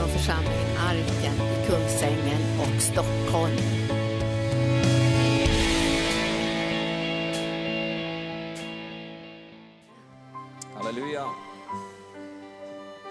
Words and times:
från 0.00 0.08
församlingen 0.08 0.76
Arken 0.78 1.34
i 1.34 1.66
Kungsängen 1.66 2.40
och 2.60 2.82
Stockholm. 2.82 3.56
Halleluja. 10.74 11.24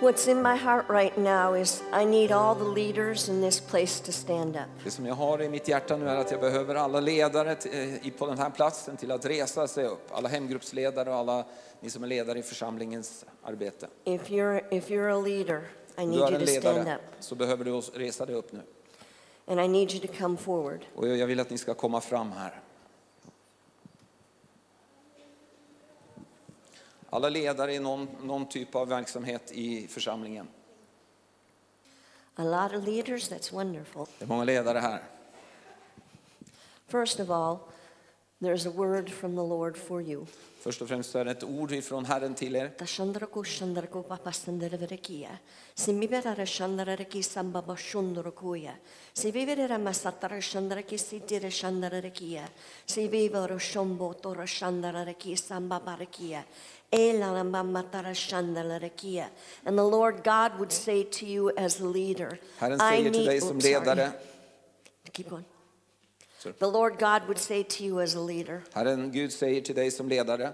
What's 0.02 0.28
in 0.32 0.42
my 0.42 0.56
heart 0.56 0.86
right 0.90 1.18
now 1.18 1.56
is 1.56 1.84
I 1.94 2.06
need 2.06 2.32
all 2.32 2.56
the 2.56 2.82
leaders 2.82 3.30
in 3.30 3.42
this 3.42 3.60
place 3.60 4.00
to 4.06 4.12
stand 4.12 4.56
up. 4.56 4.62
Det 4.84 4.92
som 4.92 5.06
jag 5.06 5.16
har 5.16 5.42
i 5.42 5.50
mitt 5.50 5.68
hjärta 5.68 5.98
nu 5.98 6.10
är 6.10 6.16
att 6.16 6.32
jag 6.32 6.40
behöver 6.42 6.76
alla 6.76 7.00
ledare 7.00 7.52
eh, 7.72 8.08
i- 8.08 8.14
på 8.18 8.28
den 8.28 8.38
här 8.38 8.50
platsen 8.50 8.98
till 8.98 9.12
att 9.12 9.26
resa 9.26 9.68
sig 9.68 9.86
upp. 9.86 10.08
Alla 10.12 10.30
hemgruppsledare 10.30 11.10
och 11.10 11.16
alla 11.16 11.46
ni 11.80 11.90
som 11.90 12.04
är 12.04 12.08
ledare 12.08 12.40
i 12.40 12.44
församlingens 12.44 13.26
arbete. 13.44 13.88
If 14.04 14.30
you're 14.30 14.62
if 14.74 14.90
you're 14.90 15.20
a 15.20 15.22
leader, 15.28 15.62
I 16.00 16.06
need 16.06 16.20
du 16.20 16.24
är 16.24 16.32
you 16.32 16.40
en 16.42 16.46
to 16.46 16.52
stand 16.52 16.78
ledare 16.78 16.96
up. 16.96 17.02
så 17.20 17.36
behöver 17.36 17.66
du 17.66 17.82
resa 17.82 18.26
dig 18.26 18.36
upp 18.36 18.52
nu. 18.52 18.62
And 19.48 19.60
I 19.60 19.68
need 19.68 19.92
you 19.92 20.08
to 20.08 20.14
come 20.18 20.38
forward. 20.38 20.86
Och 20.96 21.08
jag 21.08 21.28
vill 21.28 21.40
att 21.40 21.50
ni 21.50 21.58
ska 21.58 21.74
komma 21.74 22.02
fram 22.02 22.32
här. 22.32 22.62
Alla 27.10 27.30
ledare 27.30 27.74
i 27.74 27.80
någon, 27.80 28.08
någon 28.24 28.50
typ 28.50 28.76
av 28.76 28.88
verksamhet 28.88 29.52
i 29.52 29.88
församlingen. 29.88 30.48
A 32.36 32.44
lot 32.44 32.82
of 32.82 32.88
leaders, 32.88 33.32
that's 33.32 33.54
wonderful. 33.54 34.06
Det 34.20 34.26
är 34.26 34.28
många 34.28 34.44
ledare 34.44 34.80
här. 34.80 35.04
First 36.88 37.20
of 37.20 37.30
all, 37.30 37.58
there's 38.42 38.66
a 38.66 38.72
word 38.72 39.10
from 39.10 39.36
the 39.36 39.44
Lord 39.44 39.78
for 39.78 40.02
you. 40.02 40.26
Först 40.60 40.82
och 40.82 40.88
främst 40.88 41.16
är 41.16 41.26
det 41.26 41.32
ett 41.32 41.44
ord 41.44 41.72
ifrån 41.72 42.06
Herren 42.06 42.36
till 42.36 42.56
er. 42.56 42.70
Tashandrako 42.70 43.44
shandrako 43.44 44.04
papasandaravarekia. 44.04 45.30
Simibera 45.76 46.46
shandaraki 46.46 47.24
sambaba 47.24 47.78
shundrokoya. 47.78 48.72
Sivivera 49.14 49.78
masatara 49.78 50.42
shandraki 50.42 50.98
sitira 50.98 51.50
shandarakia. 51.52 52.44
Sivivaro 52.86 53.60
shombo 53.60 54.14
tora 54.14 54.46
shandaraki 54.48 55.38
sambabarakia. 55.38 56.44
Elanambamatara 56.92 58.14
shandarakia. 58.14 59.30
And 59.66 59.78
the 59.78 59.84
Lord 59.84 60.24
God 60.24 60.60
would 60.60 60.72
say 60.72 61.04
to 61.04 61.26
you 61.26 61.52
as 61.58 61.80
a 61.80 61.86
leader, 61.86 62.38
Herren 62.58 62.80
säger 62.80 63.12
till 63.12 63.26
dig 63.26 63.42
som 63.42 63.56
oops, 63.56 63.66
ledare. 63.66 64.12
Keep 65.14 65.30
going. 65.30 65.46
The 66.44 66.66
Lord 66.68 67.00
God 67.00 67.22
would 67.28 67.38
say 67.38 67.64
to 67.64 67.84
you 67.84 68.02
as 68.02 68.16
a 68.16 68.20
leader, 68.20 68.62
Herren 68.74 69.12
Gud 69.12 69.34
säger 69.34 69.62
till 69.62 69.76
dig 69.76 69.92
som 69.92 70.10
ledare. 70.10 70.54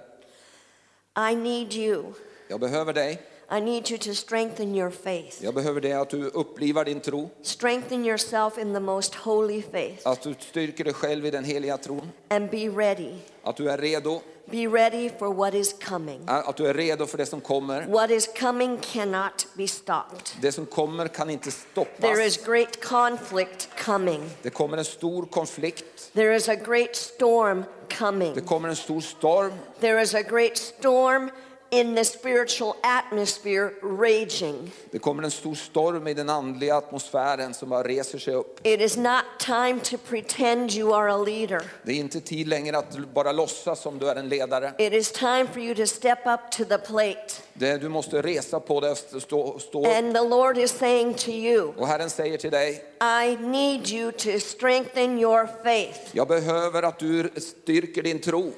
I 1.31 1.35
need 1.35 1.73
you. 1.73 2.03
Jag 2.47 2.59
behöver 2.59 2.93
dig. 2.93 3.21
I 3.51 3.61
need 3.61 3.91
you 3.91 3.97
to 3.97 4.13
strengthen 4.13 4.75
your 4.75 4.89
faith. 4.89 5.43
Jag 5.43 5.53
behöver 5.53 5.81
det 5.81 5.93
att 5.93 6.09
du 6.09 6.23
upplivar 6.27 6.85
din 6.85 6.99
tro. 6.99 7.29
Strengthen 7.41 8.05
yourself 8.05 8.57
in 8.57 8.73
the 8.73 8.79
most 8.79 9.15
holy 9.15 9.61
faith 9.61 10.07
Att 10.07 10.21
du 10.21 10.35
styrker 10.39 10.83
dig 10.83 10.93
själv 10.93 11.25
i 11.25 11.31
den 11.31 11.43
heliga 11.43 11.77
tron. 11.77 12.11
and 12.29 12.49
be 12.51 12.67
ready. 12.69 13.13
Att 13.43 13.55
du 13.57 13.69
är 13.69 13.77
redo. 13.77 14.21
Be 14.51 14.67
ready 14.67 15.09
for 15.09 15.33
what 15.33 15.53
is 15.53 15.73
coming. 15.73 16.21
Att 16.27 16.57
du 16.57 16.67
är 16.67 16.73
redo 16.73 17.05
för 17.05 17.17
det 17.17 17.25
som 17.25 17.41
kommer. 17.41 17.85
What 17.87 18.11
is 18.11 18.29
coming 18.39 18.77
cannot 18.77 19.47
be 19.53 19.67
stopped. 19.67 20.29
Det 20.41 20.51
som 20.51 20.65
kommer 20.65 21.07
kan 21.07 21.29
inte 21.29 21.51
stoppas. 21.51 22.01
There 22.01 22.25
is 22.25 22.37
great 22.45 22.83
conflict 22.83 23.69
coming. 23.85 24.29
Det 24.41 24.49
kommer 24.49 24.77
en 24.77 24.85
stor 24.85 25.25
konflikt. 25.25 26.13
There 26.13 26.35
is 26.35 26.49
a 26.49 26.55
great 26.55 26.95
storm 26.95 27.63
coming. 27.97 28.33
Det 28.33 28.41
kommer 28.41 28.69
en 28.69 28.75
stor 28.75 29.01
storm. 29.01 29.53
There 29.79 30.01
is 30.01 30.13
a 30.13 30.21
great 30.21 30.57
storm 30.57 31.31
in 31.79 31.95
the 31.95 32.05
spiritual 32.05 32.73
atmosphere 32.83 33.69
raging. 33.81 34.71
Det 34.91 34.99
kommer 34.99 35.23
en 35.23 35.31
stor 35.31 35.55
storm 35.55 36.07
i 36.07 36.13
den 36.13 36.29
andliga 36.29 36.75
atmosfären 36.77 37.53
som 37.53 37.69
bara 37.69 37.83
reser 37.83 38.19
sig 38.19 38.33
upp. 38.33 38.59
It 38.67 38.81
is 38.81 38.97
not 38.97 39.23
time 39.39 39.79
to 39.79 39.97
pretend 39.97 40.71
you 40.71 40.93
are 40.95 41.13
a 41.13 41.17
leader. 41.17 41.61
Det 41.83 41.91
är 41.91 41.95
inte 41.95 42.21
tid 42.21 42.47
längre 42.47 42.77
att 42.77 42.97
bara 43.13 43.31
låtsas 43.31 43.81
som 43.81 43.99
du 43.99 44.09
är 44.09 44.15
en 44.15 44.29
ledare. 44.29 44.73
It 44.77 44.93
is 44.93 45.11
time 45.11 45.47
for 45.53 45.61
you 45.61 45.75
to 45.75 45.85
step 45.87 46.19
up 46.25 46.51
to 46.51 46.65
the 46.65 46.77
plate. 46.77 47.33
Det, 47.53 47.77
du 47.77 47.89
måste 47.89 48.21
resa 48.21 48.59
på 48.59 48.79
dig 48.79 48.91
och 48.91 49.21
stå, 49.21 49.59
stå. 49.59 49.85
And 49.85 50.15
the 50.15 50.21
Lord 50.23 50.57
is 50.57 50.71
saying 50.71 51.13
to 51.13 51.29
you, 51.29 51.73
Och 51.77 51.87
Herren 51.87 52.09
säger 52.09 52.37
till 52.37 52.51
dig, 52.51 52.83
I 53.01 53.37
need 53.37 53.89
you 53.89 54.11
to 54.11 54.39
strengthen 54.39 55.19
your 55.19 55.47
faith. 55.63 55.99
jag 56.11 56.27
behöver 56.27 56.83
att 56.83 56.99
du 56.99 57.29
styrker 57.37 58.03
din 58.03 58.19
tro. 58.21 58.51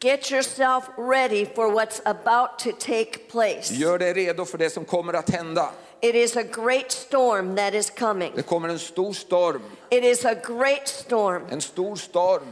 Get 0.00 0.30
yourself 0.30 0.88
ready 0.96 1.44
for 1.44 1.72
what's 1.72 2.00
about 2.04 2.58
to 2.58 2.70
take 2.78 3.28
place. 3.28 3.74
Gör 3.74 3.98
dig 3.98 4.12
redo 4.12 4.44
för 4.44 4.58
det 4.58 4.70
som 4.70 4.84
kommer 4.84 5.12
att 5.12 5.30
hända. 5.30 5.70
It 6.00 6.14
is 6.14 6.36
a 6.36 6.42
great 6.42 6.90
storm 6.92 7.56
that 7.56 7.74
is 7.74 7.90
coming. 7.90 8.32
Det 8.34 8.42
kommer 8.42 8.68
en 8.68 8.78
stor 8.78 9.12
storm. 9.12 9.62
It 9.90 10.04
is 10.04 10.24
a 10.24 10.34
great 10.34 10.88
storm. 10.88 11.42
En 11.50 11.60
stor 11.60 11.96
storm. 11.96 12.42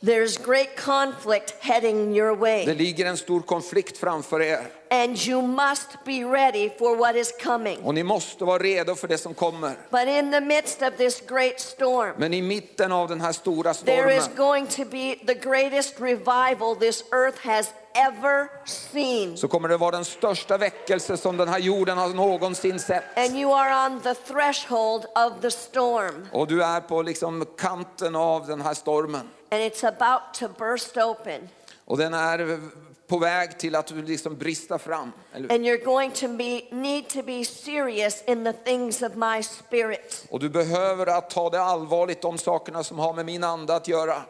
There's 0.00 0.36
great 0.44 0.76
conflict 0.76 1.54
heading 1.60 2.16
your 2.16 2.30
Det 2.30 2.40
way. 2.40 2.74
ligger 2.74 3.06
en 3.06 3.16
stor 3.16 3.40
konflikt 3.40 3.98
framför 3.98 4.42
er. 4.42 4.66
And 4.90 5.18
you 5.28 5.42
must 5.42 6.04
be 6.04 6.24
ready 6.24 6.70
for 6.78 6.96
what 6.96 7.16
is 7.16 7.32
coming. 7.44 7.78
Och 7.82 7.94
ni 7.94 8.02
måste 8.02 8.44
vara 8.44 8.58
redo 8.58 8.94
för 8.94 9.08
det 9.08 9.18
som 9.18 9.34
kommer. 9.34 9.76
But 9.90 10.08
in 10.08 10.32
the 10.32 10.40
midst 10.40 10.82
of 10.82 10.96
this 10.96 11.22
great 11.28 11.60
storm, 11.60 12.14
Men 12.18 12.34
i 12.34 12.42
mitten 12.42 12.92
av 12.92 13.08
den 13.08 13.20
här 13.20 13.32
stora 13.32 13.74
there 13.74 14.16
is 14.16 14.24
stormen 14.24 14.36
going 14.36 14.66
to 14.66 14.84
be 14.84 15.16
the 15.26 15.34
greatest 15.34 16.00
revival 16.00 16.76
this 16.76 17.04
earth 17.12 17.46
has 17.46 17.70
ever 17.94 18.48
seen. 18.66 19.36
så 19.36 19.48
kommer 19.48 19.68
det 19.68 19.76
vara 19.76 19.90
den 19.90 20.04
största 20.04 20.58
väckelse 20.58 21.16
som 21.16 21.36
den 21.36 21.48
här 21.48 21.58
jorden 21.58 21.98
har 21.98 22.08
någonsin 22.08 22.80
sett. 22.80 23.18
And 23.18 23.36
you 23.36 23.54
are 23.54 23.86
on 23.86 24.00
the 24.00 24.14
threshold 24.14 25.04
of 25.04 25.32
the 25.42 25.50
storm. 25.50 26.28
Och 26.32 26.46
du 26.46 26.62
är 26.62 26.80
på 26.80 27.02
liksom 27.02 27.46
kanten 27.58 28.16
av 28.16 28.46
den 28.46 28.60
här 28.60 28.74
stormen. 28.74 29.28
And 29.50 29.62
it's 29.62 29.84
about 29.84 30.34
to 30.34 30.48
burst 30.58 30.96
open. 30.96 31.48
Och 31.84 31.98
den 31.98 32.14
är 32.14 32.60
på 33.06 33.18
väg 33.18 33.58
till 33.58 33.74
att 33.74 33.90
liksom 33.90 34.36
brista 34.36 34.78
fram. 34.78 35.12
And 35.34 35.50
you're 35.50 35.84
going 35.84 36.10
to 36.10 36.28
be, 36.28 36.60
need 36.70 37.08
to 37.08 37.22
be 37.22 37.44
serious 37.44 38.22
in 38.26 38.44
the 38.44 38.52
things 38.52 39.02
of 39.02 39.14
my 39.14 39.42
spirit. 39.42 40.26
Och 40.30 40.40
du 40.40 40.48
behöver 40.48 41.06
att 41.06 41.30
ta 41.30 41.50
det 41.50 41.60
allvarligt, 41.62 42.22
de 42.22 42.38
sakerna 42.38 42.84
som 42.84 42.98
har 42.98 43.12
med 43.14 43.26
min 43.26 43.44
ande 43.44 43.74
att 43.76 43.88
göra. 43.88 44.22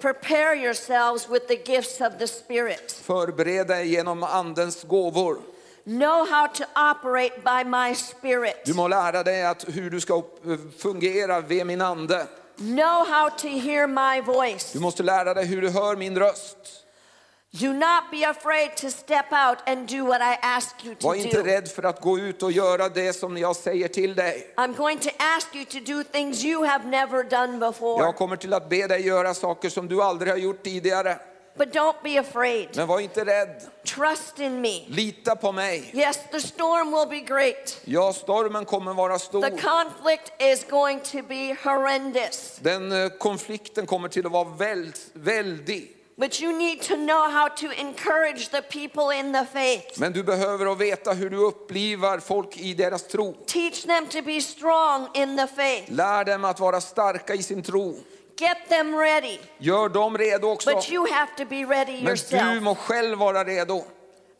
Prepare 0.00 0.56
yourselves 0.56 1.28
with 1.28 1.46
the 1.46 1.72
gifts 1.72 2.00
of 2.00 2.18
the 2.18 2.26
Spirit. 2.28 2.92
Förbered 2.92 3.66
dig 3.66 3.88
genom 3.88 4.22
andens 4.22 4.82
gåvor. 4.84 5.38
Know 5.84 6.26
how 6.30 6.46
to 6.54 6.64
operate 6.64 7.40
by 7.44 7.64
my 7.70 7.94
Spirit. 7.94 8.62
Du 8.64 8.74
må 8.74 8.88
lära 8.88 9.22
dig 9.22 9.46
att 9.46 9.64
hur 9.68 9.90
du 9.90 10.00
ska 10.00 10.14
upp- 10.14 10.40
fungera 10.82 11.40
vid 11.40 11.66
min 11.66 11.80
ande. 11.80 12.26
Know 12.58 13.04
how 13.04 13.28
to 13.30 13.48
hear 13.48 13.86
my 13.86 14.20
voice. 14.20 14.72
Du 14.72 14.80
måste 14.80 15.02
lära 15.02 15.34
dig 15.34 15.46
hur 15.46 15.62
du 15.62 15.70
hör 15.70 15.96
min 15.96 16.18
röst. 16.18 16.56
Do 17.50 17.72
not 17.72 18.10
be 18.10 18.24
afraid 18.28 18.76
to 18.76 18.90
step 18.90 19.32
out 19.32 19.58
and 19.66 19.88
do 19.88 20.04
what 20.06 20.20
I 20.20 20.36
ask 20.42 20.84
you 20.84 20.94
to 20.94 21.06
Var 21.06 21.14
inte 21.14 21.36
do. 21.36 21.42
rädd 21.42 21.68
för 21.68 21.82
att 21.82 22.00
gå 22.00 22.18
ut 22.18 22.42
och 22.42 22.52
göra 22.52 22.88
det 22.88 23.12
som 23.12 23.36
jag 23.36 23.56
säger 23.56 23.88
till 23.88 24.14
dig. 24.14 24.54
I'm 24.56 24.76
going 24.76 24.98
to 24.98 25.08
ask 25.36 25.54
you 25.54 25.64
to 25.64 25.78
do 25.92 26.02
things 26.04 26.44
you 26.44 26.64
have 26.66 26.84
never 26.88 27.24
done 27.24 27.58
before. 27.58 28.04
Jag 28.04 28.16
kommer 28.16 28.36
till 28.36 28.54
att 28.54 28.68
be 28.68 28.86
dig 28.86 29.06
göra 29.06 29.34
saker 29.34 29.68
som 29.70 29.88
du 29.88 30.02
aldrig 30.02 30.32
har 30.32 30.38
gjort 30.38 30.62
tidigare. 30.62 31.18
But 31.58 31.72
don't 31.72 32.02
be 32.02 32.20
afraid. 32.20 32.68
Men 32.76 32.86
var 32.88 33.00
inte 33.00 33.24
rädd. 33.24 33.62
Trust 33.84 34.40
in 34.40 34.60
me. 34.60 34.84
Lita 34.88 35.36
på 35.36 35.52
mig. 35.52 35.90
Yes, 35.94 36.18
the 36.30 36.40
storm 36.40 36.90
will 36.92 37.08
be 37.08 37.34
great. 37.34 37.80
Ja, 37.84 38.12
stormen 38.12 38.64
kommer 38.64 38.94
vara 38.94 39.18
The 39.18 39.24
stor. 39.24 39.42
conflict 39.42 40.32
is 40.38 40.64
going 40.70 41.00
to 41.00 41.22
be 41.28 41.56
horrendous. 41.64 42.58
Den 42.60 42.92
eh, 42.92 43.08
konflikten 43.08 43.86
kommer 43.86 44.08
till 44.08 44.26
att 44.26 44.32
vara 44.32 44.48
väl, 44.48 44.92
väldig. 45.12 45.94
But 46.16 46.40
you 46.40 46.52
need 46.52 46.82
to 46.82 46.96
know 46.96 47.30
how 47.30 47.48
to 47.48 47.66
encourage 47.72 48.50
the 48.50 48.62
people 48.62 49.12
in 49.18 49.32
the 49.32 49.46
faith. 49.52 50.00
Men 50.00 50.12
du 50.12 50.22
behöver 50.22 50.72
att 50.72 50.78
veta 50.78 51.12
hur 51.12 51.30
du 51.30 51.36
upplivar 51.36 52.18
folk 52.18 52.56
i 52.56 52.74
deras 52.74 53.02
tro. 53.02 53.34
Teach 53.46 53.82
them 53.82 54.06
to 54.06 54.22
be 54.22 54.40
strong 54.40 55.08
in 55.14 55.36
the 55.36 55.46
faith. 55.46 55.92
Lär 55.92 56.24
dem 56.24 56.44
att 56.44 56.60
vara 56.60 56.80
starka 56.80 57.34
i 57.34 57.42
sin 57.42 57.62
tro. 57.62 57.94
Get 58.38 58.68
them 58.68 58.94
ready. 58.94 59.38
Gör 59.58 59.88
dem 59.88 60.18
redo 60.18 60.48
också. 60.48 60.74
But 60.74 60.90
you 60.90 61.06
have 61.12 61.30
to 61.36 61.44
be 61.44 61.64
ready 61.64 61.92
Men 61.92 62.04
du 62.04 62.10
yourself. 62.10 62.62
må 62.62 62.74
själv 62.74 63.18
vara 63.18 63.44
redo. 63.44 63.84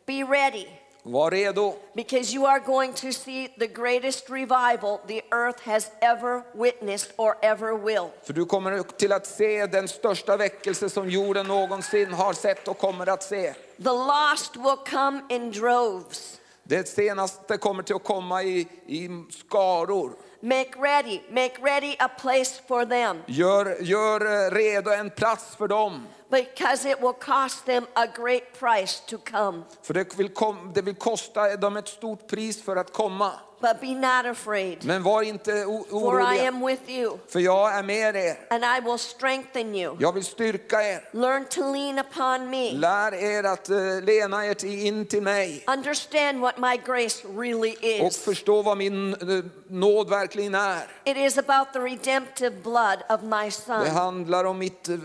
Be 0.07 0.23
ready. 0.25 0.67
Var 1.03 1.31
redo. 1.31 1.75
Because 1.95 2.35
you 2.35 2.47
are 2.47 2.61
going 2.61 2.93
to 2.93 3.13
see 3.13 3.49
the 3.59 3.67
greatest 3.67 4.31
revival 4.31 5.01
the 5.07 5.23
earth 5.33 5.63
has 5.65 5.91
ever 6.01 6.43
witnessed 6.55 7.13
or 7.17 7.37
ever 7.43 7.77
will. 7.77 8.11
För 8.25 8.33
du 8.33 8.45
kommer 8.45 8.83
till 8.83 9.13
att 9.13 9.27
se 9.27 9.67
den 9.67 9.89
största 9.89 10.37
väckelse 10.37 10.91
som 10.91 11.11
jorden 11.11 11.47
någonsin 11.47 12.13
har 12.13 12.33
sett 12.33 12.69
och 12.69 12.79
kommer 12.79 13.09
att 13.09 13.23
se. 13.23 13.53
The 13.77 13.85
lost 13.85 14.57
will 14.57 14.77
come 14.91 15.21
in 15.29 15.51
droves. 15.51 16.41
Det 16.63 16.89
senaste 16.89 17.57
kommer 17.57 17.83
till 17.83 17.97
att 17.97 18.05
komma 18.05 18.43
i, 18.43 18.69
i 18.87 19.09
skaror. 19.31 20.13
Make 20.41 20.71
ready, 20.77 21.21
make 21.31 21.55
ready 21.63 21.97
a 21.99 22.09
place 22.09 22.63
for 22.69 22.85
them 22.85 23.23
Gör, 23.27 23.77
gör 23.83 24.21
eh, 24.47 24.51
redo 24.51 24.91
en 24.91 25.11
plats 25.11 25.57
för 25.57 25.69
dem. 25.69 26.07
because 26.31 26.91
it 26.91 27.01
will 27.01 27.13
cost 27.13 27.67
them 27.67 27.87
a 27.95 28.07
great 28.07 28.59
price 28.59 29.03
to 29.07 29.19
come. 29.19 29.63
För 29.83 29.95
det 29.95 30.19
vill, 30.19 30.29
kom, 30.29 30.73
det 30.75 30.83
vill 30.83 30.95
kosta 30.95 31.57
dem 31.57 31.77
ett 31.77 31.89
stort 31.89 32.27
pris 32.29 32.63
för 32.63 32.77
att 32.77 32.93
komma. 32.93 33.33
But 33.61 33.81
be 33.81 33.87
not 33.95 34.27
afraid, 34.27 34.85
Men 34.85 35.03
var 35.03 35.23
inte 35.23 35.65
o- 35.67 35.87
for 35.91 36.21
I 36.21 36.25
oroliga, 36.25 36.49
am 36.49 36.67
with 36.67 36.91
you, 36.91 37.19
för 37.29 37.41
jag 37.41 37.75
är 37.79 37.83
med 37.83 38.17
er. 38.17 38.37
and 38.51 38.65
I 38.65 38.81
will 38.89 38.99
strengthen 38.99 39.75
you. 39.75 39.97
Jag 40.01 40.13
vill 40.13 40.25
styrka 40.25 40.83
er. 40.83 41.09
Learn 41.13 41.45
to 41.45 41.73
lean 41.73 41.99
upon 41.99 42.51
me. 42.51 42.73
Lär 42.73 43.15
er 43.15 43.45
att 43.45 43.69
eh, 43.71 43.77
lena 44.03 44.47
er 44.47 44.55
till, 44.55 44.87
in 44.87 45.07
till 45.07 45.23
mig 45.23 45.65
Understand 45.69 46.41
what 46.41 46.59
my 46.59 46.77
grace 46.87 47.27
really 47.37 48.01
och 48.03 48.07
is. 48.09 48.19
förstå 48.19 48.63
vad 48.63 48.79
min 48.79 49.13
eh, 49.15 49.45
nåd 49.69 50.09
verkligen 50.11 50.55
är. 50.55 50.83
It 51.05 51.17
is 51.17 51.39
about 51.39 51.73
the 51.73 51.79
redemptive 51.79 52.51
blood 52.63 52.99
of 53.09 53.23
my 53.23 53.45
Det 53.45 53.51
son. 53.51 53.87
handlar 53.87 54.45
om 54.45 54.59
mitt 54.59 54.89
eh, 54.89 54.97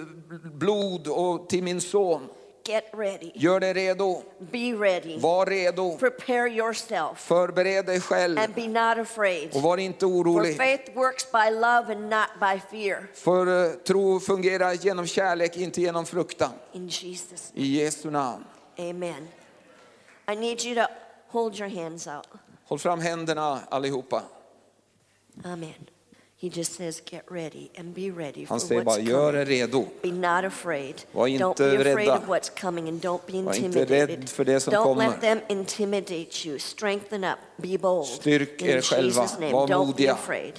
blod 0.54 1.08
och 1.08 1.50
till 1.50 1.64
min 1.64 1.82
son. 1.82 2.28
Get 2.66 2.90
ready. 2.94 3.32
Gör 3.36 3.60
dig 3.60 3.74
redo. 3.74 4.22
Be 4.40 4.74
ready. 4.74 5.20
Var 5.20 5.46
redo. 5.46 5.98
Prepare 5.98 6.50
yourself 6.50 7.20
Förbered 7.20 7.86
dig 7.86 8.00
själv 8.02 8.40
and 8.40 8.54
be 8.56 8.68
not 8.68 8.98
afraid. 8.98 9.56
och 9.56 9.62
var 9.62 9.78
inte 9.78 10.00
For 10.00 10.08
orolig. 10.08 10.58
faith 10.58 10.96
works 10.96 11.32
by 11.32 11.50
love 11.52 11.92
and 11.96 12.10
not 12.10 12.30
by 12.40 12.60
fear. 12.72 13.08
För 13.14 13.66
eh, 13.66 13.72
tro 13.74 14.20
fungerar 14.20 14.74
genom 14.74 15.08
kärlek, 15.08 15.58
inte 15.58 15.82
genom 15.82 16.06
fruktan. 16.06 16.52
In 16.72 16.88
Jesus' 16.88 17.54
name. 17.54 17.66
I 17.68 17.80
Jesu 17.84 18.12
namn. 18.12 18.44
Amen. 18.80 19.28
I 20.32 20.36
need 20.36 20.66
you 20.66 20.76
to 20.76 20.88
hold 21.28 21.60
your 21.60 21.70
hands 21.70 22.08
out. 22.08 22.28
Håll 22.66 22.80
fram 22.80 23.00
händerna 23.00 23.60
allihopa. 23.70 24.24
Amen. 25.46 25.74
He 26.44 26.50
just 26.50 26.74
says, 26.74 27.02
get 27.12 27.24
ready 27.32 27.70
and 27.80 27.94
be 27.96 28.12
ready 28.12 28.46
for 28.46 28.54
Han 28.54 28.60
säger 28.60 28.82
what's 28.84 28.86
bara, 28.86 29.00
gör 29.00 29.32
coming. 29.32 29.42
er 29.42 29.46
redo. 29.68 29.86
Be 30.02 30.12
not 30.12 30.44
afraid. 30.46 30.96
Var 31.12 31.28
Don't 31.28 31.50
inte 31.50 31.64
be 31.64 31.78
afraid 31.90 32.08
rädda. 32.08 32.18
of 32.18 32.28
what's 32.28 32.50
coming 32.62 32.90
and 32.90 33.02
don't 33.02 33.22
be 33.28 33.42
Var 33.42 33.54
inte 33.54 33.58
intimidated. 33.66 34.10
rädd 34.10 34.30
för 34.30 34.46
det 34.46 34.60
som 34.60 34.74
don't 34.74 34.84
kommer. 34.84 35.08
let 35.10 35.22
them 35.22 35.40
intimidate 35.50 36.48
you. 36.48 36.60
Strengthen 36.60 37.24
up. 37.24 37.38
Be 37.58 37.78
bold. 37.78 38.08
Styrk 38.08 38.62
In 38.62 38.70
er 38.70 38.82
själva. 38.82 39.22
Jesus' 39.22 39.40
name. 39.40 39.52
Var 39.54 39.68
don't 39.68 39.80
be 39.80 39.86
modiga. 39.86 40.14
afraid. 40.14 40.54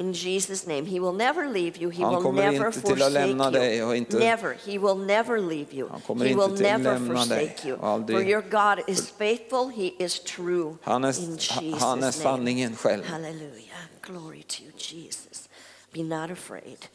In 0.00 0.14
Jesus' 0.14 0.66
name. 0.66 0.86
He 0.86 0.98
will 0.98 1.12
never 1.12 1.46
leave 1.46 1.76
you. 1.76 1.90
He 1.90 2.02
will 2.04 2.32
never 2.32 2.66
inte 2.66 2.80
till 2.80 3.02
att 3.02 3.12
lämna 3.12 3.44
forsake 3.44 3.76
you. 3.76 3.94
inte- 3.94 4.18
Never. 4.18 4.56
He 4.66 4.78
will 4.78 4.96
never 5.06 5.38
leave 5.38 5.66
you. 5.72 5.88
He 5.88 6.34
will 6.34 6.62
never 6.62 7.14
forsake 7.14 7.68
you. 7.68 7.76
For 7.78 8.22
your 8.22 8.40
God 8.50 8.84
is 8.88 9.10
faithful. 9.10 9.68
He 9.68 9.86
is 10.04 10.20
true. 10.20 10.76
Han 10.82 11.04
är, 11.04 11.20
In 11.20 11.36
Jesus' 11.36 11.80
han 11.80 12.02
är 12.02 12.36
name. 12.36 12.76
själv. 12.76 13.04
Hallelujah. 13.04 13.80
Glory 14.02 14.42
to 14.42 14.62
you, 14.62 14.72
Jesus. 14.78 15.48
Be 15.92 16.02
not 16.02 16.30
afraid. 16.30 16.86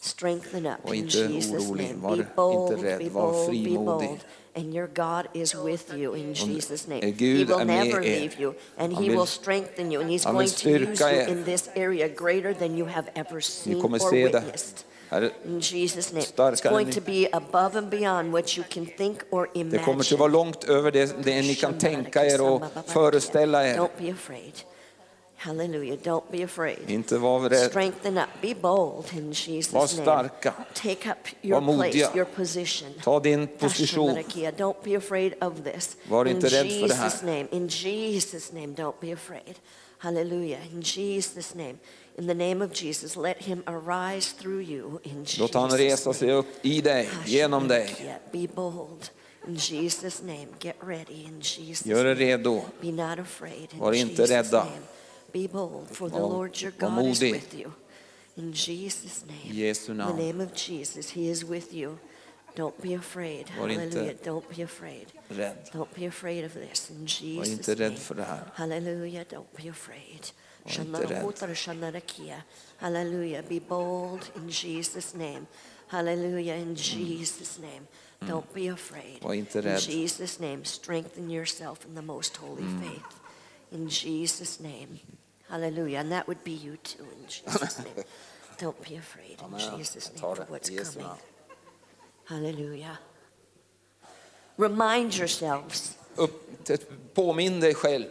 Strengthen 0.00 0.66
up 0.66 0.88
in 0.88 0.94
inte 0.94 1.18
Jesus' 1.18 1.68
orolig. 1.68 1.88
name. 1.88 2.00
Var 2.08 2.16
Be 2.16 2.26
bold, 2.36 2.72
inte 2.72 2.86
rädd. 2.86 2.98
be 2.98 3.10
Var 3.10 3.32
bold, 3.32 3.64
be 3.64 3.70
bold. 3.78 4.18
And 4.56 4.72
your 4.72 4.86
God 4.86 5.28
is 5.34 5.54
with 5.54 5.92
you 5.96 6.14
in 6.14 6.32
Jesus' 6.34 6.86
name. 6.86 7.02
He 7.02 7.44
will 7.44 7.64
never 7.64 7.98
er. 7.98 8.02
leave 8.02 8.38
you 8.38 8.54
and 8.78 8.96
he 8.96 9.10
will 9.10 9.26
strengthen 9.26 9.90
you 9.90 10.00
and 10.00 10.08
he's 10.08 10.24
going 10.24 10.48
to 10.48 10.70
use 10.70 11.00
you 11.00 11.32
in 11.32 11.44
this 11.44 11.68
area 11.74 12.08
greater 12.08 12.54
than 12.54 12.76
you 12.76 12.86
have 12.86 13.10
ever 13.16 13.40
seen 13.40 13.82
or 13.82 13.88
witnessed. 14.12 14.84
In 15.44 15.60
Jesus' 15.60 16.12
name. 16.12 16.24
It's 16.52 16.60
going 16.60 16.90
to 16.90 17.00
be 17.00 17.28
above 17.32 17.76
and 17.76 17.90
beyond 17.90 18.32
what 18.32 18.56
you 18.56 18.64
can 18.68 18.86
think 18.86 19.22
or 19.30 19.48
det 19.54 19.78
kommer 19.78 20.00
att 20.00 20.10
imagine. 20.10 20.18
vara 20.18 20.28
långt 20.28 20.64
över 20.64 20.90
det, 20.90 21.24
det 21.24 21.42
ni 21.42 21.54
kan 21.54 21.78
tänka 21.78 22.26
er 22.26 22.40
och 22.40 22.62
föreställa 22.86 23.68
er. 23.68 23.78
Don't 23.78 23.98
be 23.98 24.12
afraid. 24.12 24.52
Hallelujah. 25.44 25.96
Don't 25.96 26.30
be 26.30 26.42
afraid. 26.44 26.78
Inte 26.90 27.18
vara 27.18 27.48
rädd. 27.48 27.70
Strengthen 27.70 28.18
up. 28.18 28.28
Be 28.42 28.54
bold 28.54 29.04
in 29.12 29.26
Var 29.26 29.32
Jesus' 29.34 29.72
name. 29.72 29.86
starka. 30.02 30.54
Take 30.74 31.10
up 31.10 31.18
your 31.42 31.60
Var 31.60 31.66
place, 31.76 31.76
modiga. 31.76 32.10
your 32.14 32.24
position. 32.24 32.88
Ta 33.04 33.20
din 33.20 33.46
position. 33.46 34.16
Don't 34.56 34.82
be 34.84 34.94
afraid 34.96 35.34
of 35.40 35.52
this. 35.64 35.96
Var 36.08 36.24
in 36.26 36.36
inte 36.36 36.46
rädd 36.48 36.80
för 36.80 36.88
det 36.88 36.94
här. 36.94 37.08
Jesus' 37.10 37.22
name. 37.22 37.46
In 37.50 37.68
Jesus' 37.68 38.52
name. 38.52 38.66
Don't 38.74 38.94
be 39.00 39.12
afraid. 39.12 39.54
Hallelujah. 39.98 40.60
In 40.72 40.80
Jesus' 40.82 41.54
name. 41.54 41.74
In 42.18 42.26
the 42.26 42.34
name 42.34 42.64
of 42.64 42.82
Jesus, 42.82 43.16
let 43.16 43.36
him 43.42 43.62
arise 43.66 44.32
through 44.40 44.60
you. 44.70 45.00
In 45.02 45.24
Jesus' 45.24 45.38
Låt 45.38 45.54
han 45.54 45.70
resa 45.70 46.12
sig 46.12 46.32
upp 46.32 46.46
i 46.62 46.80
dig, 46.80 47.08
genom 47.26 47.68
dig. 47.68 48.16
Be 48.32 48.46
bold. 48.54 49.10
In 49.48 49.56
Jesus' 49.56 50.22
name. 50.22 50.46
Get 50.58 50.76
ready. 50.80 51.24
In 51.24 51.40
Jesus' 51.40 51.86
Gör 51.86 52.04
name. 52.04 52.14
dig 52.14 52.26
redo. 52.26 52.62
Be 52.80 52.92
not 52.92 53.18
afraid. 53.18 53.68
In 53.72 53.78
Var 53.80 53.92
inte 53.92 54.22
Jesus' 54.22 54.30
rädda. 54.30 54.58
name. 54.64 54.70
Be 55.34 55.48
bold, 55.48 55.88
for 55.90 56.08
the 56.08 56.18
Lord 56.18 56.60
your 56.60 56.70
God 56.70 57.04
is 57.06 57.20
with 57.20 57.54
you. 57.54 57.72
In 58.36 58.52
Jesus' 58.52 59.24
name. 59.26 59.50
In 59.50 60.16
the 60.16 60.22
name 60.22 60.40
of 60.40 60.54
Jesus, 60.54 61.10
He 61.10 61.28
is 61.28 61.44
with 61.44 61.74
you. 61.74 61.98
Don't 62.54 62.80
be 62.80 62.94
afraid. 62.94 63.48
Var 63.48 63.68
Hallelujah. 63.68 64.14
Don't 64.14 64.48
be 64.48 64.62
afraid. 64.62 65.06
Rädd. 65.28 65.70
Don't 65.72 65.92
be 65.92 66.06
afraid 66.06 66.44
of 66.44 66.54
this. 66.54 66.90
In 66.90 67.00
Var 67.00 67.44
Jesus' 67.44 67.52
inte 67.52 67.74
rädd 67.74 67.92
name. 67.92 68.00
för 68.00 68.14
det 68.14 68.22
här. 68.22 68.42
Hallelujah. 68.54 69.24
Don't 69.24 69.62
be 69.62 69.70
afraid. 69.70 70.32
Var 70.62 70.84
inte 70.84 71.02
rädd. 71.02 71.56
Shanarahotar. 71.56 72.42
Hallelujah. 72.76 73.44
Be 73.48 73.60
bold 73.60 74.30
in 74.36 74.48
Jesus' 74.48 75.14
name. 75.14 75.46
Hallelujah. 75.88 76.56
In 76.56 76.68
mm. 76.68 76.76
Jesus' 76.76 77.58
name. 77.58 77.86
Mm. 78.20 78.28
Don't 78.28 78.54
be 78.54 78.72
afraid. 78.72 79.22
Var 79.22 79.34
inte 79.34 79.58
In. 79.58 79.78
Jesus' 79.78 80.40
name. 80.40 80.64
Strengthen 80.64 81.30
yourself 81.30 81.86
in 81.88 81.94
the 81.94 82.02
most 82.02 82.36
holy 82.36 82.62
mm. 82.62 82.80
faith. 82.80 83.20
In 83.72 83.88
Jesus' 83.88 84.60
name. 84.60 85.00
Hallelujah. 85.48 85.98
And 85.98 86.12
that 86.12 86.26
would 86.26 86.42
be 86.44 86.52
you 86.52 86.76
too 86.76 87.04
in 87.04 87.26
Jesus' 87.28 87.78
name. 87.84 88.04
Don't 88.58 88.80
be 88.88 88.96
afraid 88.96 89.38
in 89.40 89.44
Amen. 89.44 89.78
Jesus' 89.78 90.10
name 90.10 90.20
for 90.20 90.36
what's 90.48 90.68
Jesu 90.70 91.00
coming. 91.00 91.18
Hallelujah. 92.26 92.98
Remind 94.56 95.14
yourselves. 95.16 95.96
Upp, 96.16 96.32
påminn 97.14 97.60
dig 97.60 97.76
själv. 97.76 98.06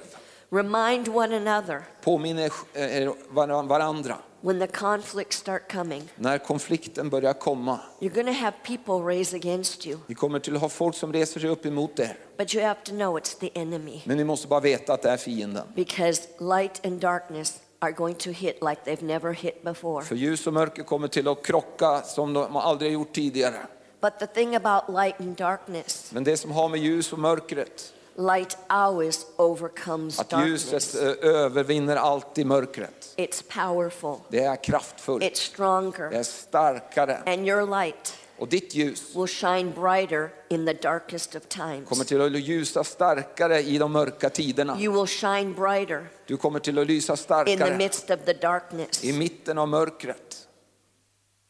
Remind 0.49 1.07
one 1.07 1.33
another 1.33 1.83
Påminn 2.01 2.39
er, 2.39 3.33
var- 3.33 3.63
varandra. 3.63 4.17
When 4.43 4.59
the 4.59 4.67
conflicts 4.67 5.37
start 5.37 5.71
coming. 5.71 6.03
När 6.15 6.37
konflikten 6.37 7.09
börjar 7.09 7.33
komma. 7.33 7.79
You're 7.99 8.13
going 8.13 8.27
to 8.27 8.33
have 8.43 8.53
people 8.63 8.93
raise 9.15 9.35
against 9.35 9.87
you, 9.87 9.99
Ni 10.07 10.15
kommer 10.15 10.39
till 10.39 10.55
att 10.55 10.61
ha 10.61 10.69
folk 10.69 10.95
som 10.95 11.13
reser 11.13 11.39
sig 11.39 11.49
upp 11.49 11.65
emot 11.65 11.99
er. 11.99 12.17
but 12.37 12.55
you 12.55 12.63
have 12.65 12.79
to 12.83 12.91
know 12.91 13.17
it's 13.19 13.39
the 13.39 13.49
enemy 13.59 14.01
Men 14.05 14.17
ni 14.17 14.23
måste 14.23 14.47
bara 14.47 14.59
veta 14.59 14.93
att 14.93 15.01
det 15.01 15.09
är 15.09 15.17
fienden. 15.17 15.63
because 15.75 16.21
light 16.39 16.85
and 16.85 16.99
darkness 16.99 17.59
are 17.79 17.91
going 17.91 18.15
to 18.15 18.29
hit 18.29 18.57
like 18.61 18.81
they've 18.85 19.05
never 19.05 19.33
hit 19.33 19.63
before. 19.63 20.03
För 20.05 20.15
ljus 20.15 20.47
och 20.47 20.53
mörker 20.53 20.83
kommer 20.83 21.07
till 21.07 21.27
att 21.27 21.45
krocka 21.45 22.01
som 22.01 22.33
de 22.33 22.55
aldrig 22.55 22.91
gjort 22.91 23.13
tidigare. 23.13 23.57
But 24.01 24.19
the 24.19 24.27
thing 24.27 24.55
about 24.55 24.83
light 24.95 25.19
and 25.19 25.35
darkness, 25.35 26.09
Men 26.13 26.23
det 26.23 26.37
som 26.37 26.51
har 26.51 26.69
med 26.69 26.79
ljus 26.79 27.13
och 27.13 27.19
mörkret, 27.19 27.93
light 28.15 28.57
always 28.67 29.25
overcomes 29.37 30.19
att 30.19 30.29
darkness. 30.29 30.73
ljuset 30.73 31.01
eh, 31.23 31.29
övervinner 31.29 31.95
alltid 31.95 32.45
mörkret. 32.45 33.13
It's 33.17 33.43
powerful, 33.67 34.15
Det 34.29 34.43
är 34.43 34.63
kraftfullt, 34.63 35.23
it's 35.23 35.29
det 35.29 35.37
stronger, 35.37 36.11
är 36.13 36.23
starkare. 36.23 37.23
and 37.25 37.47
your 37.47 37.79
light 37.85 38.17
Och 38.37 38.47
ditt 38.47 38.75
ljus 38.75 39.15
will 39.15 39.27
shine 39.27 39.71
brighter 39.71 40.29
in 40.49 40.65
the 40.65 40.73
darkest 40.73 41.35
of 41.35 41.43
times. 41.47 41.89
kommer 41.89 42.03
till 42.05 42.21
att 42.21 42.31
ljusa 42.31 42.83
starkare 42.83 43.61
i 43.61 43.77
de 43.77 43.91
mörka 43.91 44.29
tiderna. 44.29 44.77
You 44.79 44.93
will 44.93 45.07
shine 45.07 45.53
brighter 45.53 46.07
Du 46.25 46.37
kommer 46.37 46.59
till 46.59 46.79
att 46.79 46.87
lysa 46.87 47.13
in 47.13 47.17
the 47.17 47.23
starkare 47.23 47.77
midst 47.77 48.09
of 48.09 48.19
the 48.25 48.33
darkness. 48.33 49.03
i 49.03 49.13
mitten 49.13 49.57
av 49.57 49.67
mörkret. 49.67 50.47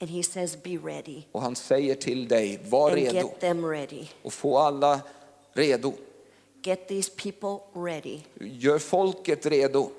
And 0.01 0.09
he 0.11 0.23
says, 0.23 0.63
Be 0.63 0.69
ready 0.77 1.23
Och 1.31 1.41
han 1.41 1.55
säger 1.55 1.95
till 1.95 2.27
dig, 2.27 2.59
var 2.69 2.87
and 2.91 2.95
redo 2.99 3.13
get 3.15 3.39
them 3.39 3.65
ready. 3.65 4.07
och 4.23 4.33
få 4.33 4.57
alla 4.57 4.99
redo. 5.53 5.93
Get 6.63 6.87
these 6.87 7.09
people 7.09 7.59
ready. 7.73 8.21
Gör 8.39 8.79
folket 8.79 9.45
redo. 9.45 9.91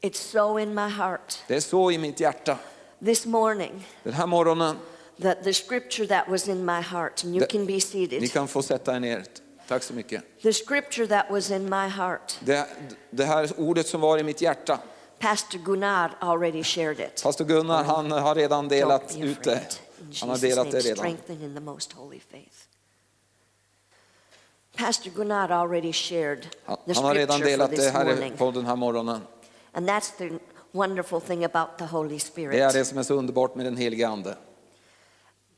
It's 0.00 0.18
so 0.18 0.58
in 0.58 0.74
my 0.74 0.88
heart 0.88 1.38
Det 1.48 1.56
är 1.56 1.60
så 1.60 1.90
i 1.90 1.98
mitt 1.98 2.20
hjärta. 2.20 2.58
this 3.04 3.26
morning 3.26 3.86
Den 4.02 4.12
här 4.12 4.26
morgonen, 4.26 4.76
that 5.22 5.44
the 5.44 5.52
scripture 5.54 6.06
that 6.06 6.28
was 6.28 6.48
in 6.48 6.64
my 6.64 6.80
heart, 6.80 7.24
and 7.24 7.36
you 7.36 7.46
can 7.46 7.66
be 7.66 7.72
ni 7.72 7.80
seated. 7.80 8.32
kan 8.32 8.48
få 8.48 8.62
sätta 8.62 8.94
er 8.96 9.00
ner. 9.00 9.24
Tack 9.68 9.82
så 9.82 9.94
mycket. 9.94 10.22
The 10.42 10.52
scripture 10.52 11.06
that 11.06 11.30
was 11.30 11.50
in 11.50 11.64
my 11.64 11.88
heart, 11.88 12.38
Det, 12.40 12.66
det 13.10 13.24
här 13.24 13.50
ordet 13.60 13.86
som 13.86 14.00
var 14.00 14.18
i 14.18 14.22
mitt 14.22 14.40
hjärta, 14.40 14.78
Pastor 15.18 15.58
Gunnar 15.58 16.16
already 16.20 16.62
shared 16.62 17.00
it. 17.00 17.22
pastor 17.22 17.44
Gunnar 17.44 17.84
han 17.84 18.10
har 18.10 18.34
redan 18.34 18.68
delat 18.68 19.16
ut 19.18 19.42
det. 19.42 19.80
Han 20.20 20.28
har 20.28 20.38
delat 20.38 20.70
det 20.70 20.80
redan. 20.80 20.96
strengthen 20.96 21.42
in 21.42 21.54
the 21.54 21.60
most 21.60 21.92
holy 21.92 22.20
faith. 22.30 22.56
Pastor 24.76 25.10
Gunnar 25.10 25.50
already 25.50 25.92
shared 25.92 26.42
the 26.86 26.94
han 26.94 27.04
har 27.04 27.14
redan 27.14 27.38
scripture 27.38 27.38
for 27.38 27.50
delat 27.50 27.70
det 27.70 27.76
this 27.76 27.90
här 27.92 28.04
morning. 28.04 28.32
på 28.36 28.50
den 28.50 28.66
här 28.66 28.76
morgonen. 28.76 29.20
And 29.72 29.88
that's 29.88 30.10
the 30.18 30.30
wonderful 30.72 31.20
thing 31.20 31.44
about 31.44 31.78
the 31.78 31.84
Holy 31.84 32.08
Det 32.08 32.14
är 32.14 32.18
Spirit. 32.18 32.72
det 32.72 32.84
som 32.84 32.98
är 32.98 33.02
så 33.02 33.14
underbart 33.14 33.54
med 33.54 33.66
den 33.66 33.76
helige 33.76 34.08
Ande. 34.08 34.36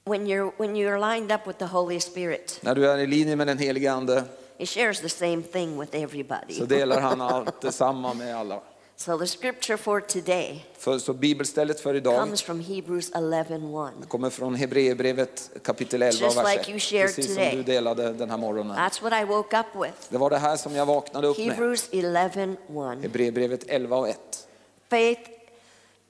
When 0.05 0.27
you're, 0.27 0.53
when 0.59 0.77
you're 0.77 1.15
lined 1.15 1.33
up 1.33 1.47
with 1.47 1.59
the 1.59 1.65
Holy 1.65 2.01
Spirit, 2.01 2.59
När 2.63 2.75
du 2.75 2.91
är 2.91 2.99
i 2.99 3.07
linje 3.07 3.37
med 3.37 3.47
den 3.47 3.59
helige 3.59 3.93
Ande 3.93 4.25
he 4.59 4.67
shares 4.67 5.01
the 5.01 5.09
same 5.09 5.43
thing 5.43 5.81
with 5.81 5.97
everybody. 5.97 6.55
så 6.55 6.65
delar 6.65 7.01
han 7.01 7.21
allt 7.33 7.61
detsamma 7.61 8.15
med 8.15 8.37
alla. 8.37 8.61
So 9.03 9.19
the 9.19 9.27
scripture 9.27 9.77
for 9.77 10.01
today 10.01 10.67
För, 10.79 10.99
så 10.99 11.13
bibelstället 11.13 11.81
för 11.81 11.95
idag 11.95 12.21
comes 12.21 12.43
from 12.43 12.61
Hebrews 12.61 13.13
11:1. 13.13 14.07
kommer 14.09 14.31
från 14.31 14.55
Hebreerbrevet 14.55 15.51
kapitel 15.63 16.03
11 16.03 16.25
Just 16.25 16.37
vers 16.37 16.47
like 16.51 16.61
1. 16.61 16.69
you 16.69 16.79
shared 16.79 17.07
Precis 17.07 17.27
som 17.27 17.35
today. 17.35 17.57
du 17.57 17.63
delade 17.63 18.13
den 18.13 18.31
här 18.31 18.37
morgonen. 18.37 18.77
That's 18.77 19.03
what 19.03 19.23
I 19.23 19.25
woke 19.25 19.59
up 19.61 19.67
with. 19.85 19.95
Det 20.09 20.19
var 20.19 20.31
det 20.31 20.39
här 20.39 20.57
som 20.57 20.75
jag 20.75 20.87
vaknade 20.87 21.29
upp 21.29 21.39
med. 21.39 21.47
Hebrews 21.47 21.89
11:1. 21.91 23.03
Hebreerbrevet 23.03 23.65
11 23.69 23.97
och 23.97 24.09
1. 24.09 24.49
Faith 24.91 25.31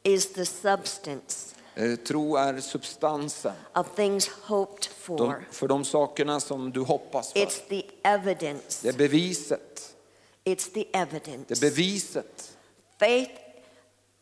is 0.03 0.33
the 0.33 0.47
substance 0.47 1.55
Eh, 1.75 1.97
Tro 1.97 2.37
är 2.37 2.61
substansen 2.61 3.53
of 3.75 3.87
things 3.97 4.29
hoped 4.29 4.83
de, 5.07 5.17
for. 5.17 5.45
för 5.51 5.69
de 5.69 5.85
sakerna 5.85 6.41
som 6.41 6.73
du 6.73 6.81
hoppas 6.81 7.33
för. 7.33 7.41
It's 7.41 7.61
the 7.69 7.83
evidence. 8.03 8.79
Det 8.83 8.89
är 8.89 8.93
beviset. 9.09 9.95
It's 10.45 10.73
the 10.75 10.85
Det 10.93 10.99
är 10.99 11.03
evidence. 11.03 11.61
beviset. 11.61 12.52
Faith 13.03 13.31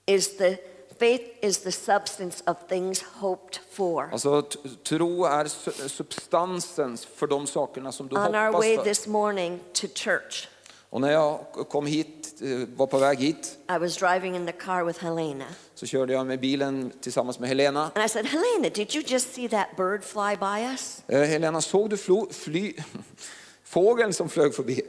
is 0.06 0.36
the 0.36 0.56
faith 0.98 1.22
is 1.42 1.58
the 1.58 1.72
substance 1.72 2.42
of 2.46 2.56
things 2.68 3.02
hoped 3.02 3.58
for. 3.70 4.08
Alltså 4.12 4.42
tro 4.82 5.24
är 5.24 5.44
su- 5.44 5.88
substansen 5.88 6.96
för 7.14 7.26
de 7.26 7.46
sakerna 7.46 7.92
som 7.92 8.08
du 8.08 8.16
On 8.16 8.34
our 8.34 8.52
way 8.52 8.76
för. 8.76 8.84
this 8.84 9.06
morning 9.06 9.60
to 9.72 9.86
church, 9.94 10.48
Och 10.90 11.00
när 11.00 11.10
jag 11.12 11.40
kom 11.70 11.86
hit, 11.86 12.34
eh, 12.42 12.68
var 12.76 12.86
på 12.86 12.98
väg 12.98 13.18
hit, 13.18 13.58
I 13.76 13.78
was 13.78 13.96
driving 13.96 14.36
in 14.36 14.46
the 14.46 14.52
car 14.52 14.84
with 14.84 15.00
Helena. 15.04 15.44
så 15.74 15.86
körde 15.86 16.12
jag 16.12 16.26
med 16.26 16.40
bilen 16.40 16.92
tillsammans 17.00 17.38
med 17.38 17.48
Helena. 17.48 17.90
And 17.94 18.04
I 18.04 18.08
said, 18.08 18.26
Helena, 18.26 18.68
did 18.74 18.94
you 18.94 19.04
just 19.06 19.34
see 19.34 19.48
that 19.48 19.66
bird 19.76 20.04
fly 20.04 20.36
by 20.36 20.72
us? 20.72 21.02
Eh, 21.06 21.20
Helena, 21.28 21.60
såg 21.60 21.90
du 21.90 21.96
flo, 21.96 22.28
fly, 22.32 22.74
fågeln 23.64 24.12
som 24.12 24.28
flög 24.28 24.54
förbi? 24.54 24.82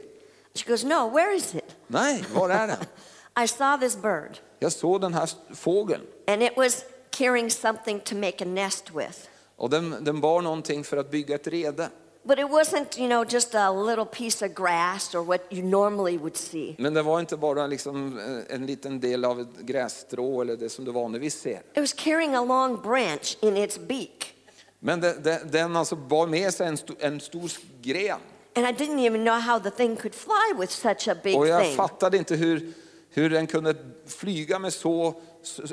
She 0.54 0.68
goes, 0.70 0.84
No, 0.84 1.10
where 1.10 1.36
is 1.36 1.54
it? 1.54 1.76
Nej, 1.86 2.24
var 2.34 2.50
är 2.50 2.66
den? 2.66 2.76
I 3.44 3.48
saw 3.48 3.76
this 3.80 3.96
bird, 3.96 4.38
Jag 4.58 4.72
såg 4.72 5.00
den 5.00 5.14
här 5.14 5.28
fågeln 5.54 6.02
and 6.26 6.42
it 6.42 6.52
was 6.56 6.84
carrying 7.10 7.50
something 7.50 8.00
to 8.00 8.14
make 8.16 8.44
a 8.44 8.46
nest 8.46 8.90
with. 8.94 9.18
och 9.56 9.70
den, 9.70 9.96
den 10.04 10.20
bar 10.20 10.42
någonting 10.42 10.84
för 10.84 10.96
att 10.96 11.10
bygga 11.10 11.34
ett 11.34 11.46
rede. 11.46 11.88
But 12.24 12.38
it 12.38 12.44
wasn't, 12.46 12.98
you 12.98 13.08
know, 13.08 13.24
just 13.32 13.54
a 13.54 13.72
little 13.72 14.04
piece 14.04 14.46
of 14.46 14.54
grass 14.54 15.14
or 15.14 15.24
what 15.24 15.40
you 15.50 15.62
normally 15.62 16.18
would 16.18 16.36
see. 16.36 16.76
Men 16.78 16.94
det 16.94 17.02
var 17.02 17.20
inte 17.20 17.36
bara 17.36 17.66
liksom 17.66 18.18
eh, 18.18 18.54
en 18.54 18.66
liten 18.66 19.00
del 19.00 19.24
av 19.24 19.40
ett 19.40 19.58
grässtrå 19.60 20.40
eller 20.42 20.56
det 20.56 20.68
som 20.68 20.84
du 20.84 20.92
vanligtvis 20.92 21.40
ser. 21.40 21.56
It 21.74 21.78
was 21.80 21.92
carrying 21.92 22.34
a 22.34 22.44
long 22.44 22.82
branch 22.82 23.38
in 23.40 23.56
its 23.56 23.78
beak. 23.78 24.34
Men 24.78 25.00
det, 25.00 25.24
det, 25.24 25.42
den 25.52 25.76
alltså 25.76 25.96
bar 25.96 26.26
med 26.26 26.54
sig 26.54 26.66
en, 26.68 26.76
sto, 26.76 26.94
en 26.98 27.20
stor 27.20 27.50
gren. 27.82 28.18
And 28.54 28.66
I 28.66 28.84
didn't 28.84 29.06
even 29.06 29.24
know 29.24 29.40
how 29.40 29.58
the 29.58 29.70
thing 29.70 29.96
could 29.96 30.14
fly 30.14 30.54
with 30.58 30.72
such 30.72 31.08
a 31.08 31.16
big 31.22 31.36
Och 31.38 31.48
jag 31.48 31.62
thing. 31.62 31.76
fattade 31.76 32.16
inte 32.16 32.36
hur, 32.36 32.72
hur 33.12 33.30
den 33.30 33.46
kunde 33.46 33.74
flyga 34.06 34.58
med 34.58 34.72
så, 34.72 35.14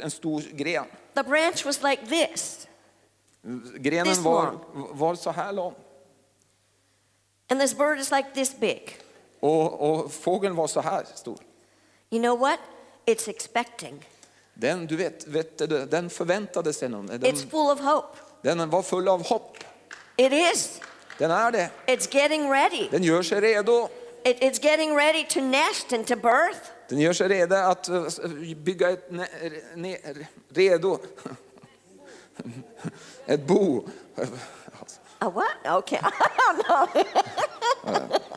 en 0.01 0.12
stor 0.12 0.41
gren. 0.51 0.86
The 1.15 1.24
branch 1.24 1.65
was 1.65 1.84
like 1.84 2.05
this. 2.05 2.67
Grenen 3.75 4.05
This 4.05 4.17
var, 4.17 4.60
var 4.74 5.15
så 5.15 5.31
här 5.31 5.53
lång. 5.53 5.75
And 7.50 7.60
this 7.62 7.77
bird 7.77 8.00
is 8.00 8.12
like 8.12 8.29
this 8.34 8.60
big. 8.60 8.98
Och, 9.39 9.89
och 9.89 10.12
fågeln 10.12 10.55
var 10.55 10.67
så 10.67 10.81
här 10.81 11.05
stor. 11.15 11.39
You 12.10 12.22
know 12.22 12.39
what? 12.39 12.60
It's 13.05 13.29
expecting. 13.29 14.05
Den, 14.53 14.88
du 14.88 14.96
vet, 14.96 15.27
vet 15.27 15.58
du, 15.58 15.86
den 15.86 16.10
förväntade 16.10 16.74
sig 16.74 16.89
någon. 16.89 17.10
It's 17.10 17.17
Den, 17.17 17.36
full 17.36 17.72
of 17.72 17.79
hope. 17.79 18.17
den 18.41 18.69
var 18.69 18.81
full 18.81 19.08
av 19.08 19.27
hopp. 19.27 19.58
It 20.17 20.34
is. 20.34 20.81
Den 21.17 21.31
är 21.31 21.51
det. 21.51 21.69
It's 21.86 22.15
getting 22.15 22.50
ready. 22.50 22.88
Den 22.91 23.03
gör 23.03 23.22
sig 23.22 23.41
redo. 23.41 23.88
It, 24.24 24.39
it's 24.41 24.65
getting 24.65 24.96
ready 24.96 25.25
to 25.29 25.41
nest 25.41 25.93
and 25.93 26.08
to 26.08 26.15
birth. 26.15 26.78
Den 26.89 27.00
gör 27.00 27.13
sig 27.13 27.27
redo 27.27 27.55
att 27.55 27.89
eh, 27.89 28.03
bygga 28.58 28.89
ett 28.89 29.10
redo. 30.50 30.98
Ett 33.25 33.48
bo. 33.48 33.88
A 35.19 35.29
what? 35.29 35.84
Okay. 35.84 36.00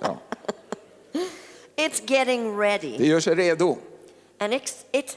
Ja. 0.01 0.19
It's 1.77 2.03
getting 2.07 2.57
Det 2.57 2.63
ready. 2.63 3.07
gör 3.07 3.21
sig 3.21 3.35
redo. 3.35 3.77
And 4.39 4.53
it's, 4.53 4.75
it's, 4.93 5.17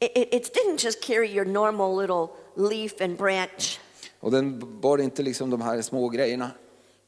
it, 0.00 0.10
it 0.16 0.28
it 0.34 0.54
didn't 0.54 0.84
just 0.84 1.02
carry 1.04 1.28
your 1.28 1.44
normal 1.44 1.96
little 2.00 2.28
leaf 2.56 3.00
and 3.00 3.16
branch. 3.16 3.80
Och 4.20 4.30
den 4.30 4.80
bar 4.80 4.98
inte 4.98 5.22
liksom 5.22 5.50
de 5.50 5.60
här 5.60 5.82
små 5.82 6.08
grejerna. 6.08 6.50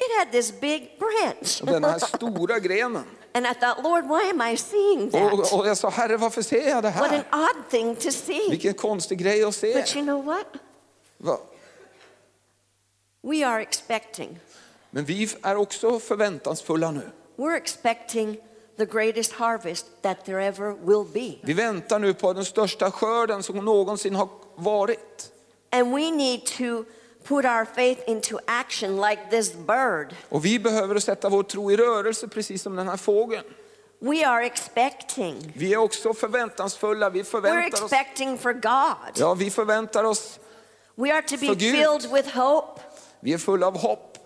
It 0.03 0.19
had 0.19 0.33
this 0.33 0.61
big 0.61 0.99
branch. 0.99 1.61
Och 1.63 1.67
den 1.67 1.85
här 1.85 1.99
stora 2.17 2.59
grenen. 2.59 3.05
And 3.35 3.47
I 3.47 3.55
thought, 3.55 3.83
Lord, 3.83 4.05
why 4.05 4.31
am 4.31 4.53
I 4.53 4.57
seeing 4.57 5.11
that? 5.11 5.53
och 5.53 5.69
jag 5.69 5.77
sa, 5.77 5.89
Herre 5.89 6.17
varför 6.17 6.43
ser 6.43 6.69
jag 6.69 6.83
det 6.83 6.91
What 6.91 7.13
an 7.13 7.25
odd 7.33 7.71
thing 7.71 7.97
to 7.97 8.11
see. 8.11 8.51
Vilken 8.51 8.75
konstig 8.75 9.19
grej 9.19 9.45
att 9.45 9.55
se. 9.55 9.75
But 9.75 9.97
you 9.97 10.05
know 10.05 10.25
what? 10.25 10.47
Va? 11.19 11.39
We 13.23 13.47
are 13.47 13.63
expecting. 13.63 14.39
Men 14.91 15.05
vi 15.05 15.23
är 15.43 15.51
er 15.51 15.57
också 15.57 15.99
förväntansfulla 15.99 16.91
nu. 16.91 17.11
We're 17.37 17.57
expecting 17.57 18.37
the 18.77 18.87
greatest 18.87 19.33
harvest 19.33 19.87
that 20.03 20.25
there 20.25 20.45
ever 20.45 20.75
will 20.85 21.05
be. 21.13 21.39
Vi 21.43 21.53
väntar 21.53 21.99
nu 21.99 22.15
på 22.15 22.33
den 22.33 22.45
största 22.45 22.91
skörden 22.91 23.43
som 23.43 23.65
någonsin 23.65 24.15
har 24.15 24.29
varit. 24.55 25.33
And 25.71 25.95
we 25.95 26.11
need 26.11 26.47
to 26.47 26.85
put 27.25 27.45
our 27.45 27.65
faith 27.75 28.01
into 28.11 28.39
action 28.47 29.01
like 29.01 29.23
this 29.31 29.53
bird. 29.55 30.15
Och 30.29 30.45
vi 30.45 30.59
behöver 30.59 30.99
sätta 30.99 31.29
vår 31.29 31.43
tro 31.43 31.71
i 31.71 31.77
rörelse 31.77 32.29
precis 32.29 32.63
som 32.63 32.77
den 32.77 32.89
här 32.89 32.97
fågeln. 32.97 33.45
We 33.99 34.27
are 34.27 34.47
expecting. 34.47 35.53
Vi 35.57 35.73
är 35.75 35.77
också 35.79 36.15
förväntansfulla. 36.15 37.11
Vi 37.11 37.23
We're 37.23 37.25
förväntar 37.25 37.85
oss, 37.85 37.93
expecting 37.93 38.39
for 38.39 38.53
God. 38.53 39.13
ja, 39.17 39.35
vi 39.35 39.51
förväntar 39.51 40.05
oss, 40.05 40.39
We 40.95 41.13
are 41.15 41.23
to 41.23 41.37
be 41.37 41.47
filled 41.57 42.13
with 42.13 42.29
hope. 42.37 42.81
vi 43.21 43.33
är 43.33 43.39
fulla 43.39 43.67
av 43.67 43.79
hopp. 43.79 44.19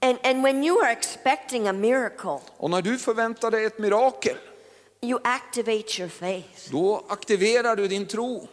And, 0.00 0.18
and 0.24 0.42
when 0.42 0.64
you 0.64 0.82
are 0.84 0.92
expecting 0.92 1.68
a 1.68 1.72
miracle, 1.72 2.38
Och 2.56 2.70
när 2.70 2.82
du 2.82 2.98
förväntar 2.98 3.50
dig 3.50 3.64
ett 3.64 3.78
mirakel, 3.78 4.36
you 5.00 5.20
activate 5.24 6.00
your 6.00 6.08
faith. 6.08 6.70
då 6.70 7.04
aktiverar 7.08 7.76
du 7.76 7.88
din 7.88 8.06
tro. 8.06 8.48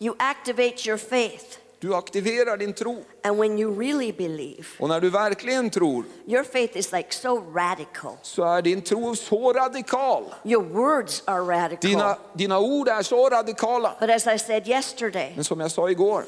You 0.00 0.14
activate 0.18 0.88
your 0.88 0.98
faith. 0.98 1.58
Du 1.80 1.94
aktiverar 1.94 2.56
din 2.56 2.72
tro. 2.72 3.04
And 3.24 3.38
when 3.38 3.58
you 3.58 3.74
really 3.80 4.12
believe, 4.12 4.66
Och 4.78 4.88
när 4.88 5.00
du 5.00 5.10
verkligen 5.10 5.70
tror 5.70 6.04
your 6.26 6.44
faith 6.44 6.76
is 6.76 6.92
like 6.92 7.14
so 7.14 7.42
radical. 7.54 8.12
så 8.22 8.44
är 8.44 8.62
din 8.62 8.82
tro 8.82 9.16
så 9.16 9.52
radikal. 9.52 10.24
Your 10.44 10.62
words 10.62 11.22
are 11.26 11.40
radical. 11.40 11.90
Dina, 11.90 12.16
dina 12.34 12.58
ord 12.58 12.88
är 12.88 13.02
så 13.02 13.28
radikala. 13.28 13.96
But 14.00 14.10
as 14.10 14.26
I 14.26 14.38
said 14.38 14.68
yesterday, 14.68 15.32
Men 15.34 15.44
som 15.44 15.60
jag 15.60 15.70
sa 15.70 15.90
igår, 15.90 16.24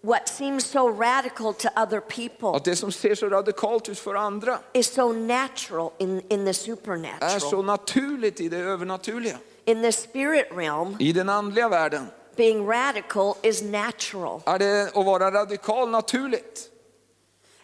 what 0.00 0.28
seems 0.28 0.64
so 0.66 0.88
radical 0.88 1.54
to 1.54 1.68
other 1.76 2.00
people 2.00 2.56
att 2.56 2.64
det 2.64 2.76
som 2.76 2.92
ser 2.92 3.14
så 3.14 3.28
radikalt 3.28 3.88
ut 3.88 3.98
för 3.98 4.14
andra 4.14 4.58
is 4.72 4.92
so 4.94 5.12
natural 5.12 5.90
in, 5.98 6.22
in 6.28 6.44
the 6.44 6.48
är 6.48 6.52
supernatural. 6.52 7.40
så 7.40 7.62
naturligt 7.62 8.40
i 8.40 8.48
det 8.48 8.56
övernaturliga. 8.58 9.38
In 9.64 9.82
the 9.82 9.92
spirit 9.92 10.46
realm, 10.56 10.96
I 10.98 11.12
den 11.12 11.28
andliga 11.28 11.68
världen 11.68 12.06
being 12.38 12.66
radical 12.66 13.34
is 13.42 13.62
natural. 13.62 14.40
är 14.46 14.58
det 14.58 14.90
att 14.94 15.06
vara 15.06 15.30
radikal 15.30 15.90
naturligt. 15.90 16.70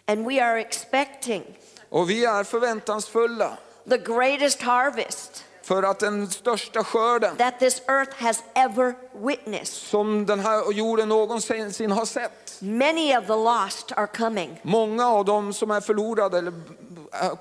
And 0.07 0.27
we 0.27 0.43
are 0.43 0.61
expecting 0.61 1.43
Och 1.89 2.09
vi 2.09 2.25
är 2.25 2.43
förväntansfulla 2.43 3.57
the 3.89 3.97
greatest 3.97 4.61
harvest 4.61 5.43
för 5.63 5.83
att 5.83 5.99
den 5.99 6.29
största 6.29 6.83
skörden 6.83 7.35
that 7.37 7.59
this 7.59 7.81
earth 7.87 8.23
has 8.23 8.43
ever 8.53 8.95
witnessed. 9.27 9.67
som 9.67 10.25
den 10.25 10.39
här 10.39 10.71
jorden 10.71 11.09
någonsin 11.09 11.91
har 11.91 12.05
sett. 12.05 12.57
Many 12.61 13.17
of 13.17 13.27
the 13.27 13.35
lost 13.35 13.91
are 13.91 14.07
coming. 14.07 14.59
Många 14.63 15.07
av 15.07 15.25
dem 15.25 15.53
som 15.53 15.71
är 15.71 15.81
förlorade 15.81 16.37
eller 16.37 16.53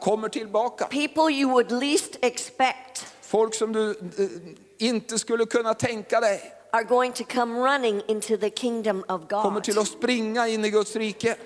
kommer 0.01 0.29
tillbaka. 0.29 0.85
People 0.85 1.35
you 1.35 1.51
would 1.51 1.73
least 1.73 2.17
expect 2.23 3.07
Folk 3.21 3.55
som 3.55 3.73
du 3.73 3.91
eh, 3.91 4.87
inte 4.89 5.19
skulle 5.19 5.47
kunna 5.47 5.75
tänka 5.75 6.21
dig 6.21 6.54
are 6.75 6.85
going 6.85 7.13
to 7.13 7.25
come 7.25 7.59
running 7.59 8.03
into 8.09 8.37
the 8.37 8.51
kingdom 8.51 9.05
of 9.09 9.29
kommer 9.29 9.51
God 9.55 9.65
till 9.65 9.79
att 9.79 9.89
springa 9.89 10.49
in 10.49 10.65
i 10.65 10.71
Guds 10.71 10.97
rike. 10.97 11.37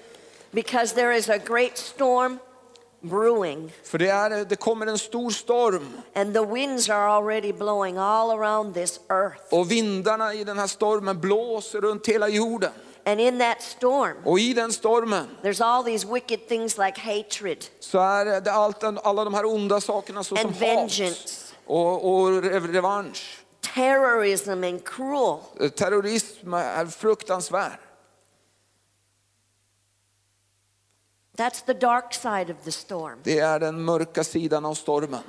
because 0.50 0.94
there 0.94 1.16
is 1.16 1.28
a 1.28 1.38
great 1.38 1.78
storm 1.78 2.38
brewing 3.00 3.72
För 3.84 3.98
det, 3.98 4.08
är, 4.08 4.44
det 4.44 4.56
kommer 4.56 4.86
en 4.86 4.98
stor 4.98 5.30
storm 5.30 5.86
and 6.14 6.34
the 6.34 6.44
winds 6.44 6.90
are 6.90 7.08
already 7.10 7.52
blowing 7.52 7.98
all 7.98 8.30
around 8.30 8.74
this 8.74 9.00
earth. 9.10 9.40
och 9.54 9.70
vindarna 9.70 10.34
i 10.34 10.44
den 10.44 10.58
här 10.58 10.66
stormen 10.66 11.20
blåser 11.20 11.80
runt 11.80 12.06
hela 12.08 12.28
jorden. 12.28 12.70
And 13.04 13.20
in 13.20 13.38
that 13.38 13.62
storm, 13.62 14.16
Och 14.24 14.38
i 14.38 14.54
den 14.54 14.72
stormen 14.72 15.26
there's 15.42 15.64
all 15.64 15.84
these 15.84 16.06
wicked 16.12 16.48
things 16.48 16.78
like 16.78 17.00
hatred 17.00 17.64
så 17.80 17.98
är 17.98 18.40
det 18.40 18.52
allt, 18.52 18.84
alla 18.84 19.24
de 19.24 19.34
här 19.34 19.44
onda 19.44 19.80
sakerna 19.80 20.24
såsom 20.24 20.46
And 20.46 20.54
hat 20.54 20.62
vengeance. 20.62 21.54
och, 21.66 22.14
och 22.20 22.42
revansch. 22.42 23.37
Terrorism 23.78 24.64
and 24.64 24.84
cruel. 24.84 25.40
Eh, 25.60 25.68
terrorism 25.68 26.54
är 26.54 26.86
fruktansvärd. 26.86 27.78
That's 31.36 31.64
the 31.66 31.74
dark 31.74 32.14
side 32.14 32.50
of 32.50 32.64
the 32.64 32.72
storm. 32.72 33.18
Det 33.22 33.38
är 33.38 33.60
den 33.60 33.84
mörka 33.84 34.24
sidan 34.24 34.64
av 34.64 34.74
stormen. 34.74 35.22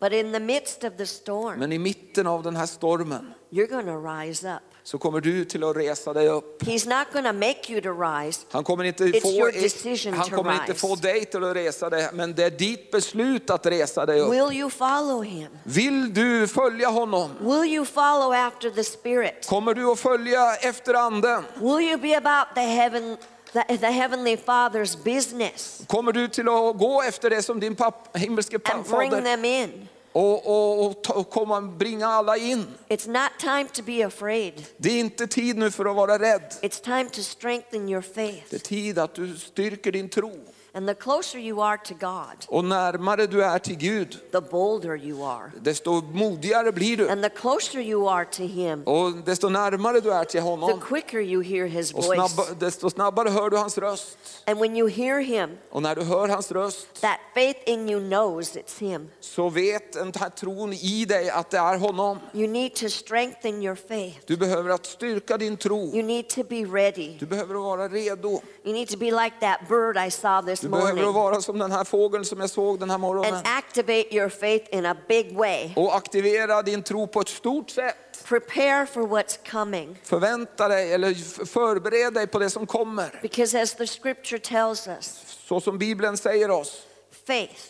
But 0.00 0.12
in 0.12 0.32
the 0.32 0.40
midst 0.40 0.84
of 0.84 0.96
the 0.96 1.06
storm, 1.06 1.58
Men 1.58 1.72
i 1.72 1.78
mitten 1.78 2.26
av 2.26 2.42
den 2.42 2.56
här 2.56 2.66
stormen 2.66 3.34
you're 3.50 3.66
going 3.66 3.86
to 3.86 4.00
rise 4.00 4.54
up. 4.54 4.71
Så 4.84 4.98
kommer 4.98 5.20
du 5.20 5.44
till 5.44 5.64
att 5.64 5.76
resa 5.76 6.12
dig 6.12 6.28
upp. 6.28 6.62
He's 6.62 6.98
not 6.98 7.06
going 7.12 7.24
to 7.24 7.32
make 7.32 7.72
you 7.72 7.80
to 7.80 8.02
rise. 8.02 8.40
Han 8.50 8.64
kommer 8.64 8.84
inte 8.84 9.04
It's 9.04 9.20
få, 9.22 9.28
your 9.28 9.48
er- 9.56 9.60
decision 9.62 10.12
han 10.14 10.28
to 10.30 10.36
kommer 10.36 10.52
inte 10.52 10.72
rise. 10.72 10.74
få 10.86 10.94
dig 10.96 11.24
till 11.24 11.44
att 11.44 11.56
resa 11.56 11.90
dig, 11.90 12.08
men 12.12 12.34
det 12.34 12.44
är 12.44 12.50
ditt 12.50 12.90
beslut 12.90 13.50
att 13.50 13.66
resa 13.66 14.06
dig 14.06 14.20
upp. 14.20 14.32
Will 14.32 14.58
you 14.60 14.70
follow 14.70 15.22
him? 15.24 15.48
Vill 15.64 16.14
du 16.14 16.46
följa 16.48 16.88
honom? 16.88 17.30
Will 17.40 17.72
you 17.74 17.84
follow 17.84 18.32
after 18.32 18.70
the 18.70 18.84
Spirit? 18.84 19.46
Kommer 19.46 19.74
du 19.74 19.90
att 19.90 19.98
följa 20.00 20.54
efter 20.56 20.94
anden? 20.94 21.44
Will 21.60 21.88
you 21.88 21.96
be 21.98 22.16
about 22.16 22.54
the 22.54 22.60
heaven, 22.60 23.16
the, 23.52 23.76
the 23.78 23.86
heavenly 23.90 24.36
Father's 24.36 25.04
business 25.04 25.82
Kommer 25.86 26.12
du 26.12 26.28
till 26.28 26.48
att 26.48 26.78
gå 26.78 27.02
efter 27.02 27.30
det 27.30 27.42
som 27.42 27.60
din 27.60 27.76
papp, 27.76 28.16
himmelske 28.16 28.58
and 28.64 28.84
bring 28.84 29.10
them 29.22 29.44
in? 29.44 29.88
Och, 30.12 30.46
och, 30.86 31.10
och, 31.10 31.30
komma, 31.30 31.60
bringa 31.60 32.06
alla 32.06 32.36
in? 32.36 32.66
It's 32.88 33.08
not 33.08 33.30
time 33.40 33.64
to 33.72 33.82
be 33.82 34.06
afraid. 34.06 34.66
Det 34.76 34.90
är 34.90 35.00
inte 35.00 35.26
tid 35.26 35.56
nu 35.56 35.70
för 35.70 35.84
att 35.90 35.96
vara 35.96 36.18
rädd. 36.18 36.54
It's 36.60 36.84
time 36.84 37.10
to 37.10 37.20
strengthen 37.22 37.88
your 37.88 38.04
Det 38.14 38.20
är 38.26 38.32
faith. 38.32 38.64
tid 38.64 38.98
att 38.98 39.14
du 39.14 39.36
styrker 39.36 39.92
din 39.92 40.08
tro. 40.08 40.32
And 40.74 40.88
the 40.88 40.94
closer 40.94 41.38
you 41.38 41.60
are 41.62 41.76
to 41.84 41.94
God, 41.94 42.46
Och 42.48 42.64
närmare 42.64 43.26
du 43.26 43.44
är 43.44 43.58
till 43.58 43.76
Gud, 43.76 44.16
the 44.32 44.40
bolder 44.40 44.96
you 44.96 45.24
are. 45.24 45.52
desto 45.60 46.00
modigare 46.12 46.72
blir 46.72 46.96
du. 46.96 47.08
And 47.08 47.22
the 47.22 47.28
closer 47.28 47.80
you 47.80 48.08
are 48.08 48.24
to 48.24 48.42
Him, 48.42 48.82
Och 48.86 49.12
desto 49.24 49.48
närmare 49.48 50.00
du 50.00 50.12
är 50.12 50.24
till 50.24 50.40
the 50.42 50.86
quicker 50.86 51.20
you 51.20 51.42
hear 51.42 51.66
His 51.66 51.92
och 51.92 52.04
voice. 52.04 52.30
snabba, 52.32 52.54
desto 52.58 52.90
snabbare 52.90 53.28
hör 53.28 53.50
du 53.50 53.56
hans 53.56 53.78
röst. 53.78 54.16
And 54.46 54.58
when 54.60 54.76
you 54.76 54.88
hear 54.88 55.20
Him, 55.20 55.58
Och 55.70 55.82
när 55.82 55.94
du 55.94 56.02
hör 56.02 56.28
hans 56.28 56.52
röst 56.52 57.00
that 57.00 57.18
faith 57.34 57.60
in 57.66 57.88
you 57.90 58.00
knows 58.00 58.56
it's 58.56 58.80
Him. 58.80 59.10
så 59.20 59.48
vet 59.48 59.92
den 59.92 60.12
här 60.20 60.30
tron 60.30 60.72
i 60.72 61.04
dig 61.04 61.30
att 61.30 61.50
det 61.50 61.58
är 61.58 61.78
honom. 61.78 62.18
You 62.32 62.48
need 62.48 62.74
to 62.74 62.88
strengthen 62.88 63.62
your 63.62 63.76
faith. 63.76 64.18
Du 64.26 64.36
behöver 64.36 64.70
att 64.70 64.86
styrka 64.86 65.38
din 65.38 65.56
tro. 65.56 65.78
You 65.94 66.02
need 66.02 66.28
to 66.28 66.42
be 66.48 66.64
ready. 66.64 67.16
Du 67.18 67.26
behöver 67.26 67.54
vara 67.54 67.88
redo. 67.88 68.40
You 68.64 68.72
need 68.72 68.88
to 68.88 68.98
be 68.98 69.10
like 69.10 69.36
that 69.40 69.58
bird 69.68 69.96
I 70.06 70.10
saw 70.10 70.46
this 70.46 70.61
Du 70.62 70.68
behöver 70.68 71.12
vara 71.12 71.40
som 71.40 71.58
den 71.58 71.72
här 71.72 71.84
fågeln 71.84 72.24
som 72.24 72.40
jag 72.40 72.50
såg 72.50 72.80
den 72.80 72.90
här 72.90 72.98
morgonen. 72.98 73.34
and 73.34 73.46
activate 73.46 74.14
your 74.14 74.28
faith 74.28 74.74
in 74.74 74.86
a 74.86 74.96
big 75.08 75.36
way. 75.36 75.70
Och 75.76 75.96
aktivera 75.96 76.62
din 76.62 76.82
tro 76.82 77.06
på 77.06 77.20
ett 77.20 77.28
stort 77.28 77.70
sätt. 77.70 77.96
Prepare 78.24 78.86
for 78.86 79.00
what's 79.02 79.50
coming. 79.50 80.00
Förvänta 80.04 80.68
dig 80.68 80.92
eller 80.92 81.14
förbered 81.46 82.14
dig 82.14 82.26
på 82.26 82.38
det 82.38 82.50
som 82.50 82.66
kommer. 82.66 83.18
Because 83.22 83.62
as 83.62 83.74
the 83.74 83.86
scripture 83.86 84.38
tells 84.38 84.86
us, 84.88 85.36
Så 85.48 85.60
som 85.60 85.78
Bibeln 85.78 86.16
säger 86.16 86.50
oss, 86.50 86.82
faith 87.26 87.62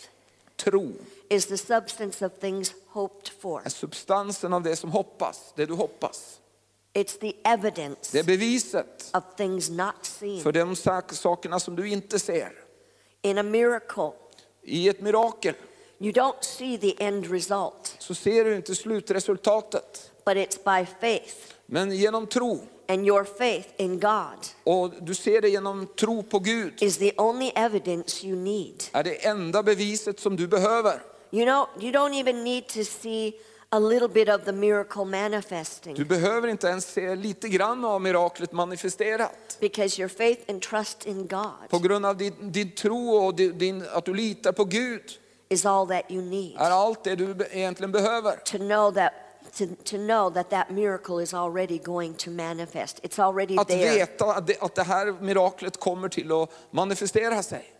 tro 0.57 0.93
is 1.29 1.47
the 1.47 1.57
substance 1.59 2.27
of 2.27 2.33
things 2.41 2.73
hoped 2.89 3.29
for. 3.41 3.63
är 3.65 3.69
substansen 3.71 4.53
av 4.53 4.63
det 4.63 4.77
som 4.77 4.91
hoppas, 4.91 5.53
det 5.57 5.67
du 5.67 5.75
hoppas. 5.75 6.39
It's 6.95 7.19
the 7.21 7.33
evidence 7.45 7.99
Det 8.13 8.19
är 8.19 8.25
beviset 8.25 9.11
of 9.15 9.25
things 9.37 9.71
not 9.71 9.95
seen. 10.03 10.43
för 10.43 10.53
de 10.53 10.77
sak- 10.77 11.13
sakerna 11.13 11.61
som 11.61 11.77
du 11.77 11.89
inte 11.89 12.19
ser. 12.19 12.53
In 13.23 13.39
a 13.39 13.43
miracle, 13.43 14.13
I 14.65 14.89
ett 14.89 15.01
mirakel 15.01 15.55
you 15.99 16.13
don't 16.13 16.43
see 16.45 16.79
the 16.79 16.95
end 17.05 17.27
result, 17.27 17.97
så 17.99 18.15
ser 18.15 18.45
du 18.45 18.57
inte 18.57 18.75
slutresultatet. 18.75 20.11
but 20.25 20.37
it's 20.37 20.59
by 20.65 20.87
faith 21.01 21.35
Men 21.67 21.91
genom 21.91 22.27
tro, 22.27 22.61
and 22.89 23.07
your 23.07 23.25
faith 23.25 23.69
in 23.77 24.01
God 24.01 24.47
och 24.65 24.93
du 25.01 25.15
ser 25.15 25.41
det 25.41 25.49
genom 25.49 25.87
tro 25.87 26.23
på 26.23 26.39
Gud, 26.39 26.83
is 26.83 26.99
the 26.99 27.13
only 27.17 27.53
evidence 27.55 28.27
you 28.27 28.37
need. 28.37 28.85
är 28.93 29.03
det 29.05 29.27
enda 29.27 29.63
beviset 29.63 30.21
som 30.21 30.37
du 30.37 30.47
behöver. 30.47 31.01
You 31.31 31.45
know, 31.45 31.67
you 31.81 31.93
don't 31.93 32.15
even 32.21 32.45
need 32.45 32.67
to 32.69 32.85
see 32.85 33.33
a 33.75 33.79
little 33.79 34.09
bit 34.09 34.29
of 34.29 34.45
the 34.45 34.53
miracle 34.53 35.05
manifesting 35.05 35.95
Du 35.95 36.05
behöver 36.05 36.49
inte 36.49 36.67
ens 36.67 36.87
se 36.93 37.15
lite 37.17 37.49
grann 37.49 37.85
av 37.85 38.01
miraklet 38.01 38.53
manifesterat. 38.53 39.57
because 39.61 40.01
your 40.03 40.09
faith 40.09 40.51
and 40.51 40.63
trust 40.63 41.07
in 41.07 41.27
God 41.27 41.69
På 41.69 41.79
grund 41.79 42.07
av 42.07 42.17
din, 42.17 42.53
din 42.53 42.71
tro 42.75 43.09
och 43.09 43.35
din, 43.35 43.59
din, 43.59 43.85
att 43.93 44.05
du 44.05 44.15
litar 44.15 44.53
på 44.53 44.65
Gud 44.65 45.03
is 45.49 45.67
all 45.67 45.89
that 45.89 46.03
you 46.09 46.23
need 46.23 46.57
är 46.59 46.71
allt 46.71 47.05
det 47.05 47.15
du 47.17 47.37
egentligen 47.51 47.93
behöver. 47.93 48.37
to 48.45 48.59
know 48.59 48.91
that 48.95 49.13
to, 49.59 49.65
to 49.85 49.97
know 49.97 50.31
that 50.35 50.51
that 50.51 50.71
miracle 50.71 51.23
is 51.23 51.35
already 51.35 51.79
going 51.79 52.15
to 52.15 52.31
manifest. 52.31 53.01
It's 53.03 53.23
already 53.23 53.59
Att 53.59 53.69
there. 53.69 53.95
veta 53.95 54.25
att 54.25 54.47
det, 54.47 54.63
att 54.63 54.75
det 54.75 54.83
här 54.83 55.13
miraklet 55.21 55.81
kommer 55.81 56.09
till 56.09 56.33
att 56.33 56.49
manifestera 56.71 57.43
sig. 57.43 57.73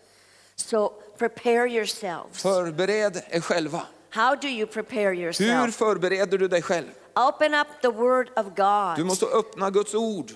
So 0.55 0.91
prepare 1.17 1.69
yourselves. 1.69 2.41
Förbered 2.41 3.21
er 3.29 3.41
själva. 3.41 3.81
How 4.13 4.35
do 4.35 4.47
you 4.47 4.67
prepare 4.67 5.13
yourself? 5.13 5.65
Hur 5.65 5.71
förbereder 5.71 6.37
du 6.37 6.47
dig 6.47 6.61
själv? 6.61 6.85
Open 7.15 7.53
up 7.53 7.67
the 7.81 7.89
word 7.89 8.29
of 8.35 8.45
God. 8.55 8.95
Du 8.95 9.03
måste 9.03 9.25
öppna 9.25 9.69
Guds 9.69 9.93
ord. 9.93 10.31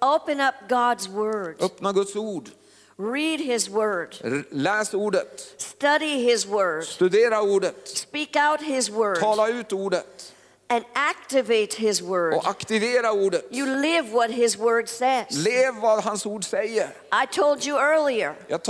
Open 0.00 0.40
up 0.40 0.54
God's 0.68 1.08
word. 1.08 1.56
Öppna 1.60 1.92
Guds 1.92 2.16
ord. 2.16 2.50
Read 2.96 3.40
his 3.40 3.70
word. 3.70 4.16
Läs 4.50 4.94
ordet. 4.94 5.54
Study 5.56 6.22
his 6.22 6.46
word. 6.46 6.84
Studera 6.84 7.40
ordet. 7.40 7.88
Speak 7.88 8.36
out 8.36 8.60
his 8.60 8.90
word 8.90 9.20
Tala 9.20 9.48
ut 9.48 9.72
ordet. 9.72 10.34
and 10.70 10.84
activate 10.94 11.74
his 11.74 12.02
word. 12.02 12.34
Och 12.34 12.46
aktivera 12.46 13.12
ordet. 13.12 13.44
You 13.50 13.66
live 13.66 14.12
what 14.12 14.30
his 14.30 14.58
word 14.58 14.88
says. 14.88 15.44
Lev 15.44 15.74
vad 15.80 16.04
hans 16.04 16.26
ord 16.26 16.44
säger. 16.44 16.88
I 17.12 17.26
told 17.26 17.66
you 17.66 17.78
earlier. 17.78 18.34
Jag 18.48 18.62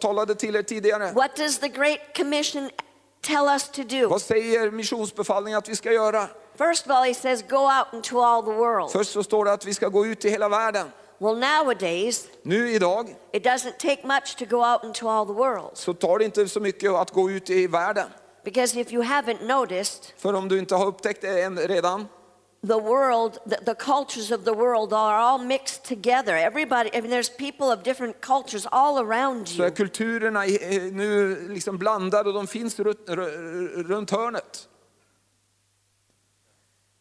talade 0.00 0.34
till 0.34 0.56
er 0.56 0.62
tidigare. 0.62 1.12
What 1.12 1.36
does 1.36 1.58
the 1.58 1.68
Great 1.68 2.00
Commission 2.14 2.70
tell 3.20 3.48
us 3.54 3.68
to 3.68 3.82
do? 3.82 4.08
Vad 4.08 4.22
säger 4.22 4.70
missionsbefallningen 4.70 5.58
att 5.58 5.68
vi 5.68 5.76
ska 5.76 5.92
göra? 5.92 6.28
First 6.58 6.86
of 6.86 6.92
all, 6.92 7.04
he 7.04 7.14
says, 7.14 7.42
go 7.48 7.56
out 7.56 7.86
into 7.92 8.20
all 8.20 8.42
the 8.42 8.50
world. 8.52 8.90
Först 8.90 9.12
så 9.12 9.22
står 9.22 9.44
det 9.44 9.52
att 9.52 9.64
vi 9.66 9.74
ska 9.74 9.88
gå 9.88 10.06
ut 10.06 10.24
i 10.24 10.30
hela 10.30 10.48
världen. 10.48 10.90
Well, 11.20 11.38
nowadays, 11.38 12.26
Nu 12.42 12.70
idag 12.70 13.14
it 13.32 13.46
doesn't 13.46 13.76
take 13.78 14.06
much 14.06 14.36
to 14.38 14.44
go 14.44 14.64
out 14.72 14.84
into 14.84 15.08
all 15.08 15.26
the 15.26 15.32
world. 15.32 15.70
så 15.74 15.94
tar 15.94 16.18
det 16.18 16.24
inte 16.24 16.48
så 16.48 16.60
mycket 16.60 16.92
att 16.92 17.10
gå 17.10 17.30
ut 17.30 17.50
i 17.50 17.66
världen. 17.66 18.06
Because 18.44 18.80
if 18.80 18.92
you 18.92 19.02
haven't 19.04 19.46
noticed, 19.46 20.02
För 20.16 20.34
om 20.34 20.48
du 20.48 20.58
inte 20.58 20.74
har 20.74 20.86
upptäckt 20.86 21.22
det 21.22 21.42
än 21.42 21.58
redan 21.58 22.08
the 22.66 22.76
world, 22.78 23.38
the, 23.46 23.56
the 23.64 23.74
cultures 23.74 24.30
of 24.32 24.44
the 24.44 24.52
world 24.52 24.92
are 24.92 25.16
all 25.18 25.38
mixed 25.38 25.84
together. 25.84 26.36
Everybody, 26.36 26.90
I 26.94 27.00
mean, 27.00 27.10
there's 27.10 27.30
people 27.36 27.70
of 27.70 27.82
different 27.84 28.20
cultures 28.20 28.66
all 28.72 28.98
around 28.98 29.46
så 29.48 29.62
you. 29.62 29.70
kulturerna 29.70 30.46
i- 30.46 30.76
eh, 30.76 30.92
nu 30.92 31.34
liksom 31.48 31.78
blandade 31.78 32.28
och 32.28 32.34
de 32.34 32.46
finns 32.46 32.78
runt, 32.80 32.98
ru- 33.08 33.82
runt 33.88 34.10
hörnet. 34.10 34.68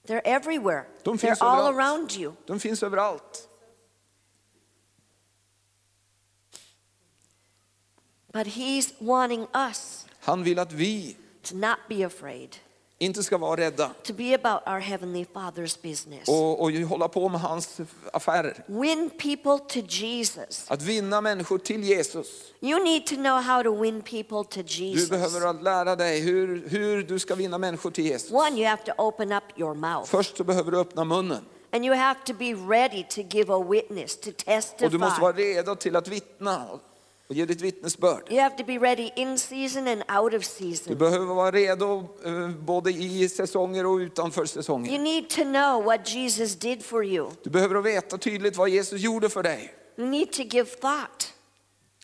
They're 0.07 0.21
everywhere. 0.23 0.83
De 1.03 1.13
They're 1.13 1.17
finns 1.17 1.41
all 1.41 1.75
around 1.75 2.11
you. 2.11 2.33
De 2.45 2.59
finns 2.59 2.83
överallt. 2.83 3.47
But 8.31 8.47
he's 8.47 8.93
wanting 8.99 9.47
us 9.53 10.05
Han 10.21 10.43
vill 10.43 10.59
att 10.59 10.71
vi 10.71 11.17
to 11.43 11.55
not 11.55 11.77
be 11.89 12.03
afraid, 12.05 12.57
inte 12.99 13.23
ska 13.23 13.37
vara 13.37 13.61
rädda 13.61 13.91
to 14.03 14.13
be 14.13 14.35
about 14.35 14.61
our 14.67 14.79
Heavenly 14.79 15.25
Father's 15.33 15.77
business. 15.81 16.27
och, 16.27 16.61
och 16.61 16.71
hålla 16.71 17.07
på 17.07 17.29
med 17.29 17.41
hans 17.41 17.77
affärer. 18.13 18.63
Win 18.67 19.09
people 19.09 19.59
to 19.59 19.79
Jesus. 19.87 20.65
Att 20.67 20.81
vinna 20.81 21.21
människor 21.21 21.57
till 21.57 21.83
Jesus. 21.83 22.27
You 22.61 22.83
need 22.83 23.05
to 23.05 23.15
know 23.15 23.41
how 23.41 23.63
to 23.63 23.75
win 23.81 24.01
people 24.01 24.43
to 24.43 24.61
Du 24.61 24.83
Jesus. 24.85 25.09
behöver 25.09 25.47
att 25.47 25.63
lära 25.63 25.95
dig 25.95 26.19
hur, 26.19 26.69
hur 26.69 27.03
du 27.03 27.19
ska 27.19 27.35
vinna 27.35 27.57
människor 27.57 27.91
till 27.91 28.05
Jesus. 28.05 28.31
One, 28.31 28.51
you 28.57 28.65
have 28.67 28.83
to 28.85 28.91
open 28.97 29.31
up 29.31 29.43
your 29.57 29.73
mouth. 29.73 30.09
Först 30.09 30.37
så 30.37 30.43
behöver 30.43 30.71
du 30.71 30.79
öppna 30.79 31.03
munnen 31.03 31.45
And 31.71 31.85
you 31.85 31.95
have 31.95 32.19
to 32.25 32.33
be 32.33 32.53
ready 32.53 33.03
to 33.03 33.21
give 33.21 33.53
a 33.53 33.63
witness, 33.69 34.17
to 34.19 34.29
och 34.85 34.91
du 34.91 34.97
måste 34.97 35.21
vara 35.21 35.33
testify. 35.33 35.53
redo 35.57 35.75
till 35.75 35.95
att 35.95 36.07
vittna 36.07 36.79
och 37.29 37.35
ge 37.35 37.45
ditt 37.45 37.61
vittnesbörd. 37.61 38.23
You 38.31 38.41
have 38.41 38.57
to 38.57 38.63
be 38.63 38.77
ready 38.77 39.09
in 39.15 39.37
season 39.37 39.87
and 39.87 40.03
out 40.19 40.33
of 40.33 40.41
Du 40.41 40.43
season. 40.75 40.97
behöver 40.97 41.25
vara 41.25 41.51
redo 41.51 42.07
eh, 42.25 42.49
både 42.49 42.91
i 42.91 43.29
säsonger 43.29 43.85
och 43.85 43.95
utanför 43.97 44.41
You 44.41 44.47
säsonger. 44.47 44.99
need 44.99 45.29
to 45.29 45.43
know 45.43 45.83
what 45.83 46.09
Jesus 46.15 46.55
did 46.55 46.83
for 46.85 47.05
you. 47.05 47.29
Du 47.43 47.49
behöver 47.49 47.81
veta 47.81 48.17
tydligt 48.17 48.57
vad 48.57 48.69
Jesus 48.69 49.01
gjorde 49.01 49.29
för 49.29 49.43
dig. 49.43 49.73
You 49.97 50.07
need 50.07 50.31
to 50.31 50.41
give 50.43 50.65
thought. 50.69 51.33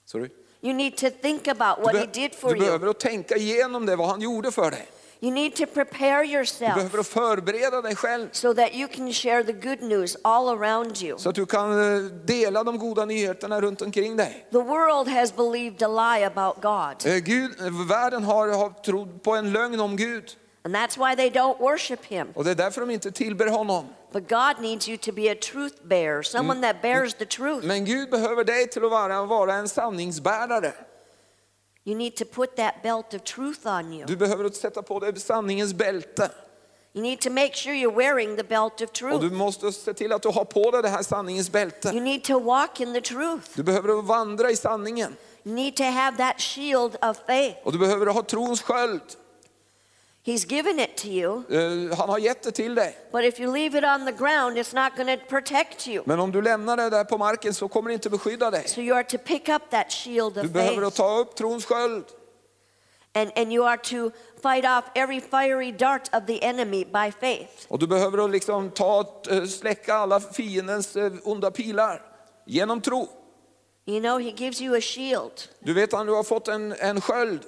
Sorry. 0.06 0.30
You 0.62 0.74
need 0.74 0.98
to 0.98 1.10
think 1.22 1.48
about 1.48 1.78
Du, 1.78 1.84
what 1.84 1.96
he 1.96 2.06
did 2.22 2.32
du 2.32 2.38
for 2.38 2.50
you. 2.52 2.60
behöver 2.60 2.88
att 2.88 3.00
tänka 3.00 3.36
igenom 3.36 3.86
det, 3.86 3.96
vad 3.96 4.08
han 4.08 4.22
gjorde 4.22 4.52
för 4.52 4.72
dig. 4.72 4.88
You 5.24 5.32
need 5.32 5.56
to 5.56 5.66
prepare 5.66 6.24
Du 6.26 6.34
yourself 6.34 6.76
behöver 6.76 7.00
att 7.00 7.08
förbereda 7.08 7.82
dig 7.82 7.96
själv 7.96 8.28
so 8.32 8.54
that 8.54 8.74
you 8.76 8.88
can 8.88 9.14
share 9.14 9.44
the 9.44 9.54
good 9.54 9.82
news 9.82 10.18
all 10.22 10.50
around 10.50 11.02
you. 11.02 11.18
så 11.18 11.30
att 11.30 11.36
du 11.36 11.46
kan 11.46 11.96
eh, 11.96 12.02
dela 12.26 12.64
de 12.64 12.78
goda 12.78 13.06
nyheterna 13.06 13.62
runt 13.62 13.82
omkring 13.82 14.18
dig. 14.18 14.48
The 14.52 14.58
world 14.58 15.08
has 15.08 15.36
believed 15.36 15.84
a 15.84 15.88
lie 15.88 16.26
about 16.26 16.62
God, 16.62 17.14
Eh, 17.14 17.18
Gud, 17.20 17.52
eh, 17.60 17.88
världen 17.90 18.24
har, 18.24 18.48
har 18.48 18.70
trott 18.70 19.24
på 19.24 19.32
en 19.36 19.52
lögn 19.54 19.80
om 19.80 19.96
Gud 19.96 20.24
and 20.66 20.76
that's 20.76 20.98
why 20.98 21.16
they 21.16 21.30
don't 21.30 21.60
worship 21.60 22.06
him. 22.06 22.28
och 22.36 22.44
det 22.44 22.52
är 22.52 22.56
därför 22.56 22.82
de 22.82 22.90
inte 22.90 23.12
tillber 23.12 23.48
honom. 23.48 23.86
But 24.14 24.30
God 24.30 24.62
needs 24.62 24.90
you 24.90 24.98
to 24.98 25.12
be 25.12 25.32
a 25.32 25.36
truth 25.42 25.76
bearer, 25.84 26.22
someone 26.24 26.62
that 26.62 26.82
bears 26.82 27.14
the 27.14 27.26
truth. 27.26 27.66
Men 27.68 27.86
Gud 27.86 28.10
behöver 28.10 28.44
dig 28.44 28.68
till 28.70 28.86
att 28.86 28.92
vara, 28.92 29.26
vara 29.26 29.54
en 29.54 29.70
sanningsbärare. 29.70 30.74
You 31.86 31.98
need 31.98 32.16
to 32.16 32.26
put 32.26 32.56
that 32.56 32.74
belt 32.84 33.14
of 33.14 33.24
truth 33.24 33.68
on 33.68 33.94
you. 33.94 34.06
Du 34.06 34.16
behöver 34.16 34.50
sätta 34.50 34.82
på 34.82 35.00
dig 35.00 35.20
sanningens 35.20 35.74
bälte. 35.74 36.30
You 36.96 37.02
need 37.02 37.22
to 37.22 37.30
make 37.30 37.54
sure 37.56 37.74
you're 37.74 37.96
wearing 37.96 38.38
the 38.38 38.44
belt 38.44 38.74
of 38.74 38.82
Och 38.82 38.90
du 38.94 39.20
truth. 39.20 39.34
måste 39.34 39.72
se 39.72 39.94
till 39.94 40.12
att 40.14 40.22
du 40.22 40.30
har 40.30 40.46
på 40.46 40.72
dig 40.72 40.82
det 40.82 40.90
här 40.90 41.04
sanningens 41.04 41.52
bälte. 41.52 41.90
You 41.90 42.02
need 42.02 42.24
to 42.24 42.40
walk 42.40 42.80
in 42.80 42.94
the 42.94 43.02
truth. 43.02 43.50
Du 43.56 43.64
behöver 43.64 44.02
vandra 44.02 44.52
i 44.52 44.56
sanningen. 44.56 45.16
You 45.44 45.56
need 45.56 45.76
to 45.76 45.84
have 45.84 46.18
that 46.18 46.40
shield 46.42 46.96
of 47.02 47.18
faith. 47.28 47.58
Och 47.64 47.72
du 47.72 47.78
behöver 47.80 48.06
ha 48.06 48.24
trons 48.24 48.62
sköld. 48.62 49.02
He's 50.26 50.46
given 50.50 50.80
it 50.80 50.96
to 50.98 51.08
you, 51.08 51.44
Eh, 51.50 51.98
Han 51.98 52.10
har 52.10 52.18
gett 52.18 52.44
det 52.44 52.52
till 52.52 52.76
dig. 52.76 52.98
but 53.12 53.24
if 53.24 53.40
you 53.40 53.54
leave 53.54 53.78
it 53.78 53.84
on 53.84 54.06
the 54.06 54.12
ground, 54.12 54.58
it's 54.58 54.76
not 54.84 54.96
going 54.98 55.20
to 55.20 55.26
protect 55.30 55.88
you. 55.88 56.04
Men 56.06 56.20
om 56.20 56.32
du 56.32 56.42
lämnar 56.42 56.78
det 56.78 56.90
där 56.90 57.04
på 57.04 57.18
marken 57.18 57.54
så 57.54 57.68
kommer 57.68 57.90
det 57.90 57.94
inte 57.94 58.10
beskydda 58.10 58.52
dig. 58.52 58.68
So 58.68 58.82
you 58.82 58.96
are 58.98 59.04
to 59.04 59.18
pick 59.18 59.50
up 59.50 59.62
that 59.70 59.92
shield 59.92 60.34
Du 60.34 60.42
of 60.42 60.48
behöver 60.52 60.82
faith. 60.82 60.98
ta 60.98 61.18
upp 61.20 61.36
trons 61.36 61.66
sköld. 61.66 62.06
And, 63.16 63.32
and 63.36 63.54
you 63.54 63.66
are 63.68 63.78
to 63.78 64.12
fight 64.42 64.66
off 64.66 64.86
every 64.96 65.22
fiery 65.22 65.72
dart 65.72 66.10
of 66.16 66.26
the 66.28 66.44
enemy 66.46 66.86
by 66.86 67.12
faith. 67.20 67.52
Och 67.68 67.80
du 67.80 67.88
behöver 67.88 68.28
liksom 68.30 68.70
ta, 68.70 69.06
eh, 69.30 69.44
släcka 69.46 69.94
alla 69.94 70.20
fiendens 70.20 70.96
eh, 70.96 71.12
onda 71.24 71.52
pilar 71.52 72.02
genom 72.46 72.82
tro. 72.82 73.08
You 73.86 74.00
know, 74.00 74.20
he 74.20 74.30
gives 74.30 74.62
you 74.62 74.78
a 74.78 74.82
shield. 74.82 75.32
Du 75.60 75.74
vet 75.74 75.94
att 75.94 76.06
du 76.08 76.14
har 76.14 76.24
fått 76.24 76.48
en, 76.48 76.72
en 76.80 77.02
sköld. 77.02 77.42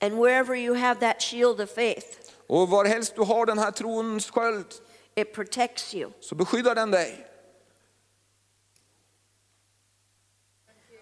And 0.00 0.14
wherever 0.18 0.56
you 0.56 0.74
have 0.74 1.00
that 1.00 1.22
shield 1.22 1.60
of 1.60 1.70
faith, 1.70 2.06
Och 2.48 2.68
varhelst 2.68 3.14
du 3.16 3.22
har 3.22 3.46
den 3.46 3.58
här 3.58 3.70
trons 3.70 4.30
sköld 4.30 4.66
it 5.14 5.32
protects 5.34 5.94
you. 5.94 6.10
så 6.20 6.34
beskyddar 6.34 6.74
den 6.74 6.90
dig. 6.90 7.26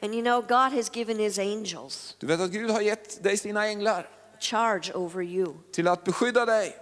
And 0.02 0.14
you 0.14 0.22
know, 0.22 0.42
God 0.42 0.72
has 0.72 0.88
given 0.90 1.18
his 1.18 1.38
angels 1.38 2.16
Du 2.20 2.26
vet 2.26 2.40
att 2.40 2.50
Gud 2.50 2.70
har 2.70 2.80
gett 2.80 3.22
dig 3.22 3.36
sina 3.36 3.66
änglar 3.66 4.08
charge 4.40 4.92
over 4.94 5.22
you. 5.22 5.54
till 5.72 5.88
att 5.88 6.04
beskydda 6.04 6.46
dig. 6.46 6.76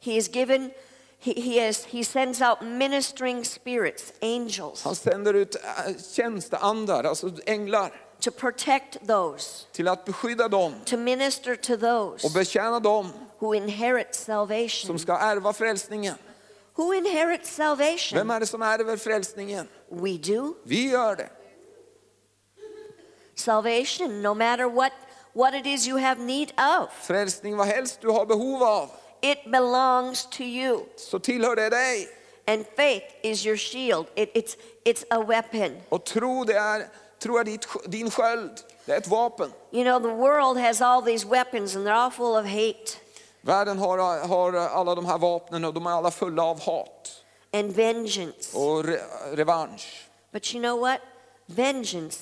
He 0.00 0.14
has 0.14 0.28
given, 0.28 0.70
he, 1.18 1.32
he, 1.40 1.66
has, 1.66 1.84
he 1.84 2.04
sends 2.04 2.40
out 2.40 2.60
ministering 2.62 3.44
spirits, 3.44 4.12
angels, 4.22 4.82
Han 4.84 4.94
sänder 4.96 5.34
ut 5.34 5.54
äh, 5.54 5.94
tjänsteandar, 6.12 7.04
alltså 7.04 7.30
änglar, 7.46 7.92
to 8.24 8.30
protect 8.30 9.06
those, 9.06 9.66
till 9.72 9.88
att 9.88 10.04
beskydda 10.04 10.48
dem 10.48 10.74
to 10.84 10.96
minister 10.96 11.56
to 11.56 11.72
och 11.74 11.80
those 11.80 12.30
betjäna 12.34 12.80
dem 12.80 13.12
who 13.38 13.54
inherit 13.54 14.14
som 14.14 14.24
salvation. 14.24 14.98
ska 14.98 15.18
ärva 15.18 15.52
frälsningen. 15.52 16.14
Who 16.76 16.94
inherits 16.94 17.58
Vem 17.58 17.76
salvation? 17.76 18.30
är 18.30 18.40
det 18.40 18.46
som 18.46 18.62
ärver 18.62 18.96
frälsningen? 18.96 19.68
We 19.88 20.18
do. 20.18 20.54
Vi 20.64 20.90
gör 20.90 21.16
det. 21.16 21.28
Salvation, 23.34 24.22
no 24.22 24.34
matter 24.34 24.64
what, 24.64 24.92
what 25.32 25.54
it 25.54 25.66
is 25.66 25.86
you 25.88 25.98
have 25.98 26.20
need 26.20 26.52
of, 26.80 26.90
Frälsning 27.02 27.56
vad 27.56 27.66
helst 27.66 28.00
du 28.00 28.08
har 28.08 28.26
behov 28.26 28.62
av, 28.62 28.90
it 29.22 29.44
belongs 29.50 30.26
to 30.26 30.42
you. 30.42 30.80
så 30.96 31.18
tillhör 31.18 31.56
det 31.56 31.70
dig. 31.70 32.08
And 32.46 32.64
faith 32.76 33.06
is 33.22 33.46
your 33.46 33.56
shield. 33.56 34.06
It, 34.14 34.34
it's, 34.34 34.56
it's 34.84 35.04
a 35.10 35.24
weapon. 35.28 35.76
Och 35.88 36.04
tro, 36.04 36.44
det 36.44 36.54
är, 36.54 36.86
tro 37.24 37.38
är 37.38 37.44
ditt, 37.44 37.66
din 37.86 38.10
sköld, 38.10 38.50
det 38.84 38.92
är 38.92 38.98
ett 38.98 39.08
vapen. 39.08 39.52
You 39.72 39.84
know, 39.84 40.02
the 40.02 40.16
world 40.16 40.58
has 40.58 40.80
all 40.80 41.02
these 41.02 41.26
weapons 41.28 41.76
and 41.76 41.86
they're 41.86 41.92
all 42.04 42.10
full 42.10 42.36
of 42.36 42.46
hate 42.46 42.98
Världen 43.40 43.78
har, 43.78 44.26
har 44.28 44.52
alla 44.52 44.94
de 44.94 45.06
här 45.06 45.18
vapnen 45.18 45.64
och 45.64 45.74
de 45.74 45.86
är 45.86 45.90
alla 45.90 46.10
fulla 46.10 46.42
av 46.42 46.60
hat 46.60 47.10
and 47.52 47.72
vengeance. 47.72 48.58
och 48.58 48.84
re, 48.84 48.98
revansch. 49.32 50.08
But 50.32 50.54
you 50.54 50.62
know 50.62 50.80
what? 50.80 51.00
Vengeance 51.46 52.18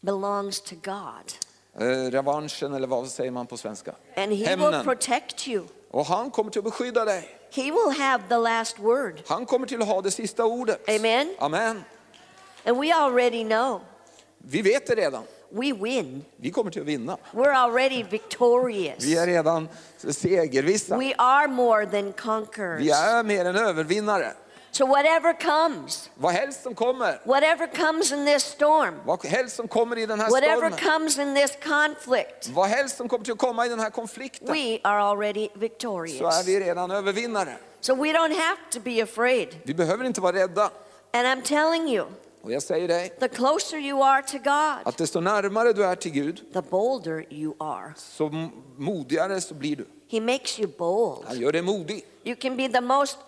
belongs 0.00 0.60
to 0.60 0.74
God. 0.74 1.32
Eh, 1.80 2.10
revanschen, 2.10 2.74
eller 2.74 2.86
vad 2.86 3.08
säger 3.08 3.30
man 3.30 3.46
på 3.46 3.56
svenska? 3.56 3.94
And 4.16 4.32
He 4.32 4.36
will 4.36 4.46
Hämnden. 4.46 4.84
protect 4.84 5.48
you. 5.48 5.64
Och 5.90 6.06
han 6.06 6.30
kommer 6.30 6.50
till 6.50 6.58
att 6.58 6.64
beskydda 6.64 7.04
dig. 7.04 7.28
He 7.54 7.62
will 7.62 7.92
have 7.98 8.24
the 8.28 8.36
last 8.36 8.78
word. 8.78 9.22
Han 9.26 9.46
kommer 9.46 9.66
till 9.66 9.82
att 9.82 9.88
ha 9.88 10.02
det 10.02 10.10
sista 10.10 10.44
ordet. 10.44 10.88
Amen. 10.88 11.34
Amen. 11.38 11.84
And 12.64 12.80
we 12.80 12.94
already 12.94 13.44
know 13.44 13.80
Vi 14.38 14.62
vet 14.62 14.86
det 14.86 14.94
redan. 14.94 15.22
we 15.50 15.72
win. 15.72 16.24
Vi 16.36 16.50
kommer 16.50 16.70
till 16.70 16.82
att 16.82 16.88
vinna. 16.88 17.16
We're 17.32 17.54
already 17.54 18.02
victorious. 18.02 19.04
Vi 19.04 19.16
är 19.16 19.26
redan 19.26 19.68
segervissa. 20.10 20.96
We 20.98 21.14
are 21.18 21.48
more 21.48 21.86
than 21.86 22.06
Vi 22.06 22.12
conquerors. 22.12 22.90
är 22.90 23.22
mer 23.22 23.44
än 23.44 23.56
övervinnare. 23.56 24.32
So 24.70 24.86
whatever 24.86 25.32
comes, 25.32 26.10
Vad 26.14 26.32
helst 26.32 26.62
som 26.62 26.74
kommer, 26.74 27.20
whatever 27.24 27.66
comes 27.66 28.12
in 28.12 28.26
this 28.26 28.44
storm, 28.44 28.94
vad 29.06 29.24
helst 29.24 29.56
som 29.56 29.68
kommer 29.68 29.98
i 29.98 30.06
den 30.06 30.20
här 30.20 30.30
whatever 30.30 30.70
stormen, 30.70 31.00
comes 31.00 31.18
in 31.18 31.34
this 31.34 31.56
conflict, 31.64 32.48
vad 32.48 32.68
helst 32.68 32.96
som 32.96 33.08
kommer 33.08 33.24
till 33.24 33.32
att 33.32 33.38
komma 33.38 33.66
i 33.66 33.68
den 33.68 33.80
här 33.80 33.90
konflikten, 33.90 34.52
we 34.52 34.78
are 34.82 35.00
already 35.00 35.48
så 35.48 35.54
är 35.54 35.58
victorious. 35.58 36.46
vi 36.46 36.60
redan 36.60 36.90
övervinnare. 36.90 37.56
So 37.80 37.94
we 37.94 38.12
don't 38.12 38.34
have 38.34 38.58
to 38.70 38.80
be 38.80 39.02
afraid. 39.02 39.48
Vi 39.62 39.74
behöver 39.74 40.04
inte 40.04 40.20
vara 40.20 40.36
rädda. 40.36 40.70
And 41.12 41.26
I'm 41.26 41.42
telling 41.42 41.88
you, 41.88 42.06
Och 42.46 42.52
jag 42.52 42.62
säger 42.62 42.88
dig, 42.88 43.12
the 43.20 43.28
closer 43.28 43.76
you 43.76 44.02
are 44.02 44.22
to 44.22 44.38
God, 44.38 44.78
att 44.84 44.96
desto 44.96 45.20
närmare 45.20 45.72
du 45.72 45.84
är 45.84 45.96
till 45.96 46.10
Gud, 46.10 46.44
the 46.52 46.62
bolder 46.62 47.26
you 47.30 47.54
are. 47.58 47.94
så 47.96 48.50
modigare 48.76 49.40
så 49.40 49.54
blir 49.54 49.76
du. 49.76 49.86
He 50.08 50.20
makes 50.20 50.60
you 50.60 50.68
bold. 50.78 51.24
Han 51.26 51.40
gör 51.40 51.52
dig 51.52 51.62
modig. 51.62 52.04
You 52.24 52.36
can 52.36 52.56
be 52.56 52.68
the 52.68 52.80
most 52.80 53.18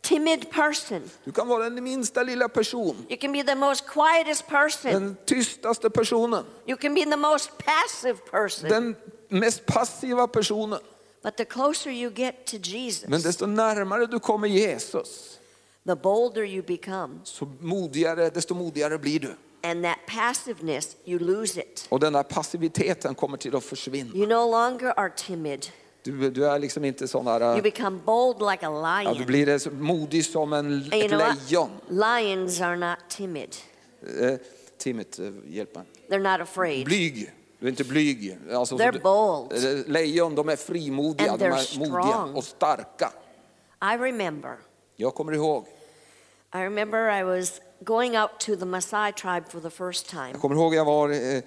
timid 0.00 0.50
person. 0.50 1.10
Du 1.24 1.32
kan 1.32 1.48
vara 1.48 1.70
den 1.70 1.84
minsta 1.84 2.22
lilla 2.22 2.48
person, 2.48 3.06
You 3.08 3.18
can 3.20 3.32
be 3.32 3.42
the 3.42 3.54
most 3.54 3.84
quietest 3.86 4.46
person. 4.46 4.92
den 4.92 5.16
tystaste 5.26 5.90
personen, 5.90 6.44
You 6.66 6.76
can 6.76 6.94
be 6.94 7.04
the 7.04 7.16
most 7.16 7.50
passive 7.58 8.18
person. 8.30 8.70
den 8.70 8.96
mest 9.28 9.66
passiva 9.66 10.26
personen. 10.26 10.78
But 11.22 11.36
the 11.36 11.44
closer 11.44 11.90
you 11.90 12.10
get 12.10 12.46
to 12.46 12.56
Men 12.56 12.62
Jesus, 12.62 13.22
desto 13.22 13.46
närmare 13.46 14.06
du 14.06 14.18
kommer 14.18 14.48
Jesus, 14.48 15.39
the 15.86 15.96
bolder 15.96 16.44
you 16.44 16.62
become. 16.62 17.20
så 17.24 17.48
modigare, 17.60 18.30
desto 18.30 18.54
modigare 18.54 18.98
blir 18.98 19.20
du. 19.20 19.34
And 19.62 19.84
that 19.84 19.98
passiveness, 20.06 20.96
you 21.04 21.18
lose 21.18 21.60
it. 21.60 21.86
Och 21.88 22.00
den 22.00 22.12
där 22.12 22.22
passiviteten 22.22 23.14
kommer 23.14 23.36
till 23.36 23.56
att 23.56 23.64
försvinna. 23.64 24.14
You 24.14 24.26
no 24.26 24.50
longer 24.50 24.92
are 25.00 25.10
timid. 25.16 25.66
Du, 26.02 26.30
du 26.30 26.46
är 26.46 26.58
liksom 26.58 26.84
inte 26.84 27.08
sån 27.08 27.24
där, 27.24 27.52
You 27.52 27.62
become 27.62 27.98
bold 28.04 28.36
like 28.50 28.66
a 28.66 29.02
ja, 29.04 29.10
du 29.12 29.14
lion. 29.14 29.26
blir 29.26 29.70
modig 29.70 30.24
som 30.24 30.52
en, 30.52 30.66
And 30.66 30.92
ett 30.92 31.10
lejon. 31.10 31.70
Lions 31.88 32.60
are 32.60 32.76
not 32.76 32.98
timid. 33.08 33.56
Eh, 34.20 34.34
Timmet, 34.78 35.18
eh, 35.18 35.30
hjälp 35.46 35.74
mig. 35.74 35.84
They're 36.08 36.32
not 36.32 36.40
afraid. 36.40 36.84
Blyg. 36.84 37.32
Du 37.58 37.66
är 37.66 37.70
inte 37.70 37.84
blyg. 37.84 38.38
Alltså, 38.52 38.76
They're 38.76 39.02
bold. 39.02 39.52
eh, 39.52 39.92
Lejon, 39.92 40.34
de 40.34 40.48
är 40.48 40.56
frimodiga, 40.56 41.30
And 41.30 41.40
de 41.40 41.44
är 41.46 41.78
modiga 41.78 42.22
och 42.34 42.44
starka. 42.44 43.12
I 43.82 43.96
remember. 43.98 44.56
Jag 45.00 45.14
kommer 45.14 45.32
ihåg, 45.32 45.66
I 46.54 46.58
remember 46.58 47.10
I 47.10 47.22
was 47.22 47.60
going 47.84 48.18
out 48.18 48.30
to 48.38 48.56
the 48.56 48.64
Maasai 48.64 49.12
tribe 49.12 49.44
for 49.48 49.60
the 49.60 49.70
first 49.70 50.08
time. 50.08 50.30
jag 50.32 50.40
kommer 50.40 50.56
ihåg 50.56 50.74
jag 50.74 50.84
var 50.84 51.10
eh, 51.10 51.42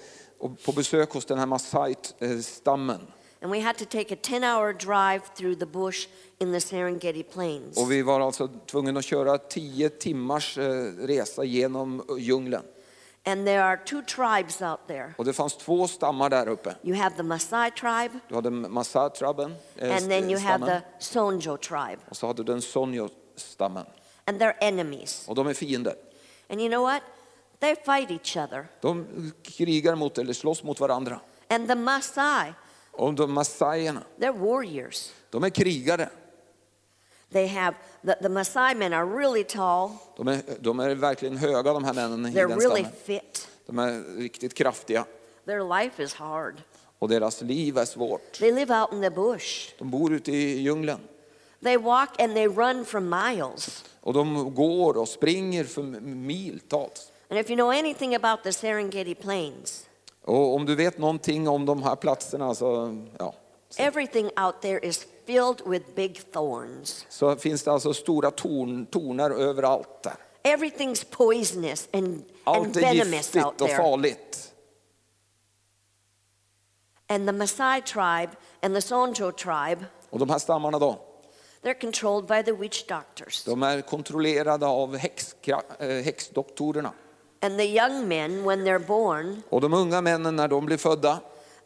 på 0.66 0.72
besök 0.72 1.14
hos 1.14 1.26
den 1.26 1.40
här 1.40 1.46
Maasai-stammen. 1.46 3.00
And 3.42 3.52
we 3.52 3.60
had 3.62 3.78
to 3.78 3.86
take 3.86 4.14
a 4.14 4.18
10 4.22 4.44
hour 4.44 4.74
drive 4.74 5.22
through 5.36 5.60
the 5.60 5.66
bush 5.66 6.08
in 6.40 6.52
the 6.54 6.62
Serengeti 6.62 7.24
Plains. 7.24 7.78
Och 7.78 7.92
vi 7.92 8.02
var 8.02 8.22
alltså 8.22 8.48
tvungna 8.48 9.00
att 9.00 9.06
köra 9.06 9.38
tio 9.38 9.90
timmars 9.90 10.58
eh, 10.58 10.64
resa 11.08 11.44
genom 11.44 12.04
djungeln. 12.20 12.64
And 13.26 13.46
there 13.46 13.64
are 13.64 13.78
two 13.78 14.02
tribes 14.02 14.62
out 14.62 14.80
there. 14.88 15.14
Och 15.18 15.26
det 15.26 15.34
fanns 15.34 15.58
två 15.58 15.88
stammar 15.88 16.30
där 16.30 16.48
uppe. 16.48 16.76
You 16.84 16.96
have 16.96 17.16
the 17.16 17.24
Maasai 17.24 17.72
tribe, 17.72 18.20
Du 18.30 18.36
hade 18.36 18.50
Maasai-tribben, 18.50 19.56
eh, 19.76 19.96
and 19.98 20.10
then 20.10 20.30
you 20.30 20.40
have 20.40 20.58
stammen, 20.66 20.82
the 20.82 21.04
Sonjo 21.06 21.58
tribe. 21.58 21.98
och 22.10 22.18
så 22.18 22.28
hade 22.28 22.44
du 22.44 22.54
den 22.54 22.62
Sonjo-stammen. 23.36 23.86
And 24.26 24.42
they're 24.42 24.56
enemies. 24.62 25.26
Och 25.28 25.36
de 25.36 25.48
är 25.48 25.54
fiender. 25.54 25.96
And 26.50 26.60
you 26.62 26.70
know 26.70 26.84
what? 26.84 27.02
They 27.60 27.76
fight 27.76 28.12
each 28.12 28.38
other. 28.38 28.68
De 28.82 29.32
krigar 29.44 29.96
mot, 29.96 30.18
eller 30.18 30.34
slåss 30.34 30.64
mot 30.64 30.80
varandra. 30.80 31.20
And 31.50 31.68
the 31.68 31.76
Maasai, 31.76 32.54
Och 32.92 33.14
de 33.14 33.34
Maasaierna, 33.34 34.04
they're 34.18 34.38
warriors. 34.40 35.12
de 35.30 35.44
är 35.44 35.50
krigare. 35.50 36.10
They 37.32 37.48
have, 37.48 37.76
the, 38.06 38.16
the 38.22 38.30
Maasai 38.30 38.76
men 38.76 38.94
are 38.94 39.06
really 39.18 39.44
tall, 39.44 39.90
De 40.18 40.28
är, 40.28 40.42
de 40.60 40.80
är 40.80 40.96
verkligen 40.96 41.38
höga 41.38 41.74
de 41.74 41.84
här 41.84 41.94
männen 41.94 42.26
i 42.26 42.30
they're 42.30 42.48
den 42.48 42.60
really 42.60 42.84
stammen. 42.84 42.92
fit, 43.06 43.48
De 43.66 43.80
är 43.80 44.18
riktigt 44.18 44.54
kraftiga. 44.54 45.06
their 45.46 45.80
life 45.84 46.04
is 46.04 46.14
hard. 46.14 46.62
Och 47.00 47.10
deras 47.10 47.42
liv 47.42 47.78
är 47.78 47.86
svårt. 47.86 48.40
They 48.40 48.52
live 48.52 48.80
out 48.82 48.94
in 48.94 49.02
the 49.02 49.10
bush. 49.10 49.74
De 49.78 49.90
bor 49.92 50.14
ute 50.14 50.32
i 50.32 50.60
djungeln. 50.60 51.00
They 51.64 51.78
walk 51.78 52.22
and 52.22 52.34
they 52.34 52.48
run 52.48 52.86
for 52.86 53.00
miles. 53.00 53.84
Och 54.02 54.14
de 54.14 54.56
går 54.56 54.98
och 54.98 55.08
springer 55.08 55.64
för 55.64 55.84
miltals. 56.02 57.12
And 57.30 57.40
if 57.40 57.50
you 57.50 57.56
know 57.56 57.70
anything 57.70 58.16
about 58.16 58.44
the 58.44 58.54
Serengeti 58.54 59.16
Plains, 59.16 59.86
Och 60.26 60.56
om 60.56 60.66
du 60.66 60.76
vet 60.76 60.98
någonting 60.98 61.48
om 61.48 61.66
de 61.66 61.84
här 61.84 61.96
platserna 61.96 62.56
så, 62.56 62.98
ja, 63.20 63.34
everything 63.78 64.26
out 64.26 64.62
there 64.62 64.80
is 64.80 65.08
filled 65.26 65.62
with 65.66 65.86
big 65.96 66.32
thorns. 66.32 67.06
så 67.10 67.36
finns 67.36 67.64
det 67.64 67.72
alltså 67.72 67.94
stora 67.94 68.32
torn, 68.32 68.86
tornar 68.86 69.32
överallt 69.32 70.04
där. 70.04 70.16
Everything's 70.44 71.06
poisonous 71.10 71.90
and, 71.94 72.06
and 72.06 72.24
Allt 72.44 72.78
är 72.78 72.82
venomous 72.82 73.36
out 73.36 73.46
giftigt 73.46 73.62
och 73.62 73.70
farligt. 73.70 74.54
And 77.08 77.28
the 77.28 77.34
Maasai 77.34 77.82
tribe 77.82 78.30
and 78.62 78.76
the 78.76 78.82
Sonjo 78.82 79.32
tribe, 79.32 79.86
Och 80.10 80.20
de 80.20 80.30
här 80.30 80.40
stammarna 80.40 80.80
då, 80.80 81.00
they're 81.64 81.80
controlled 81.82 82.28
by 82.28 82.44
the 82.44 82.52
witch 82.52 82.88
doctors. 82.88 83.44
de 83.44 83.64
är 83.64 83.82
kontrollerade 83.82 84.66
av 84.66 84.98
häxkra, 84.98 85.62
eh, 85.80 85.88
häxdoktorerna. 85.88 86.92
And 87.42 87.58
the 87.58 87.66
young 87.66 88.08
men, 88.08 88.44
when 88.44 88.64
they're 88.66 88.88
born, 88.88 89.42
Och 89.50 89.62
de 89.62 89.74
unga 89.74 90.02
männen 90.02 90.36
när 90.36 90.48
de 90.48 90.66
blir 90.66 90.78
födda, 90.78 91.20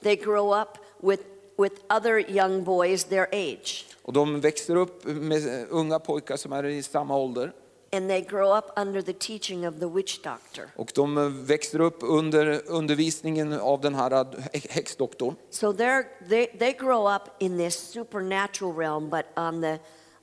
they 0.04 0.16
grow 0.16 0.62
up 0.62 0.68
with, 1.02 1.24
with 1.58 1.76
other 1.90 2.32
young 2.32 2.64
boys 2.64 3.04
their 3.04 3.28
age. 3.32 3.86
och 4.02 4.14
de 4.14 4.40
växer 4.42 4.76
upp 4.76 5.06
med 5.06 5.68
unga 5.70 6.00
pojkar 6.00 6.38
som 6.38 6.54
är 6.54 6.66
i 6.66 6.84
samma 6.84 7.18
ålder. 7.18 7.54
And 7.92 8.10
they 8.10 8.22
grow 8.22 8.58
up 8.58 8.80
under 8.80 9.02
the 9.02 9.14
teaching 9.14 9.68
of 9.68 9.80
the 9.80 9.86
witch 9.86 10.22
doctor. 10.24 10.66
Och 10.76 10.92
de 10.96 11.18
eh, 11.18 11.24
växer 11.24 11.82
upp 11.82 11.98
under 12.02 12.62
undervisningen 12.68 13.54
av 13.54 13.82
den 13.82 13.96
här 13.96 14.12
eh, 14.12 14.62
häxdoktorn. 14.70 15.36
So 15.50 15.74
they, 15.74 16.48
they 16.60 16.74
grow 16.74 17.16
up 17.16 17.22
in 17.40 17.58
this 17.58 17.76
supernatural 17.76 18.76
realm, 18.78 19.10
but 19.10 19.26
on 19.36 19.62
the, 19.62 19.80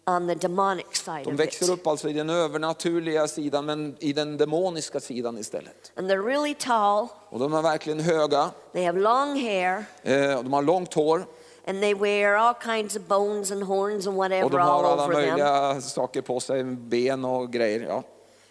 on 0.07 0.29
the 0.29 0.35
demonic 0.35 0.87
side 0.93 1.25
De 1.25 1.37
växer 1.37 1.73
upp 1.73 1.87
alltså 1.87 2.09
i 2.09 2.13
den 2.13 2.31
övernaturliga 2.31 3.29
sidan 3.29 3.67
men 3.67 3.97
i 3.99 4.13
den 4.13 4.37
demoniska 4.37 5.01
sidan 5.01 5.39
istället. 5.39 5.93
And 5.97 6.11
they're 6.11 6.25
really 6.27 6.55
tall, 6.55 7.09
Och 7.29 7.39
de 7.39 7.55
är 7.55 7.63
verkligen 7.63 8.01
höga, 8.01 8.51
they 8.73 8.85
have 8.85 9.01
long 9.01 9.41
hair, 9.41 9.85
eh, 10.03 10.43
de 10.43 10.53
har 10.53 10.63
långt 10.63 10.95
hår 10.95 11.27
and 11.67 11.81
they 11.83 11.95
wear 11.95 12.35
all 12.37 12.55
kinds 12.55 12.97
of 12.97 13.03
bones 13.03 13.51
and 13.51 13.63
horns 13.63 14.07
and 14.07 14.17
och 14.17 14.23
whatever 14.23 14.51
de 14.51 14.57
har 14.61 14.63
all 14.63 14.85
alla 14.85 15.05
over 15.05 15.15
them. 15.15 15.29
möjliga 15.29 15.81
saker 15.81 16.23
på 16.23 16.41
sig, 16.41 16.65
ben 16.65 17.25
och 17.25 17.53
grejer. 17.53 17.81
Ja. 17.81 18.03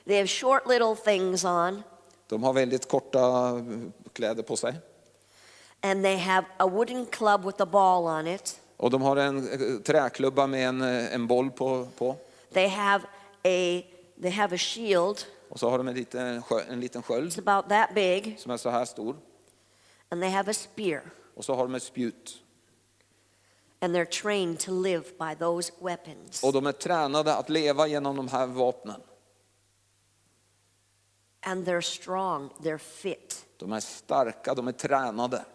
They 0.05 0.17
have 0.17 0.27
short 0.27 0.67
little 0.67 0.95
things 0.95 1.45
on, 1.45 1.83
De 2.27 2.43
har 2.43 2.53
väldigt 2.53 2.89
korta 2.89 3.19
eh, 3.19 3.63
kläder 4.13 4.43
på 4.43 4.55
sig. 4.55 4.73
and 5.81 6.03
they 6.03 6.17
have 6.17 6.45
a 6.57 6.67
wooden 6.67 7.05
club 7.05 7.45
with 7.45 7.61
a 7.61 7.65
ball 7.65 8.03
on 8.07 8.27
it. 8.27 8.59
Och 8.77 8.89
de 8.89 9.01
har 9.01 9.15
en 9.15 9.37
eh, 9.51 9.81
träklubba 9.83 10.47
med 10.47 10.67
en, 10.67 10.81
eh, 10.81 11.13
en 11.13 11.27
boll 11.27 11.51
på, 11.51 11.87
på. 11.97 12.15
They 12.53 12.67
have 12.67 13.03
a, 13.43 13.83
they 14.21 14.31
have 14.31 14.55
a 14.55 14.57
shield, 14.57 15.17
Och 15.49 15.59
så 15.59 15.69
har 15.69 15.77
de 15.77 15.87
en 15.87 15.93
liten, 15.95 16.43
en 16.69 16.79
liten 16.79 17.01
it's 17.01 17.39
about 17.39 17.69
that 17.69 17.93
big, 17.95 18.39
som 18.39 18.51
är 18.51 18.57
så 18.57 18.69
här 18.69 18.85
stor. 18.85 19.15
and 20.09 20.21
they 20.21 20.29
have 20.31 20.51
a 20.51 20.53
spear. 20.53 21.01
Och 21.35 21.45
så 21.45 21.55
har 21.55 21.63
de 21.63 21.75
ett 21.75 21.83
spjut. 21.83 22.42
And 23.83 23.93
they're 23.95 24.05
trained 24.21 24.59
to 24.59 24.71
live 24.71 25.03
by 25.19 25.35
those 25.39 25.71
weapons. 25.81 26.43
Och 26.43 26.53
de 26.53 26.67
är 26.67 26.71
tränade 26.71 27.35
att 27.35 27.49
leva 27.49 27.87
genom 27.87 28.15
de 28.15 28.27
här 28.27 28.47
vapnen. 28.47 29.01
And 31.41 31.67
they're 31.67 31.81
strong, 31.81 32.49
they're 32.61 32.77
fit, 32.77 33.45
De 33.57 33.71
är 33.73 33.79
starka, 33.79 34.53
de 34.55 34.67
är 34.67 34.71
tränade. 34.71 35.45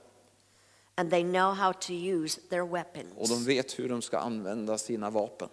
and 0.96 1.10
they 1.10 1.22
know 1.22 1.54
how 1.54 1.72
to 1.72 1.92
use 1.92 2.40
their 2.50 2.62
Och 2.62 2.68
de 2.68 2.72
weapons. 2.74 3.46
vet 3.46 3.78
hur 3.78 3.88
de 3.88 4.02
ska 4.02 4.18
använda 4.18 4.78
sina 4.78 5.10
vapen. 5.10 5.48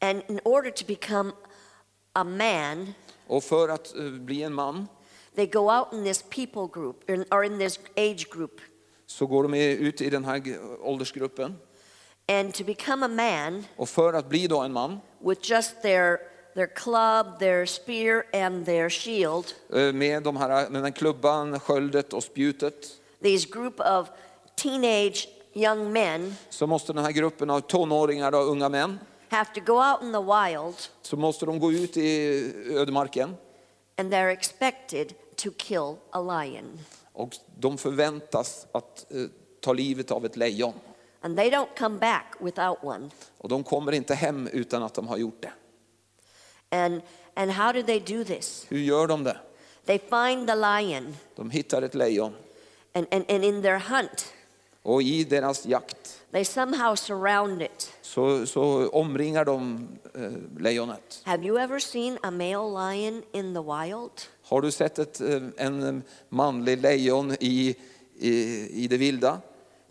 And 0.00 0.22
in 0.28 0.40
order 0.44 0.70
to 0.70 0.84
become 0.86 1.32
a 2.12 2.24
man, 2.24 2.94
Och 3.26 3.44
för 3.44 3.68
att 3.68 3.94
eh, 3.96 4.10
bli 4.10 4.42
en 4.42 4.54
man 4.54 4.88
they 5.34 5.46
go 5.46 5.70
out 5.70 5.92
in 5.92 6.04
this 6.04 6.22
people 6.22 6.68
group 6.72 7.10
or 7.30 7.44
in 7.44 7.58
this 7.58 7.78
age 7.96 8.28
group. 8.30 8.60
Så 9.06 9.26
går 9.26 9.42
de 9.42 9.54
ut 9.58 10.00
i 10.00 10.10
den 10.10 10.24
här 10.24 10.42
åldersgruppen. 10.80 11.56
And 12.28 12.54
to 12.54 12.64
become 12.64 13.06
a 13.06 13.08
man 13.08 13.64
Och 13.76 13.88
för 13.88 14.12
att 14.12 14.28
bli 14.28 14.46
då 14.46 14.60
en 14.60 14.72
man 14.72 15.00
with 15.20 15.50
just 15.50 15.82
their, 15.82 16.18
their 16.54 16.66
club, 16.66 17.38
their 17.38 17.66
spear, 17.66 18.24
and 18.32 18.66
their 18.66 18.88
shield, 18.88 19.44
eh, 19.72 19.92
med, 19.92 20.22
de 20.22 20.36
här, 20.36 20.70
med 20.70 20.82
den 20.82 20.92
klubban, 20.92 21.60
sköldet 21.60 22.12
och 22.12 22.22
spjutet 22.22 23.00
these 23.24 23.46
group 23.46 23.80
of 23.80 24.08
teenage 24.56 25.28
young 25.54 25.92
men 25.92 26.36
så 26.50 26.66
måste 26.66 26.92
den 26.92 27.04
här 27.04 27.12
gruppen 27.12 27.50
av 27.50 27.60
tonåringar 27.60 28.34
och 28.34 28.48
unga 28.48 28.68
män 28.68 28.98
have 29.28 29.50
to 29.54 29.60
go 29.60 29.72
out 29.72 30.02
in 30.02 30.12
the 30.12 30.20
wild 30.20 30.74
så 31.02 31.16
måste 31.16 31.46
de 31.46 31.60
gå 31.60 31.72
ut 31.72 31.96
i 31.96 32.52
ödemarken 32.70 33.36
and 33.96 34.12
they're 34.12 34.32
expected 34.32 35.14
to 35.36 35.50
kill 35.50 35.96
a 36.10 36.20
lion. 36.20 36.78
Och 37.14 37.36
de 37.58 37.78
förväntas 37.78 38.66
att 38.72 39.06
eh, 39.12 39.26
ta 39.60 39.72
livet 39.72 40.10
av 40.10 40.24
ett 40.24 40.36
lejon. 40.36 40.74
And 41.20 41.36
they 41.36 41.50
don't 41.50 41.78
come 41.78 41.98
back 41.98 42.34
without 42.40 42.78
one. 42.82 43.10
Och 43.38 43.48
de 43.48 43.64
kommer 43.64 43.92
inte 43.92 44.14
hem 44.14 44.48
utan 44.52 44.82
att 44.82 44.94
de 44.94 45.08
har 45.08 45.16
gjort 45.16 45.42
det. 45.42 45.52
And, 46.76 47.00
and 47.34 47.50
how 47.50 47.72
do 47.72 47.82
they 47.82 48.00
do 48.00 48.24
this? 48.24 48.66
Hur 48.68 48.78
gör 48.78 49.06
de 49.06 49.24
det? 49.24 49.38
They 49.84 49.98
find 49.98 50.48
the 50.48 50.54
lion, 50.54 51.16
De 51.36 51.50
hittar 51.50 51.82
ett 51.82 51.94
lejon 51.94 52.34
and, 52.94 53.06
and, 53.10 53.30
and 53.30 53.44
in 53.44 53.62
their 53.62 53.78
hunt, 53.78 54.32
och 54.82 55.02
i 55.02 55.24
deras 55.24 55.66
jakt 55.66 56.20
they 56.32 56.44
somehow 56.44 56.94
surround 56.96 57.62
it. 57.62 57.92
så, 58.02 58.46
så 58.46 58.88
omringar 58.88 59.44
de 59.44 59.88
eh, 60.14 60.60
lejonet. 60.62 61.22
Have 61.24 61.46
you 61.46 61.58
ever 61.58 61.78
seen 61.78 62.18
a 62.22 62.30
male 62.30 62.92
lion 62.92 63.22
in 63.32 63.54
the 63.54 63.62
wild? 63.62 64.10
Har 64.48 64.60
du 64.60 64.70
sett 64.70 64.98
ett, 64.98 65.20
eh, 65.20 65.42
en 65.56 66.02
manlig 66.28 66.82
lejon 66.82 67.32
i, 67.40 67.76
i, 68.18 68.32
i 68.84 68.88
det 68.88 68.96
vilda? 68.96 69.38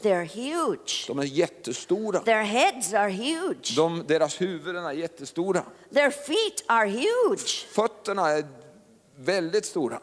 They're 0.02 0.26
huge. 0.26 1.08
De 1.08 1.20
är 1.20 1.24
jättestora. 1.24 2.20
Their 2.20 2.44
heads 2.44 2.94
are 2.94 3.10
huge. 3.10 3.76
De, 3.76 4.04
deras 4.08 4.42
huvuden 4.42 4.86
är 4.86 4.92
jättestora. 4.92 5.63
Their 5.94 6.10
feet 6.10 6.63
are 6.68 6.89
huge. 6.89 7.66
Fötterna 7.72 8.30
är 8.30 8.46
väldigt 9.16 9.66
stora. 9.66 10.00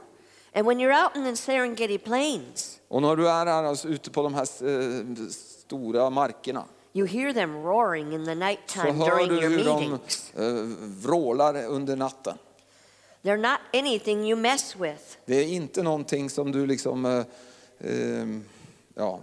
And 0.55 0.67
when 0.67 0.81
you're 0.81 1.05
out 1.05 1.17
in 1.17 1.25
the 1.25 1.37
Serengeti 1.37 1.99
plains, 1.99 2.81
Och 2.89 3.03
när 3.03 3.17
du 3.17 3.29
är 3.29 3.47
här 3.47 3.65
alltså 3.65 3.89
ute 3.89 4.11
på 4.11 4.23
de 4.23 4.35
här 4.35 4.43
eh, 4.43 5.05
stora 5.31 6.11
markerna 6.11 6.65
you 6.93 7.07
hear 7.07 7.33
them 7.33 7.63
roaring 7.63 8.13
in 8.13 8.25
the 8.25 8.35
så 8.35 8.39
nighttime 8.39 8.93
hör 8.93 9.11
during 9.11 9.29
du 9.29 9.35
your 9.35 9.51
hur 9.51 9.65
de 9.65 9.93
eh, 9.93 10.77
vrålar 11.03 11.67
under 11.67 11.97
natten. 11.97 12.39
They're 13.23 13.37
not 13.37 13.61
anything 13.73 14.25
you 14.29 14.37
mess 14.41 14.77
with. 14.77 15.17
Det 15.25 15.37
är 15.37 15.47
inte 15.49 15.83
någonting 15.83 16.31
som 16.31 16.53
du 16.53 16.67
liksom 16.67 17.05
eh, 17.07 17.25
eh, 17.91 18.27
ja, 18.95 19.21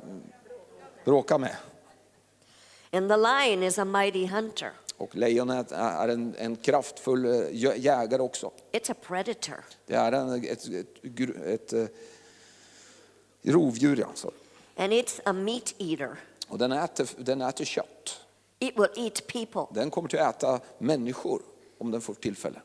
bråkar 1.06 1.38
med. 1.38 1.56
And 2.92 3.10
the 3.10 3.18
lion 3.18 3.64
is 3.64 3.80
a 3.80 3.86
mighty 3.86 4.28
hunter. 4.28 4.72
Och 4.98 5.16
lejonet 5.16 5.72
är 5.72 6.08
en, 6.08 6.36
en 6.38 6.56
kraftfull 6.56 7.26
eh, 7.26 7.32
jä- 7.32 7.78
jägare 7.78 8.22
också. 8.22 8.52
It's 8.72 8.92
a 8.92 8.96
predator. 9.02 9.66
Det 9.86 9.96
är 9.96 10.12
en, 10.12 10.44
ett, 10.44 10.68
ett, 10.68 11.40
ett, 11.46 11.74
eh, 11.74 11.86
rovdjur 13.44 14.04
alltså. 14.08 14.32
And 14.76 14.94
it's 14.94 15.20
a 15.26 15.34
meat 15.34 15.74
eater. 15.78 16.16
Och 16.48 16.58
den 16.58 16.72
äter, 16.72 17.08
den 17.18 17.42
äter 17.42 17.66
kött. 17.66 18.20
It 18.60 18.74
will 18.80 19.06
eat 19.06 19.28
people. 19.28 19.66
Den 19.82 19.90
kommer 19.92 20.16
att 20.22 20.36
äta 20.36 20.60
människor 20.78 21.42
om 21.78 21.92
den 21.92 22.02
får 22.02 22.14
tillfälle. 22.14 22.62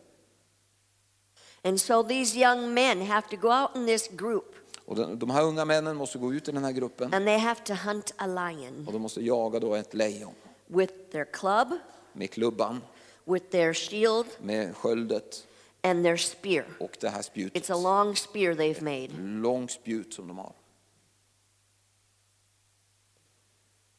And 1.65 1.81
so 1.81 2.03
these 2.03 2.37
young 2.37 2.75
men 2.75 3.01
have 3.01 3.29
to 3.29 3.37
go 3.37 3.49
out 3.49 3.71
in 3.77 3.87
this 3.87 4.09
group 4.09 4.55
Och 4.85 4.97
den, 4.97 5.19
de 5.19 5.31
här 5.31 5.43
unga 5.43 5.65
männen 5.65 5.97
måste 5.97 6.19
gå 6.19 6.35
ut 6.35 6.49
i 6.49 6.53
den 6.53 6.65
här 6.65 6.73
gruppen 6.73 7.15
and 7.15 7.27
they 7.27 7.39
have 7.39 7.61
to 7.65 7.75
hunt 7.75 8.15
a 8.17 8.27
lion 8.27 8.85
och 8.87 8.93
de 8.93 9.03
måste 9.03 9.21
jaga 9.21 9.61
då 9.61 9.75
ett 9.75 9.95
lejon 9.95 10.35
with 10.67 10.93
their 11.11 11.25
club, 11.25 11.69
med 12.13 12.31
klubban, 12.31 12.83
with 13.25 13.51
their 13.51 13.75
shield, 13.75 14.27
med 14.41 14.77
sköldet 14.77 15.47
and 15.83 16.05
their 16.05 16.17
spear. 16.17 16.65
och 16.81 16.97
det 17.01 17.09
här 17.09 17.23
spjutet. 17.23 17.63
It's 17.63 17.73
a 17.73 17.83
long 17.83 18.17
spear 18.17 18.55
they've 18.55 18.83
made. 18.83 19.23
Lång 19.23 19.69
spjut 19.69 20.15
som 20.15 20.29
de 20.29 20.39
har. 20.39 20.53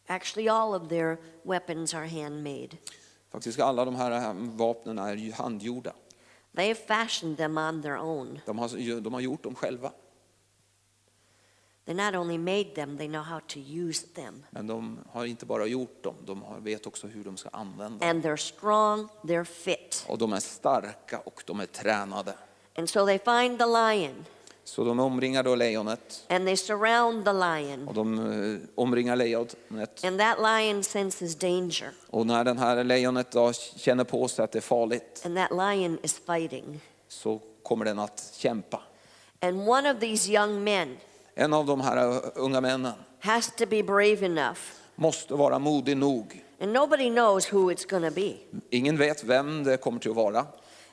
Actually, 0.08 0.50
all 0.50 0.74
of 0.76 0.90
their 0.90 1.18
weapons 1.44 1.94
are 1.94 2.08
handmade. 2.08 2.78
Faktiskt 3.32 3.60
alla 3.60 3.86
de 3.86 3.96
här 3.96 4.34
vapnen 4.34 5.00
är 5.00 5.34
handgjorda. 5.34 5.94
They've 6.56 6.78
fashioned 6.78 7.38
them 7.38 7.58
on 7.58 7.82
their 7.82 7.98
own. 7.98 8.40
De 8.46 8.60
har, 8.60 9.02
de 9.02 9.14
har 9.14 9.22
gjort 9.22 9.44
dem 9.44 9.56
själva. 9.56 9.92
They 11.86 11.94
not 11.94 12.16
only 12.16 12.38
made 12.38 12.76
them, 12.76 12.98
they 12.98 13.08
know 13.08 13.24
how 13.24 13.40
to 13.40 13.60
use 13.60 14.08
them. 14.08 14.46
Men 14.50 14.68
de 14.68 15.00
har 15.12 15.26
inte 15.26 15.46
bara 15.46 15.66
gjort 15.66 16.04
dem, 16.04 16.16
de 16.26 16.42
har, 16.42 16.60
vet 16.60 16.88
också 16.88 17.08
hur 17.08 17.24
de 17.24 17.38
ska 17.38 17.50
använda 17.50 18.06
dem. 18.06 18.10
And 18.10 18.26
they're 18.26 18.36
strong, 18.36 19.08
they're 19.24 19.44
fit. 19.44 20.06
Och 20.08 20.18
de 20.18 20.34
är 20.34 20.40
starka 20.40 21.20
och 21.20 21.44
de 21.46 21.60
är 21.60 21.66
tränade. 21.66 22.34
And 22.76 22.90
so 22.90 23.06
they 23.06 23.20
find 23.20 23.60
the 23.60 23.66
lion 23.66 24.26
Så 24.66 24.84
de 24.84 25.00
omringar 25.00 25.44
då 25.44 25.56
lejonet 25.56 26.26
and 26.30 26.46
they 26.46 26.58
surround 26.58 27.26
the 27.26 27.34
lion. 27.34 27.88
och 27.88 27.94
de 27.94 28.20
eh, 28.54 28.70
omringar 28.76 29.16
lejonet. 29.16 30.04
And 30.06 30.20
that 30.20 30.38
lion 30.40 30.84
senses 30.84 31.36
danger. 31.36 31.92
Och 32.10 32.26
när 32.26 32.44
den 32.44 32.58
här 32.58 32.84
lejonet 32.84 33.32
då 33.32 33.54
känner 33.54 34.04
på 34.04 34.28
sig 34.28 34.46
att 34.46 34.52
det 34.52 34.60
är 34.60 34.62
farligt 34.62 35.22
And 35.26 35.36
that 35.38 35.52
lion 35.52 36.00
is 36.04 36.20
fighting. 36.26 36.80
så 37.08 37.40
kommer 37.64 37.86
den 37.86 38.00
att 38.00 38.34
kämpa. 38.38 38.82
And 39.40 39.70
one 39.70 39.92
of 39.94 40.00
these 40.00 40.32
young 40.32 40.64
men 40.64 40.98
En 41.36 41.54
av 41.54 41.66
de 41.66 41.82
här 41.82 41.98
eh, 42.08 42.22
unga 42.36 42.62
männen 42.62 42.94
has 43.20 43.52
to 43.58 43.66
be 43.66 43.84
brave 43.84 44.26
enough. 44.26 44.60
måste 44.96 45.34
vara 45.34 45.60
modig 45.60 45.98
nog. 45.98 46.44
And 46.62 46.74
nobody 46.74 47.10
knows 47.10 47.54
who 47.54 47.72
it's 47.72 47.90
going 47.90 48.10
to 48.10 48.16
be. 48.16 48.34
Ingen 48.70 48.98
vet 48.98 49.24
vem 49.24 49.64
det 49.64 49.78
kommer 49.78 50.00
till 50.00 50.12
att 50.12 50.18
vara. 50.18 50.46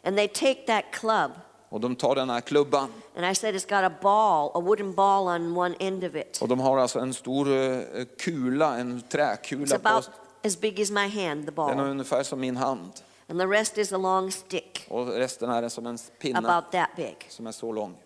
And 0.05 0.17
they 0.17 0.29
take 0.29 0.55
that 0.67 0.85
club 0.93 1.31
Och 1.73 1.81
de 1.81 1.97
tar 1.97 2.15
den 2.15 2.31
här 2.31 2.41
klubban 2.41 2.89
And 3.17 3.27
I 3.27 3.35
said 3.35 3.55
it's 3.55 3.69
got 3.83 3.93
a 3.93 3.95
ball, 4.03 4.51
a 4.55 4.61
wooden 4.61 4.95
ball 4.95 5.29
on 5.29 5.57
one 5.57 5.75
end 5.79 6.05
of 6.05 6.15
it. 6.15 6.39
och 6.43 6.49
de 6.49 6.61
har 6.61 6.79
alltså 6.79 6.99
en 6.99 7.15
stor 7.15 7.53
eh, 7.53 7.81
kula, 8.19 8.77
en 8.79 8.99
It's 8.99 9.09
träkula 9.09 9.79
på 9.79 9.89
about 9.89 10.11
as 10.45 10.61
big 10.61 10.81
as 10.81 10.91
my 10.91 11.09
hand, 11.09 11.47
the 11.47 11.53
Den 11.53 11.69
är 11.69 11.75
ball. 11.75 11.87
ungefär 11.91 12.23
som 12.23 12.41
min 12.41 12.57
hand 12.57 12.91
And 13.29 13.41
the 13.41 13.47
rest 13.47 13.79
is 13.79 13.93
a 13.93 13.97
long 13.99 14.31
stick, 14.33 14.87
och 14.89 15.07
resten 15.07 15.51
är 15.51 15.69
som 15.69 15.87
en 15.87 15.99
pinne 16.21 16.39
about 16.39 16.73
that 16.73 16.89
big. 16.97 17.17
som 17.29 17.47
är 17.47 17.53
så 17.53 17.73
lång. 17.73 17.97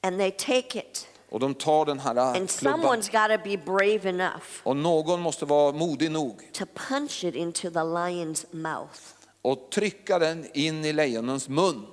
And 0.00 0.18
they 0.18 0.30
take 0.30 0.78
it. 0.78 1.06
Och 1.30 1.40
de 1.40 1.54
tar 1.54 1.84
den 1.84 1.98
här 1.98 2.16
And 2.36 2.50
klubban 2.50 2.80
someone's 2.80 3.28
got 3.28 3.38
to 3.42 3.48
be 3.50 3.56
brave 3.56 4.08
enough 4.08 4.44
och 4.62 4.76
någon 4.76 5.20
måste 5.20 5.44
vara 5.44 5.72
modig 5.72 6.10
nog 6.10 6.50
to 6.52 6.64
punch 6.88 7.24
it 7.24 7.34
into 7.34 7.70
the 7.70 7.78
lion's 7.78 8.44
mouth. 8.50 9.00
och 9.42 9.70
trycka 9.70 10.18
den 10.18 10.46
in 10.54 10.84
i 10.84 10.92
lejonens 10.92 11.48
mun. 11.48 11.86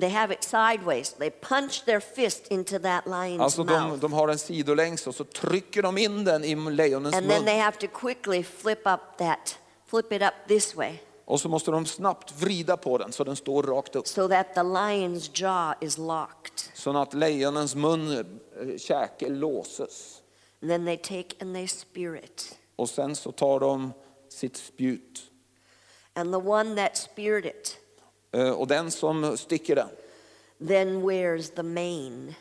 They 0.00 0.10
have 0.10 0.34
it 0.34 0.42
sideways. 0.42 1.12
They 1.12 1.30
punch 1.30 1.84
their 1.84 2.00
fist 2.00 2.46
into 2.48 2.78
that 2.78 3.06
lion's 3.06 3.40
Alltså 3.40 3.64
de, 3.64 3.98
de 4.00 4.12
har 4.12 4.26
den 4.26 4.38
sidolängs 4.38 5.06
och 5.06 5.14
så 5.14 5.24
trycker 5.24 5.82
de 5.82 5.98
in 5.98 6.24
den 6.24 6.44
i 6.44 6.54
lejonens 6.70 7.14
And 7.14 7.28
then 7.28 7.38
mun. 7.38 7.46
they 7.46 7.58
have 7.58 7.76
to 7.78 7.86
quickly 7.86 8.42
flip 8.42 8.86
up 8.86 9.00
that, 9.18 9.58
flip 9.86 10.12
it 10.12 10.22
up 10.22 10.34
this 10.48 10.74
way 10.74 10.98
Och 11.24 11.40
så 11.40 11.48
måste 11.48 11.70
de 11.70 11.86
snabbt 11.86 12.32
vrida 12.40 12.76
på 12.76 12.98
den 12.98 13.12
så 13.12 13.24
den 13.24 13.36
står 13.36 13.62
rakt 13.62 13.96
upp. 13.96 14.06
so 14.08 14.28
that 14.28 14.54
the 14.54 14.60
lion's 14.60 15.30
jaw 15.34 15.74
is 15.80 15.98
locked. 15.98 16.60
Så 16.74 16.96
att 16.98 17.14
lejonens 17.14 17.74
mun, 17.74 18.12
eh, 18.12 18.76
käke 18.78 19.28
låses. 19.28 20.22
And 20.62 20.70
then 20.70 20.84
they 20.84 20.96
take 20.96 21.36
and 21.40 21.54
they 21.54 21.68
spear 21.68 22.16
it. 22.16 22.58
Och 22.76 22.88
sen 22.88 23.16
så 23.16 23.32
tar 23.32 23.60
de 23.60 23.92
sitt 24.28 24.56
spjut. 24.56 25.22
And 26.14 26.32
the 26.32 26.38
one 26.38 26.76
that 26.76 26.96
speared 26.96 27.46
it 27.46 27.78
Och 28.56 28.66
den 28.66 28.90
som 28.90 29.36
sticker 29.36 29.76
den 29.76 29.88
then 30.58 31.02
wears 31.02 31.50
the 31.50 31.62
mane, 31.62 32.34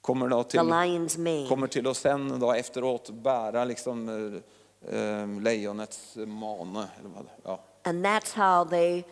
kommer, 0.00 0.28
då 0.28 0.42
the 0.42 0.50
till, 0.50 0.60
lion's 0.60 1.18
mane. 1.18 1.48
kommer 1.48 1.66
till 1.66 1.86
att 1.86 1.96
sen 1.96 2.40
då 2.40 2.52
efteråt 2.52 3.10
bära 3.10 3.64
liksom 3.64 4.08
eh, 4.08 4.94
eh, 4.94 5.40
lejonets 5.40 6.16
mane. 6.16 6.88
Eller 6.98 7.08
vad, 7.08 7.26
ja. 7.42 7.64
And 7.84 8.06
that's 8.06 8.34
how 8.34 8.64
they, 8.64 9.04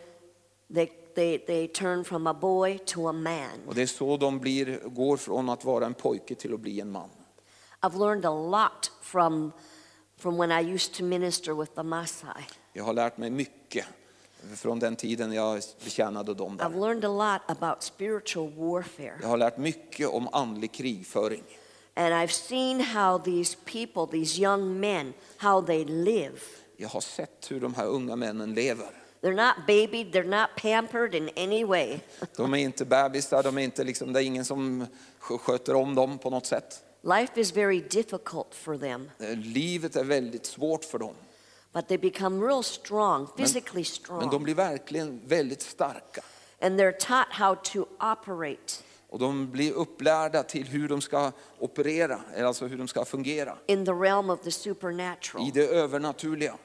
they, 0.73 0.87
they, 1.15 1.37
they 1.37 1.67
turn 1.67 2.03
from 2.03 2.27
a 2.27 2.33
boy 2.33 2.77
to 2.85 3.07
a 3.07 3.11
man. 3.11 3.67
Och 3.67 3.75
det 3.75 3.81
är 3.81 3.87
så 3.87 4.17
de 4.17 4.39
blir, 4.39 4.79
går 4.85 5.17
från 5.17 5.49
att 5.49 5.65
vara 5.65 5.85
en 5.85 5.93
pojke 5.93 6.35
till 6.35 6.53
att 6.53 6.59
bli 6.59 6.79
en 6.79 6.91
man. 6.91 7.09
I've 7.81 7.99
learned 7.99 8.25
a 8.25 8.33
lot 8.33 8.91
from, 9.01 9.51
from 10.17 10.37
when 10.37 10.51
I 10.51 10.73
used 10.73 10.93
to 10.93 11.03
minister 11.03 11.53
with 11.53 11.73
the 11.75 11.83
Maasai. 11.83 12.43
Jag 12.73 12.83
har 12.83 12.93
lärt 12.93 13.17
mig 13.17 13.29
mycket 13.29 13.85
från 14.55 14.79
den 14.79 14.95
tiden 14.95 15.33
jag 15.33 15.61
betjänade 15.83 16.33
dem 16.33 16.59
I've 16.59 16.79
learned 16.79 17.05
a 17.05 17.31
lot 17.47 17.57
about 17.57 17.83
spiritual 17.83 18.51
warfare. 18.55 19.13
Jag 19.21 19.27
har 19.27 19.37
lärt 19.37 19.57
mycket 19.57 20.07
om 20.09 20.27
andlig 20.31 20.71
krigföring. 20.71 21.43
And 21.93 22.13
I've 22.13 22.27
seen 22.31 22.79
how 22.81 23.19
these 23.19 23.57
people, 23.65 24.19
these 24.19 24.41
young 24.41 24.79
men, 24.79 25.13
how 25.37 25.61
they 25.61 25.85
live. 25.85 26.37
Jag 26.77 26.89
har 26.89 27.01
sett 27.01 27.51
hur 27.51 27.59
de 27.59 27.73
här 27.73 27.85
unga 27.85 28.15
männen 28.15 28.53
lever. 28.53 28.87
They're 29.21 29.35
not 29.47 29.67
babied, 29.67 30.15
they're 30.15 30.39
not 30.41 30.49
pampered 30.61 31.15
in 31.15 31.29
any 31.35 31.63
way. 31.63 31.99
De 32.35 32.53
är 32.53 32.57
inte 32.57 32.85
bebisar, 32.85 33.43
de 33.43 33.57
är 33.57 33.61
inte 33.61 33.83
liksom, 33.83 34.13
det 34.13 34.21
är 34.21 34.23
ingen 34.23 34.45
som 34.45 34.85
skö- 35.19 35.37
sköter 35.37 35.75
om 35.75 35.95
dem 35.95 36.17
på 36.17 36.29
något 36.29 36.45
sätt. 36.45 36.83
Life 37.01 37.39
is 37.41 37.55
very 37.55 37.81
difficult 37.81 38.47
for 38.55 38.77
them, 38.77 39.11
Eh, 39.19 39.35
Livet 39.37 39.95
är 39.95 40.03
väldigt 40.03 40.45
svårt 40.45 40.83
för 40.85 40.99
dem. 40.99 41.13
But 41.77 41.87
they 41.87 41.97
become 41.97 42.45
real 42.47 42.63
strong, 42.63 43.27
physically 43.37 43.83
Men 44.09 44.19
de 44.19 44.29
strong. 44.29 44.43
blir 44.43 44.55
verkligen 44.55 45.21
väldigt 45.25 45.61
starka. 45.61 46.21
And 46.61 46.79
they're 46.79 46.99
taught 46.99 47.27
how 47.31 47.55
to 47.55 47.85
operate 47.99 48.73
Och 49.09 49.19
de 49.19 49.51
blir 49.51 49.71
upplärda 49.73 50.43
till 50.43 50.67
hur 50.67 50.87
de 50.87 51.01
ska 51.01 51.31
operera, 51.59 52.19
alltså 52.37 52.67
hur 52.67 52.77
de 52.77 52.87
ska 52.87 53.05
fungera 53.05 53.57
in 53.67 53.85
the 53.85 53.91
realm 53.91 54.29
of 54.29 54.41
the 54.41 54.51
supernatural, 54.51 55.47
i 55.47 55.51
det 55.51 55.67
övernaturliga. 55.67 56.55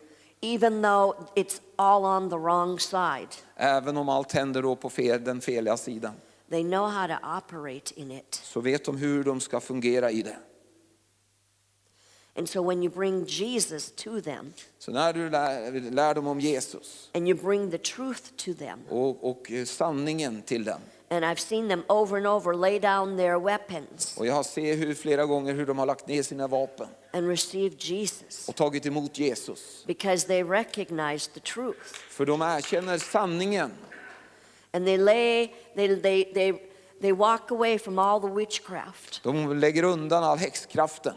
even 0.41 0.83
though 0.83 1.15
it's 1.35 1.61
all 1.77 2.05
on 2.05 2.31
the 2.31 2.37
wrong 2.39 2.79
side. 2.79 3.29
Även 3.57 3.97
om 3.97 4.09
allt 4.09 4.33
händer 4.33 4.63
då 4.63 4.77
på 4.77 4.91
fel, 4.91 5.25
den 5.25 5.41
feliga 5.41 5.77
sidan 5.77 6.15
They 6.51 6.63
know 6.63 6.89
how 6.91 7.07
to 7.07 7.15
operate 7.39 8.01
in 8.01 8.11
it. 8.11 8.41
så 8.45 8.61
vet 8.61 8.85
de 8.85 8.97
hur 8.97 9.25
de 9.25 9.41
ska 9.41 9.61
fungera 9.61 10.11
i 10.11 10.23
det. 10.23 10.37
And 12.37 12.49
so 12.49 12.63
when 12.63 12.83
you 12.83 12.91
bring 12.95 13.27
Jesus 13.27 13.91
to 13.91 14.21
them 14.21 14.53
Så 14.79 14.91
när 14.91 15.13
du 15.13 15.31
lär, 15.31 15.91
lär 15.91 16.15
dem 16.15 16.27
om 16.27 16.41
Jesus 16.41 17.11
and 17.15 17.29
you 17.29 17.39
bring 17.43 17.71
the 17.71 17.79
truth 17.79 18.23
to 18.37 18.55
them, 18.55 18.79
och, 18.89 19.31
och 19.31 19.51
eh, 19.53 19.65
sanningen 19.65 20.43
till 20.43 20.65
dem. 20.65 20.81
and 21.11 21.25
I've 21.25 21.39
seen 21.41 21.69
them 21.69 21.83
over 21.89 22.17
and 22.17 22.27
over 22.27 22.55
lay 22.55 22.79
down 22.79 23.17
their 23.17 23.39
weapons 23.39 24.17
Och 24.19 24.27
jag 24.27 24.35
har 24.35 24.43
sett 24.43 24.79
hur, 24.79 24.95
flera 24.95 25.27
gånger 25.27 25.55
hur 25.55 25.67
de 25.67 25.79
har 25.79 25.87
lagt 25.87 26.07
ner 26.09 26.23
sina 26.23 26.47
vapen 26.49 26.87
and 27.13 27.29
received 27.29 27.85
Jesus 27.85 28.49
och 28.49 28.55
tagit 28.57 28.87
emot 28.87 29.19
Jesus. 29.19 29.85
because 29.87 30.27
they 30.27 30.43
recognize 30.43 31.31
the 31.35 31.41
truth. 31.41 31.95
För 32.09 32.27
de 32.27 32.43
erkänner 32.43 32.99
sanningen 32.99 33.71
And 34.75 34.87
they 34.87 34.97
lay, 34.99 35.49
they, 35.77 36.01
they, 36.01 36.25
they, 36.35 36.53
they 37.01 37.13
walk 37.13 37.51
away 37.51 37.79
from 37.79 37.99
all 37.99 38.21
the 38.21 38.29
witchcraft 38.35 39.21
De 39.23 39.59
lägger 39.61 39.83
undan 39.83 40.25
all 40.25 40.39
häxkraften 40.39 41.15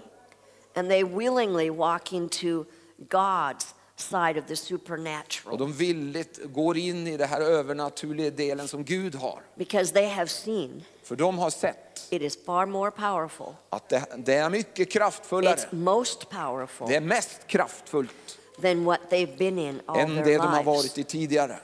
and 0.76 0.90
they 0.90 1.04
willingly 1.04 1.70
walk 1.70 2.14
into 2.14 2.66
God's 3.10 3.66
side 3.98 4.38
of 4.40 4.46
the 4.48 4.54
och 4.54 4.60
supernatural 4.60 5.58
de 5.58 5.74
villigt 5.74 6.40
går 6.46 6.78
in 6.78 7.08
i 7.08 7.18
det 7.18 7.26
här 7.26 7.42
övernaturliga 7.42 8.30
delen 8.32 8.68
som 8.68 8.84
Gud 8.84 9.16
har. 9.16 9.40
because 9.56 9.94
they 9.94 10.06
have 10.08 10.28
seen 10.28 10.84
För 11.04 11.16
de 11.16 11.38
har 11.38 11.50
sett 11.50 12.08
it 12.10 12.22
is 12.22 12.46
far 12.46 12.66
more 12.66 12.92
powerful. 12.92 13.54
att 13.70 13.90
det, 13.90 14.06
det 14.18 14.34
är 14.34 14.50
mycket 14.50 14.92
kraftfullare. 14.92 15.56
It's 15.56 15.76
most 15.76 16.30
powerful 16.30 16.88
Det 16.88 16.96
är 16.96 17.02
mest 17.02 17.48
kraftfullt 17.48 18.38
than 18.62 18.84
what 18.86 19.00
they've 19.10 19.38
been 19.38 19.60
in 19.60 19.82
all 19.86 20.00
än 20.00 20.08
their 20.16 20.24
det 20.26 20.34
de 20.36 20.38
har 20.40 20.52
lives. 20.52 20.66
varit 20.66 20.98
i 20.98 21.04
tidigare. 21.04 21.60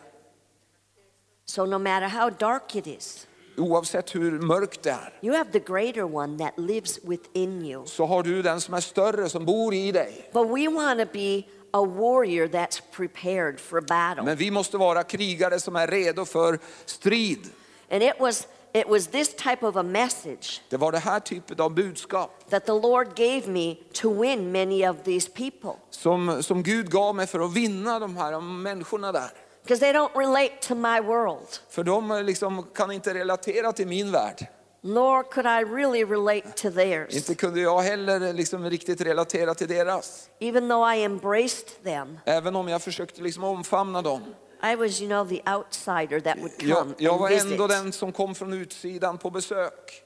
So 1.45 1.65
no 1.65 1.77
matter 1.77 2.07
how 2.07 2.29
dark 2.29 2.75
it 2.75 2.87
is, 2.87 3.27
Oavsett 3.57 4.15
hur 4.15 4.31
mörkt 4.31 4.83
det 4.83 4.89
är 4.89 5.13
you 5.21 5.37
have 5.37 5.51
the 5.51 5.59
greater 5.59 6.15
one 6.15 6.37
that 6.37 6.53
lives 6.57 6.99
within 7.03 7.65
you. 7.65 7.85
så 7.85 8.05
har 8.05 8.23
du 8.23 8.41
den 8.41 8.61
som 8.61 8.73
är 8.73 8.81
större 8.81 9.29
som 9.29 9.45
bor 9.45 9.73
i 9.73 9.91
dig. 9.91 10.29
But 10.33 10.47
we 10.47 10.67
want 10.67 10.99
to 10.99 11.05
be 11.13 11.43
a 11.71 11.85
warrior 11.85 12.47
that's 12.47 12.81
prepared 12.91 13.59
for 13.59 13.81
battle. 13.81 14.23
Men 14.23 14.37
vi 14.37 14.51
måste 14.51 14.77
vara 14.77 15.03
krigare 15.03 15.59
som 15.59 15.75
är 15.75 15.87
redo 15.87 16.25
för 16.25 16.59
strid. 16.85 17.49
And 17.91 18.03
it 18.03 18.13
was 18.19 18.47
it 18.73 18.87
was 18.87 19.07
this 19.07 19.35
type 19.35 19.67
of 19.67 19.75
a 19.75 19.83
message 19.83 20.61
Det 20.69 20.77
var 20.77 20.91
det 20.91 20.99
här 20.99 21.19
typet 21.19 21.59
av 21.59 21.73
budskap 21.73 22.49
that 22.49 22.65
the 22.65 22.71
Lord 22.71 23.15
gave 23.15 23.47
me 23.47 23.75
to 23.93 24.21
win 24.21 24.51
many 24.51 24.87
of 24.87 24.95
these 25.03 25.29
people 25.31 25.73
som, 25.89 26.43
som 26.43 26.63
Gud 26.63 26.91
gav 26.91 27.15
mig 27.15 27.27
för 27.27 27.39
att 27.39 27.53
vinna 27.53 27.99
de 27.99 28.17
här 28.17 28.41
människorna 28.41 29.11
där. 29.11 29.31
Because 29.63 29.79
they 29.79 29.93
don't 29.93 30.15
relate 30.15 30.51
to 30.61 30.75
my 30.75 30.99
world. 31.01 31.47
För 31.69 31.83
de 31.83 32.11
eh, 32.11 32.23
liksom 32.23 32.65
kan 32.75 32.91
inte 32.91 33.13
relatera 33.13 33.73
till 33.73 33.87
min 33.87 34.11
värld. 34.11 34.47
Nor 34.83 35.23
could 35.23 35.45
I 35.45 35.73
really 35.75 36.03
relate 36.05 36.51
to 36.51 36.71
theirs. 36.71 37.15
Inte 37.15 37.35
kunde 37.35 37.59
jag 37.61 37.81
heller 37.81 38.33
liksom 38.33 38.69
riktigt 38.69 39.01
relatera 39.01 39.55
till 39.55 39.67
deras. 39.67 40.29
Even 40.39 40.69
though 40.69 40.95
I 40.95 41.03
embraced 41.03 41.83
them, 41.83 42.19
Även 42.25 42.55
om 42.55 42.67
jag 42.67 42.81
försökte 42.81 43.21
liksom 43.21 43.43
omfamna 43.43 44.01
dem. 44.01 44.21
I 44.63 44.75
was, 44.75 45.01
you 45.01 45.09
know, 45.09 45.25
the 45.25 45.41
outsider 45.51 46.19
that 46.19 46.37
would 46.37 46.51
Jag, 46.57 46.77
come 46.77 46.93
jag 46.97 47.17
var 47.17 47.31
and 47.31 47.51
ändå 47.51 47.67
den 47.67 47.91
som 47.91 48.11
kom 48.11 48.35
från 48.35 48.53
utsidan 48.53 49.17
på 49.17 49.29
besök. 49.29 50.03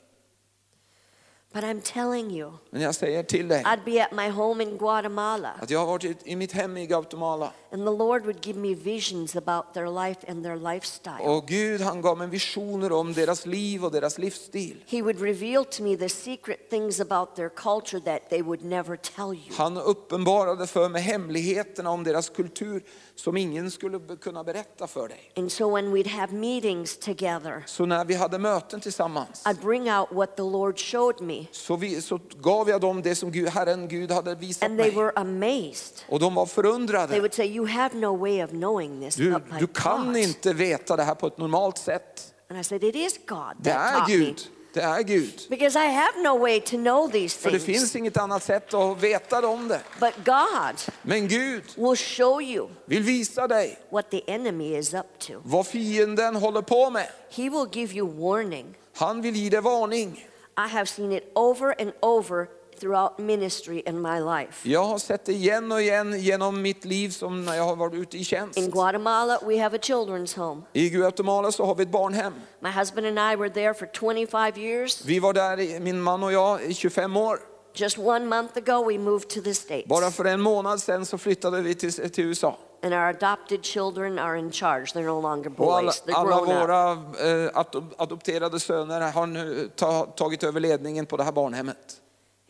But 1.55 1.63
I'm 1.63 1.81
telling 1.81 2.31
you, 2.31 2.51
Men 2.69 2.81
jag 2.81 2.95
säger 2.95 3.23
till 3.23 3.47
dig 3.47 3.63
I'd 3.63 3.85
be 3.85 4.03
at 4.03 4.11
my 4.11 4.29
home 4.29 4.63
in 4.63 4.77
Guatemala, 4.77 5.51
att 5.61 5.69
jag 5.69 5.79
har 5.79 5.85
varit 5.85 6.27
i 6.27 6.35
mitt 6.35 6.51
hem 6.51 6.77
i 6.77 6.87
Guatemala. 6.87 7.51
and 7.75 7.85
the 7.85 7.91
Lord 7.91 8.25
would 8.25 8.45
give 8.45 8.59
me 8.59 8.73
visions 8.73 9.35
about 9.35 9.73
their 9.73 9.89
life 9.89 10.19
and 10.27 10.43
their 10.43 10.73
lifestyle. 10.73 11.21
Och 11.21 11.47
Gud 11.47 11.81
han 11.81 12.01
gav 12.01 12.17
mig 12.17 12.27
visioner 12.27 12.91
om 12.91 13.13
deras 13.13 13.45
liv 13.45 13.85
och 13.85 13.91
deras 13.91 14.17
livsstil. 14.17 14.83
He 14.87 15.01
would 15.01 15.21
reveal 15.21 15.65
to 15.65 15.83
me 15.83 15.97
the 15.97 16.09
secret 16.09 16.69
things 16.69 16.99
about 16.99 17.35
their 17.35 17.49
culture 17.49 17.99
that 17.99 18.29
they 18.29 18.41
would 18.41 18.63
never 18.63 18.95
tell 18.95 19.33
you. 19.33 19.55
Han 19.57 19.77
uppenbarade 19.77 20.67
för 20.67 20.89
mig 20.89 21.01
hemligheterna 21.01 21.89
om 21.89 22.03
deras 22.03 22.29
kultur 22.29 22.83
som 23.15 23.37
ingen 23.37 23.71
skulle 23.71 23.99
kunna 24.21 24.43
berätta 24.43 24.87
för 24.87 25.07
dig. 25.07 25.31
And 25.35 25.51
so 25.51 25.75
when 25.75 25.93
we'd 25.95 26.09
have 26.09 26.33
meetings 26.33 26.97
together, 26.97 27.63
Så 27.65 27.85
när 27.85 28.05
vi 28.05 28.13
hade 28.13 28.39
möten 28.39 28.79
tillsammans 28.79 29.45
I'd 29.45 29.61
bring 29.61 29.91
out 29.91 30.07
what 30.11 30.35
the 30.35 30.43
Lord 30.43 30.79
showed 30.79 31.21
me, 31.21 31.44
så, 31.51 31.75
vi, 31.75 32.01
så 32.01 32.19
gav 32.41 32.69
jag 32.69 32.81
dem 32.81 33.01
det 33.01 33.15
som 33.15 33.31
Gud, 33.31 33.49
Herren 33.49 33.87
Gud 33.87 34.11
hade 34.11 34.35
visat 34.35 34.63
and 34.63 34.77
they 34.79 34.87
mig. 34.91 34.95
were 35.03 35.11
amazed. 35.15 36.01
Och 36.09 36.19
de 36.19 36.35
var 36.35 36.45
They 36.45 36.53
förundrade. 36.53 37.19
would 37.19 37.33
say, 37.33 37.45
You 37.55 37.67
have 37.67 37.95
no 37.97 38.17
way 38.17 38.43
of 38.43 38.49
knowing 38.49 39.01
this. 39.01 39.15
Du, 39.15 39.31
but 39.31 39.51
my 39.51 39.59
du 39.59 39.67
kan 39.67 40.07
God. 40.07 40.17
inte 40.17 40.53
veta 40.53 40.95
det 40.95 41.03
här 41.03 41.15
på 41.15 41.27
ett 41.27 41.37
normalt 41.37 41.77
sätt. 41.77 42.33
And 42.49 42.59
I 42.59 42.63
said, 42.63 42.83
It 42.83 42.95
is 42.95 43.19
God 43.27 43.39
Det 43.59 43.69
that 43.73 43.91
är 43.91 43.93
taught 43.93 44.09
me. 44.09 44.15
Gud 44.15 44.41
Det 44.73 44.81
är 44.81 45.03
Gud. 45.03 45.41
Because 45.49 45.79
I 45.79 45.87
have 45.87 46.21
no 46.23 46.37
way 46.39 46.59
to 46.61 46.77
know 46.77 47.11
these 47.11 47.37
För 47.39 47.51
det 47.51 47.59
things. 47.59 47.79
finns 47.79 47.95
inget 47.95 48.17
annat 48.17 48.43
sätt 48.43 48.73
att 48.73 49.01
veta 49.03 49.47
om 49.47 49.67
det. 49.67 49.81
But 49.99 50.13
God 50.25 50.93
Men 51.01 51.27
Gud 51.27 51.63
will 51.75 51.95
show 51.95 52.41
you 52.41 52.67
vill 52.85 53.03
visa 53.03 53.47
dig 53.47 53.79
what 53.91 54.11
the 54.11 54.21
enemy 54.31 54.77
is 54.77 54.93
up 54.93 55.19
to. 55.19 55.33
vad 55.43 55.67
fienden 55.67 56.35
håller 56.35 56.61
på 56.61 56.89
med. 56.89 57.07
He 57.29 57.43
will 57.49 57.65
give 57.71 57.93
you 57.93 58.07
warning. 58.21 58.65
Han 58.95 59.21
vill 59.21 59.35
ge 59.35 59.49
dig 59.49 59.61
varning. 59.61 60.27
I 60.57 60.69
have 60.69 60.85
seen 60.85 61.11
it 61.11 61.31
over 61.35 61.81
and 61.81 61.91
over 62.01 62.47
throughout 62.79 63.19
ministry 63.19 63.83
in 63.85 64.01
my 64.01 64.19
life. 64.19 64.69
Jag 64.69 64.83
har 64.83 64.97
sett 64.97 65.25
det 65.25 65.33
igen 65.33 65.71
och 65.71 65.81
igen 65.81 66.19
genom 66.19 66.61
mitt 66.61 66.85
liv 66.85 67.09
som 67.09 67.45
när 67.45 67.55
jag 67.55 67.63
har 67.63 67.75
varit 67.75 67.93
ute 67.93 68.17
i 68.17 68.23
tjänst. 68.23 68.57
In 68.57 68.71
Guatemala, 68.71 69.39
we 69.47 69.63
have 69.63 69.77
a 69.77 69.79
children's 69.81 70.37
home. 70.37 70.61
I 70.73 70.89
Guatemala 70.89 71.51
så 71.51 71.65
har 71.65 71.75
vi 71.75 71.83
ett 71.83 71.91
barnhem. 71.91 72.33
My 72.59 72.69
husband 72.69 73.07
and 73.07 73.33
I 73.33 73.35
were 73.35 73.49
there 73.49 73.73
for 73.73 73.87
25 73.93 74.57
years. 74.57 75.05
Vi 75.05 75.19
var 75.19 75.33
där, 75.33 75.79
min 75.79 76.01
man 76.01 76.23
och 76.23 76.33
jag, 76.33 76.63
i 76.63 76.73
25 76.73 77.17
år. 77.17 77.39
Just 77.77 77.97
one 77.97 78.25
month 78.25 78.57
ago, 78.57 78.89
we 78.89 78.97
moved 78.97 79.29
to 79.29 79.41
the 79.41 79.53
States. 79.53 79.85
Bara 79.87 80.11
för 80.11 80.25
en 80.25 80.41
månad 80.41 80.81
sedan 80.81 81.05
så 81.05 81.17
flyttade 81.17 81.61
vi 81.61 81.75
till, 81.75 81.91
till 81.93 82.23
USA. 82.25 82.57
And 82.85 82.93
our 82.93 83.09
adopted 83.09 83.63
children 83.63 84.19
are 84.19 84.37
in 84.37 84.51
charge. 84.51 84.93
They're 84.93 85.05
no 85.05 85.19
longer 85.21 85.49
alla, 85.59 85.81
boys, 85.83 86.01
they're 86.05 86.15
alla 86.15 86.45
grown 86.45 86.49
up. 86.49 86.67
våra 86.67 86.91
eh, 86.91 87.49
adop- 87.53 87.93
adopterade 87.97 88.59
söner 88.59 89.11
har 89.11 89.27
nu 89.27 89.69
ta, 89.75 90.05
tagit 90.05 90.43
över 90.43 90.59
ledningen 90.59 91.05
på 91.05 91.17
det 91.17 91.23
här 91.23 91.31
barnhemmet. 91.31 92.01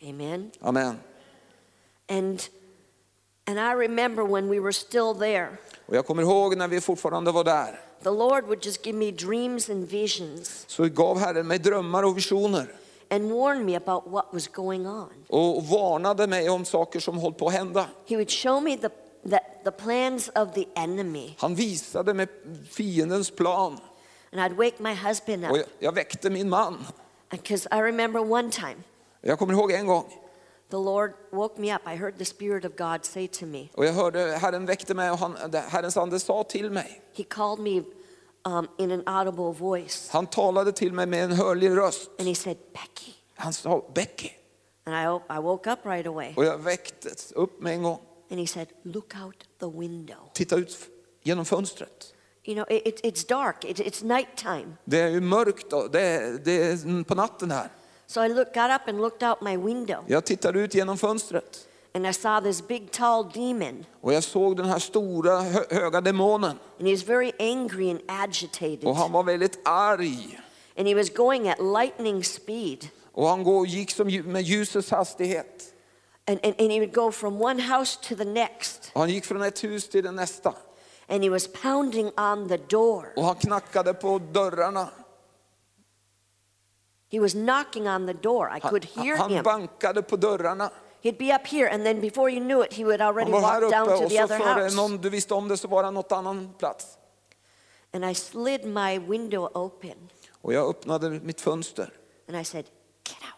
Amen. 0.10 0.52
Amen. 0.62 1.00
And, 2.10 2.44
and 3.48 3.60
I 3.60 3.74
remember 3.88 4.24
when 4.24 4.50
we 4.50 4.60
were 4.60 4.74
still 4.74 5.14
there, 5.20 5.48
Och 5.88 5.96
jag 5.96 6.06
kommer 6.06 6.24
ihåg 6.24 6.58
när 6.58 6.68
vi 6.68 6.82
fortfarande 6.82 7.32
var 7.32 7.44
där. 7.44 7.80
the 8.04 8.10
Lord 8.12 8.44
would 8.46 8.66
just 8.66 8.86
give 8.86 8.98
me 8.98 9.12
dreams 9.12 9.70
and 9.70 9.88
visions 9.88 10.66
Så 10.68 10.84
gav 10.90 11.20
Herren 11.20 11.48
mig 11.48 11.60
drömmar 11.60 12.04
och 12.04 12.18
visioner. 12.18 12.68
and 13.10 13.32
warn 13.32 13.66
me 13.66 13.76
about 13.76 14.04
what 14.08 14.26
was 14.32 14.48
going 14.48 14.88
on. 14.88 15.10
Och 15.30 15.64
varnade 15.64 16.28
mig 16.28 16.50
om 16.50 16.66
saker 16.66 17.00
som 17.00 17.18
höll 17.20 17.34
på 17.34 17.48
att 17.48 17.54
hända. 17.54 17.86
He 18.08 18.16
would 18.16 18.32
show 18.32 18.64
me 18.64 18.78
the, 18.78 18.90
the, 19.30 19.40
the 19.64 19.72
plans 19.72 20.30
of 20.36 20.54
the 20.54 20.66
enemy. 20.76 21.36
Han 21.40 21.56
visade 21.56 22.14
mig 22.14 22.28
fiendens 22.72 23.32
plan. 23.32 23.78
And 24.32 24.42
I'd 24.42 24.58
wake 24.58 24.84
my 24.84 24.94
husband 24.94 25.46
Och 25.46 25.52
up. 25.52 25.58
jag, 25.58 25.88
jag 25.88 25.92
väckte 25.96 26.30
min 26.30 26.50
man. 26.50 26.86
Because 27.30 27.68
I 27.72 27.82
remember 27.82 28.20
one 28.32 28.52
time, 28.52 28.76
Jag 29.22 29.40
kommer 29.40 29.54
ihåg 29.54 29.72
en 29.72 29.88
gång. 29.88 30.06
the 30.70 30.78
Lord 30.78 31.14
woke 31.32 31.62
me 31.62 31.76
up. 31.76 31.82
I 31.88 31.96
heard 31.96 32.18
the 32.18 32.26
Spirit 32.26 32.66
of 32.66 32.76
God 32.76 33.06
say 33.06 33.28
to 33.28 33.46
me, 33.46 33.68
Och 33.74 33.86
jag 33.86 33.94
hörde 33.94 34.20
Herren 34.38 34.66
väckte 34.66 34.94
mig 34.94 35.12
och 35.12 35.18
han, 35.18 35.36
Herrens 35.68 35.98
ande 35.98 36.20
sa 36.20 36.44
till 36.44 36.72
mig. 36.72 37.02
He 37.14 37.24
called 37.24 37.60
me 37.60 37.84
um, 38.46 38.68
in 38.78 38.92
an 38.92 39.04
audible 39.06 39.52
voice. 39.54 40.10
Han 40.12 40.28
talade 40.28 40.72
till 40.72 40.94
mig 40.94 41.06
med 41.06 41.24
en 41.24 41.32
hörlig 41.32 41.78
röst. 41.78 42.10
And 42.20 42.28
He 42.28 42.36
said, 42.36 42.58
Becky. 42.74 43.12
Han 43.36 43.54
sa 43.54 43.86
Becky. 43.96 44.30
And 44.86 44.96
I, 44.96 45.36
I 45.38 45.40
woke 45.40 45.72
up 45.72 45.80
right 45.86 46.08
away. 46.08 46.34
Och 46.38 46.46
jag 46.46 46.58
väcktes 46.58 47.32
upp 47.32 47.62
med 47.62 47.74
en 47.74 47.84
gång. 47.84 48.00
And 48.32 48.40
He 48.40 48.48
said, 48.48 48.68
Look 48.84 49.14
out 49.26 49.36
the 49.60 49.68
window. 49.80 50.18
Titta 50.34 50.56
ut 50.56 50.78
genom 51.24 51.46
fönstret. 51.46 52.12
You 52.48 52.56
know, 52.56 52.66
it, 52.78 52.88
it, 52.88 53.02
it's 53.06 53.28
dark, 53.28 53.66
it, 53.66 53.80
it's 53.80 54.04
nighttime. 54.04 54.78
Det 54.86 55.00
är 55.00 55.08
ju 55.10 55.22
mörkt 55.22 55.74
och 55.74 55.92
det, 55.92 56.02
är- 56.02 56.40
det 56.46 56.52
är 56.52 57.04
på 57.04 57.16
natten 57.16 57.52
här. 57.52 57.70
So 58.08 58.24
I 58.24 58.30
look, 58.30 58.54
got 58.54 58.72
up 58.72 58.88
and 58.88 58.98
looked 59.02 59.30
out 59.30 59.42
my 59.42 59.58
window. 59.58 60.04
Jag 60.08 60.26
tittade 60.26 60.60
ut 60.60 60.74
genom 60.76 60.98
fönstret 60.98 61.68
And 61.94 62.08
I 62.08 62.14
saw 62.14 62.42
this 62.52 62.68
big, 62.68 62.92
tall 62.92 63.30
demon. 63.34 63.86
och 64.02 64.14
jag 64.14 64.24
såg 64.24 64.58
den 64.58 64.66
här 64.66 64.80
stora 64.80 65.42
hö, 65.42 65.64
höga 65.70 66.02
demonen. 66.02 66.58
And 66.80 66.88
he 66.88 66.92
was 66.94 67.04
very 67.04 67.32
angry 67.40 67.90
and 67.90 68.00
agitated. 68.08 68.84
Och 68.84 68.96
han 68.96 69.12
var 69.12 69.24
väldigt 69.24 69.60
arg. 69.66 70.40
And 70.78 70.88
he 70.88 70.96
was 70.96 71.10
going 71.10 71.50
at 71.50 71.58
lightning 71.60 72.24
speed. 72.24 72.88
Och 73.12 73.28
han 73.28 73.44
går, 73.44 73.68
gick 73.68 73.92
som, 73.92 74.08
med 74.08 74.42
ljusets 74.42 74.92
hastighet. 74.92 75.74
And, 76.28 76.40
and, 76.46 76.56
and 76.60 76.72
he 76.72 76.80
would 76.80 76.94
go 76.94 77.12
from 77.12 77.42
one 77.42 77.60
house 77.60 78.00
to 78.10 78.16
the 78.16 78.26
next. 78.26 78.92
Och 78.94 79.00
han 79.02 79.10
gick 79.10 79.26
från 79.26 79.42
ett 79.42 79.64
hus 79.64 79.90
till 79.90 80.04
det 80.04 80.12
nästa. 80.12 80.54
And 81.08 81.24
he 81.24 81.30
was 81.30 81.48
pounding 81.48 82.12
on 82.18 82.50
the 82.50 82.58
door. 82.58 83.14
Och 83.16 83.24
han 83.24 83.36
knackade 83.36 83.94
på 83.94 84.20
dörrarna. 84.20 84.90
He 87.12 87.20
was 87.20 87.34
knocking 87.34 87.88
on 87.88 88.08
the 88.08 88.14
door. 88.14 88.48
I 88.48 88.60
Han, 88.62 88.70
could 88.70 88.86
hear 88.86 89.18
han 89.18 89.32
him. 89.32 89.44
bankade 89.44 90.02
på 90.02 90.16
dörrarna. 90.16 90.70
He'd 91.02 91.18
be 91.18 91.36
up 91.36 91.48
here, 91.48 91.70
and 91.70 91.84
then 91.86 92.02
before 92.02 92.32
you 92.32 92.40
knew 92.40 92.66
it, 92.66 92.74
he 92.74 92.84
would 92.84 93.02
already 93.02 93.32
Han 93.32 93.42
walk 93.42 93.72
down 93.72 93.88
to 93.88 94.10
the 94.10 94.24
other 94.24 94.38
house. 94.38 94.76
någon, 94.76 94.98
du 94.98 95.10
visste 95.10 95.34
om 95.34 95.48
det 95.48 95.58
så 95.58 95.68
var 95.68 95.84
han 95.84 95.94
något 95.94 96.12
annan 96.12 96.54
plats. 96.58 96.98
And 97.94 98.06
I 98.06 98.16
slid 98.16 98.66
my 98.66 99.00
window 99.00 99.52
open. 99.54 100.10
Och 100.42 100.54
jag 100.54 100.70
öppnade 100.70 101.10
mitt 101.10 101.42
fönster. 101.42 101.94
And 102.28 102.38
I 102.38 102.44
said, 102.44 102.66
Get 103.08 103.18
out 103.18 103.35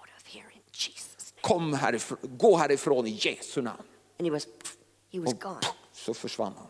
Kom 1.47 1.73
härifrån, 1.73 2.17
gå 2.21 2.57
härifrån 2.57 3.07
i 3.07 3.19
Jesu 3.21 3.61
namn. 3.61 3.83
And 4.19 4.27
he 4.27 4.31
was, 4.31 4.47
he 5.13 5.19
was 5.19 5.33
gone. 5.33 5.59
så 5.93 6.13
försvann 6.13 6.53
han. 6.57 6.67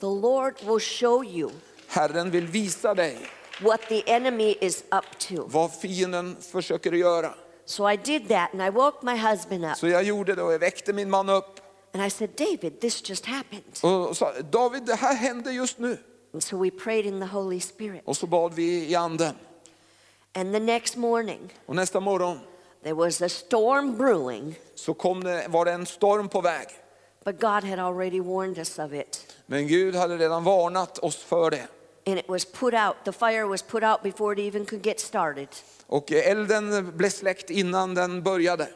The 0.00 0.20
Lord 0.20 0.54
will 0.64 0.80
show 0.80 1.24
you 1.24 1.50
Herren 1.86 2.30
vill 2.30 2.46
visa 2.46 2.94
dig 2.94 3.18
what 3.60 3.80
the 3.88 4.02
enemy 4.06 4.56
is 4.60 4.84
up 4.90 5.18
to. 5.18 5.46
vad 5.46 5.72
fienden 5.72 6.36
försöker 6.40 6.92
göra. 6.92 7.34
So 7.64 7.90
I 7.90 7.96
did 7.96 8.28
that, 8.28 8.52
and 8.52 8.62
I 8.62 8.70
woke 8.70 8.98
my 9.02 9.16
husband 9.16 9.64
up. 9.64 9.76
Så 9.76 9.88
jag 9.88 10.02
gjorde 10.02 10.34
det 10.34 10.42
och 10.42 10.52
jag 10.52 10.58
väckte 10.58 10.92
min 10.92 11.10
man 11.10 11.28
upp 11.28 11.60
And 11.92 12.06
I 12.06 12.10
said, 12.10 12.30
David, 12.36 12.80
this 12.80 13.08
just 13.10 13.26
happened. 13.26 13.64
och 13.82 14.16
sa 14.16 14.32
David 14.50 14.82
det 14.82 14.94
här 14.94 15.14
hände 15.14 15.52
just 15.52 15.78
nu. 15.78 15.98
And 16.32 16.42
so 16.42 16.62
we 16.62 16.70
prayed 16.70 17.06
in 17.06 17.20
the 17.20 17.26
Holy 17.26 17.60
Spirit. 17.60 18.02
Och 18.04 18.16
så 18.16 18.26
bad 18.26 18.54
vi 18.54 18.86
i 18.90 18.94
anden. 18.94 19.34
And 20.32 20.52
the 20.52 20.60
next 20.60 20.96
morning, 20.96 21.54
Och 21.66 21.76
nästa 21.76 22.00
morgon 22.00 22.38
there 22.82 22.94
was 22.94 23.22
a 23.22 23.28
storm 23.28 23.96
brewing, 23.96 24.58
så 24.74 24.94
kom 24.94 25.24
det, 25.24 25.46
var 25.48 25.64
det 25.64 25.72
en 25.72 25.86
storm 25.86 26.28
på 26.28 26.40
väg. 26.40 26.66
but 27.24 27.40
God 27.40 27.64
had 27.64 27.78
already 27.78 28.20
warned 28.20 28.58
us 28.58 28.78
of 28.78 28.92
it. 28.92 29.34
Men 29.46 29.66
Gud 29.68 29.94
hade 29.94 30.16
redan 30.16 30.44
varnat 30.44 30.98
oss 30.98 31.16
för 31.16 31.50
det. 31.50 31.68
And 32.06 32.18
it 32.18 32.28
was 32.28 32.44
put 32.44 32.74
out, 32.74 32.94
the 33.04 33.12
fire 33.12 33.44
was 33.46 33.62
put 33.62 33.82
out 33.82 34.02
before 34.02 34.32
it 34.32 34.38
even 34.38 34.64
could 34.64 34.86
get 34.86 35.00
started. 35.00 35.48
Och 35.86 36.12
eh, 36.12 36.30
elden 36.30 36.96
blev 36.96 37.10
släckt 37.10 37.50
innan 37.50 37.94
den 37.94 38.22
började. 38.22 38.68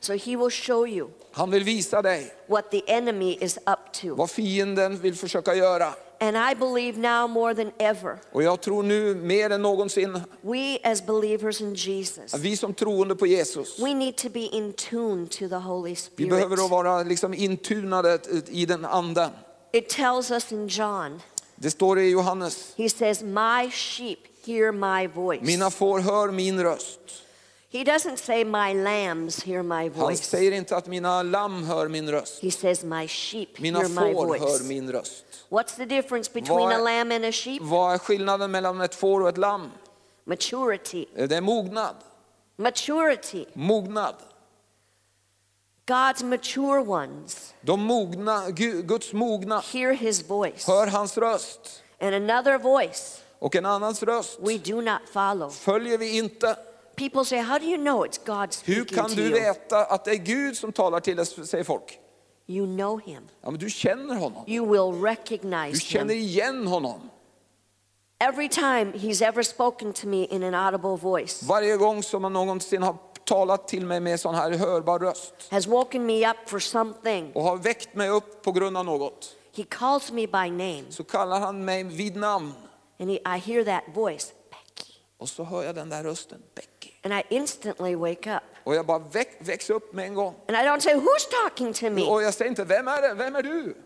So 0.00 0.12
he 0.12 0.36
will 0.36 0.50
show 0.50 0.88
you 0.88 1.08
Han 1.32 1.50
vill 1.50 1.64
visa 1.64 2.02
dig 2.02 2.34
what 2.46 2.70
the 2.70 2.82
enemy 2.86 3.38
is 3.40 3.56
up 3.56 3.92
to. 3.92 4.14
vad 4.14 4.30
fienden 4.30 4.98
vill 4.98 5.14
försöka 5.14 5.54
göra. 5.54 5.94
And 6.22 6.36
I 6.36 6.54
believe 6.54 6.98
now 6.98 7.26
more 7.28 7.54
than 7.54 7.72
ever, 7.78 8.18
Och 8.32 8.42
jag 8.42 8.60
tror 8.60 8.82
nu 8.82 9.14
mer 9.14 9.50
än 9.50 9.62
någonsin 9.62 10.20
we 10.42 10.78
as 10.84 11.06
believers 11.06 11.60
in 11.60 11.74
Jesus, 11.74 12.34
vi 12.34 12.56
som 12.56 12.74
troende 12.74 13.14
på 13.16 13.26
Jesus, 13.26 13.78
we 13.80 13.94
need 13.94 14.16
to 14.16 14.28
be 14.28 14.40
in 14.40 14.72
tune 14.72 15.26
to 15.26 15.48
the 15.48 15.54
Holy 15.56 15.90
vi 15.90 15.96
Spirit. 15.96 16.30
behöver 16.30 16.64
att 16.64 16.70
vara 16.70 17.02
liksom 17.02 17.34
intunade 17.34 18.18
i 18.48 18.66
den 18.66 18.84
anden. 18.84 19.30
It 19.72 19.88
tells 19.88 20.30
us 20.30 20.52
in 20.52 20.66
John, 20.68 21.20
Det 21.56 21.70
står 21.70 21.98
i 21.98 22.10
Johannes, 22.10 22.74
he 22.76 22.88
says, 22.88 23.22
My 23.22 23.70
sheep 23.70 24.18
hear 24.46 24.72
my 24.72 25.06
voice. 25.14 25.42
mina 25.42 25.70
får 25.70 26.00
hör 26.00 26.30
min 26.30 26.62
röst. 26.62 26.98
He 27.72 27.84
doesn't 27.84 28.16
say, 28.18 28.44
My 28.44 28.74
lambs 28.74 29.42
hear 29.42 29.62
my 29.62 29.74
Han 29.88 29.90
voice. 29.90 30.22
säger 30.28 30.52
inte 30.52 30.76
att 30.76 30.86
mina 30.86 31.22
lamm 31.22 31.64
hör 31.64 31.88
min 31.88 32.10
röst. 32.10 32.42
He 32.42 32.50
says, 32.50 32.84
My 32.84 33.08
sheep 33.08 33.48
Mina 33.58 33.78
hear 33.78 33.88
my 33.88 34.12
får 34.14 34.38
hör 34.38 34.64
min 34.68 34.92
röst. 34.92 35.24
What's 35.48 35.76
the 35.76 35.84
difference 35.84 36.30
between 36.32 36.58
Vad 36.58 36.72
a 36.72 36.74
är- 36.74 36.82
lamb 36.98 37.12
and 37.12 37.24
a 37.24 37.32
sheep? 37.32 37.62
Vad 37.62 37.94
är 37.94 37.98
skillnaden 37.98 38.50
mellan 38.50 38.80
ett 38.80 38.94
får 38.94 39.20
och 39.20 39.28
ett 39.28 39.38
lamm? 39.38 39.70
Maturity. 40.24 41.06
Det 41.14 41.36
är 41.36 41.40
mognad. 41.40 41.96
Maturity. 42.56 43.44
Mognad. 43.52 44.14
God's 45.86 46.24
mature 46.24 46.80
ones 46.80 47.54
De 47.60 47.80
mogna, 47.80 48.48
Gu- 48.50 48.82
Guds 48.82 49.12
mogna 49.12 49.60
hear 49.60 49.92
his 49.92 50.30
voice. 50.30 50.66
hör 50.66 50.86
hans 50.86 51.18
röst. 51.18 51.82
And 52.00 52.14
another 52.14 52.58
voice 52.58 53.20
Och 53.38 53.56
en 53.56 53.66
annans 53.66 54.02
röst 54.02 54.38
we 54.40 54.58
do 54.58 54.80
not 54.80 55.00
follow. 55.12 55.50
följer 55.50 55.98
vi 55.98 56.16
inte. 56.18 56.56
People 56.96 57.24
say, 57.24 57.38
How 57.42 57.58
do 57.58 57.64
you 57.64 57.76
know 57.76 58.04
it's 58.06 58.18
God 58.26 58.48
Hur 58.64 58.74
speaking 58.74 58.96
kan 58.98 59.08
to 59.10 59.14
du 59.16 59.22
you? 59.22 59.32
veta 59.32 59.84
att 59.84 60.04
det 60.04 60.10
är 60.10 60.16
Gud 60.16 60.56
som 60.56 60.72
talar 60.72 61.00
till 61.00 61.20
oss, 61.20 61.48
säger 61.50 61.64
folk. 61.64 61.98
You 62.46 62.66
know 62.66 63.00
him. 63.00 63.28
Ja, 63.42 63.50
men 63.50 63.60
du 63.60 63.70
känner 63.70 64.14
honom. 64.14 64.44
You 64.46 64.66
will 64.66 65.00
Du 65.00 65.06
recognize 65.06 65.80
känner 65.80 66.14
him. 66.14 66.22
igen 66.22 66.66
honom. 66.66 67.00
Every 68.20 68.48
time 68.48 68.92
he's 68.92 69.20
ever 69.28 69.42
spoken 69.42 69.92
to 69.92 70.06
me 70.06 70.24
in 70.24 70.42
an 70.44 70.54
audible 70.54 70.96
voice, 70.96 71.42
Varje 71.42 71.76
gång 71.76 72.02
som 72.02 72.24
han 72.24 72.32
någonsin 72.32 72.82
har 72.82 72.96
talat 73.24 73.68
till 73.68 73.86
mig 73.86 74.00
med 74.00 74.20
sån 74.20 74.34
här 74.34 74.50
hörbar 74.50 74.98
röst 74.98 75.34
has 75.50 75.66
woken 75.66 76.06
me 76.06 76.30
up 76.30 76.36
for 76.46 76.58
something, 76.58 77.32
och 77.34 77.42
har 77.42 77.56
väckt 77.56 77.94
mig 77.94 78.08
upp 78.08 78.42
på 78.42 78.52
grund 78.52 78.76
av 78.76 78.84
något 78.84 79.36
he 79.56 79.64
calls 79.68 80.12
me 80.12 80.26
by 80.26 80.50
name. 80.50 80.82
så 80.90 81.04
kallar 81.04 81.40
han 81.40 81.64
mig 81.64 81.82
vid 81.84 82.16
namn. 82.16 82.52
And 83.00 83.10
he, 83.10 83.16
I 83.16 83.38
hear 83.38 83.64
that 83.64 83.82
voice. 83.94 84.32
Och 85.22 85.28
så 85.28 85.44
hör 85.44 85.62
jag 85.62 85.74
den 85.74 85.88
där 85.88 86.02
rösten, 86.02 86.42
Becky. 86.54 86.90
And 87.04 87.14
I 87.14 87.34
instantly 87.34 87.94
wake 87.94 88.36
up. 88.36 88.42
Och 88.64 88.74
jag 88.74 88.86
bara 88.86 88.98
väck, 88.98 89.36
väcks 89.38 89.70
upp 89.70 89.92
med 89.92 90.04
en 90.04 90.14
gång. 90.14 90.34
And 90.48 90.56
I 90.56 90.60
don't 90.60 90.80
say, 90.80 90.94
Who's 90.94 91.30
talking 91.42 91.72
to 91.72 91.90
me? 91.90 92.06
Och 92.10 92.22
jag 92.22 92.34
säger 92.34 92.50
inte, 92.50 92.64
vem 92.64 92.88
är 92.88 93.02
det? 93.02 93.14
Vem 93.14 93.36
är 93.36 93.42
du? 93.42 93.76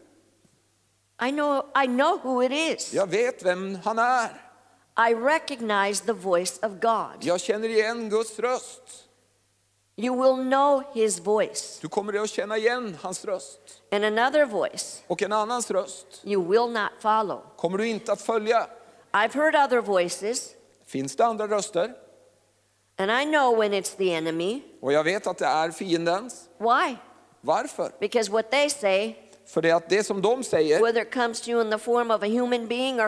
I 1.28 1.30
know, 1.30 1.66
I 1.84 1.87
know 1.87 2.20
who 2.22 2.43
it 2.45 2.53
is. 2.53 2.95
Jag 2.95 3.07
vet 3.07 3.43
vem 3.43 3.78
han 3.84 3.99
är. 3.99 4.28
I 5.11 5.14
recognize 5.14 6.05
the 6.07 6.12
voice 6.12 6.59
of 6.62 6.72
God. 6.80 7.16
Jag 7.20 7.41
känner 7.41 7.68
igen 7.68 8.11
Guds 8.11 8.39
röst. 8.39 8.82
You 9.97 10.22
will 10.22 10.51
know 10.51 10.82
his 10.95 11.20
voice. 11.20 11.78
Du 11.82 11.89
kommer 11.89 12.22
att 12.22 12.30
känna 12.30 12.57
igen 12.57 12.97
hans 13.01 13.24
röst. 13.24 13.82
And 13.93 14.05
another 14.05 14.45
voice 14.47 15.03
Och 15.07 15.22
en 15.22 15.32
annans 15.32 15.70
röst 15.70 16.07
you 16.24 16.49
will 16.49 16.72
not 16.72 16.91
follow. 17.01 17.41
kommer 17.57 17.78
du 17.78 17.87
inte 17.89 18.12
att 18.12 18.20
följa. 18.20 18.66
I've 19.12 19.32
heard 19.34 19.55
other 19.55 19.80
voices, 19.80 20.51
Finns 20.87 21.16
det 21.16 21.24
andra 21.24 21.49
röster? 21.49 21.95
and 22.99 23.11
I 23.11 23.24
know 23.24 23.57
when 23.59 23.72
it's 23.72 23.97
the 23.97 24.14
enemy. 24.14 24.62
Och 24.80 24.93
jag 24.93 25.05
vet 25.05 25.26
att 25.26 25.39
det 25.39 25.47
är 25.47 25.70
fiendens. 25.70 26.45
Why? 26.59 26.97
Varför? 27.41 27.93
Because 28.01 28.32
what 28.32 28.51
they 28.51 28.70
say, 28.70 29.14
För 29.47 29.62
det 29.62 29.70
att 29.70 29.89
det 29.89 30.05
som 30.05 30.22
de 30.22 30.45
säger, 30.45 30.78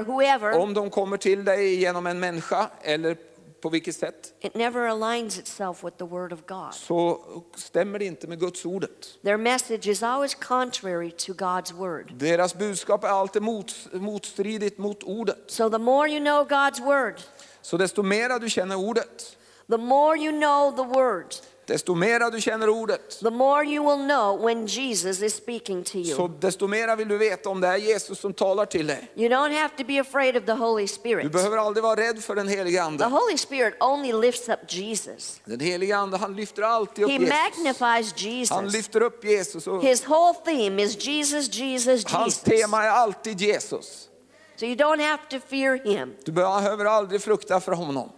whoever, 0.05 0.59
om 0.59 0.75
de 0.75 0.91
kommer 0.91 1.17
till 1.17 1.45
dig 1.45 1.75
genom 1.75 2.07
en 2.07 2.21
människa 2.21 2.71
eller 2.83 3.17
på 3.61 3.69
vilket 3.69 3.97
sätt, 3.97 4.35
it 4.41 4.55
never 4.55 4.89
aligns 4.89 5.39
itself 5.39 5.85
with 5.85 5.97
the 5.97 6.05
word 6.05 6.33
of 6.33 6.41
God. 6.47 6.75
så 6.75 7.21
stämmer 7.57 7.99
det 7.99 8.05
inte 8.05 8.27
med 8.27 8.41
Guds 8.41 8.65
ordet. 8.65 9.23
Their 9.23 9.37
message 9.37 9.87
is 9.87 10.03
always 10.03 10.35
contrary 10.35 11.11
to 11.11 11.33
God's 11.33 11.73
word. 11.73 12.13
Deras 12.15 12.55
budskap 12.55 13.05
är 13.05 13.09
alltid 13.09 13.43
mot, 13.43 13.75
motstridigt 13.93 14.79
mot 14.79 15.03
ordet. 15.03 15.45
So 15.47 15.71
the 15.71 15.79
more 15.79 16.11
you 16.11 16.21
know 16.21 16.45
God's 16.45 16.85
word, 16.85 17.15
Så 17.71 17.77
desto 17.77 18.03
mera 18.03 18.39
du 18.39 18.49
känner 18.51 18.77
ordet, 18.77 19.37
the 19.71 19.77
more 19.77 20.17
you 20.19 20.33
know 20.33 20.71
the 20.77 20.99
word, 20.99 21.35
desto 21.67 21.95
mera 21.95 22.31
du 22.31 22.41
känner 22.41 22.69
ordet, 22.69 23.19
the 23.21 23.31
more 23.31 23.65
you 23.65 23.85
will 23.85 24.07
know 24.09 24.39
when 24.47 24.67
Jesus 24.67 25.23
is 25.23 25.35
speaking 25.35 25.85
to 25.85 25.91
så 26.05 26.23
you. 26.23 26.29
desto 26.41 26.67
mera 26.67 26.97
vill 26.97 27.09
du 27.09 27.19
veta 27.19 27.49
om 27.51 27.61
det 27.61 27.69
är 27.69 27.77
Jesus 27.77 28.19
som 28.21 28.33
talar 28.35 28.67
till 28.67 28.87
dig. 28.87 29.11
You 29.17 29.29
don't 29.29 29.53
have 29.53 29.69
to 29.79 29.85
be 29.85 30.01
afraid 30.01 30.37
of 30.37 30.45
the 30.47 30.53
Holy 30.53 30.83
Du 30.83 30.89
Spirit. 30.89 31.33
behöver 31.33 31.57
aldrig 31.59 31.83
vara 31.85 32.01
rädd 32.01 32.23
för 32.25 32.35
den 32.35 32.49
helige 32.49 32.77
The 32.79 32.83
Ande. 32.85 33.05
Holy 33.05 33.37
Spirit 33.37 33.75
only 33.81 34.13
lifts 34.13 34.49
up 34.49 34.59
Jesus. 34.73 35.41
Den 35.45 35.61
helige 35.61 35.97
Ande 35.97 36.17
han 36.17 36.37
lyfter 36.37 36.63
alltid 36.63 37.05
upp 37.05 37.11
He 37.11 37.17
Jesus. 37.19 37.35
magnifies 37.57 38.13
Han 38.51 38.65
Jesus. 38.65 38.73
lyfter 38.75 39.03
upp 39.03 39.25
Jesus 39.25 39.67
och 39.67 39.83
His 39.83 40.09
whole 40.09 40.35
theme 40.45 40.83
is 40.83 41.07
Jesus, 41.07 41.55
Jesus, 41.55 42.05
hans 42.07 42.27
Jesus. 42.47 42.61
tema 42.63 42.85
är 42.85 42.91
alltid 42.91 43.41
Jesus. 43.41 44.08
So 44.59 44.67
you 44.67 44.75
don't 44.75 45.01
have 45.01 45.23
to 45.31 45.39
fear 45.47 45.77
him. 45.85 46.15
Du 46.25 46.33
behöver 46.33 46.85
aldrig 46.85 47.23
frukta 47.23 47.61
för 47.61 47.73
honom. 47.73 48.11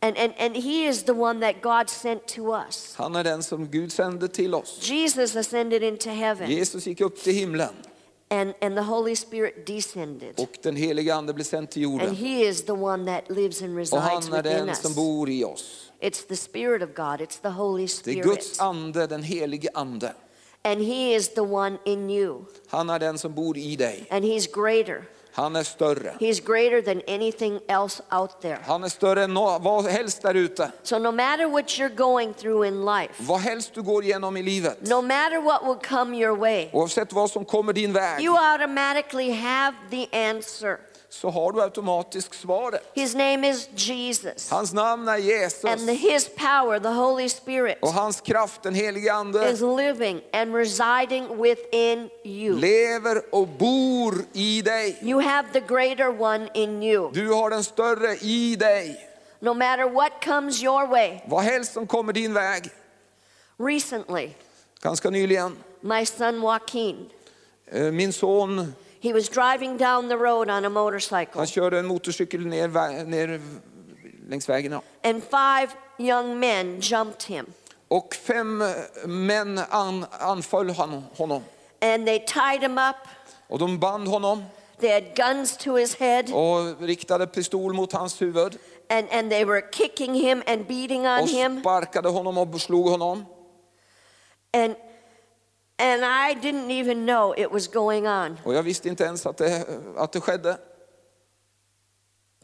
And, 0.00 0.18
and, 0.18 0.32
and 0.38 0.56
he 0.56 0.86
is 0.88 1.02
the 1.02 1.12
one 1.12 1.40
that 1.40 1.62
God 1.62 1.90
sent 1.90 2.26
to 2.28 2.54
us. 2.54 2.94
Han 2.96 3.16
är 3.16 3.24
den 3.24 3.42
som 3.42 3.66
Gud 3.70 3.92
sände 3.92 4.28
till 4.28 4.54
oss. 4.54 4.78
Jesus 4.90 5.36
ascended 5.36 5.82
into 5.82 6.10
heaven, 6.10 6.50
Jesus 6.50 6.86
gick 6.86 7.00
upp 7.00 7.22
till 7.22 7.32
himlen 7.32 7.74
and, 8.30 8.54
and 8.60 8.76
the 8.76 8.82
Holy 8.82 9.16
Spirit 9.16 9.66
descended. 9.66 10.40
och 10.40 10.58
den 10.62 10.76
helige 10.76 11.14
Ande 11.14 11.32
blev 11.34 11.44
sänd 11.44 11.70
till 11.70 11.84
And 11.84 11.92
jorden. 11.92 12.14
he 12.14 12.48
is 12.48 12.62
the 12.64 12.72
one 12.72 13.06
that 13.06 13.30
lives 13.36 13.62
and 13.62 13.72
Och 13.72 13.78
resides 13.78 14.28
han 14.28 14.32
är 14.32 14.42
den 14.42 14.68
us. 14.68 14.82
som 14.82 14.94
bor 14.94 15.28
i 15.30 15.44
oss. 15.44 15.90
It's 16.00 16.26
the 16.28 16.36
Spirit 16.36 16.82
of 16.82 16.88
God, 16.94 17.20
it's 17.20 17.40
the 17.42 17.48
Holy 17.48 17.82
Det 17.82 17.84
är 17.84 17.88
Spirit. 17.88 18.24
Guds 18.24 18.60
ande, 18.60 19.06
den 19.06 19.22
helige 19.22 19.68
ande. 19.74 20.12
And 20.62 20.80
he 20.80 21.14
is 21.14 21.28
the 21.28 21.40
one 21.40 21.78
in 21.84 22.10
you. 22.10 22.44
Han 22.68 22.90
är 22.90 22.98
den 22.98 23.18
som 23.18 23.34
bor 23.34 23.58
i 23.58 23.76
dig. 23.76 24.06
And 24.10 24.24
he's 24.24 24.48
greater. 24.54 25.04
Han 25.36 25.56
är 25.56 25.62
större. 25.62 26.14
He's 26.20 26.40
greater 26.46 26.82
than 26.82 27.02
anything 27.08 27.60
else 27.68 28.02
out 28.10 28.40
there. 28.42 28.58
Han 28.66 28.84
är 28.84 28.88
större 28.88 29.24
än 29.24 29.34
vad 29.34 29.84
helst 29.86 30.22
där 30.22 30.34
ute. 30.34 30.70
So 30.82 30.98
no 30.98 31.10
matter 31.12 31.46
what 31.46 31.64
you're 31.66 31.94
going 31.96 32.34
through 32.34 32.68
in 32.68 32.84
life, 32.84 33.14
Vad 33.18 33.40
helst 33.40 33.74
du 33.74 33.82
går 33.82 34.04
igenom 34.04 34.36
i 34.36 34.42
livet. 34.42 34.78
no 34.88 35.02
matter 35.02 35.40
what 35.42 35.62
will 35.64 35.88
come 35.88 36.16
your 36.16 36.36
way, 36.36 36.68
Oavsett 36.72 37.12
vad 37.12 37.30
som 37.30 37.44
kommer 37.44 37.72
din 37.72 37.92
väg 37.92 38.24
you 38.24 38.36
automatically 38.38 39.30
have 39.30 39.76
the 39.90 40.08
answer. 40.28 40.78
Så 41.20 41.30
har 41.30 41.52
du 41.52 41.62
automatiskt 41.62 42.34
svaret. 42.34 42.80
His 42.94 43.14
name 43.14 43.48
is 43.48 43.68
Jesus. 43.74 44.50
Hans 44.50 44.72
namn 44.72 45.08
är 45.08 45.16
Jesus. 45.16 45.64
And 45.64 45.86
the, 45.86 45.92
his 45.94 46.28
power, 46.28 46.78
the 46.78 46.88
Holy 46.88 47.28
Spirit, 47.28 47.78
Och 47.82 47.92
hans 47.92 48.20
kraft, 48.20 48.62
den 48.62 48.74
helige 48.74 49.12
ande, 49.12 49.50
is 49.50 49.60
living 49.60 50.20
and 50.32 50.54
residing 50.54 51.42
within 51.42 52.10
you. 52.24 52.56
lever 52.58 53.22
och 53.34 53.48
bor 53.48 54.14
i 54.32 54.62
dig. 54.62 54.98
You 55.02 55.20
have 55.20 55.48
the 55.52 55.60
greater 55.60 56.20
one 56.22 56.48
in 56.54 56.82
you. 56.82 57.10
Du 57.12 57.32
har 57.32 57.50
den 57.50 57.64
större 57.64 58.16
i 58.16 58.56
dig. 58.56 59.08
No 59.40 59.54
matter 59.54 59.84
what 59.90 60.12
comes 60.24 60.62
your 60.62 60.86
way. 60.86 61.20
Vad 61.26 61.42
helst 61.44 61.72
som 61.72 61.86
kommer 61.86 62.12
din 62.12 62.32
väg. 62.34 62.70
Recently, 63.58 64.30
Ganska 64.82 65.10
nyligen, 65.10 65.56
my 65.80 66.06
son 66.06 66.40
Joaquin, 66.40 67.10
eh, 67.66 67.82
min 67.92 68.12
son, 68.12 68.74
he 69.04 69.12
was 69.12 69.28
driving 69.28 69.78
down 69.78 70.08
the 70.08 70.16
road 70.16 70.50
on 70.50 70.64
a 70.64 70.68
motorcycle, 70.68 71.38
han 71.40 71.46
körde 71.46 71.78
en 71.78 71.86
motorcykel 71.86 72.46
ner, 72.46 73.04
ner 73.04 73.40
längs 74.28 74.48
vägen. 74.48 74.72
ja. 74.72 74.80
and 75.02 75.22
five 75.22 75.68
young 75.98 76.40
men 76.40 76.80
jumped 76.80 77.22
him. 77.22 77.46
Och 77.88 78.14
fem 78.14 78.62
eh, 78.62 78.68
män 79.06 79.58
an, 79.70 80.06
anföll 80.20 80.70
han, 80.70 81.04
honom. 81.16 81.42
And 81.80 82.06
they 82.06 82.18
tied 82.18 82.62
him 82.62 82.78
up. 82.78 82.96
Och 83.48 83.58
de 83.58 83.78
band 83.78 84.08
honom 84.08 84.44
They 84.80 84.90
had 84.92 85.04
guns 85.16 85.56
to 85.56 85.74
his 85.76 85.96
head, 85.96 86.24
och 86.32 86.80
riktade 86.82 87.26
pistol 87.26 87.72
mot 87.74 87.92
hans 87.92 88.22
huvud. 88.22 88.58
and, 88.90 89.08
and 89.10 89.30
they 89.30 89.44
were 89.44 89.62
kicking 89.72 90.14
him 90.14 90.42
and 90.46 90.66
beating 90.66 91.06
on 91.06 91.20
Och 91.22 91.28
him. 91.28 91.60
sparkade 91.60 92.08
honom 92.08 92.38
och 92.38 92.60
slog 92.60 92.88
honom. 92.88 93.24
And, 94.52 94.74
and 95.78 96.04
I 96.04 96.34
didn't 96.40 96.70
even 96.70 97.06
know 97.06 97.34
it 97.36 97.50
was 97.52 97.66
going 97.68 98.06
on. 98.06 98.38
Och 98.44 98.54
jag 98.54 98.62
visste 98.62 98.88
inte 98.88 99.04
ens 99.04 99.26
att 99.26 99.36
det, 99.36 99.66
att 99.96 100.12
det 100.12 100.20
skedde. 100.20 100.58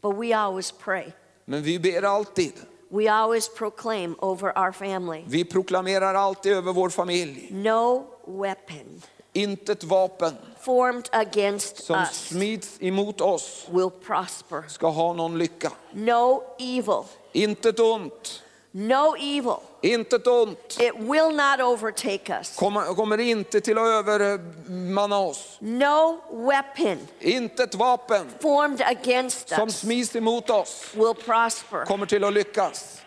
But 0.01 0.15
we 0.15 0.33
always 0.37 0.71
pray. 0.71 1.11
Men 1.45 1.63
vi 1.63 1.79
ber 1.79 2.01
alltid. 2.03 2.53
We 2.89 3.11
always 3.11 3.49
proclaim 3.49 4.15
over 4.19 4.57
our 4.57 4.71
family 4.71 5.23
Vi 5.27 5.45
proklamerar 5.45 6.13
alltid 6.15 6.51
över 6.53 6.73
vår 6.73 6.89
familj. 6.89 7.47
no 7.51 8.05
weapon 8.25 9.01
Intet 9.33 9.83
vapen 9.83 10.33
formed 10.59 11.09
against 11.11 11.83
som 11.83 11.99
us 11.99 12.27
smids 12.27 12.77
emot 12.81 13.21
oss 13.21 13.67
will 13.71 13.89
prosper. 13.89 14.63
ska 14.67 14.87
ha 14.87 15.13
någon 15.13 15.37
lycka. 15.37 15.71
No 15.91 16.43
evil, 16.59 17.03
Intet 17.31 17.79
ont, 17.79 18.43
no 18.71 19.15
evil. 19.19 19.61
intet 19.81 20.27
ont 20.27 20.77
It 20.79 20.95
will 20.97 21.31
not 21.31 21.59
overtake 21.59 22.29
us. 22.39 22.55
kommer, 22.55 22.95
kommer 22.95 23.19
inte 23.19 23.61
till 23.61 23.77
att 23.77 23.85
övermanna 23.87 25.15
eh, 25.15 25.21
oss. 25.21 25.57
No 25.59 26.21
weapon 26.31 26.97
Intet 27.19 27.75
vapen 27.75 28.25
formed 28.39 28.81
against 28.81 29.49
som 29.49 29.67
us 29.67 29.79
smids 29.79 30.15
emot 30.15 30.49
oss 30.49 30.91
will 30.93 31.13
prosper. 31.25 31.85
kommer 31.85 32.05
till 32.05 32.23
att 32.23 32.33
lyckas. 32.33 33.01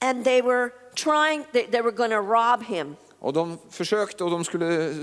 And 0.00 0.24
they 0.24 0.42
were 0.42 0.70
trying, 0.94 1.44
they, 1.52 1.66
they 1.66 1.80
were 1.80 1.92
going 1.92 2.10
to 2.10 2.20
rob 2.20 2.62
him. 2.64 2.96
Och 3.18 3.32
de 3.32 3.58
försökte 3.70 4.24
och 4.24 4.30
de 4.30 4.44
skulle 4.44 4.94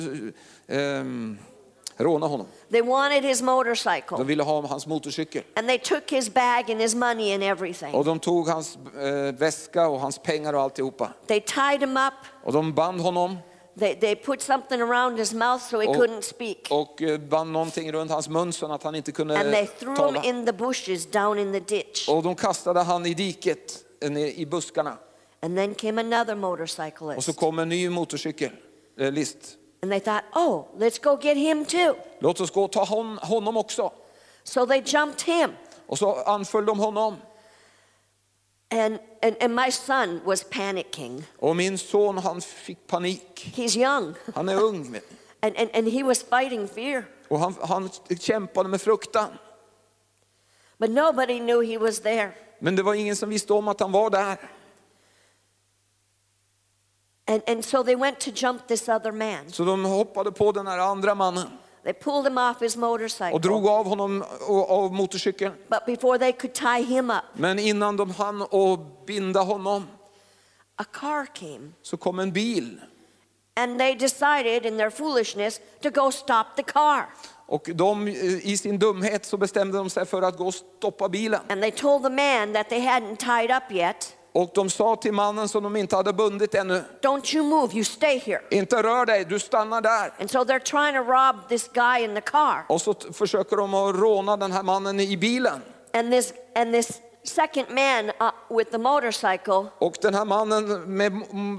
ehm, 0.68 1.38
råna 2.00 2.28
honom. 2.28 2.48
They 2.72 2.82
wanted 2.82 3.24
his 3.24 3.40
De 3.40 3.46
motorcycle. 3.46 4.24
ville 4.24 4.44
ha 4.44 4.68
hans 4.68 4.88
motorcykel. 4.88 5.44
And 5.56 5.68
they 5.68 5.78
took 5.78 6.12
his 6.12 6.34
bag 6.34 6.70
and 6.72 6.82
his 6.82 6.96
money 6.96 7.34
and 7.34 7.44
everything. 7.44 7.94
Och 7.96 8.06
de 8.06 8.20
tog 8.20 8.48
hans 8.48 8.78
eh, 9.02 9.36
väska 9.36 9.88
och 9.88 10.00
hans 10.00 10.18
pengar 10.18 10.54
och 10.54 10.62
alltihopa. 10.62 11.14
They 11.28 11.40
tied 11.42 11.80
him 11.82 11.98
up. 11.98 12.14
Och 12.44 12.54
de 12.54 12.74
band 12.74 13.02
honom 13.02 13.38
They, 13.80 13.96
they 14.00 14.16
put 14.16 14.42
something 14.42 14.82
around 14.82 15.20
his 15.20 15.34
mouth 15.34 15.64
so 15.70 15.80
he 15.80 15.88
Oh. 15.88 15.96
couldn't 15.98 16.22
speak. 16.22 16.68
och 16.70 17.02
eh, 17.02 17.18
band 17.18 17.52
någonting 17.52 17.92
runt 17.92 18.12
hans 18.12 18.30
mun 18.30 18.54
så 18.54 18.72
att 18.72 18.84
han 18.84 18.96
inte 18.96 19.12
kunde 19.12 19.40
And 19.40 19.52
they 19.54 19.66
threw 19.68 19.90
him 19.92 19.96
tala. 19.96 20.24
in 20.24 20.46
the 20.46 20.54
bushes 20.54 21.06
down 21.06 21.40
in 21.40 21.54
the 21.54 21.60
ditch. 21.60 22.10
Och 22.10 22.24
de 22.24 22.36
kastade 22.36 22.80
han 22.80 23.06
i 23.06 23.14
diket, 23.14 23.78
eh, 24.02 24.18
i 24.18 24.46
buskarna. 24.46 24.98
And 25.42 25.58
then 25.58 25.76
came 25.76 26.02
another 26.02 26.22
Och 26.22 26.28
så 26.28 26.36
motorcyclist. 26.36 27.40
kom 27.40 27.60
en 27.60 27.70
ny 27.70 27.90
motorcykellist. 27.90 29.58
And 29.82 29.92
they 29.92 30.00
thought, 30.00 30.24
oh, 30.34 30.68
let's 30.78 31.00
go 31.00 31.16
get 31.16 31.38
him 31.38 31.66
too. 31.66 31.96
Låt 32.20 32.42
oss 32.42 32.52
gå 32.52 32.64
och 32.64 32.72
ta 32.72 32.86
hon, 32.86 33.18
honom 33.18 33.58
också. 33.58 33.92
So 34.44 34.66
they 34.66 34.82
jumped 34.86 35.22
him. 35.22 35.52
Och 35.88 35.98
så 35.98 36.16
anföll 36.16 36.66
de 36.66 36.80
honom. 36.80 37.16
And, 38.72 39.00
and, 39.22 39.36
and 39.42 39.56
my 39.56 39.72
son 39.72 40.22
was 40.26 40.44
panicking. 40.44 41.24
Och 41.40 41.56
min 41.56 41.78
son 41.78 42.18
han 42.18 42.42
fick 42.42 42.88
panik. 42.88 43.54
He's 43.56 43.78
young. 43.78 44.14
Han 44.36 44.50
är 44.50 44.64
ung. 44.64 45.00
And, 45.42 45.58
and, 45.58 45.70
and 45.74 45.88
he 45.88 46.04
was 46.04 46.24
fighting 46.24 46.68
fear. 46.68 47.06
Och 47.28 47.40
han, 47.40 47.56
han 47.62 47.90
kämpade 48.20 48.70
med 48.70 48.82
fruktan. 48.82 49.30
But 50.78 50.90
nobody 50.90 51.40
knew 51.40 51.62
he 51.62 51.78
was 51.78 52.00
there. 52.00 52.32
Men 52.60 52.76
det 52.76 52.84
var 52.84 52.94
ingen 52.94 53.16
som 53.16 53.30
visste 53.30 53.54
om 53.54 53.68
att 53.68 53.80
han 53.80 53.92
var 53.92 54.10
där. 54.10 54.38
And, 57.30 57.42
and 57.50 57.66
so 57.66 57.84
they 57.84 57.96
went 57.96 58.20
to 58.20 58.32
jump 58.36 58.68
this 58.68 58.90
other 58.90 59.12
man. 59.12 59.52
Så 59.52 59.64
de 59.66 59.86
hoppade 59.86 60.32
på 60.32 60.52
den 60.52 60.68
här 60.68 60.78
andra 60.80 61.16
mannen 61.16 61.48
They 61.84 61.94
pulled 61.94 62.26
him 62.26 62.38
off 62.38 62.62
his 62.62 62.76
och 62.76 62.80
motorcycle. 62.82 63.40
drog 63.40 63.68
av 63.68 63.86
honom 63.86 64.24
och- 64.48 64.72
av 64.72 64.94
motorcykeln. 64.94 65.54
But 65.68 65.86
before 65.86 66.18
they 66.20 66.32
could 66.32 66.54
tie 66.54 66.84
him 66.84 67.10
up, 67.10 67.24
Men 67.34 67.60
innan 67.60 67.98
de 67.98 68.12
hann 68.12 68.42
att 68.42 69.06
binda 69.06 69.40
honom 69.42 69.88
a 70.76 70.84
car 70.84 71.26
came. 71.26 71.72
så 71.82 71.98
kom 71.98 72.20
en 72.20 72.32
bil. 72.32 72.82
And 73.56 73.80
they 73.80 73.96
decided 73.96 74.66
in 74.66 74.78
their 74.78 74.90
foolishness 74.90 75.60
to 75.82 75.90
go 75.90 76.12
stop 76.12 76.44
the 76.56 76.64
car. 76.64 77.06
Och 77.48 77.70
de, 77.74 78.08
i 78.44 78.58
sin 78.58 78.80
dumhet 78.80 79.26
så 79.26 79.38
bestämde 79.38 79.78
de 79.78 79.90
sig 79.90 80.06
för 80.06 80.22
att 80.22 80.38
gå 80.38 80.48
och 80.48 80.54
stoppa 80.54 81.10
bilen. 81.10 81.42
And 81.50 81.62
they 81.62 81.72
told 81.72 82.04
the 82.04 82.10
man 82.10 82.54
that 82.54 82.70
they 82.70 82.80
hadn't 82.80 83.16
tied 83.18 83.52
up 83.58 83.72
yet, 83.72 84.16
Och 84.32 84.52
de 84.56 84.70
sa 84.70 84.96
till 84.96 85.14
mannen 85.14 85.48
som 85.50 85.64
de 85.64 85.76
inte 85.76 85.96
hade 85.96 86.14
bundit 86.14 86.56
ännu, 86.56 86.84
Don't 87.02 87.36
you 87.36 87.46
move, 87.46 87.74
you 87.74 87.84
stay 87.84 88.20
here. 88.20 88.42
inte 88.50 88.84
rör 88.84 89.06
dig, 89.06 89.26
du 89.26 89.40
stannar 89.40 89.82
där. 89.82 90.14
And 90.20 90.32
so 90.32 90.40
they're 90.40 90.60
trying 90.60 90.94
to 91.06 91.12
rob 91.12 91.50
this 91.50 91.70
guy 91.74 92.04
in 92.04 92.16
the 92.16 92.22
car. 92.22 92.66
Och 92.70 92.82
så 92.82 92.96
försöker 93.14 93.58
de 93.58 93.74
att 93.74 93.96
råna 93.96 94.38
den 94.38 94.52
här 94.52 94.64
mannen 94.64 95.00
i 95.00 95.18
bilen. 95.18 95.62
And 95.94 96.12
this 96.12 96.34
and 96.56 96.74
this 96.74 97.02
second 97.24 97.68
man 97.70 98.06
uh, 98.30 98.58
with 98.58 98.72
the 98.72 98.78
motorcycle 98.78 99.66
Och 99.80 99.96
den 100.02 100.14
här 100.14 100.26
mannen 100.26 100.82
med, 100.98 101.12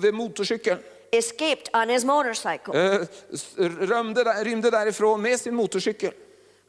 med 0.03 0.15
motorcykeln 0.15 0.79
escaped 1.13 1.69
on 1.83 1.89
his 1.89 2.05
motorcycle. 2.05 2.95
eh, 2.95 3.01
s- 3.33 3.55
rymde, 3.81 4.25
där- 4.25 4.45
rymde 4.45 4.71
därifrån 4.71 5.23
med 5.23 5.41
sin 5.41 5.55
motorcykel. 5.55 6.13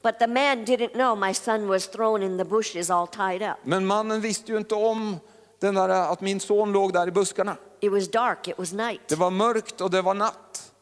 But 0.04 0.20
the 0.20 0.28
man 0.28 0.66
didn't 0.66 0.94
know 0.94 1.18
my 1.18 1.34
son 1.34 1.68
was 1.68 1.88
thrown 1.88 2.24
in 2.24 2.38
the 2.38 2.46
bushes 2.46 2.90
all 2.90 3.08
tied 3.08 3.42
up. 3.42 3.58
Men 3.64 3.86
mannen 3.86 4.22
visste 4.22 4.52
ju 4.52 4.58
inte 4.58 4.76
om 4.76 5.20
den 5.62 5.76
där, 5.76 5.90
att 5.90 6.22
min 6.22 6.40
son 6.40 6.72
låg 6.72 6.94
där 6.94 7.08
i 7.08 7.12
buskarna. 7.12 7.58
It 7.80 7.92
was 7.92 8.12
dark, 8.12 8.48
it 8.48 8.58
was 8.58 8.74
night. 8.74 9.02
Det 9.08 9.16
var 9.16 9.32
mörkt 9.32 9.82
och 9.82 9.92
det 9.92 10.02
var 10.02 10.14
natt. 10.14 10.74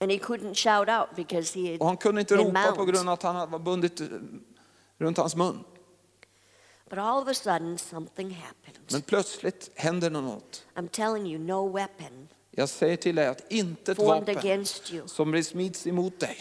And 0.00 0.12
he 0.12 0.18
couldn't 0.18 0.54
shout 0.54 0.88
out 0.88 1.16
because 1.16 1.60
he 1.60 1.78
Och 1.78 1.86
han 1.86 1.92
had 1.94 2.00
kunde 2.02 2.20
inte 2.20 2.36
ropa 2.36 2.70
på 2.70 2.76
bound. 2.76 2.92
grund 2.92 3.08
av 3.08 3.12
att 3.12 3.22
han 3.22 3.50
var 3.50 3.58
bundit 3.58 4.00
eh, 4.00 4.06
runt 4.98 5.18
hans 5.18 5.36
mun. 5.36 5.64
But 6.90 6.98
all 6.98 7.22
of 7.22 7.28
a 7.28 7.34
sudden 7.34 7.78
something 7.78 8.30
happened. 8.30 8.92
Men 8.92 9.02
plötsligt 9.02 9.70
händer 9.74 10.10
något. 10.10 10.66
I'm 10.74 10.88
telling 10.88 11.26
you, 11.26 11.38
no 11.38 11.72
weapon 11.72 12.28
Jag 12.50 12.68
säger 12.68 12.96
till 12.96 13.16
dig 13.16 13.26
att 13.26 13.52
inte 13.52 13.92
ett 13.92 13.98
formed 13.98 14.34
vapen 14.34 14.66
som 15.06 15.42
smids 15.42 15.86
emot 15.86 16.20
dig 16.20 16.36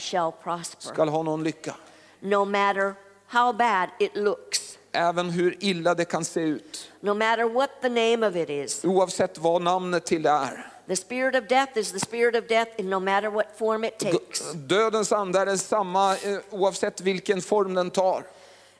ska 0.79 1.05
ha 1.05 1.23
någon 1.23 1.43
lycka. 1.43 1.75
No 2.19 2.45
matter 2.45 2.95
how 3.27 3.53
bad 3.53 3.89
it 3.99 4.15
looks, 4.15 4.76
Även 4.91 5.29
hur 5.29 5.55
illa 5.59 5.95
det 5.95 6.05
kan 6.05 6.25
se 6.25 6.41
ut. 6.41 6.91
no 7.01 7.13
matter 7.13 7.43
what 7.43 7.69
the 7.81 7.89
name 7.89 8.27
of 8.27 8.35
it 8.35 8.49
is. 8.49 8.85
Oavsett 8.85 9.37
vad 9.37 9.61
namnet 9.61 10.05
till 10.05 10.23
det 10.23 10.29
är. 10.29 10.71
The 10.87 10.95
spirit 10.95 11.35
of 11.35 11.47
death 11.47 11.77
is 11.77 11.91
the 11.91 11.99
spirit 11.99 12.35
of 12.35 12.47
death, 12.47 12.71
in 12.77 12.89
no 12.89 12.99
matter 12.99 13.29
what 13.29 13.45
form 13.57 13.83
it 13.83 13.97
takes. 13.99 14.51
Dödens 14.53 15.11
ande 15.11 15.39
är 15.39 15.55
samma 15.55 16.13
eh, 16.15 16.37
oavsett 16.49 17.01
vilken 17.01 17.41
form 17.41 17.73
den 17.73 17.89
tar. 17.91 18.23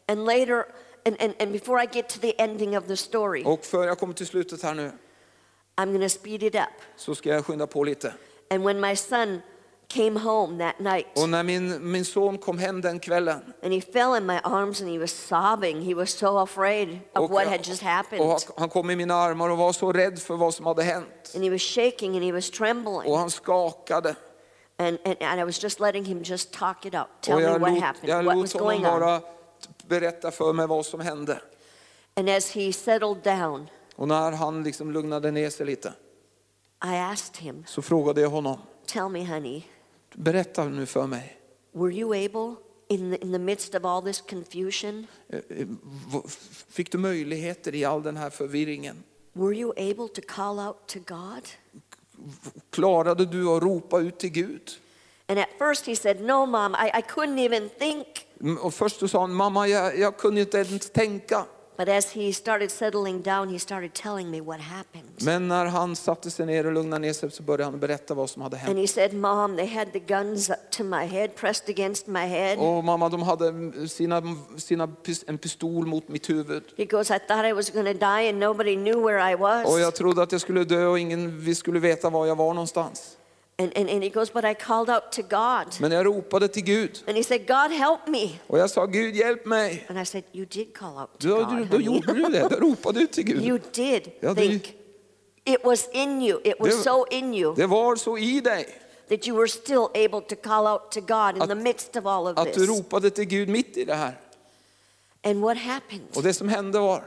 And 0.08 0.26
later, 0.26 0.66
and, 1.06 1.22
and, 1.22 1.34
and 1.40 1.52
before 1.52 1.84
I 1.84 1.86
get 1.94 2.10
to 2.10 2.20
the 2.20 2.42
ending 2.42 2.78
of 2.78 2.88
the 2.88 2.98
story, 2.98 3.44
Och 3.46 3.66
för 3.66 3.88
jag 3.88 4.00
kommer 4.00 4.14
till 4.14 4.28
slutet 4.28 4.64
här 4.64 4.74
nu 4.74 4.92
I'm 5.76 5.86
going 5.86 6.02
to 6.02 6.10
speed 6.10 6.44
it 6.44 6.56
up. 6.56 6.62
så 6.96 7.16
ska 7.16 7.30
jag 7.30 7.46
skynda 7.46 7.68
på 7.68 7.84
lite. 7.84 8.14
And 8.50 8.64
when 8.64 8.80
my 8.82 8.96
son 8.96 9.42
came 9.88 10.20
home 10.20 10.58
that 10.66 10.80
night, 10.80 11.08
Och 11.16 11.30
när 11.30 11.44
min, 11.44 11.92
min 11.92 12.06
son 12.06 12.38
kom 12.38 12.58
hem 12.58 12.82
den 12.82 13.00
kvällen 13.00 13.54
and 13.64 13.74
he 13.74 13.82
fell 13.82 14.18
in 14.18 14.26
my 14.26 14.40
arms 14.44 14.82
and 14.82 14.90
he 14.92 14.98
was 15.00 15.12
sobbing, 15.28 15.82
he 15.82 15.94
was 15.96 16.10
so 16.12 16.38
afraid 16.38 16.90
of 17.16 17.24
och, 17.24 17.30
what 17.32 17.48
had 17.48 17.68
just 17.68 17.82
och 17.82 17.88
happened. 17.88 18.40
han 18.58 18.70
kom 18.70 18.90
i 18.90 18.96
mina 18.96 19.16
armar 19.16 19.50
och 19.50 19.58
var 19.58 19.74
så 19.74 19.92
rädd 19.94 20.20
för 20.20 20.36
vad 20.36 20.54
som 20.54 20.66
hade 20.66 20.84
hänt. 20.84 21.32
And 21.36 21.44
he 21.44 21.50
was 21.50 21.62
shaking 21.62 22.16
and 22.16 22.26
he 22.26 22.32
was 22.32 22.50
Och 22.50 22.56
trembling. 22.56 23.16
han 23.16 23.30
skakade. 23.32 24.16
And, 24.80 24.98
and, 25.06 25.16
and 25.24 25.40
I 25.42 25.44
was 25.44 25.64
just 25.64 25.80
letting 25.80 26.06
him 26.06 26.24
just 26.24 26.52
talk 26.54 26.86
it 26.86 26.94
out. 26.96 27.08
Tell 27.22 27.36
Och 27.36 27.42
me 27.42 27.58
what 27.58 27.72
lot, 27.74 27.82
happened, 27.84 28.26
what 28.26 28.38
was 28.38 28.54
going 28.54 28.86
on. 28.86 29.22
berätta 29.88 30.32
för 30.32 30.54
mig 30.54 30.68
vad 30.68 30.86
som 30.86 31.00
hände. 31.00 31.42
And 32.16 32.30
as 32.30 32.52
he 32.52 32.74
settled 32.74 33.24
down, 33.24 33.70
Och 33.96 34.08
när 34.08 34.32
han 34.32 34.64
liksom 34.64 34.92
lugnade 34.92 35.32
ner 35.32 35.50
sig 35.50 35.66
lite 35.66 35.94
I 36.86 36.98
asked 36.98 37.38
him, 37.38 37.64
så 37.68 37.82
frågade 37.82 38.22
jag 38.22 38.30
honom, 38.30 38.58
Tell 38.86 39.10
me, 39.10 39.26
honey, 39.26 39.64
berätta 40.18 40.66
nu 40.66 40.86
för 40.86 41.08
mig. 41.08 41.38
were 41.74 41.94
you 41.94 42.26
able, 42.26 42.56
in 42.90 43.12
the, 43.12 43.18
in 43.26 43.32
the 43.32 43.40
midst 43.40 43.76
of 43.76 43.86
all 43.86 44.02
this 44.02 44.22
confusion, 44.22 45.08
eh, 45.30 45.40
eh, 45.50 45.68
Fick 46.70 46.92
du 46.92 46.98
möjligheter 46.98 47.76
i 47.76 47.86
all 47.86 48.04
den 48.04 48.18
här 48.18 48.30
förvirringen? 48.30 49.04
were 49.34 49.56
you 49.56 49.72
able 49.72 50.08
to 50.08 50.22
call 50.28 50.60
out 50.60 50.88
to 50.88 51.00
God? 51.06 51.48
Klarade 52.70 53.26
du 53.26 53.48
att 53.50 53.64
ropa 53.64 54.00
ut 54.00 54.18
till 54.20 54.30
Gud? 54.30 54.72
And 55.30 55.40
at 55.40 55.50
first 55.60 55.86
he 55.86 55.96
said, 55.96 56.22
No, 56.22 56.46
mom, 56.46 56.76
I, 56.76 56.90
I 57.00 57.02
couldn't 57.02 57.40
even 57.40 57.70
think. 57.70 58.08
Mm, 58.42 58.58
Och 58.58 58.74
först 58.74 59.10
sa 59.10 59.20
han, 59.22 59.34
mamma 59.34 59.68
jag, 59.68 60.00
jag 60.00 60.18
kunde 60.18 60.42
inte 60.42 60.58
ens 60.58 60.90
tänka. 60.90 61.46
But 61.78 61.90
as 61.90 62.12
he 62.12 62.34
started 62.34 62.72
settling 62.72 63.22
down, 63.22 63.50
he 63.50 63.60
started 63.60 63.94
telling 63.94 64.30
me 64.32 64.42
what 64.42 64.60
happened. 64.60 65.10
Men 65.22 65.48
när 65.48 65.66
han 65.66 65.96
satte 65.96 66.32
sig 66.32 66.46
ner 66.46 66.66
och 66.66 66.72
lugnade 66.74 67.00
ner 67.00 67.14
sig 67.14 67.32
så 67.32 67.44
började 67.44 67.64
han 67.64 67.80
berätta 67.80 68.14
vad 68.14 68.30
som 68.30 68.42
hade 68.42 68.58
hänt. 68.58 68.70
And 68.70 68.80
he 68.80 68.88
said, 68.88 69.14
Mom, 69.14 69.58
they 69.58 69.68
had 69.68 69.94
the 69.94 70.00
guns 70.00 70.50
up 70.50 70.72
to 70.72 70.84
my 70.84 71.06
head, 71.06 71.36
pressed 71.36 71.70
against 71.70 72.08
my 72.08 72.20
head. 72.20 72.60
Och 72.60 72.84
mamma, 72.84 73.10
de 73.10 73.22
hade 73.22 73.54
sina, 73.90 74.24
sina, 74.58 74.90
en 75.28 75.38
pistol 75.38 75.86
mot 75.86 76.08
mitt 76.08 76.30
huvud. 76.30 76.64
He 76.78 76.86
goes, 76.86 77.12
I 77.12 77.20
thought 77.20 77.46
I 77.46 77.54
was 77.54 77.70
going 77.70 77.86
to 77.86 78.06
die 78.06 78.30
and 78.30 78.40
nobody 78.40 78.76
knew 78.76 79.04
where 79.06 79.32
I 79.32 79.36
Och 79.36 79.40
was. 79.40 79.80
jag 79.80 79.96
trodde 79.96 80.24
att 80.24 80.32
jag 80.32 80.42
skulle 80.42 80.64
dö 80.64 80.86
och 80.86 81.00
ingen 81.00 81.40
vi 81.40 81.56
skulle 81.56 81.80
veta 81.80 82.10
var 82.10 82.26
jag 82.26 82.36
var 82.36 82.54
någonstans. 82.54 83.18
And, 83.60 83.78
and, 83.78 83.90
and 83.90 84.04
he 84.04 84.10
goes, 84.10 84.34
But 84.34 84.46
I 84.46 84.54
called 84.54 84.90
out 84.90 85.12
to 85.12 85.22
God. 85.22 85.82
Men 85.82 85.92
jag 85.92 86.06
ropade 86.06 86.48
till 86.48 86.64
Gud. 86.64 87.04
And 87.08 87.18
he 87.18 87.24
said, 87.24 87.48
God, 87.48 87.72
help 87.72 88.08
me. 88.08 88.30
Och 88.48 88.60
jag 88.60 88.70
sa, 88.70 88.86
Gud 88.86 89.16
hjälp 89.16 89.46
mig. 89.46 89.86
And 89.90 90.00
I 90.00 90.06
said, 90.06 90.24
You 90.32 90.46
did 90.46 90.74
call 90.78 90.98
out 90.98 91.20
to 91.20 91.28
Då, 91.28 91.36
God. 91.46 91.68
då 91.72 91.82
gjorde 91.82 92.14
du 92.14 92.22
det, 92.24 92.48
då 92.50 92.56
ropade 92.60 93.00
du 93.00 93.08
till 93.08 93.24
Gud. 93.24 93.44
You 93.46 93.60
did 93.74 94.12
Ja, 94.20 94.36
think 94.36 94.74
it 95.46 95.64
was 95.64 95.90
in 95.94 96.22
you. 96.22 96.42
It 96.44 96.56
was 96.60 96.70
Det- 96.78 96.84
so 96.84 97.06
in 97.12 97.34
you 97.34 97.56
Det 97.56 97.66
var 97.68 97.96
så 97.96 98.18
i 98.18 98.42
dig 98.42 98.68
that 99.10 99.28
you 99.28 99.38
were 99.38 99.48
still 99.48 99.88
able 99.94 100.22
to 100.22 100.36
call 100.36 100.68
out 100.68 100.92
to 100.92 101.00
God 101.02 101.36
in 101.36 101.42
Att- 101.42 101.50
the 101.50 101.56
midst 101.56 101.96
of 101.96 102.06
all 102.06 102.28
of 102.28 102.38
att 102.38 102.54
du 102.54 102.60
this. 102.60 102.70
ropade 102.70 103.10
till 103.10 103.26
Gud 103.26 103.50
mitt 103.50 103.78
i 103.78 103.86
det 103.86 103.96
här. 103.96 104.18
And 105.24 105.42
what 105.42 105.58
happened? 105.58 106.08
Och 106.16 106.24
det 106.24 106.34
som 106.34 106.50
hände 106.50 106.80
var, 106.80 107.04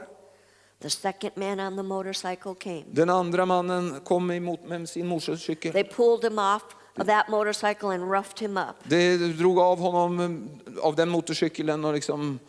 The 0.81 0.89
second 0.89 1.31
man 1.35 1.59
on 1.59 1.75
the 1.75 1.83
motorcycle 1.83 2.55
came. 2.55 2.83
den 2.91 3.09
andra 3.09 3.45
mannen 3.45 3.99
kom 4.03 4.31
emot 4.31 4.63
med 4.65 4.89
sin 4.89 5.07
motorcykel. 5.07 5.73
They 5.73 5.83
pulled 5.83 6.23
him 6.23 6.39
off 6.39 6.63
of 6.99 7.07
that 7.07 7.29
motorcycle 7.29 7.89
and 7.89 8.11
roughed 8.11 8.39
him 8.39 8.57
up. 8.57 8.75
Det 8.83 9.17
drog 9.17 9.59
av 9.59 9.79
honom 9.79 10.19
eh, 10.19 10.83
av 10.83 10.95
den 10.95 11.09
motorcykeln 11.09 11.85
och 11.85 11.93
liksom, 11.93 12.39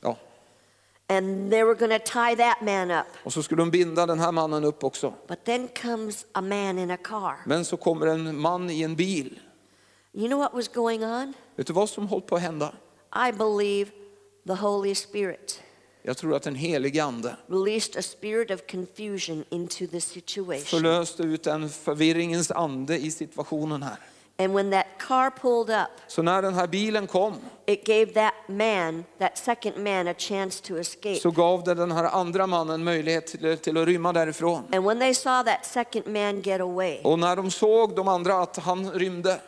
ja. 0.00 0.16
And 1.08 1.50
they 1.50 1.64
were 1.64 1.74
going 1.74 2.00
to 2.00 2.12
tie 2.12 2.36
that 2.36 2.60
man 2.62 2.90
up. 2.90 3.06
Och 3.24 3.32
så 3.32 3.42
skulle 3.42 3.62
de 3.62 3.70
binda 3.70 4.06
den 4.06 4.18
här 4.18 4.32
mannen 4.32 4.64
upp 4.64 4.84
också. 4.84 5.14
But 5.28 5.44
then 5.44 5.68
comes 5.82 6.26
a 6.32 6.40
man 6.40 6.78
in 6.78 6.90
a 6.90 6.96
car. 6.96 7.36
Men 7.46 7.64
så 7.64 7.76
kommer 7.76 8.06
en 8.06 8.40
man 8.40 8.70
i 8.70 8.82
en 8.82 8.96
bil. 8.96 9.40
You 10.12 10.28
know 10.28 10.38
what 10.38 10.54
was 10.54 10.68
going 10.68 11.04
on? 11.04 11.34
Vet 11.56 11.66
du 11.66 11.72
vad 11.72 11.88
som 11.88 12.06
hållit 12.06 12.26
på 12.26 12.36
att 12.36 12.42
hända? 12.42 12.74
I 13.28 13.32
believe 13.32 13.90
the 14.46 14.54
Holy 14.54 14.94
Spirit 14.94 15.62
Jag 16.04 16.16
tror 16.16 16.34
att 16.36 16.42
den 16.42 16.54
helige 16.54 17.04
ande 17.04 17.36
released 17.46 17.96
a 17.98 18.02
spirit 18.02 18.50
of 18.50 18.60
confusion 18.70 19.44
into 19.50 19.86
the 19.86 20.00
situation. 20.00 20.64
förlöste 20.66 21.22
ut 21.22 21.46
en 21.46 21.68
förvirringens 21.68 22.50
ande 22.50 22.98
i 22.98 23.10
situationen 23.10 23.82
här. 23.82 23.96
And 24.38 24.54
when 24.54 24.70
that 24.70 24.86
car 24.98 25.30
pulled 25.30 25.80
up, 25.82 25.88
Så 26.08 26.22
när 26.22 26.42
den 26.42 26.54
här 26.54 26.66
bilen 26.66 27.06
kom 27.06 27.34
it 27.66 27.86
gave 27.86 28.06
that 28.06 28.34
man, 28.48 29.04
that 29.18 29.38
second 29.38 29.76
man, 29.84 30.08
a 30.08 30.14
chance 30.18 30.62
to 30.64 30.78
escape. 30.78 31.16
så 31.16 31.30
gav 31.30 31.64
det 31.64 31.74
den 31.74 31.92
här 31.92 32.04
andra 32.04 32.46
mannen 32.46 32.84
möjlighet 32.84 33.26
till, 33.26 33.58
till 33.58 33.76
att 33.76 33.86
rymma 33.86 34.12
därifrån. 34.12 34.62
And 34.72 34.84
when 34.84 34.98
they 34.98 35.14
saw 35.14 35.52
that 35.52 35.66
second 35.66 36.06
man 36.06 36.40
get 36.40 36.60
away, 36.60 37.00
Och 37.04 37.18
när 37.18 37.36
de 37.36 37.50
såg 37.50 37.96
de 37.96 38.08
andra 38.08 38.34
att 38.42 38.56
han 38.56 38.90
rymde 38.92 39.40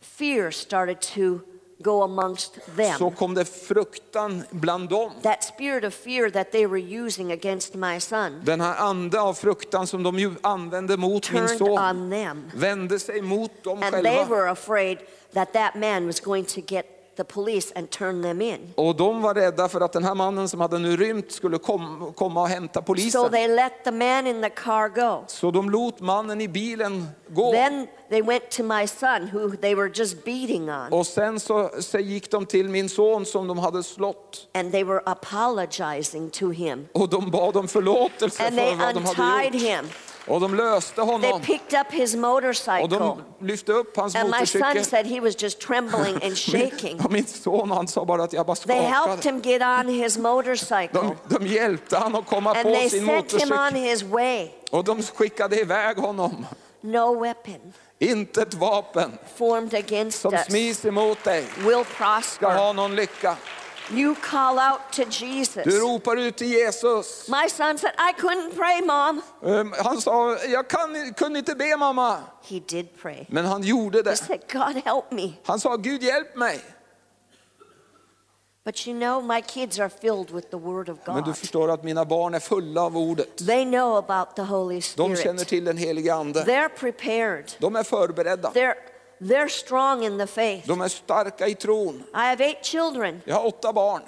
fear 0.00 0.50
started 0.50 1.00
to 1.00 1.38
go 1.78 2.02
amongst 2.02 2.58
them. 2.76 2.98
så 2.98 3.10
kom 3.10 3.34
det 3.34 3.44
fruktan 3.44 4.44
bland 4.50 4.88
dem. 4.88 5.10
That 5.22 5.44
spirit 5.44 5.84
of 5.84 5.94
fear 5.94 6.30
that 6.30 6.52
they 6.52 6.66
were 6.66 7.04
using 7.06 7.32
against 7.32 7.74
my 7.74 8.00
son 8.00 8.40
Den 8.44 8.60
här 8.60 8.76
ande 8.76 9.20
av 9.20 9.34
fruktan 9.34 9.86
som 9.86 10.02
de 10.02 10.36
använde 10.42 10.96
mot 10.96 11.32
min 11.32 11.48
son 11.48 11.78
on 11.78 12.10
them. 12.10 12.50
vände 12.54 12.98
sig 12.98 13.22
mot 13.22 13.64
dem 13.64 13.82
And 13.82 14.04
they 14.04 14.24
were 14.24 14.50
afraid 14.50 14.98
that 15.32 15.52
that 15.52 15.74
man 15.74 16.06
was 16.06 16.20
going 16.20 16.44
to 16.44 16.60
get 16.60 16.97
the 17.18 17.24
police 17.24 17.72
and 17.76 17.90
turn 17.90 18.22
them 18.22 18.42
in. 18.42 18.72
Och 18.76 18.96
de 18.96 19.22
var 19.22 19.34
rädda 19.34 19.68
för 19.68 19.80
att 19.80 19.92
den 19.92 20.04
här 20.04 20.14
mannen 20.14 20.48
som 20.48 20.60
hade 20.60 20.78
nu 20.78 20.96
rymt 20.96 21.32
skulle 21.32 21.58
kom, 21.58 22.12
komma 22.16 22.40
och 22.42 22.48
hämta 22.48 22.82
So 23.12 23.28
they 23.28 23.48
let 23.48 23.84
the 23.84 23.90
man 23.90 24.26
in 24.26 24.42
the 24.42 24.50
car 24.50 24.88
go. 24.88 25.24
Så 25.26 25.50
de 25.50 25.70
lot 25.70 26.00
mannen 26.00 26.40
i 26.40 26.48
bilen 26.48 27.06
gå. 27.28 27.52
Then 27.52 27.86
they 28.10 28.22
went 28.22 28.50
to 28.50 28.62
my 28.62 28.86
son, 28.86 29.28
who 29.32 29.56
they 29.56 29.74
were 29.74 29.90
just 29.94 30.24
beating 30.24 30.70
on, 30.70 30.92
Och 30.92 31.06
sen 31.06 31.40
så, 31.40 31.70
så 31.80 31.98
gick 31.98 32.30
de 32.30 32.46
till 32.46 32.68
min 32.68 32.88
son 32.88 33.26
som 33.26 33.46
de 33.48 33.58
hade 33.58 33.82
slått. 33.82 34.48
and 34.54 34.72
they 34.72 34.84
were 34.84 35.00
apologizing 35.06 36.30
to 36.30 36.50
him. 36.50 36.86
Och 36.92 37.08
de 37.08 37.30
bad 37.30 37.56
om 37.56 37.68
förlåtelse 37.68 38.46
And 38.46 38.54
för 38.54 38.62
they 38.62 38.76
vad 38.76 38.94
de 38.94 39.04
hade 39.04 39.22
untied 39.44 39.54
gjort. 39.54 39.70
him. 39.78 39.84
Och 40.28 40.40
de 40.40 40.54
löste 40.54 40.94
They 40.94 41.04
honom. 41.04 41.40
picked 41.42 41.80
up 41.80 41.92
his 41.92 42.14
Och 42.14 42.20
motorcycle. 42.20 42.86
de 42.98 43.22
lyfte 43.40 43.72
upp 43.72 43.96
hans 43.96 44.14
And 44.14 44.30
my 44.30 44.46
son 44.46 44.60
motorcykel. 44.60 44.84
said 44.84 45.06
he 45.06 45.20
was 45.20 45.42
just 45.42 45.60
trembling 45.60 46.14
and 46.24 46.36
shaking. 46.38 47.00
Och 47.04 47.12
min 47.12 47.26
son 47.26 47.70
han 47.70 47.88
sa 47.88 48.04
bara 48.04 48.22
att 48.24 48.32
jag 48.32 48.46
bara 48.46 48.56
They 48.56 48.76
helped 48.76 49.22
skakade. 49.22 49.28
him 49.28 49.40
get 49.42 49.62
on 49.86 49.88
his 50.02 50.18
motorcycle. 50.18 50.88
De, 50.92 51.16
de 51.38 51.46
hjälpte 51.46 51.96
han 51.96 52.14
att 52.16 52.26
komma 52.26 52.50
And 52.50 52.62
på 52.62 52.68
they 52.74 52.90
sin 52.90 53.06
sent 53.06 53.32
him 53.32 53.52
on 53.52 53.56
motorcykel. 53.58 53.90
his 53.90 54.02
way. 54.02 54.48
Och 54.70 54.84
de 54.84 55.02
skickade 55.02 55.60
iväg 55.60 55.96
honom. 55.98 56.46
No 56.80 57.20
weapon 57.20 57.72
Inte 57.98 58.42
ett 58.42 58.54
vapen 58.54 59.12
formed 59.36 59.74
against 59.74 60.20
som 60.20 60.36
smis 60.48 60.84
emot 60.84 61.24
dig 61.24 61.44
will 61.58 61.84
ska 61.84 62.04
prosper. 62.04 62.46
ha 62.56 62.72
någon 62.72 62.94
lycka. 62.96 63.36
You 63.90 64.14
call 64.14 64.58
out 64.58 64.80
to 64.92 65.04
Jesus. 65.04 65.64
Du 65.64 65.80
ropar 65.80 66.16
ut 66.16 66.36
till 66.36 66.48
Jesus. 66.48 67.28
My 67.28 67.48
son 67.48 67.78
said, 67.78 67.92
I 67.98 68.12
couldn't 68.12 68.54
pray, 68.56 68.80
mom. 68.82 69.22
Um, 69.42 69.74
Han 69.84 70.00
sa, 70.00 70.36
jag 70.48 70.68
kan, 70.68 71.14
kunde 71.14 71.38
inte 71.38 71.54
be 71.54 71.76
mamma. 71.76 72.18
He 72.42 72.60
did 72.60 72.88
pray. 73.02 73.26
Men 73.28 73.44
han 73.44 73.62
gjorde 73.62 74.02
He 74.10 74.16
said, 74.16 74.40
God 74.52 74.76
help 74.84 75.12
me. 75.12 75.32
Han 75.44 75.60
sa, 75.60 75.76
Gud 75.76 76.02
hjälp 76.02 76.36
mig. 76.36 76.60
But 78.64 78.86
you 78.86 78.94
know, 78.98 79.22
my 79.22 79.40
kids 79.40 79.80
are 79.80 79.88
filled 79.88 80.30
with 80.30 80.50
the 80.50 80.58
Word 80.58 80.88
of 80.90 80.98
Men 81.06 81.16
du 81.16 81.22
God. 81.22 81.36
förstår 81.36 81.70
att 81.70 81.84
mina 81.84 82.04
barn 82.04 82.34
är 82.34 82.40
fulla 82.40 82.82
av 82.82 82.96
ordet. 82.96 83.46
They 83.46 83.64
know 83.64 83.96
about 83.96 84.36
the 84.36 84.42
Holy 84.42 84.80
De 84.96 85.16
känner 85.16 85.16
Spirit. 85.16 85.48
till 85.48 85.64
den 85.64 85.76
heliga 85.76 86.14
ande. 86.14 86.44
They're 86.44 86.68
prepared. 86.68 87.52
De 87.58 87.76
är 87.76 87.82
förberedda. 87.82 88.50
They're, 88.50 88.74
they're 89.20 89.48
strong 89.48 90.04
in 90.04 90.18
the 90.18 90.26
faith. 90.26 90.66
De 90.66 90.80
är 90.80 90.88
starka 90.88 91.46
i 91.46 91.54
tron. 91.54 92.04
I 92.14 92.16
have 92.18 92.44
eight 92.44 92.64
children. 92.64 93.22
Jag 93.24 93.34
har 93.34 93.46
åtta 93.46 93.72
barn. 93.72 94.02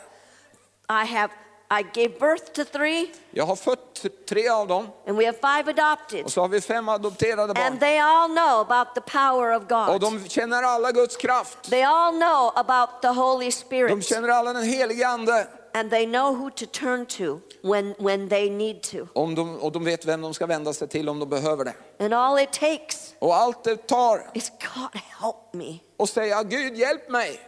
I 0.88 1.06
have 1.06 1.32
I 1.72 1.82
gave 1.82 2.18
birth 2.18 2.44
to 2.52 2.64
three, 2.64 3.10
Jag 3.30 3.46
har 3.46 3.56
fött 3.56 4.06
tre 4.28 4.48
av 4.48 4.66
dem 4.68 4.88
and 5.06 5.16
we 5.16 5.26
have 5.26 5.38
five 5.62 5.70
adopted. 5.70 6.24
och 6.24 6.32
så 6.32 6.40
har 6.40 6.48
vi 6.48 6.60
fem 6.60 6.88
adopterade 6.88 7.54
barn. 7.54 7.66
And 7.66 7.80
they 7.80 7.98
all 7.98 8.28
know 8.28 8.60
about 8.70 8.94
the 8.94 9.00
power 9.00 9.56
of 9.56 9.62
Och 9.62 9.68
God. 9.68 10.00
de 10.00 10.28
känner 10.28 10.62
alla 10.62 10.92
Guds 10.92 11.16
kraft. 11.16 11.70
They 11.70 11.82
all 11.82 12.12
know 12.12 12.52
about 12.54 13.02
the 13.02 13.08
Holy 13.08 13.46
De 13.46 13.52
Spirit. 13.52 14.04
känner 14.06 14.28
alla 14.28 14.52
den 14.52 14.64
helige 14.64 15.08
ande. 15.08 15.46
And 15.74 15.90
they 15.90 16.06
know 16.06 16.34
who 16.34 16.50
to 16.50 16.66
turn 16.66 17.06
to 17.06 17.40
when, 17.62 17.94
when 17.98 18.28
they 18.28 18.50
need 18.50 18.82
to. 18.82 19.06
Om 19.14 19.34
de, 19.34 19.58
och 19.58 19.72
de 19.72 19.84
vet 19.84 20.04
vem 20.04 20.20
de 20.20 20.34
ska 20.34 20.46
vända 20.46 20.72
sig 20.72 20.88
till 20.88 21.08
om 21.08 21.18
de 21.18 21.28
behöver 21.28 21.64
det. 21.64 21.74
And 22.04 22.14
all 22.14 22.38
it 22.38 22.52
takes 22.52 23.14
Och 23.18 23.34
allt 23.36 23.64
det 23.64 23.76
tar 23.86 24.30
is 24.34 24.50
God 24.74 25.00
help 25.20 25.36
me. 25.54 25.78
och 25.96 26.08
säga 26.08 26.42
Gud 26.42 26.76
hjälp 26.76 27.08
mig. 27.10 27.40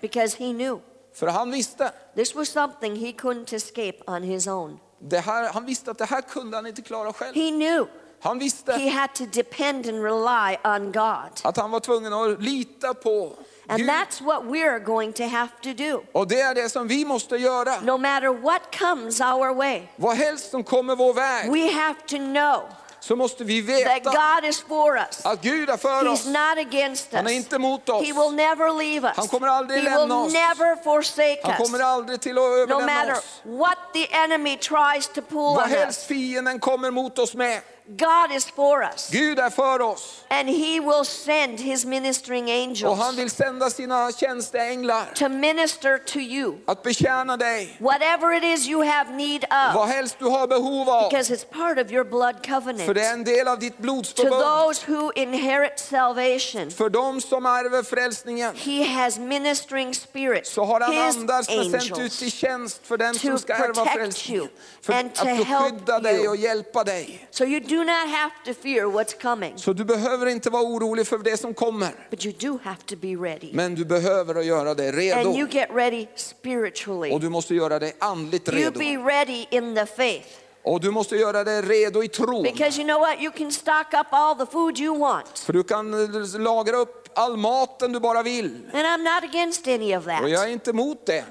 Because 0.00 0.36
he 0.38 0.52
knew 0.52 0.80
För 1.14 1.26
han 1.26 1.50
visste. 1.50 1.92
this 2.14 2.34
was 2.34 2.48
something 2.48 2.96
he 2.96 3.12
couldn't 3.12 3.54
escape 3.54 3.98
on 4.06 4.22
his 4.22 4.46
own. 4.46 4.78
Det 4.98 5.18
här, 5.18 5.52
han 5.52 5.66
visste 5.66 5.90
att 5.90 5.98
det 5.98 6.04
här 6.04 6.20
kunde 6.22 6.56
han 6.56 6.66
inte 6.66 6.82
klara 6.82 7.12
själv. 7.12 7.34
He 7.34 7.50
knew 7.50 7.86
Han 8.20 8.36
he 8.38 8.44
visste 8.44 8.72
had 8.72 9.14
to 9.14 9.24
depend 9.32 9.86
and 9.88 10.02
rely 10.04 10.56
on 10.64 10.92
God. 10.92 11.30
att 11.44 11.56
han 11.56 11.70
var 11.70 11.80
tvungen 11.80 12.12
att 12.12 12.42
lita 12.42 12.94
på 12.94 13.32
And 13.68 13.88
that's 13.88 14.20
what 14.20 14.44
we're 14.44 14.78
going 14.78 15.12
to 15.12 15.22
have 15.24 15.48
to 15.62 15.72
do. 15.72 16.02
Och 16.12 16.28
det 16.28 16.40
är 16.40 16.54
det 16.54 16.68
som 16.68 16.88
vi 16.88 17.04
måste 17.04 17.36
göra. 17.36 17.80
No 17.80 17.96
matter 17.98 18.28
what 18.42 18.78
comes 18.78 19.20
our 19.20 19.54
way, 19.54 19.82
Vad 19.96 20.16
helst 20.16 20.50
som 20.50 20.64
kommer 20.64 20.96
vår 20.96 21.14
väg 21.14 21.50
we 21.52 21.72
have 21.72 21.94
to 22.06 22.16
know 22.16 22.62
så 23.00 23.16
måste 23.16 23.44
vi 23.44 23.62
that 23.62 23.68
veta 23.70 24.10
God 24.10 24.48
is 24.50 24.60
for 24.68 24.96
us. 24.96 25.20
att 25.26 25.42
Gud 25.42 25.70
är 25.70 25.76
för 25.76 25.88
He's 26.04 26.12
oss. 26.12 26.26
not 26.26 26.58
against 26.58 27.12
Han 27.12 27.26
är 27.26 27.30
us. 27.30 27.36
inte 27.36 27.56
emot 27.56 27.88
oss. 27.88 28.06
He 28.06 28.12
will 28.12 28.32
never 28.34 28.72
leave 28.78 29.08
us. 29.08 29.16
Han 29.16 29.28
kommer 29.28 29.46
aldrig 29.48 29.78
He 29.82 29.84
lämna 29.90 30.00
will 30.20 30.26
oss. 30.26 30.32
never 30.32 30.82
forsake 30.82 31.40
Han 31.44 31.56
kommer 31.56 31.78
us. 31.78 31.84
aldrig 31.84 32.20
till 32.20 32.38
att 32.38 32.44
No 32.44 32.48
överlämna 32.56 32.86
matter 32.86 33.12
oss. 33.12 33.40
what 33.44 33.78
the 33.92 34.12
enemy 34.14 34.56
tries 34.56 35.06
to 35.08 35.20
pull 35.22 35.56
Vad 35.56 35.68
helst 35.68 35.98
us, 36.00 36.06
fienden 36.06 36.58
kommer 36.60 36.90
mot 36.90 37.18
oss 37.18 37.34
med. 37.34 37.60
God 37.86 38.32
is 38.36 38.46
for 38.46 38.82
us. 38.82 39.10
Gud 39.12 39.38
är 39.38 39.50
för 39.50 39.80
oss. 39.80 40.24
And 40.30 40.48
he 40.48 40.80
will 40.80 41.04
send 41.04 41.60
his 41.60 41.84
ministering 41.84 42.44
Och 42.86 42.96
han 42.96 43.06
angels 43.08 43.18
vill 43.18 43.30
sända 43.30 43.70
sina 43.70 44.12
tjänsteänglar 44.12 45.04
to 45.14 45.28
minister 45.28 45.98
to 45.98 46.18
you. 46.18 46.54
att 46.66 46.82
betjäna 46.82 47.36
dig. 47.36 47.76
Whatever 47.80 48.32
it 48.36 48.44
is 48.44 48.68
you 48.68 48.84
have 48.84 49.10
need 49.12 49.44
Vad 49.74 49.84
of, 49.84 49.90
helst 49.94 50.16
du 50.18 50.24
har 50.24 50.46
behov 50.46 50.90
av. 50.90 51.10
because 51.10 51.34
it's 51.34 51.44
part 51.44 51.78
of 51.86 51.92
your 51.92 52.04
blood 52.04 52.34
För 52.46 52.54
covenant. 52.60 52.94
det 52.94 53.04
är 53.04 53.12
en 53.12 53.24
del 53.24 53.48
av 53.48 53.58
ditt 53.58 53.78
To 53.78 54.22
those 54.40 54.92
who 54.92 55.12
inherit 55.14 55.78
salvation, 55.78 56.70
För 56.70 56.88
som 57.20 57.46
ärver 57.46 57.82
frälsningen 57.82 58.54
he 58.56 58.84
has 58.84 59.18
ministering 59.18 59.94
spirits, 59.94 60.50
så 60.52 60.64
har 60.64 60.80
han 60.80 60.92
his 60.92 61.16
andar 61.16 61.42
som 61.42 61.58
är 61.58 61.64
sänt 61.64 61.84
ut 61.84 61.92
angels. 61.92 62.22
i 62.22 62.30
tjänst 62.30 62.80
för 62.86 62.96
den 62.96 63.14
to 63.14 63.18
som 63.20 63.38
ska 63.38 63.54
ärva 63.54 63.84
frälsningen. 63.86 64.42
you 64.42 64.50
För 64.82 64.92
and 64.92 65.06
att 65.08 65.14
to 65.14 65.24
beskydda 65.24 65.92
help 65.92 66.02
dig 66.04 66.16
you. 66.16 66.28
och 66.28 66.36
hjälpa 66.36 66.84
dig. 66.84 67.28
So 67.30 67.44
you 67.44 67.60
do 67.60 67.73
not 67.78 68.08
have 68.10 68.30
to 68.44 68.54
fear 68.62 68.84
what's 68.86 69.22
coming, 69.22 69.58
Så 69.58 69.72
du 69.72 69.84
behöver 69.84 70.26
inte 70.26 70.50
vara 70.50 70.62
orolig 70.62 71.06
för 71.06 71.18
det 71.18 71.36
som 71.36 71.54
kommer. 71.54 71.88
but 72.10 72.24
you 72.26 72.34
do 72.38 72.58
have 72.62 72.76
to 72.86 72.96
be 72.96 73.08
ready. 73.08 73.50
Men 73.52 73.74
du 73.74 73.84
behöver 73.84 74.34
att 74.34 74.44
göra 74.46 74.74
dig 74.74 75.12
And 75.12 75.26
you 75.26 75.46
redo. 75.46 75.52
get 75.58 75.68
ready 75.74 76.06
Och 76.12 76.18
spiritually. 76.20 77.18
du 77.18 77.28
måste 77.28 77.54
göra 77.54 77.78
dig 77.78 77.96
andligt 77.98 78.48
You 78.48 78.56
redo. 78.58 78.78
be 78.78 78.96
ready 78.96 79.46
in 79.50 79.74
the 79.74 79.86
faith. 79.86 80.28
Och 80.62 80.80
du 80.80 80.90
måste 80.90 81.16
göra 81.16 81.44
dig 81.44 81.62
redo 81.62 82.02
i 82.04 82.08
tron. 82.08 82.42
Because 82.42 82.80
you 82.80 82.88
know 82.88 83.00
what? 83.00 83.20
You 83.20 83.32
can 83.32 83.52
stock 83.52 83.86
up 83.94 84.06
all 84.10 84.34
the 84.36 84.46
food 84.46 84.78
you 84.78 84.98
want. 84.98 85.38
För 85.38 85.52
du 85.52 85.62
kan 85.62 85.94
eh, 86.34 86.40
lagra 86.40 86.76
upp 86.76 87.08
all 87.14 87.36
maten 87.36 87.92
du 87.92 88.00
bara 88.00 88.22
vill. 88.22 88.70
And 88.72 88.82
I'm 88.86 89.14
not 89.14 89.24
against 89.30 89.68
any 89.68 89.96
of 89.96 90.06
Och 90.06 90.12
jag 90.12 90.38
that. 90.38 90.48
är 90.48 90.52
inte 90.52 90.70
emot 90.70 91.06
det. 91.06 91.24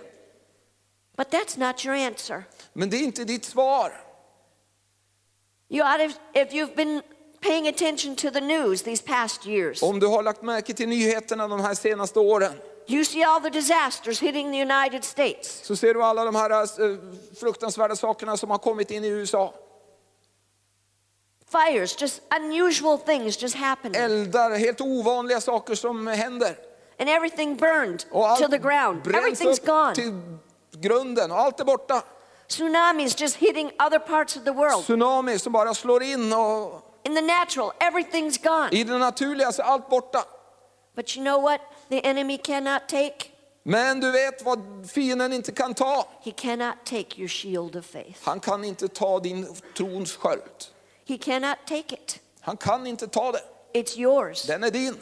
But 1.18 1.28
that's 1.32 1.60
not 1.68 1.86
your 1.86 1.96
answer. 1.96 2.44
Men 2.74 2.90
det 2.90 2.98
är 2.98 3.04
inte 3.04 3.24
ditt 3.24 3.46
svar. 3.46 3.92
You 5.74 5.84
ought 5.84 5.98
to, 5.98 6.40
if 6.40 6.54
you've 6.54 6.76
been 6.76 7.02
paying 7.42 7.68
attention 7.68 8.16
to 8.16 8.30
the 8.32 8.42
news 8.42 8.84
these 8.84 9.04
past 9.04 9.46
years, 9.46 9.84
Om 9.84 10.00
du 10.00 10.08
har 10.08 10.24
lagt 10.24 10.42
märke 10.42 10.74
till 10.74 10.90
nyheterna 10.90 11.48
de 11.48 11.60
här 11.60 11.74
senaste 11.74 12.20
åren 12.20 12.54
you 12.88 13.06
see 13.06 13.24
all 13.24 13.42
the 13.42 13.50
disasters 13.50 14.20
hitting 14.20 14.52
the 14.52 14.62
United 14.62 15.04
States. 15.04 15.62
så 15.64 15.76
ser 15.76 15.94
du 15.94 16.04
alla 16.04 16.26
de 16.26 16.36
här 16.36 16.52
eh, 16.52 16.98
fruktansvärda 17.40 17.96
sakerna 17.96 18.38
som 18.38 18.50
har 18.50 18.58
kommit 18.58 18.92
in 18.92 19.04
i 19.04 19.08
USA. 19.08 19.54
Fires, 21.52 22.02
just 22.02 22.22
unusual 22.42 22.98
things 22.98 23.42
just 23.42 23.56
happening. 23.56 24.02
Eldar, 24.02 24.52
helt 24.52 24.82
ovanliga 24.82 25.42
saker 25.42 25.76
som 25.76 26.08
händer. 26.08 26.56
And 27.00 27.10
everything 27.10 27.56
burned 27.56 28.00
to 28.40 28.48
the 28.50 28.58
ground. 28.58 29.08
Everything's 29.08 29.66
gone. 29.66 29.96
till 29.96 30.22
grunden 30.72 31.32
och 31.32 31.40
allt 31.40 31.60
är 31.60 31.66
borta. 31.66 32.04
Tsunamis 32.48 33.22
just 33.22 33.36
hitting 33.36 33.72
other 33.80 34.00
parts 34.00 34.38
of 34.38 34.44
the 34.44 34.52
world. 34.52 34.84
Tsunami 34.84 35.40
som 35.40 35.54
bara 35.54 35.74
slår 35.74 36.04
in 36.04 36.34
och 36.34 36.90
In 37.06 37.16
the 37.16 37.22
natural, 37.22 37.72
everything's 37.80 38.44
gone. 38.44 38.70
i 38.72 38.84
det 38.84 38.98
naturliga 38.98 39.52
så 39.52 39.62
är 39.62 39.66
allt 39.66 39.90
borta. 39.90 40.24
But 40.96 41.18
you 41.18 41.26
know 41.26 41.42
what 41.42 41.62
the 41.90 42.00
enemy 42.08 42.38
cannot 42.38 42.88
take? 42.88 43.16
Men 43.64 44.00
du 44.00 44.12
vet 44.12 44.46
vad 44.46 44.60
fienden 44.94 45.34
inte 45.34 45.52
kan 45.52 45.74
ta? 45.74 46.06
He 46.22 46.32
cannot 46.32 46.76
take 46.86 47.20
your 47.20 47.28
shield 47.28 47.76
of 47.76 47.86
faith. 47.86 48.20
Han 48.24 48.40
kan 48.40 48.64
inte 48.64 48.88
ta 48.88 49.20
din 49.20 49.48
trons 49.78 50.16
sköld. 50.16 50.42
He 51.08 51.18
cannot 51.18 51.58
take 51.68 51.96
it. 51.96 52.20
Han 52.42 52.58
kan 52.58 52.88
inte 52.88 53.08
ta 53.08 53.32
det. 53.32 53.42
It's 53.74 53.98
yours. 54.00 54.44
Den 54.44 54.64
är 54.64 54.72
din. 54.72 54.98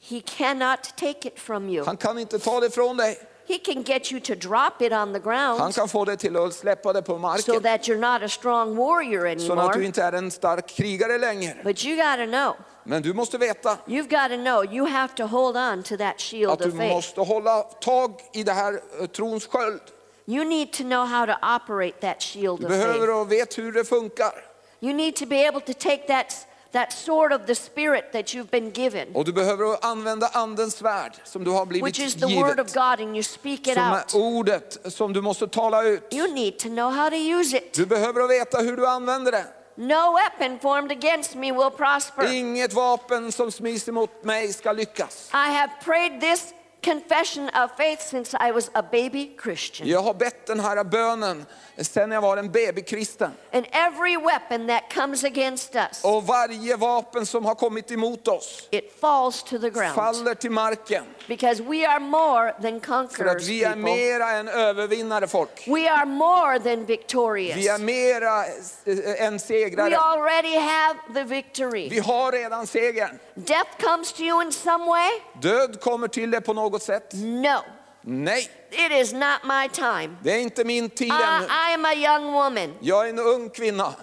He 0.00 0.20
cannot 0.20 0.82
take 0.96 1.28
it 1.28 1.40
from 1.40 1.68
you. 1.68 1.84
Han 1.84 1.96
kan 1.96 2.18
inte 2.18 2.38
ta 2.38 2.60
det 2.60 2.70
från 2.70 2.96
dig. 2.96 3.18
He 3.46 3.58
can 3.58 3.82
get 3.82 4.12
you 4.12 4.20
to 4.20 4.34
drop 4.34 4.82
it 4.82 4.92
on 4.92 5.12
the 5.12 5.20
Han 5.24 5.56
ground 5.58 5.74
kan 5.74 5.88
få 5.88 6.04
dig 6.04 6.16
till 6.16 6.36
att 6.36 6.54
släppa 6.54 6.92
det 6.92 7.02
på 7.02 7.12
so 7.12 7.18
marken. 7.18 7.62
that 7.62 7.80
you're 7.88 8.12
not 8.12 8.22
a 8.22 8.28
strong 8.28 8.76
warrior 8.76 9.20
Så 9.38 9.52
att 9.52 9.58
du 9.58 9.62
anymore. 9.62 9.84
inte 9.84 10.02
är 10.02 10.12
en 10.12 10.30
stark 10.30 10.66
krigare 10.68 11.18
längre. 11.18 11.54
But 11.64 11.84
you 11.84 11.96
got 11.96 12.16
to 12.16 12.26
know, 12.26 12.54
Men 12.84 13.02
du 13.02 13.14
måste 13.14 13.38
veta 13.38 13.78
you've 13.86 14.08
got 14.08 14.30
to 14.30 14.36
know, 14.44 14.74
you 14.74 14.86
have 14.86 15.14
to 15.16 15.26
hold 15.26 15.56
on 15.56 15.82
to 15.82 15.96
that 15.96 16.14
att 16.14 16.20
shield 16.20 16.58
du 16.58 16.68
of 16.68 16.76
faith. 16.76 16.94
måste 16.94 17.20
hålla 17.20 17.62
tag 17.62 18.20
i 18.32 18.42
det 18.42 18.52
här 18.52 18.80
eh, 19.00 19.06
trons 19.06 19.46
sköld. 19.46 19.80
You 20.26 20.44
need 20.44 20.72
to 20.72 20.82
know 20.82 21.06
how 21.06 21.26
to 21.26 21.32
operate 21.56 22.00
that 22.00 22.22
shield 22.22 22.60
Du 22.60 22.66
of 22.66 22.72
faith. 22.72 22.86
behöver 22.86 23.10
och 23.20 23.32
vet 23.32 23.58
hur 23.58 23.72
det 23.72 23.84
funkar. 23.84 24.32
You 24.80 24.92
need 24.92 25.16
to 25.16 25.26
be 25.26 25.48
able 25.48 25.60
to 25.60 25.72
take 25.72 26.06
that, 26.06 26.46
that 26.74 26.92
sword 26.92 27.32
of 27.32 27.46
the 27.46 27.54
Spirit 27.54 28.12
that 28.12 28.34
you've 28.34 28.50
been 28.50 28.70
given, 28.70 29.08
Och 29.14 29.24
du 29.24 29.32
behöver 29.32 29.84
använda 29.84 30.28
andens 30.28 30.74
svärd 30.76 31.12
som 31.24 31.44
du 31.44 31.50
har 31.50 31.66
blivit 31.66 31.86
which 31.86 32.00
is 32.00 32.14
the 32.14 32.26
word 32.26 32.60
of 32.60 32.66
givet. 32.68 32.74
God, 32.74 33.00
and 33.06 33.16
you 33.16 33.22
speak 33.22 33.66
it 33.66 33.74
Som 33.74 33.92
out. 33.92 34.14
är 34.14 34.18
ordet 34.18 34.78
som 34.84 35.12
du 35.12 35.20
måste 35.22 35.46
tala 35.46 35.82
ut. 35.82 36.14
You 36.14 36.34
need 36.34 36.58
to 36.58 36.68
know 36.68 36.90
how 36.90 37.10
to 37.10 37.16
use 37.16 37.56
it. 37.56 37.74
Du 37.74 37.86
behöver 37.86 38.28
veta 38.28 38.58
hur 38.58 38.76
du 38.76 38.86
använder 38.86 39.32
det. 39.32 39.44
No 39.76 40.14
weapon 40.14 40.58
formed 40.58 40.92
against 40.92 41.34
me 41.34 41.52
will 41.52 41.70
prosper. 41.70 42.32
Inget 42.32 42.72
vapen 42.72 43.32
som 43.32 43.52
smis 43.52 43.88
emot 43.88 44.24
mig 44.24 44.52
ska 44.52 44.72
lyckas. 44.72 45.30
I 45.32 45.52
have 45.52 45.72
prayed 45.84 46.20
this 46.20 46.54
confession 46.84 47.48
of 47.64 47.70
faith 47.76 48.02
since 48.02 48.36
I 48.48 48.52
was 48.52 48.70
a 48.74 48.82
baby 48.82 49.30
Christian. 49.42 49.88
Jag 49.88 50.02
har 50.02 50.14
bett 50.14 50.46
den 50.46 50.60
här 50.60 50.84
bönen 50.84 51.46
sedan 51.78 52.10
jag 52.10 52.20
var 52.20 52.36
en 52.36 52.52
babykristen. 52.52 53.30
And 53.52 53.66
every 53.72 54.16
weapon 54.16 54.66
that 54.66 54.82
comes 54.94 55.24
against 55.24 55.74
us, 55.74 56.04
Och 56.04 56.26
varje 56.26 56.76
vapen 56.76 57.26
som 57.26 57.44
har 57.44 57.54
kommit 57.54 57.90
emot 57.90 58.28
oss 58.28 58.68
it 58.70 59.00
falls 59.00 59.42
to 59.42 59.58
the 59.58 59.70
ground. 59.70 59.94
faller 59.94 60.34
till 60.34 60.50
marken. 60.50 61.04
Because 61.28 61.62
we 61.62 61.86
are 61.88 62.00
more 62.00 62.52
than 62.52 62.62
För 62.62 62.76
att 62.76 62.82
conquerors, 63.08 63.48
vi 63.48 63.64
är 63.64 63.76
mera 63.76 64.30
än 64.30 64.48
övervinnare 64.48 65.26
folk. 65.26 65.64
We 65.68 65.90
are 65.90 66.06
more 66.06 66.58
than 66.58 66.64
Vi 66.64 66.70
är 66.82 66.86
victorious. 66.86 67.80
mera 67.80 68.44
eh, 68.46 69.26
än 69.26 69.32
We 69.32 69.38
segrare. 69.38 69.96
already 69.98 70.56
have 70.56 70.98
the 71.14 71.22
victory. 71.24 71.88
Vi 71.88 71.98
har 71.98 72.32
redan 72.32 72.66
segern. 72.66 73.18
Death 73.34 73.70
comes 73.80 74.12
to 74.12 74.22
you 74.22 74.42
in 74.42 74.52
some 74.52 74.84
way? 74.86 75.10
Död 75.40 75.80
kommer 75.80 76.08
till 76.08 76.30
det 76.30 76.40
på 76.40 76.52
något 76.52 76.73
sätt. 76.82 77.10
No, 77.14 77.58
Nej, 78.06 78.50
it 78.70 78.92
is 78.92 79.12
not 79.12 79.44
my 79.44 79.68
time. 79.72 80.16
det 80.22 80.32
är 80.32 80.38
inte 80.38 80.64
min 80.64 80.90
tid 80.90 81.08
I, 81.08 81.10
ännu. 81.10 81.46
I 81.46 81.74
am 81.74 81.84
a 81.84 81.94
young 81.94 82.32
woman. 82.32 82.74
Jag 82.80 83.06
är 83.06 83.10
en 83.10 83.18
ung 83.18 83.50
kvinna. 83.50 83.94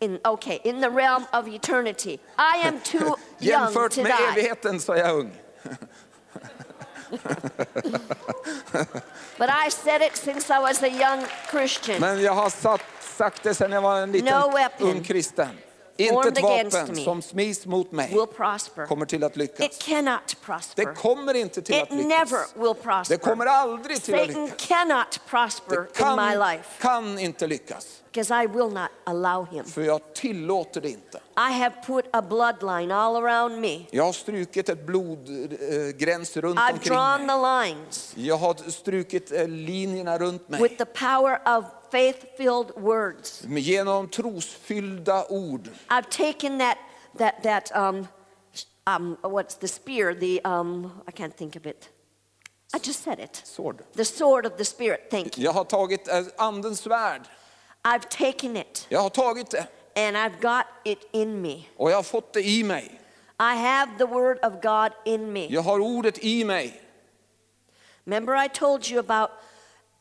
In, 0.00 0.20
okay, 0.24 0.60
in 0.64 0.80
the 0.82 0.88
realm 0.90 1.24
of 1.32 1.48
eternity. 1.48 2.18
I 2.38 2.66
am 2.68 2.80
too 2.84 2.98
young 2.98 3.16
Jämfört 3.38 3.92
to 3.92 4.02
med 4.02 4.12
die. 4.18 4.40
evigheten 4.40 4.80
så 4.80 4.92
är 4.92 4.96
jag 4.98 5.16
ung. 5.18 5.32
But 9.38 9.50
I 9.50 9.68
said 9.70 10.02
it 10.02 10.16
since 10.16 10.50
I 10.50 10.58
was 10.60 10.82
a 10.82 10.88
young 10.88 11.24
Christian. 11.50 12.00
Men 12.00 12.22
jag 12.22 12.32
har 12.32 12.50
satt, 12.50 12.80
sagt 13.00 13.42
det 13.42 13.54
sedan 13.54 13.72
jag 13.72 13.80
var 13.80 14.00
en 14.00 14.12
liten 14.12 14.34
No 14.40 14.50
weapon 14.56 14.88
ung 14.90 15.04
kristen. 15.04 15.48
Inte 15.96 16.28
ett 16.28 16.42
vapen 16.42 16.96
som 16.96 17.22
smids 17.22 17.66
mot 17.66 17.92
mig 17.92 18.16
kommer 18.88 19.06
till 19.06 19.24
att 19.24 19.32
It 19.32 19.36
lyckas. 19.36 19.78
cannot 19.78 20.36
prosper. 20.44 20.84
Det 20.86 20.94
kommer 20.94 21.34
inte 21.34 21.62
till 21.62 21.74
It 21.74 21.82
att 21.82 21.90
lyckas. 21.90 22.06
never 22.08 22.62
will 22.62 22.74
Det 23.08 23.16
kommer 23.16 23.46
aldrig 23.46 24.02
till 24.02 24.14
att 24.14 24.26
lyckas. 24.28 24.50
cannot 24.68 25.20
prosper 25.28 25.76
Det 25.76 25.80
in 25.80 25.86
my 26.16 26.32
kan, 26.32 26.38
life 26.38 26.64
kan 26.82 27.18
inte 27.18 27.46
lyckas. 27.46 28.02
I 28.16 28.46
will 28.46 28.68
not 28.72 28.88
allow 29.04 29.46
him. 29.50 29.64
För 29.64 29.82
jag 29.82 30.14
tillåter 30.14 30.80
det 30.80 30.88
inte. 30.88 31.18
I 31.36 31.52
have 31.52 31.74
put 31.86 32.04
a 32.12 32.22
bloodline 32.22 32.90
all 32.92 33.16
around 33.16 33.60
me. 33.60 33.86
Jag 33.90 34.04
har 34.04 34.12
strukit 34.12 34.68
ett 34.68 34.86
blodgräns 34.86 36.36
runt 36.36 36.58
I've 36.58 36.72
omkring 36.72 36.92
drawn 36.94 37.26
mig. 37.26 37.36
the 37.64 37.74
lines 37.74 38.12
Jag 38.16 38.36
har 38.36 38.70
strukit 38.70 39.32
eh, 39.32 39.48
linjerna 39.48 40.18
runt 40.18 40.48
mig. 40.48 40.62
with 40.62 40.76
the 40.76 40.84
power 40.84 41.58
of 41.58 41.64
faith-filled 41.90 42.72
words. 42.76 43.46
Genom 43.48 44.08
trosfyllda 44.08 45.26
ord. 45.30 45.70
I've 45.90 46.08
taken 46.10 46.58
that 46.58 46.78
that 47.18 47.42
that 47.42 47.70
um, 47.76 48.08
um 48.86 49.16
what's 49.22 49.56
the 49.56 49.68
spear? 49.68 50.14
The 50.14 50.40
um 50.44 51.02
I 51.08 51.12
can't 51.12 51.36
think 51.36 51.56
of 51.56 51.66
it. 51.66 51.88
I 52.74 52.78
just 52.78 53.02
said 53.02 53.18
it. 53.20 53.42
Sword. 53.44 53.84
The 53.94 54.04
sword 54.04 54.46
of 54.46 54.56
the 54.56 54.64
spirit. 54.64 55.08
Thank 55.10 55.38
you. 55.38 55.44
Jag 55.44 55.52
har 55.52 55.64
tagit 55.64 56.08
eh, 56.08 56.24
andens 56.36 56.80
svärd. 56.80 57.22
I've 57.84 58.08
taken 58.08 58.56
it 58.56 58.86
Jag 58.88 59.00
har 59.00 59.10
tagit 59.10 59.50
det 59.50 59.66
and 59.96 60.16
I've 60.16 60.40
got 60.40 60.66
it 60.84 61.08
in 61.12 61.42
me. 61.42 61.64
och 61.76 61.90
jag 61.90 61.96
har 61.96 62.02
fått 62.02 62.32
det 62.32 62.42
i 62.48 62.64
mig. 62.64 63.00
I 63.38 63.54
have 63.56 63.98
the 63.98 64.06
word 64.06 64.38
of 64.42 64.52
God 64.62 64.92
in 65.04 65.32
me. 65.32 65.46
Jag 65.50 65.62
har 65.62 65.78
ordet 65.80 66.24
i 66.24 66.44
mig. 66.44 66.82
Remember 68.04 68.34
I 68.44 68.48
told 68.48 68.90
you 68.90 69.00
about 69.00 69.30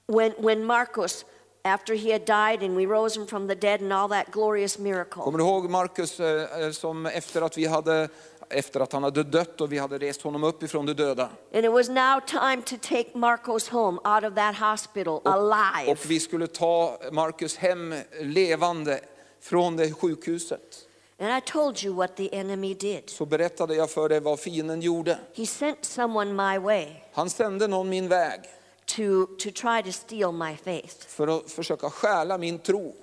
when 0.07 0.33
when 0.37 0.63
Marcos 0.63 1.25
after 1.65 1.95
he 1.95 2.11
had 2.11 2.25
died 2.25 2.63
and 2.63 2.77
we 2.77 2.85
rose 2.85 3.19
him 3.19 3.27
from 3.27 3.47
the 3.47 3.55
dead 3.55 3.81
and 3.81 3.93
all 3.93 4.09
that 4.09 4.31
glorious 4.31 4.79
miracle. 4.79 5.23
Kommer 5.23 5.37
du 5.37 5.43
ihåg 5.43 5.69
Markus 5.69 6.19
eh, 6.19 6.71
som 6.71 7.05
efter 7.05 7.41
att 7.41 7.57
vi 7.57 7.65
hade 7.65 8.09
efter 8.49 8.79
att 8.79 8.93
han 8.93 9.03
hade 9.03 9.23
dött 9.23 9.61
och 9.61 9.71
vi 9.71 9.77
hade 9.77 9.97
rest 9.97 10.21
honom 10.21 10.43
upp 10.43 10.63
ifrån 10.63 10.85
de 10.85 10.93
döda. 10.93 11.29
And 11.53 11.65
it 11.65 11.71
was 11.71 11.89
now 11.89 12.19
time 12.27 12.61
to 12.61 12.75
take 12.81 13.05
Marcos 13.13 13.69
home 13.69 13.99
out 14.03 14.23
of 14.23 14.35
that 14.35 14.55
hospital 14.55 15.21
alive. 15.25 15.91
Och 15.91 15.99
vi 16.07 16.19
skulle 16.19 16.47
ta 16.47 16.99
Markus 17.11 17.57
hem 17.57 17.95
levande 18.21 18.99
från 19.41 19.77
det 19.77 19.91
sjukhuset. 19.91 20.87
And 21.19 21.37
I 21.37 21.41
told 21.41 21.83
you 21.83 21.95
what 21.95 22.15
the 22.15 22.35
enemy 22.35 22.73
did. 22.73 23.09
Så 23.09 23.25
berättade 23.25 23.75
jag 23.75 23.89
för 23.89 24.09
dig 24.09 24.19
vad 24.19 24.39
fienden 24.39 24.81
gjorde. 24.81 25.17
He 25.35 25.45
sent 25.45 25.85
someone 25.85 26.51
my 26.51 26.59
way 26.59 26.87
Han 27.13 27.29
sände 27.29 27.67
någon 27.67 27.89
min 27.89 28.07
väg 28.07 28.39
to, 28.85 29.25
to 29.25 29.51
try 29.51 29.83
to 29.83 29.91
steal 29.91 30.31
my 30.31 30.55
faith. 30.63 31.07
för 31.07 31.37
att 31.37 31.51
försöka 31.51 31.89
stjäla 31.89 32.37
min 32.37 32.59
tro. 32.59 32.93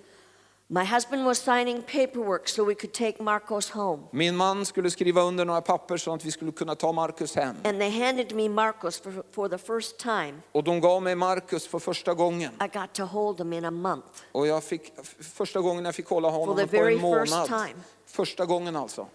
My 0.66 0.84
husband 0.84 1.24
was 1.24 1.38
signing 1.38 1.82
paperwork 1.82 2.48
so 2.48 2.64
we 2.64 2.74
could 2.74 2.94
take 2.94 3.22
Marcos 3.22 3.70
home. 3.70 4.02
Min 4.10 4.36
man 4.36 4.66
skulle 4.66 4.90
skriva 4.90 5.22
under 5.22 5.44
några 5.44 5.60
papper 5.60 5.96
så 5.96 6.14
att 6.14 6.24
vi 6.24 6.30
skulle 6.30 6.52
kunna 6.52 6.74
ta 6.74 6.92
Markus 6.92 7.36
hem. 7.36 7.56
And 7.64 7.78
they 7.78 7.90
handed 7.90 8.34
me 8.34 8.48
Marcos 8.48 9.00
for, 9.00 9.24
for 9.32 9.48
the 9.48 9.58
first 9.58 9.98
time. 9.98 10.34
Och 10.52 10.64
de 10.64 10.80
gav 10.80 11.02
mig 11.02 11.14
Markus 11.14 11.66
för 11.66 11.78
första 11.78 12.14
gången. 12.14 12.52
I 12.60 12.78
got 12.78 12.92
to 12.92 13.04
hold 13.04 13.38
him 13.38 13.52
in 13.52 13.64
a 13.64 13.70
month. 13.70 14.06
Och 14.32 14.46
jag 14.46 14.64
fick, 14.64 14.92
första 15.20 15.60
gången 15.60 15.84
jag 15.84 15.94
fick 15.94 16.06
hålla 16.06 16.28
honom 16.28 16.56
the 16.56 16.66
på 16.66 16.76
en 16.76 16.82
very 16.82 16.94
first 16.94 17.02
månad. 17.32 17.46
time. 17.46 17.82
Första 18.06 18.44
gången 18.46 18.76
alltså. 18.76 19.06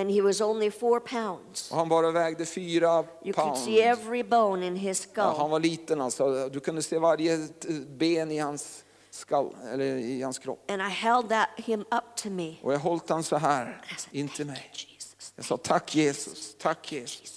And 0.00 0.10
he 0.10 0.20
was 0.22 0.40
only 0.40 0.70
four 0.70 1.00
pounds. 1.00 1.70
Och 1.70 1.76
han 1.76 1.88
bara 1.88 2.10
vägde 2.10 2.46
fyra 2.46 2.88
You 2.98 3.04
could 3.22 3.34
pound. 3.34 3.58
see 3.58 3.80
every 3.82 4.22
bone 4.22 4.66
in 4.66 4.76
his 4.76 5.08
Ja, 5.14 5.22
han 5.22 5.34
skull. 5.36 5.50
var 5.50 5.60
liten 5.60 6.00
alltså. 6.00 6.48
Du 6.48 6.60
kunde 6.60 6.82
se 6.82 6.98
varje 6.98 7.38
t- 7.48 7.68
ben 7.88 8.30
i 8.30 8.38
hans 8.38 8.84
skall, 9.10 9.56
eller 9.72 9.84
i 9.84 10.22
hans 10.22 10.38
kropp. 10.38 10.70
And 10.70 10.82
I 10.82 10.84
held 10.84 11.28
that 11.28 11.48
him 11.56 11.80
up 11.80 12.16
to 12.16 12.30
me. 12.30 12.54
Och 12.62 12.72
jag 12.72 12.78
höll 12.78 13.00
han 13.08 13.22
så 13.22 13.36
här 13.36 13.82
I 13.96 14.00
said, 14.00 14.14
in 14.14 14.28
till 14.28 14.36
Thank 14.46 14.48
mig. 14.48 14.70
you, 14.74 14.94
Jesus. 14.94 15.32
Jag 15.36 15.44
sa 15.44 15.56
tack 15.56 15.94
Jesus, 15.94 16.54
tack 16.58 16.92
Jesus. 16.92 17.34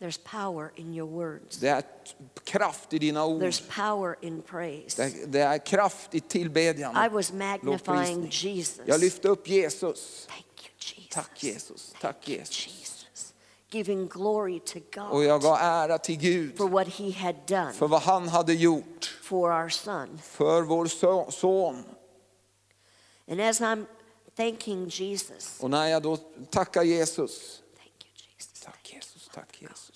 There's 0.00 0.20
power 0.24 0.72
in 0.76 0.94
your 0.94 1.10
words. 1.10 1.58
Det 1.58 1.68
är 1.68 1.82
kraft 2.44 2.92
i 2.92 2.98
dina 2.98 3.26
ord. 3.26 3.42
There's 3.42 3.62
power 3.90 4.16
in 4.20 4.42
praise. 4.42 5.02
Det 5.02 5.22
är, 5.22 5.26
det 5.26 5.40
är 5.40 5.58
kraft 5.58 6.14
i 6.14 6.20
tillbedjan. 6.20 7.06
I 7.06 7.08
was 7.08 7.32
magnifying 7.32 7.72
lovprisning. 7.72 8.28
Jesus. 8.30 8.80
Jag 8.86 9.00
lyfte 9.00 9.28
upp 9.28 9.48
Jesus. 9.48 10.26
Thank. 10.28 10.46
Tack 11.12 11.42
Jesus, 11.42 11.94
tack 12.00 12.28
Jesus. 12.28 12.66
Jesus. 12.66 13.34
Giving 13.70 14.08
glory 14.08 14.60
to 14.60 14.78
Och 15.10 15.24
jag 15.24 15.42
gav 15.42 15.56
ära 15.60 15.98
till 15.98 16.16
Gud 16.16 16.56
for 16.56 16.68
what 16.68 16.88
he 16.88 17.12
had 17.12 17.36
done 17.46 17.72
för 17.72 17.88
vad 17.88 18.02
han 18.02 18.28
hade 18.28 18.54
gjort 18.54 19.04
for 19.22 19.62
our 19.62 19.68
son. 19.68 20.18
för 20.22 20.62
vår 20.62 20.86
so- 20.86 21.30
son. 21.30 21.84
And 23.28 23.40
as 23.40 23.60
I'm 23.60 23.86
thanking 24.36 24.88
Jesus, 24.88 25.58
Och 25.60 25.70
när 25.70 25.86
jag 25.86 26.02
då 26.02 26.16
tackar 26.50 26.82
Jesus. 26.82 27.62
thank 27.76 28.04
you, 28.04 28.12
Jesus. 28.36 28.60
Tack 28.60 28.92
Jesus, 28.94 29.30
tack 29.34 29.62
Jesus. 29.62 29.91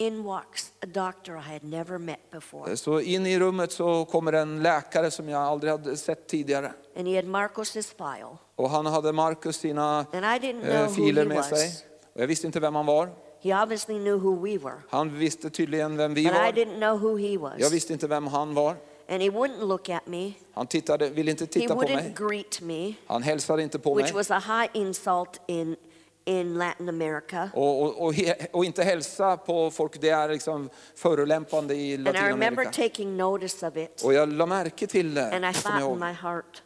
In 0.00 0.22
walks 0.24 0.72
a 0.82 0.86
doctor 0.86 1.36
I 1.36 1.52
had 1.52 1.62
never 1.64 1.98
met 1.98 2.30
before. 2.30 2.76
Så 2.76 3.00
in 3.00 3.26
i 3.26 3.38
rummet 3.38 3.72
så 3.72 4.04
kommer 4.04 4.32
en 4.32 4.62
läkare 4.62 5.10
som 5.10 5.28
jag 5.28 5.42
aldrig 5.42 5.72
hade 5.72 5.96
sett 5.96 6.26
tidigare. 6.26 6.72
And 6.96 7.08
he 7.08 7.16
had 7.16 7.24
Marcos's 7.24 7.94
file. 7.96 8.36
Och 8.56 8.70
han 8.70 8.86
hade 8.86 9.12
Markus 9.12 9.56
sina 9.56 9.98
And 9.98 10.24
I 10.24 10.46
didn't 10.46 10.64
eh, 10.64 10.70
know 10.76 10.86
who 10.86 10.94
filer 10.94 11.22
he 11.22 11.28
med 11.28 11.44
sig. 11.44 11.68
was. 11.68 11.84
Och 12.14 12.20
jag 12.22 12.26
visste 12.26 12.46
inte 12.46 12.60
vem 12.60 12.74
han 12.74 12.86
var. 12.86 13.08
He 13.42 13.62
obviously 13.62 13.94
knew 13.98 14.16
who 14.20 14.34
we 14.44 14.58
were. 14.58 14.82
Han 14.90 15.18
visste 15.18 15.50
tydligen 15.50 15.96
vem 15.96 16.14
vi 16.14 16.24
But 16.24 16.32
I 16.34 16.60
didn't 16.64 16.76
know 16.78 16.98
who 16.98 17.16
he 17.16 17.28
Jag 17.32 17.40
was. 17.40 17.72
visste 17.72 17.92
inte 17.92 18.06
vem 18.06 18.26
han 18.26 18.54
var. 18.54 18.76
And 19.08 19.22
he 19.22 19.28
wouldn't 19.30 19.66
look 19.66 19.88
at 19.88 20.06
me. 20.06 20.32
Han 20.54 20.66
tittade, 20.66 21.10
ville 21.10 21.30
inte 21.30 21.44
He 21.44 21.48
titta 21.48 21.74
på 21.74 21.80
mig. 21.80 21.96
wouldn't 21.96 22.28
greet 22.28 22.60
me, 22.60 22.94
Han 23.06 23.22
hälsade 23.22 23.62
inte 23.62 23.78
på 23.78 23.94
mig. 23.94 24.04
which 24.04 24.14
was 24.14 24.30
a 24.30 24.38
high 24.46 24.68
insult 24.82 25.40
in, 25.46 25.76
in 26.24 26.58
Latin 26.58 26.88
America. 26.88 27.50
Och, 27.54 28.02
och, 28.02 28.14
och, 28.52 28.64
inte 28.64 28.82
hälsa 28.82 29.36
på 29.36 29.70
folk, 29.70 30.00
det 30.00 30.08
är 30.08 30.28
liksom 30.28 30.70
förolämpande 30.94 31.74
i 31.74 31.94
And 31.94 32.08
I 32.08 32.10
remember 32.10 32.64
Latinamerika. 32.64 32.88
taking 32.88 33.16
notice 33.16 33.62
of 33.62 33.76
it. 33.76 34.02
Och 34.04 34.14
jag 34.14 34.32
la 34.32 34.46
märke 34.46 34.86
till 34.86 35.18
And 35.18 35.34
I 35.34 35.38
det, 35.38 35.40
kommer 35.40 35.52
thought 35.52 35.64
jag 35.80 35.80
in 35.80 35.86
ihåg. 35.86 35.98
my 35.98 36.12
heart, 36.12 36.62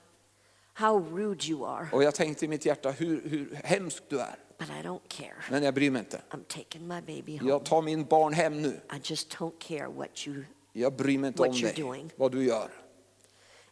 how 0.75 0.99
rude 1.17 1.47
you 1.47 1.67
are. 1.67 1.87
Och 1.93 2.03
jag 2.05 2.15
tänkte 2.15 2.45
i 2.45 2.49
mitt 2.49 2.67
hjärta, 2.67 2.91
hur, 2.91 3.29
hur 3.29 3.61
hemsk 3.65 4.03
du 4.09 4.21
är. 4.21 4.37
But 4.59 4.69
I 4.69 4.87
don't 4.87 5.01
care. 5.09 5.35
Men 5.51 5.63
jag 5.63 5.75
bryr 5.75 5.91
mig 5.91 6.01
inte. 6.01 6.21
I'm 6.31 6.45
taking 6.49 6.89
my 6.89 7.01
baby 7.01 7.37
home. 7.39 7.51
Jag 7.51 7.65
tar 7.65 7.83
min 7.83 8.05
barn 8.05 8.33
hem 8.33 8.63
nu. 8.63 8.69
I 8.69 9.01
just 9.03 9.37
don't 9.37 9.59
care 9.59 9.89
what 9.89 10.27
you. 10.27 10.45
Jag 10.73 10.93
bryr 10.93 11.19
mig 11.19 11.29
inte 11.29 11.41
What 11.43 11.49
om 11.51 11.55
you're 11.55 11.75
dig, 11.75 11.85
doing. 11.85 12.11
vad 12.17 12.33
du 12.33 12.45
gör. 12.45 12.69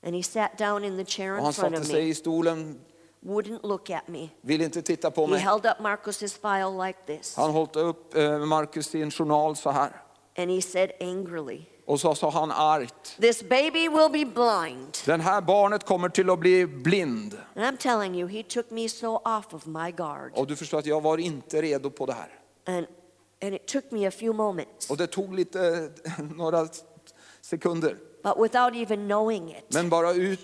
And 0.07 0.15
he 0.17 0.23
sat 0.23 0.59
down 0.59 0.85
in 0.85 0.97
the 0.99 1.05
chair 1.05 1.33
Och 1.33 1.39
in 1.39 1.45
han 1.45 1.53
front 1.53 1.75
satte 1.75 1.81
of 1.81 1.87
sig 1.87 2.03
me, 2.03 2.09
i 2.09 2.15
stolen, 2.15 2.81
wouldn't 3.27 3.61
look 3.67 3.91
at 3.91 4.09
me. 4.09 4.29
ville 4.41 4.65
inte 4.65 4.83
titta 4.83 5.11
på 5.11 5.25
He 5.27 5.31
mig. 5.31 5.41
held 5.41 5.67
up 5.67 5.79
Marcos's 5.81 6.39
file 6.41 6.87
like 6.87 6.99
this. 7.07 7.37
Han 7.37 7.53
höll 7.53 7.69
upp 7.75 8.15
eh, 8.17 8.39
Markus 8.39 8.87
sin 8.87 9.11
journal 9.11 9.57
så 9.57 9.71
här. 9.71 10.03
And 10.39 10.51
he 10.51 10.63
said 10.63 10.91
angrily, 11.01 11.61
Och 11.87 12.01
så 12.01 12.15
sa 12.15 12.31
han 12.31 12.51
argt. 12.51 13.17
This 13.21 13.43
baby 13.43 13.89
will 13.89 14.11
be 14.13 14.25
blind. 14.25 14.99
Den 15.07 15.21
här 15.21 15.41
barnet 15.41 15.85
kommer 15.87 16.09
till 16.09 16.31
att 16.31 16.39
bli 16.39 16.67
blind. 16.67 17.37
And 17.57 17.65
I'm 17.65 17.77
telling 17.77 18.15
you, 18.21 18.29
he 18.29 18.43
took 18.43 18.71
me 18.71 18.89
so 18.89 19.17
off 19.17 19.55
of 19.55 19.67
my 19.67 19.91
guard. 19.91 20.33
Och 20.35 20.47
du 20.47 20.57
förstår 20.57 20.79
att 20.79 20.87
jag 20.87 21.01
var 21.01 21.19
inte 21.19 21.63
redo 21.63 21.91
på 21.91 22.07
det 22.07 22.13
här. 22.13 22.29
And, 22.77 22.87
and 23.43 23.55
it 23.55 23.67
took 23.67 23.91
me 23.91 24.07
a 24.07 24.11
few 24.11 24.37
moments, 24.37 24.91
Och 24.91 24.97
det 24.97 25.07
tog 25.07 25.35
lite, 25.35 25.91
några 26.37 26.69
sekunder. 27.41 27.97
But 28.23 28.39
without 28.39 28.75
even 28.77 29.07
knowing 29.09 29.51
it, 29.51 29.65
Men 29.75 29.89
bara 29.89 30.13
ut, 30.13 30.41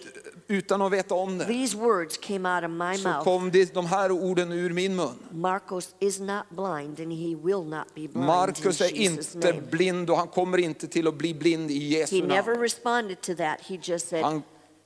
utan 0.48 0.82
att 0.82 0.92
veta 0.92 1.14
om 1.14 1.38
det. 1.38 1.44
these 1.44 1.76
words 1.76 2.16
came 2.18 2.56
out 2.56 2.64
of 2.64 2.70
my 2.70 2.96
Så 2.98 3.08
mouth. 3.08 3.24
kom 3.24 3.50
det, 3.50 3.74
de 3.74 3.86
här 3.86 4.10
orden 4.12 4.52
ur 4.52 4.72
min 4.72 4.96
mun. 4.96 5.18
Marcos 5.30 5.94
is 6.00 6.20
not 6.20 6.42
blind 6.50 7.00
and 7.00 7.12
he 7.12 7.36
will 7.44 7.64
not 7.64 7.86
be 7.94 8.08
blind 8.08 8.16
in 8.16 8.24
Markus 8.24 8.80
är 8.80 8.88
Jesus' 8.88 9.34
inte 9.36 9.50
name. 9.52 9.60
blind 9.70 10.10
och 10.10 10.16
han 10.16 10.28
kommer 10.28 10.58
inte 10.58 10.88
till 10.88 11.08
att 11.08 11.14
bli 11.14 11.34
blind 11.34 11.70
i 11.70 11.78
He 11.78 11.98
Jesu 12.00 12.22
never 12.26 12.52
namn. 12.52 12.60
responded 12.62 13.20
to 13.20 13.34
that. 13.34 13.60
He 13.60 13.78
just 13.82 14.08
said, 14.08 14.24
Han- 14.24 14.42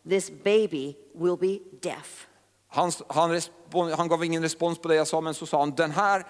This 0.09 0.30
baby 0.45 0.95
will 1.14 1.36
be 1.40 1.59
deaf. 1.80 2.26
Han, 2.68 2.93
han, 3.09 3.30
respon, 3.30 3.93
han 3.93 4.09
gav 4.09 4.24
ingen 4.24 4.43
respons 4.43 4.78
på 4.78 4.88
det 4.88 4.95
jag 4.95 5.07
sa, 5.07 5.20
men 5.20 5.34
så 5.34 5.47
sa 5.47 5.59
han, 5.59 5.70
den 5.70 5.90
här 5.90 6.26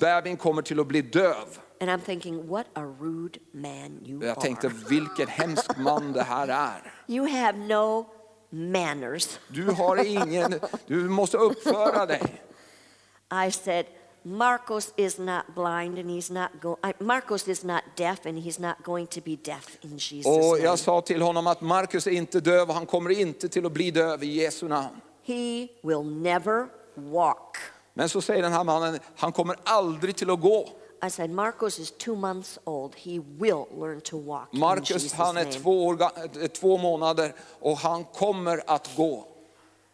bebisen 0.00 0.36
kommer 0.36 0.62
till 0.62 0.80
att 0.80 0.86
bli 0.86 1.02
döv. 1.02 1.58
And 1.80 1.90
I'm 1.90 2.00
thinking, 2.00 2.48
what 2.48 2.66
a 2.74 2.82
rude 3.00 3.38
man 3.52 4.00
you 4.04 4.24
Jag 4.26 4.40
tänkte, 4.40 4.66
are. 4.66 4.74
vilken 4.88 5.28
hemsk 5.28 5.76
man 5.78 6.12
det 6.12 6.22
här 6.22 6.48
är. 6.48 6.92
You 7.06 7.26
have 7.28 7.58
no 7.58 8.06
manners. 8.50 9.38
Du 9.48 9.70
har 9.70 10.04
ingen, 10.04 10.54
du 10.86 11.08
måste 11.08 11.36
uppföra 11.36 12.06
dig. 12.06 12.22
I 13.46 13.50
said, 13.52 13.86
Marcos 14.22 14.92
is 14.96 15.18
not 15.18 15.44
blind 15.54 15.98
and 15.98 16.10
he's 16.10 16.32
not 16.32 16.50
go- 16.62 16.78
I, 16.84 17.04
Marcos 17.04 17.48
is 17.48 17.64
not 17.64 17.82
deaf 17.96 18.26
and 18.26 18.38
he's 18.38 18.60
not 18.60 18.76
going 18.84 19.06
to 19.06 19.20
be 19.24 19.36
deaf 19.36 19.76
in 19.80 19.96
Jesus' 19.98 20.26
Och 20.26 20.38
name. 20.56 20.58
jag 20.58 20.78
sa 20.78 21.00
till 21.00 21.22
honom 21.22 21.46
att 21.46 21.60
Markus 21.60 22.06
är 22.06 22.10
inte 22.10 22.40
döv 22.40 22.68
och 22.68 22.74
han 22.74 22.86
kommer 22.86 23.10
inte 23.10 23.48
till 23.48 23.66
att 23.66 23.72
bli 23.72 23.90
döv 23.90 24.22
i 24.24 24.26
Jesu 24.42 24.68
namn. 24.68 25.00
he 25.26 25.68
will 25.82 26.02
never 26.04 26.66
walk. 26.94 27.56
Men 27.94 28.08
så 28.08 28.20
säger 28.20 28.42
den 28.42 28.52
här 28.52 28.64
mannen, 28.64 28.98
han 29.16 29.32
kommer 29.32 29.56
aldrig 29.64 30.16
till 30.16 30.30
att 30.30 30.40
gå. 30.40 30.68
I 31.06 31.10
said, 31.10 31.30
Marcos 31.30 31.78
is 31.78 31.90
two 31.90 32.16
months 32.16 32.58
old. 32.64 32.94
He 32.94 33.18
will 33.38 33.66
learn 33.80 34.00
to 34.00 34.18
walk. 34.18 34.52
Marcus 34.52 35.12
han 35.12 35.36
är 35.36 35.44
två, 35.52 35.86
år, 35.86 35.94
ga- 35.96 36.42
eh, 36.42 36.46
två 36.48 36.78
månader 36.78 37.34
och 37.60 37.76
han 37.78 38.04
kommer 38.04 38.62
att 38.66 38.90
gå. 38.96 39.28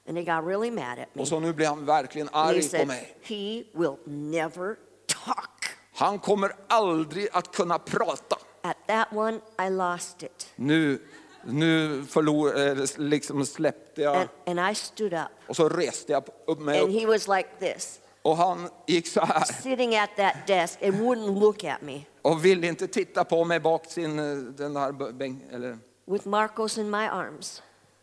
And 0.08 0.18
he 0.18 0.24
got 0.24 0.44
really 0.46 0.70
mad 0.70 0.98
at 0.98 1.08
me. 1.14 1.22
Och 1.22 1.28
så 1.28 1.40
nu 1.40 1.52
blir 1.52 1.66
han 1.66 1.84
verkligen 1.86 2.28
arg 2.32 2.62
på 2.62 2.68
said, 2.68 2.86
mig. 2.86 3.16
he 3.22 3.62
will 3.72 3.96
never 4.06 4.76
talk. 5.24 5.64
Han 5.94 6.18
kommer 6.18 6.52
aldrig 6.68 7.28
att 7.32 7.52
kunna 7.52 7.78
prata. 7.78 8.36
At 8.62 8.76
that 8.86 9.12
one, 9.12 9.40
I 9.66 9.70
lost 9.70 10.22
it. 10.22 10.48
Nu, 10.56 11.02
nu 11.44 12.02
förlor, 12.08 12.58
eh, 12.68 12.76
liksom 12.96 13.46
släppte 13.46 14.02
jag 14.02 14.16
And, 14.16 14.58
and 14.58 14.70
I 14.72 14.74
stood 14.74 15.12
up. 15.12 15.28
och 15.48 15.56
så 15.56 15.68
reste 15.68 16.12
jag 16.12 16.24
upp 16.46 16.60
mig 16.60 16.80
And 16.80 16.88
upp. 16.94 17.00
he 17.00 17.06
was 17.06 17.28
like 17.28 17.48
this, 17.58 18.00
Och 18.22 18.36
han 18.36 18.68
gick 18.86 19.06
så 19.06 19.20
här 19.20 19.44
sitting 19.44 19.96
at 19.96 20.10
that 20.16 20.34
desk 20.46 20.82
and 20.82 20.94
wouldn't 20.94 21.40
look 21.40 21.64
at 21.64 21.82
me 21.82 22.00
och 22.22 22.44
ville 22.44 22.66
inte 22.66 22.86
titta 22.86 23.24
på 23.24 23.44
mig 23.44 23.60
bak 23.60 23.86
sin 23.86 24.18
eh, 24.18 24.36
den 24.36 24.74
där 24.74 25.12
bänk, 25.12 25.42
eller 25.52 25.78
with 26.06 26.28
Marcos 26.28 26.78
in 26.78 26.90
my 26.90 27.06
arms. 27.06 27.62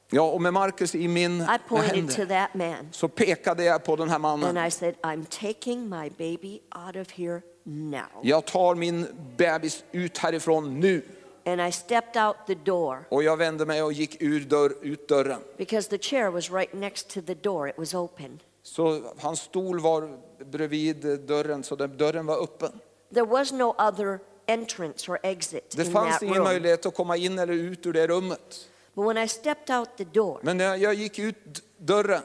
Ja, 0.10 0.22
och 0.22 0.42
med 0.42 0.54
Markus 0.54 0.96
i 0.96 1.08
min 1.08 1.42
I 1.42 1.46
pointed 1.70 1.90
to 1.90 1.96
händer 1.96 2.26
that 2.26 2.54
man 2.54 2.90
så 2.92 3.08
pekade 3.08 3.64
jag 3.64 3.84
på 3.84 3.96
den 3.96 4.10
här 4.10 4.16
and 4.16 4.22
mannen. 4.22 4.68
I 4.68 4.72
said, 4.72 4.96
I'm 5.02 5.26
taking 5.26 5.90
my 5.90 6.10
baby 6.10 6.60
out 6.88 6.96
of 6.96 7.12
here 7.12 7.42
now. 7.64 8.22
Jag 8.22 8.46
tar 8.46 8.76
min 8.76 9.08
bebis 9.38 9.84
ut 9.92 10.18
härifrån 10.18 10.80
nu. 10.80 11.02
And 11.46 11.62
I 11.62 11.72
stepped 11.72 12.24
out 12.24 12.36
the 12.48 12.56
door 12.56 13.06
Och 13.10 13.24
jag 13.24 13.38
vände 13.38 13.66
mig 13.66 13.84
och 13.84 13.94
gick 13.94 14.22
ur 14.22 14.40
dörr, 14.40 14.74
ut 14.82 15.08
dörren. 15.08 15.40
because 15.58 15.90
the 15.90 15.98
chair 15.98 16.30
was 16.30 16.52
right 16.52 16.74
next 16.74 17.10
to 17.10 17.22
the 17.22 17.34
door. 17.34 17.70
It 17.70 17.78
was 17.78 17.94
open. 17.94 18.40
Så 18.68 19.02
hans 19.20 19.40
stol 19.42 19.80
var 19.80 20.18
bredvid 20.46 21.20
dörren, 21.28 21.64
så 21.64 21.76
den, 21.76 21.98
dörren 21.98 22.26
var 22.26 22.44
öppen. 22.44 22.80
There 23.14 23.26
was 23.26 23.52
no 23.52 23.76
other 23.78 24.20
entrance 24.46 25.12
or 25.12 25.20
exit 25.24 25.74
Det 25.78 25.86
in 25.86 25.92
fanns 25.94 26.14
that 26.14 26.22
ingen 26.22 26.36
room. 26.36 26.44
möjlighet 26.44 26.86
att 26.86 26.96
komma 26.96 27.18
in 27.18 27.40
eller 27.40 27.54
ut 27.54 27.86
ur 27.86 27.94
det 27.94 28.08
rummet. 28.08 28.70
But 28.94 29.06
when 29.06 29.18
I 29.18 29.28
stepped 29.28 29.76
out 29.80 29.90
the 29.98 30.04
door, 30.04 30.40
Men 30.44 30.58
när 30.58 30.76
jag 30.76 30.94
gick 30.94 31.20
ut 31.20 31.64
dörren 31.78 32.22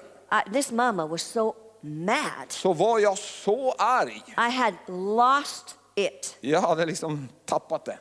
I, 0.49 0.53
this 0.53 0.71
mama 0.71 1.07
was 1.07 1.23
so 1.23 1.55
mad. 1.81 2.47
så 2.49 2.73
var 2.73 2.99
jag 2.99 3.19
så 3.19 3.73
arg. 3.79 4.23
I 4.29 4.51
had 4.51 4.75
lost 4.89 5.77
it. 5.95 6.37
Jag 6.41 6.61
hade 6.61 6.87
liksom 6.87 7.29
tappat 7.47 7.85
det. 7.85 7.99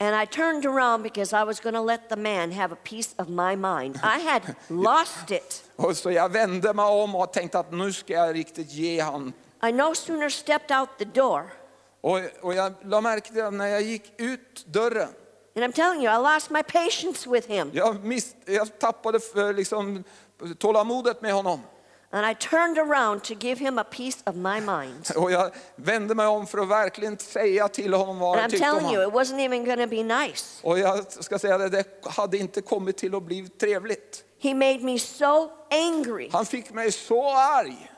And 0.00 0.22
I 0.22 0.26
turned 0.26 0.64
around 0.66 1.02
because 1.02 1.32
I 1.32 1.44
was 1.44 1.60
going 1.60 1.74
to 1.74 1.80
let 1.82 2.08
the 2.08 2.16
man 2.16 2.52
have 2.52 2.72
a 2.72 2.78
piece 2.84 3.14
of 3.16 3.28
my 3.28 3.56
mind. 3.56 3.96
I 3.96 4.18
had 4.20 4.42
lost 4.68 5.30
it. 5.30 5.64
Och 5.76 5.96
så 5.96 6.10
jag 6.10 6.28
vände 6.32 6.74
mig 6.74 6.84
om 6.84 7.14
och 7.14 7.32
tänkte 7.32 7.58
att 7.58 7.72
nu 7.72 7.92
ska 7.92 8.12
jag 8.12 8.34
riktigt 8.34 8.70
ge 8.72 9.00
han. 9.00 9.32
I 9.68 9.72
no 9.72 9.94
sooner 9.94 10.28
stepped 10.28 10.78
out 10.80 10.88
the 10.98 11.04
door, 11.04 11.52
Och, 12.00 12.20
och 12.40 12.54
jag 12.54 12.72
la 12.82 13.00
märke 13.00 13.32
till 13.32 13.44
när 13.44 13.66
jag 13.66 13.82
gick 13.82 14.20
ut 14.20 14.66
dörren, 14.66 15.08
and 15.56 15.64
I'm 15.64 15.72
telling 15.72 16.02
you, 16.04 16.14
I 16.14 16.34
lost 16.34 16.50
my 16.50 16.62
patience 16.62 17.30
with 17.30 17.48
him. 17.48 17.70
jag, 17.74 18.04
miss, 18.04 18.36
jag 18.44 18.78
tappade 18.78 19.20
för, 19.20 19.52
liksom, 19.52 20.04
tålamodet 20.58 21.22
med 21.22 21.32
honom. 21.32 21.60
And 22.10 22.26
I 22.26 22.34
turned 22.34 22.78
around 22.78 23.24
to 23.24 23.34
give 23.34 23.58
him 23.60 23.78
a 23.78 23.84
piece 23.84 24.22
of 24.26 24.34
my 24.34 24.60
mind. 24.60 25.10
Och 25.16 25.32
jag 25.32 25.50
vände 25.76 26.14
mig 26.14 26.26
om 26.26 26.46
för 26.46 26.58
att 26.58 26.68
verkligen 26.68 27.18
säga 27.18 27.68
till 27.68 27.94
honom 27.94 28.18
vad 28.18 28.38
And 28.38 28.40
jag 28.40 28.48
I'm 28.48 28.50
tyckte 28.50 28.70
om 28.70 28.78
telling 28.78 28.94
you, 28.94 29.04
honom. 29.04 29.20
it 29.22 29.28
wasn't 29.28 29.40
even 29.40 29.64
to 29.78 29.86
be 29.86 30.02
nice. 30.02 30.60
Och 30.66 30.78
jag 30.78 31.12
ska 31.12 31.38
säga 31.38 31.58
det, 31.58 31.68
det 31.68 31.84
hade 32.04 32.38
inte 32.38 32.62
kommit 32.62 32.96
till 32.96 33.14
att 33.14 33.22
bli 33.22 33.48
trevligt. 33.48 34.24
He 34.40 34.54
made 34.54 34.78
me 34.80 34.98
so 34.98 35.50
angry. 35.70 36.28
Han 36.32 36.46
fick 36.46 36.70
mig 36.70 36.92
så 36.92 37.32
arg. 37.36 37.90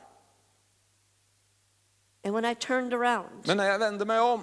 And 2.23 2.33
when 2.35 2.45
I 2.45 2.55
turned 2.55 2.93
around, 2.93 3.29
Men 3.43 3.57
när 3.57 3.65
jag 3.69 3.79
vände 3.79 4.05
mig 4.05 4.19
om 4.19 4.41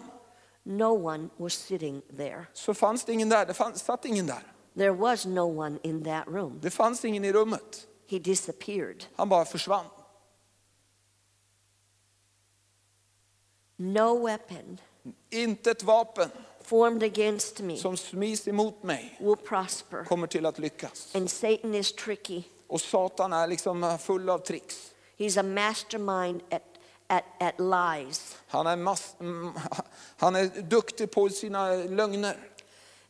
no 0.62 1.07
one 1.07 1.29
was 1.37 1.53
sitting 1.55 2.03
there. 2.16 2.47
så 2.53 2.75
fanns 2.75 3.05
det 3.05 3.12
ingen 3.12 3.29
där. 3.29 3.47
Det 3.47 3.55
fanns, 3.55 3.85
satt 3.85 4.05
ingen 4.05 4.27
där. 4.27 4.43
There 4.77 4.91
was 4.93 5.27
no 5.27 5.59
one 5.61 5.79
in 5.83 6.05
that 6.05 6.27
room. 6.27 6.59
Det 6.62 6.71
fanns 6.71 7.05
ingen 7.05 7.25
i 7.25 7.33
rummet. 7.33 7.88
He 8.11 8.19
disappeared. 8.19 9.05
Han 9.17 9.29
bara 9.29 9.45
försvann. 9.45 9.87
No 13.77 14.27
weapon 14.27 14.81
Inte 15.31 15.71
ett 15.71 15.83
vapen 15.83 16.31
formed 16.63 17.03
against 17.03 17.61
me 17.61 17.77
som 17.77 17.97
smis 17.97 18.49
emot 18.49 18.83
mig 18.83 19.17
will 19.21 19.37
prosper. 19.37 20.05
kommer 20.05 20.27
till 20.27 20.47
att 20.47 20.59
lyckas. 20.59 21.15
And 21.15 21.31
Satan 21.31 21.75
is 21.75 21.93
tricky. 21.93 22.43
Och 22.67 22.81
Satan 22.81 23.33
är 23.33 23.47
liksom 23.47 23.85
eh, 23.85 23.99
full 23.99 24.31
av 24.31 24.39
tricks. 24.39 24.95
He's 25.17 25.41
a 25.41 25.43
mastermind 25.43 26.43
at, 26.51 26.63
at, 27.07 27.25
at 27.41 27.55
lies. 27.61 28.37
Han 28.47 28.67
er 28.67 28.71
är, 28.71 29.21
mm, 29.21 29.53
han 30.17 30.37
är 30.37 30.63
duktig 30.63 31.11
på 31.11 31.29
sina 31.29 31.75
lögner. 31.75 32.37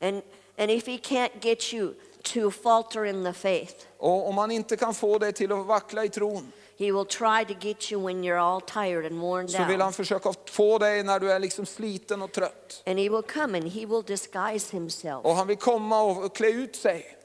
And, 0.01 0.23
and 0.57 0.71
if 0.71 0.87
he 0.87 0.97
can't 0.99 1.41
get 1.41 1.73
you 1.73 1.95
to 2.23 2.51
falter 2.51 3.05
in 3.05 3.25
the 3.25 3.33
faith, 3.33 3.75
Och 3.99 4.29
om 4.29 4.35
man 4.35 4.51
inte 4.51 4.77
kan 4.77 4.95
få 4.95 5.19
dig 5.19 5.33
till 5.33 5.53
att 5.53 5.67
vackla 5.67 6.05
i 6.05 6.09
tron 6.09 6.53
he 6.79 6.93
will 6.93 7.05
try 7.05 7.45
to 7.45 7.55
get 7.55 7.91
you 7.91 7.99
when 7.99 8.23
you're 8.23 8.39
all 8.39 8.61
tired 8.61 9.05
and 9.05 9.21
worn 9.21 9.49
så 9.49 9.59
vill 9.59 9.69
down. 9.69 9.81
han 9.81 9.93
försöka 9.93 10.33
få 10.51 10.79
dig 10.79 11.03
när 11.03 11.21
du 11.21 11.33
är 11.33 11.39
liksom 11.39 11.67
sliten 11.67 12.23
och 12.23 12.33
trött. 12.33 12.83
And 12.87 12.99
he 12.99 13.09
will 13.09 13.23
come 13.23 13.59
and 13.59 13.69
he 13.69 13.87
will 13.87 14.03
disguise 14.07 14.73
himself. 14.73 15.25
Och 15.25 15.35
han 15.35 15.47
vill 15.47 15.57
komma 15.57 16.03
och 16.03 16.37
klä 16.37 16.49
ut 16.49 16.77
sig. 16.77 17.17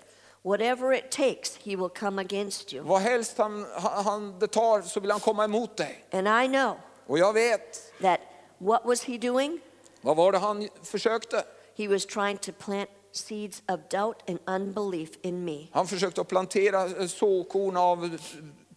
Whatever 0.41 0.94
it 0.94 1.12
takes, 1.12 1.58
he 1.64 1.76
will 1.76 1.89
come 1.89 2.22
against 2.22 2.74
you. 2.74 2.84
Vad 2.84 3.02
helst 3.02 3.38
han, 3.38 3.66
han 4.06 4.39
det 4.39 4.48
tar 4.48 4.82
så 4.82 5.00
vill 5.00 5.12
han 5.12 5.20
komma 5.20 5.44
emot 5.44 5.78
dig. 5.78 6.06
And 6.12 6.28
I 6.28 6.48
know 6.48 6.78
Och 7.08 7.20
jag 7.20 7.34
vet, 7.34 7.94
that 8.02 8.20
what 8.58 8.86
was 8.86 9.04
he 9.04 9.18
doing? 9.18 9.60
vad 10.02 10.18
var 10.18 10.32
det 10.32 10.38
han 10.38 10.70
försökte? 10.84 11.44
He 11.78 11.88
was 11.88 12.06
trying 12.06 12.38
to 12.38 12.52
plant 12.52 12.89
seeds 13.14 13.61
of 13.68 13.80
doubt 13.89 14.30
and 14.30 14.39
unbelief 14.45 15.09
in 15.22 15.45
me 15.45 15.68
Han 15.72 15.88
försökte 15.88 16.22
att 16.22 16.28
plantera 16.28 16.86
eh, 16.86 17.07
såkorn 17.07 17.78
av 17.78 18.05
eh, 18.05 18.11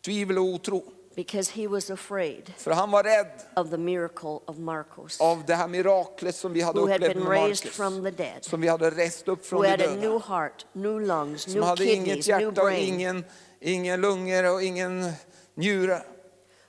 tvivel 0.05 0.39
och 0.39 0.45
otro. 0.45 0.83
because 1.15 1.53
he 1.61 1.67
was 1.69 1.91
afraid 1.91 2.53
För 2.57 2.71
han 2.71 2.91
var 2.91 3.03
rädd 3.03 3.31
of 3.57 3.71
the 3.71 3.77
miracle 3.79 4.39
of 4.47 4.57
Marcos, 4.59 5.21
av 5.21 5.45
det 5.47 5.55
här 5.55 5.69
miraklet 5.69 6.35
som 6.37 6.53
vi 6.53 6.61
hade 6.61 6.81
who 6.81 6.87
had 6.87 6.95
upplevt 6.97 7.15
been 7.15 7.25
med 7.25 7.33
raised 7.33 7.65
Markus. 7.67 7.77
from 7.77 8.05
the 8.05 8.11
dead, 8.11 8.39
Som 8.45 8.61
vi 8.61 8.69
hade 8.69 8.91
rest 8.91 9.29
upp 9.29 9.39
who 9.39 9.45
från 9.45 9.63
de 9.63 9.69
had 9.71 9.81
a 9.83 9.87
new 9.91 10.01
döda. 10.01 10.19
heart, 10.19 10.67
new 10.73 11.01
lungs, 11.01 11.43
Som 11.43 11.53
new 11.53 11.63
hade 11.63 11.85
inget 11.85 11.97
kidneys, 12.07 12.29
new 12.29 12.41
hjärta 12.41 12.61
och 12.61 12.67
brain, 12.67 12.95
ingen, 12.95 13.25
ingen 13.61 14.01
lungor 14.01 14.53
och 14.55 14.63
ingen 14.63 15.13
njure. 15.55 16.03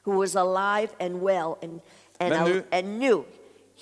who 0.03 0.19
was 0.19 0.35
alive 0.35 0.87
and 0.99 1.21
well 1.23 1.55
and, 1.61 1.79
and, 2.19 2.29
Men 2.29 2.43
nu- 2.51 2.63
and 2.71 2.99
knew 2.99 3.23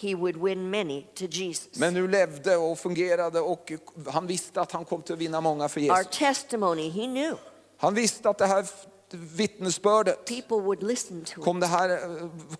he 0.01 0.15
would 0.15 0.35
win 0.35 0.69
many 0.69 1.01
to 1.15 1.25
Jesus. 1.25 1.79
Men 1.79 1.93
nu 1.93 2.07
levde 2.07 2.57
och 2.57 2.79
fungerade 2.79 3.39
och 3.39 3.71
han 4.07 4.27
visste 4.27 4.61
att 4.61 4.71
han 4.71 4.85
kom 4.85 5.01
till 5.01 5.13
att 5.13 5.19
vinna 5.19 5.41
många 5.41 5.69
för 5.69 5.81
Our 5.81 6.03
testimony, 6.03 6.89
he 6.89 7.05
knew. 7.05 7.37
Han 7.77 7.93
visste 7.93 8.29
att 8.29 8.37
det 8.37 8.45
här 8.45 8.65
vittnesbördet 9.11 10.25
People 10.25 10.57
would 10.57 10.83
listen 10.83 11.23
to 11.23 11.41
kom, 11.41 11.59
det 11.59 11.67
här, 11.67 11.99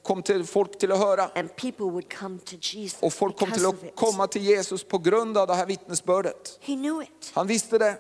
kom 0.04 0.24
till 0.24 0.46
folk 0.46 0.78
till 0.78 0.92
att 0.92 1.00
höra. 1.00 1.30
and 1.36 1.56
people 1.56 1.86
would 1.86 2.14
come 2.14 2.40
to 2.40 2.56
Jesus 2.62 3.04
Och 3.04 3.14
folk 3.14 3.40
kom 3.40 3.52
till 3.52 3.66
att 3.66 3.96
komma 3.96 4.28
till 4.28 4.42
Jesus 4.44 4.84
på 4.84 4.98
grund 4.98 5.38
av 5.38 5.48
det 5.48 5.54
här 5.54 5.66
vittnesbördet. 5.66 6.60
He 6.62 6.74
knew 6.76 7.04
it. 7.04 7.32
Han 7.34 7.48
visste 7.48 7.78
det. 7.78 7.98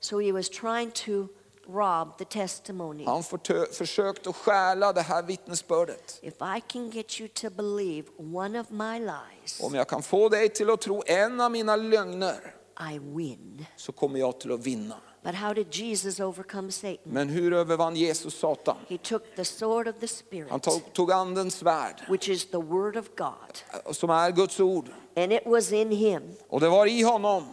So 0.00 0.20
he 0.20 0.32
was 0.32 0.48
trying 0.48 0.90
to 0.90 1.26
rob 1.68 2.18
the 2.18 2.24
testimony. 2.24 3.04
Han 3.04 3.22
förtö- 3.22 3.72
försökte 3.72 4.30
att 4.30 4.36
stjäla 4.36 4.92
det 4.92 5.02
här 5.02 5.22
vittnesbördet. 5.22 6.18
If 6.22 6.34
I 6.34 6.60
can 6.68 6.90
get 6.90 7.20
you 7.20 7.28
to 7.28 7.50
believe 7.50 8.08
one 8.34 8.60
of 8.60 8.70
my 8.70 8.98
lies, 9.00 9.60
Om 9.62 9.74
jag 9.74 9.88
kan 9.88 10.02
få 10.02 10.28
dig 10.28 10.48
till 10.48 10.70
att 10.70 10.80
tro 10.80 11.02
en 11.06 11.40
av 11.40 11.50
mina 11.50 11.76
lögner 11.76 12.54
I 12.94 12.98
win. 12.98 13.66
så 13.76 13.92
kommer 13.92 14.18
jag 14.20 14.40
till 14.40 14.52
att 14.52 14.60
vinna. 14.66 14.94
But 15.22 15.34
how 15.34 15.54
did 15.54 15.74
Jesus 15.74 16.20
overcome 16.20 16.72
Satan? 16.72 16.98
Men 17.04 17.28
hur 17.28 17.52
övervann 17.52 17.96
Jesus 17.96 18.34
Satan? 18.38 18.76
He 18.88 18.98
took 18.98 19.22
the 19.36 19.44
sword 19.44 19.88
of 19.88 19.94
the 20.00 20.08
Spirit, 20.08 20.50
Han 20.50 20.60
tog, 20.60 20.92
tog 20.92 21.12
andens 21.12 21.54
svärd, 21.54 22.04
which 22.08 22.28
is 22.28 22.50
the 22.50 22.56
word 22.58 22.96
of 22.96 23.06
God, 23.16 23.94
som 23.96 24.10
är 24.10 24.30
Guds 24.30 24.60
ord. 24.60 24.88
and 25.16 25.32
it 25.32 25.42
was 25.46 25.72
in 25.72 25.90
him, 25.90 26.22
Och 26.48 26.60
det 26.60 26.68
var 26.68 26.86
i 26.86 27.02
honom. 27.02 27.44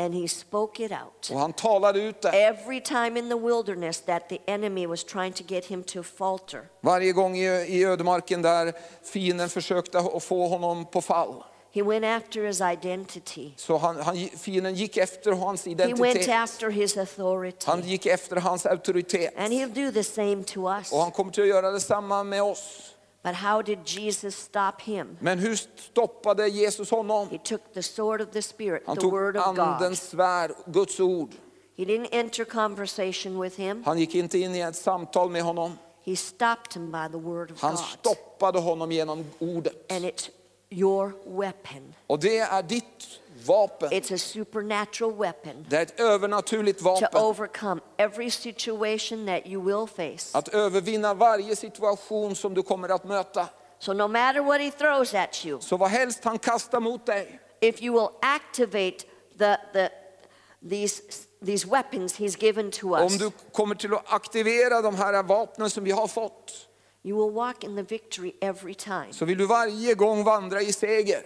And 0.00 0.14
he 0.14 0.28
spoke 0.28 0.84
it 0.84 0.92
out. 0.92 1.30
Och 1.32 1.38
han 1.38 1.52
talade 1.52 2.00
ut 2.00 2.22
det. 2.22 2.28
Every 2.28 2.80
time 2.80 3.18
in 3.18 3.28
the 3.28 3.38
wilderness 3.38 4.00
that 4.00 4.28
the 4.28 4.38
enemy 4.46 4.86
was 4.86 5.04
trying 5.04 5.32
to 5.32 5.44
get 5.48 5.64
him 5.64 5.82
to 5.82 6.02
falter, 6.02 6.68
Varje 6.80 7.12
gång 7.12 7.36
i, 7.36 7.46
i 7.46 7.84
ödemarken 7.84 8.42
där 8.42 8.72
fienden 9.02 9.48
försökte 9.48 9.98
att 9.98 10.22
få 10.24 10.46
honom 10.46 10.84
på 10.84 11.00
fall. 11.00 11.44
he 11.72 11.82
went 11.82 12.04
after 12.04 12.46
his 12.46 12.60
identity. 12.60 13.50
Så 13.56 13.76
han, 13.76 14.00
han, 14.00 14.28
fienden 14.38 14.74
gick 14.74 14.96
efter 14.96 15.32
hans 15.32 15.66
He 15.66 15.74
went 15.74 15.90
identitet. 16.00 16.28
after 16.28 16.70
his 16.70 16.96
authority. 16.96 17.66
Han 17.66 17.80
gick 17.82 18.06
efter 18.06 18.36
hans 18.36 18.66
auktoritet. 18.66 19.34
And 19.36 19.52
he'll 19.52 19.86
do 19.86 19.92
the 19.92 20.04
same 20.04 20.44
to 20.44 20.68
us. 20.68 20.92
Och 20.92 20.98
han 20.98 21.10
kommer 21.10 21.30
att 21.30 21.36
göra 21.48 21.70
detsamma 21.70 22.24
med 22.24 22.42
oss. 22.42 22.89
But 23.22 23.34
how 23.34 23.62
did 23.62 23.78
Jesus 23.84 24.36
stop 24.36 24.80
him? 24.80 25.16
Men 25.20 25.38
hur 25.38 25.54
stoppade 25.56 26.48
Jesus 26.48 26.90
honom? 26.90 27.28
He 27.30 27.38
took 27.38 27.72
the 27.74 27.82
sword 27.82 28.20
of 28.20 28.30
the 28.32 28.42
Spirit, 28.42 28.82
Han 28.86 28.96
the 28.96 29.00
tog 29.02 29.12
word 29.12 29.36
of 29.36 29.44
God. 29.44 29.58
andens 29.58 30.00
svärd, 30.10 30.54
Guds 30.66 31.00
ord. 31.00 31.28
He 31.76 31.84
didn't 31.84 32.08
enter 32.12 32.44
conversation 32.44 33.38
with 33.40 33.56
him. 33.56 33.82
Han 33.84 33.98
gick 33.98 34.14
inte 34.14 34.38
in 34.38 34.54
i 34.54 34.60
ett 34.60 34.76
samtal 34.76 35.30
med 35.30 35.42
honom. 35.42 35.78
He 36.04 36.16
stopped 36.16 36.74
him 36.74 36.90
by 36.90 37.08
the 37.12 37.18
word 37.18 37.50
of 37.50 37.60
Han 37.62 37.74
God. 37.74 37.84
stoppade 37.84 38.58
honom 38.58 38.92
genom 38.92 39.24
ordet. 39.38 39.92
And 39.92 40.04
it's 40.04 40.30
your 40.70 41.12
weapon. 41.26 41.94
Och 42.06 42.18
det 42.20 42.38
är 42.38 42.62
ditt 42.62 43.20
vapen. 43.46 43.92
It's 43.92 44.14
a 44.14 44.18
supernatural 44.18 45.12
weapon 45.16 45.66
Det 45.68 45.76
är 45.76 45.82
ett 45.82 46.00
övernaturligt 46.00 46.78
to 46.78 46.84
vapen. 46.84 47.08
overcome 47.22 47.80
every 47.96 48.30
situation 48.30 49.26
that 49.26 49.46
you 49.46 49.62
will 49.64 49.86
face. 49.86 50.38
Att 50.38 50.48
övervinna 50.48 51.14
varje 51.14 51.56
situation 51.56 52.36
som 52.36 52.54
du 52.54 52.62
kommer 52.62 52.88
att 52.88 53.04
möta. 53.04 53.48
So 53.78 53.92
no 53.92 54.08
matter 54.08 54.40
what 54.40 54.60
he 54.60 54.70
throws 54.70 55.14
at 55.14 55.46
you, 55.46 55.60
Så 55.60 55.76
vad 55.76 55.90
helst 55.90 56.24
han 56.24 56.38
kastar 56.38 56.80
mot 56.80 57.06
dig, 57.06 57.40
if 57.60 57.82
you 57.82 57.92
will 58.00 58.08
activate 58.22 59.04
the, 59.38 59.56
the, 59.72 59.88
these, 60.70 61.02
these 61.46 61.68
weapons 61.68 62.14
he's 62.18 62.36
given 62.42 62.70
to 62.70 62.94
om 62.96 63.02
us, 63.02 63.18
du 63.18 63.30
kommer 63.52 63.74
till 63.74 63.94
att 63.94 64.12
aktivera 64.12 64.82
de 64.82 64.94
här 64.94 65.22
vapnen 65.22 65.70
som 65.70 65.84
vi 65.84 65.90
har 65.90 66.06
fått, 66.06 66.66
you 67.02 67.24
will 67.26 67.34
walk 67.34 67.64
in 67.64 67.76
the 67.76 67.82
victory 67.82 68.32
every 68.40 68.74
time. 68.74 69.08
så 69.12 69.24
vill 69.24 69.38
du 69.38 69.46
varje 69.46 69.94
gång 69.94 70.24
vandra 70.24 70.60
i 70.62 70.72
seger. 70.72 71.22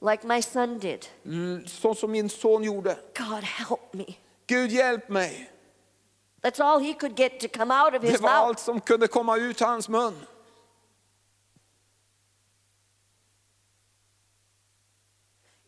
Like 0.00 0.26
my 0.26 0.40
son 0.42 0.78
did. 0.78 1.08
Mm, 1.24 1.66
Så 1.66 1.94
som 1.94 2.10
min 2.10 2.28
son 2.28 2.62
gjorde. 2.62 2.96
God 3.14 3.42
help 3.42 3.94
me. 3.94 4.04
Gud 4.46 4.68
hjälp 4.70 5.08
mig. 5.08 5.50
That's 6.46 6.60
all 6.62 6.80
he 6.84 6.94
could 6.94 7.16
get 7.16 7.40
to 7.40 7.48
come 7.48 7.74
out 7.74 7.94
of 7.94 8.00
Det 8.00 8.10
his 8.10 8.20
var 8.22 8.28
mouth. 8.28 8.48
allt 8.48 8.60
som 8.60 8.80
kunde 8.80 9.08
komma 9.08 9.36
ut 9.36 9.60
hans 9.60 9.88
mun. 9.88 10.14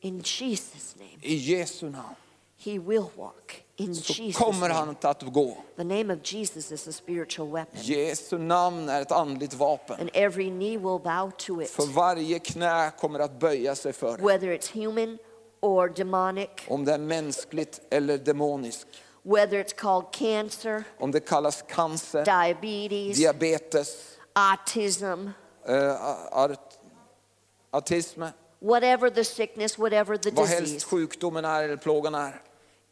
In 0.03 0.22
Jesus' 0.22 0.95
name, 0.99 1.18
I 1.22 1.35
Jesu 1.37 1.91
namn. 1.91 2.16
he 2.57 2.78
will 2.78 3.11
walk. 3.16 3.62
In 3.81 3.95
Så 3.95 4.12
Jesus' 4.12 4.39
kommer 4.39 4.68
han 4.68 4.97
att 5.03 5.22
gå. 5.22 5.57
The 5.76 5.85
name 5.85 6.14
of 6.14 6.33
Jesus 6.33 6.72
is 6.72 6.89
a 6.89 6.93
spiritual 6.93 7.53
weapon. 7.53 7.81
Jesu 7.83 8.39
namn 8.39 8.89
är 8.89 9.03
ett 9.03 9.12
andligt 9.12 9.55
vapen. 9.55 10.01
And 10.01 10.11
every 10.12 10.51
knee 10.51 10.76
will 10.78 11.01
bow 11.05 11.31
to 11.39 11.62
it. 11.62 11.70
För 11.70 11.87
varje 11.87 12.39
knä 12.39 12.91
kommer 12.99 13.18
att 13.20 13.39
böja 13.41 13.74
sig 13.74 13.93
för 13.93 14.16
det. 14.16 14.24
Whether 14.24 14.49
it's 14.49 14.72
human 14.85 15.18
or 15.61 15.89
demonic, 15.89 16.49
Om 16.68 16.85
det 16.85 16.95
är 16.95 16.99
mänskligt 16.99 17.81
eller 17.91 18.18
demoniskt. 18.18 18.87
whether 19.22 19.64
it's 19.64 19.74
called 19.74 20.12
cancer, 20.12 20.85
Om 20.99 21.11
det 21.11 21.20
kallas 21.20 21.64
cancer, 21.68 22.24
diabetes, 22.24 23.16
diabetes, 23.16 24.18
autism, 24.33 25.28
art, 26.33 26.78
autism, 27.70 28.22
whatever 28.59 29.11
the 29.11 29.24
sickness, 29.24 29.78
whatever 29.78 30.16
the 30.16 30.31
vad 30.31 30.47
helst 30.47 30.64
disease, 30.64 30.87
sjukdomen 30.87 31.45
är 31.45 31.62
eller 31.62 31.76
plågan 31.76 32.14
är. 32.14 32.43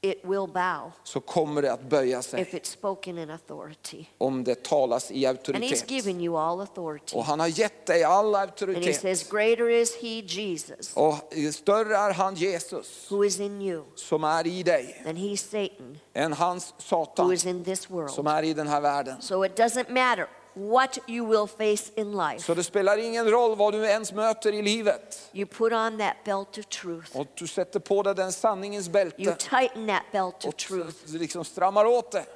It 0.01 0.21
will 0.25 0.47
bow 0.47 0.93
Så 1.05 1.21
kommer 1.21 1.63
det 1.63 1.73
att 1.73 1.83
böja 1.83 2.19
if 2.19 2.55
it's 2.55 2.65
spoken 2.73 3.19
in 3.19 3.31
authority. 3.31 4.05
om 4.19 4.45
det 4.45 4.63
talas 4.63 5.11
i 5.11 5.27
And 5.27 5.39
he's 5.39 5.91
given 5.91 6.21
you 6.21 6.39
all 6.39 6.61
authority. 6.61 7.17
Och 7.17 7.25
han 7.25 7.41
har 7.41 7.47
gett 7.47 7.87
dig 7.87 8.05
all 8.05 8.35
And 8.35 8.85
he 8.85 8.95
says, 8.95 9.31
Greater 9.31 9.69
is 9.71 9.97
he, 9.97 10.09
Jesus, 10.21 10.97
Och 10.97 11.15
större 11.53 11.97
är 11.97 12.13
han 12.13 12.35
Jesus 12.35 13.07
who 13.11 13.25
is 13.25 13.41
in 13.41 13.63
you 13.63 13.85
som 13.95 14.25
är 14.25 14.47
i 14.47 14.63
dig 14.63 15.03
than 15.05 15.17
he, 15.17 15.37
Satan, 15.37 15.99
än 16.15 16.33
hans 16.33 16.73
who 16.77 16.83
Satan 16.83 17.33
is 17.33 17.47
in 17.47 17.65
this 17.65 17.83
som 17.83 17.95
world. 17.97 18.29
är 18.29 18.43
i 18.43 18.55
den 18.55 18.69
här 18.69 18.81
världen. 18.81 19.23
So 19.23 19.45
it 19.45 19.59
doesn't 19.59 19.91
matter 19.91 20.29
what 20.59 20.99
you 21.09 21.27
will 21.27 21.47
face 21.47 21.93
in 21.97 22.13
life. 22.13 22.39
Så 22.39 22.55
det 22.55 22.65
spelar 22.65 22.99
ingen 22.99 23.31
roll 23.31 23.57
vad 23.57 23.73
du 23.73 23.87
ens 23.87 24.13
möter 24.13 24.53
i 24.55 24.63
livet. 24.63 25.31
You 25.33 25.47
put 25.47 25.73
on 25.73 25.99
that 25.99 26.17
belt 26.25 26.59
of 26.59 26.67
truth. 26.67 27.17
Och 27.17 27.27
du 27.35 27.47
sätter 27.47 27.81
på 27.81 28.03
dig 28.03 28.15
den 28.15 28.33
sanningens 28.33 28.89
You 28.89 29.35
tighten 29.39 29.87
that 29.87 30.03
belt 30.13 30.35
of 30.35 30.45
och 30.45 30.57
truth. 30.57 30.97
du 31.07 31.19
liksom 31.19 31.45
stramar 31.45 31.85
åt 31.85 32.13
det 32.13 32.27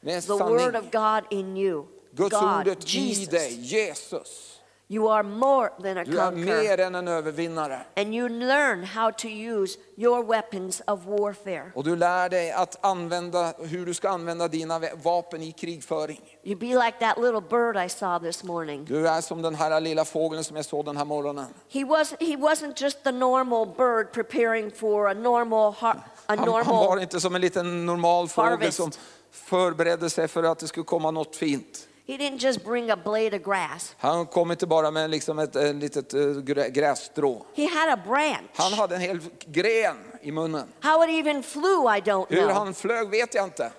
med 0.00 0.22
The 0.22 0.32
word 0.32 0.76
of 0.76 0.90
God 0.92 1.38
in 1.38 1.56
you. 1.56 1.84
Guds 2.12 2.40
God, 2.40 2.60
ordet 2.60 2.94
i 2.94 2.98
Jesus. 2.98 3.28
dig, 3.28 3.60
Jesus. 3.60 4.47
You 4.90 5.08
are 5.12 5.22
more 5.22 5.68
than 5.82 5.98
a 5.98 6.04
Du 6.04 6.18
är 6.20 6.30
conqueror. 6.30 6.62
mer 6.62 6.80
än 6.80 6.94
en 6.94 7.08
övervinnare. 7.08 7.80
And 7.96 8.14
you 8.14 8.28
learn 8.28 8.84
how 8.84 9.10
to 9.12 9.28
use 9.28 9.78
your 9.96 10.24
weapons 10.24 10.82
of 10.86 11.00
warfare. 11.04 11.72
Och 11.74 11.84
du 11.84 11.96
lär 11.96 12.28
dig 12.28 12.52
att 12.52 12.84
använda, 12.84 13.52
hur 13.58 13.86
du 13.86 13.94
ska 13.94 14.08
använda 14.08 14.48
dina 14.48 14.80
vapen 15.02 15.42
i 15.42 15.52
krigföring. 15.52 16.20
You 16.44 16.58
be 16.58 16.66
like 16.66 16.98
that 17.00 17.18
little 17.18 17.40
bird 17.40 17.76
I 17.86 17.88
saw 17.88 18.26
this 18.28 18.44
morning. 18.44 18.84
Du 18.84 19.08
är 19.08 19.20
som 19.20 19.42
den 19.42 19.54
här 19.54 19.80
lilla 19.80 20.04
fågeln 20.04 20.44
som 20.44 20.56
jag 20.56 20.64
såg 20.64 20.84
den 20.84 20.96
här 20.96 21.04
morgonen. 21.04 21.46
He 21.68 21.84
was 21.84 22.10
he 22.20 22.36
wasn't 22.36 22.82
just 22.82 23.04
the 23.04 23.12
normal 23.12 23.66
bird 23.66 24.12
preparing 24.12 24.70
for 24.70 25.08
a 25.08 25.14
normal 25.14 25.72
har- 25.72 25.90
a 25.90 26.02
Han, 26.26 26.38
han 26.38 26.66
var 26.66 27.00
inte 27.00 27.20
som 27.20 27.34
en 27.34 27.40
liten 27.40 27.86
normal 27.86 28.28
fågel 28.28 28.50
Harvest. 28.50 28.76
som 28.76 28.90
förberedde 29.32 30.10
sig 30.10 30.28
för 30.28 30.42
att 30.42 30.58
det 30.58 30.66
skulle 30.68 30.84
komma 30.84 31.10
något 31.10 31.36
fint. 31.36 31.87
He 32.08 32.16
didn't 32.16 32.38
just 32.38 32.64
bring 32.64 32.90
a 32.90 32.96
blade 32.96 33.36
of 33.36 33.42
grass. 33.42 33.94
Han 33.98 34.26
kom 34.26 34.50
inte 34.50 34.66
bara 34.66 34.90
med 34.90 35.10
liksom 35.10 35.38
ett, 35.38 35.56
ett 35.56 35.74
litet 35.76 36.14
eh, 36.14 36.18
grä- 36.20 36.68
grässtrå. 36.68 37.46
He 37.54 37.68
had 37.68 37.98
a 37.98 38.02
branch. 38.06 38.50
Han 38.54 38.72
hade 38.72 38.94
en 38.94 39.00
hel 39.00 39.20
gren 39.46 39.96
i 40.22 40.32
munnen. 40.32 40.68
How 40.80 41.04
it 41.04 41.10
even 41.26 41.42
flew, 41.42 41.96
I 41.96 42.00
don't 42.00 42.26
Hur 42.28 42.36
know. 42.42 42.50
han 42.50 42.74
flög 42.74 43.08
vet 43.10 43.34
jag 43.34 43.44
inte. 43.44 43.72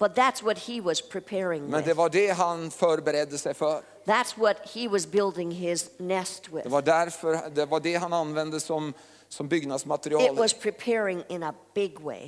But 0.00 0.14
that's 0.16 0.42
what 0.42 0.58
he 0.58 0.80
was 0.80 1.00
preparing 1.08 1.66
Men 1.66 1.82
det 1.84 1.94
var 1.94 2.08
det 2.08 2.30
han 2.30 2.70
förberedde 2.70 3.38
sig 3.38 3.54
för. 3.54 3.80
That's 4.04 4.38
what 4.38 4.56
he 4.74 4.88
was 4.88 5.06
building 5.06 5.50
his 5.50 5.90
nest 5.98 6.48
with. 6.48 6.62
Det 6.64 6.68
var 6.68 6.82
därför, 6.82 7.50
det 7.54 7.66
var 7.66 7.80
det 7.80 7.94
han 7.96 8.12
använde 8.12 8.60
som, 8.60 8.92
som 9.34 9.48
byggnadsmaterial. 9.48 10.36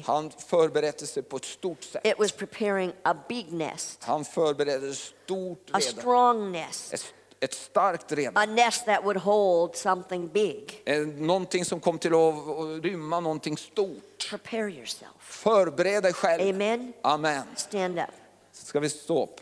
Han 0.05 0.31
förberedde 0.31 1.07
sig 1.07 1.23
på 1.23 1.37
ett 1.37 1.45
stort 1.45 1.83
sätt. 1.83 2.07
It 2.07 2.19
was 2.19 2.33
preparing 2.33 2.93
a 3.03 3.15
big 3.29 3.53
nest, 3.53 4.05
Han 4.05 4.25
förberedde 4.25 4.89
ett 4.89 4.97
stort 4.97 5.71
a 5.71 5.79
redan. 5.79 5.83
strong 6.01 6.53
nest, 6.53 6.93
Ett, 6.93 7.15
ett 7.41 7.55
starkt 7.55 8.13
redan. 8.13 8.43
a 8.43 8.47
nest 8.47 8.87
that 8.87 9.05
would 9.05 9.17
hold 9.17 9.77
something 9.77 10.29
big. 10.29 10.83
Eh, 10.85 10.99
Någonting 11.01 11.65
som 11.65 11.81
kom 11.81 11.99
till 11.99 12.15
att 12.15 12.85
rymma 12.85 13.21
någonting 13.21 13.57
stort. 13.57 14.29
Prepare 14.31 14.71
yourself. 14.71 15.11
Förbered 15.21 16.03
dig 16.03 16.13
själv. 16.13 16.55
Amen. 16.55 16.93
Amen. 17.03 17.43
Stand 17.57 17.99
up. 17.99 18.05
Ska 18.53 18.81
vi 18.81 18.91
stå 18.91 19.23
upp? 19.23 19.41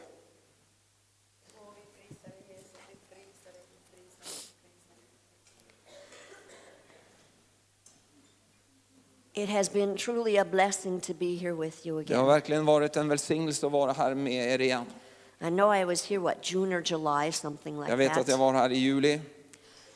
It 9.37 9.49
has 9.49 9.73
been 9.73 9.97
truly 9.97 10.37
a 10.39 10.45
blessing 10.45 11.01
to 11.01 11.13
be 11.15 11.35
here 11.37 11.53
with 11.55 11.87
you 11.87 12.03
Det 12.03 12.15
har 12.15 12.23
again. 12.23 12.27
verkligen 12.27 12.65
varit 12.65 12.97
en 12.97 13.09
välsignelse 13.09 13.67
att 13.67 13.73
vara 13.73 13.93
här 13.93 14.15
med 14.15 14.55
er 14.55 14.59
igen. 14.61 14.85
I 15.41 15.49
know 15.49 15.75
I 15.77 15.85
was 15.85 16.09
here, 16.09 16.21
what, 16.21 16.53
June 16.53 16.77
or 16.77 16.83
July, 16.87 17.33
something 17.33 17.79
like 17.81 17.91
Jag 17.91 17.97
vet 17.97 18.11
att 18.11 18.17
jag 18.17 18.27
that. 18.27 18.39
var 18.39 18.53
här 18.53 18.73
i 18.73 18.77
juli 18.79 19.21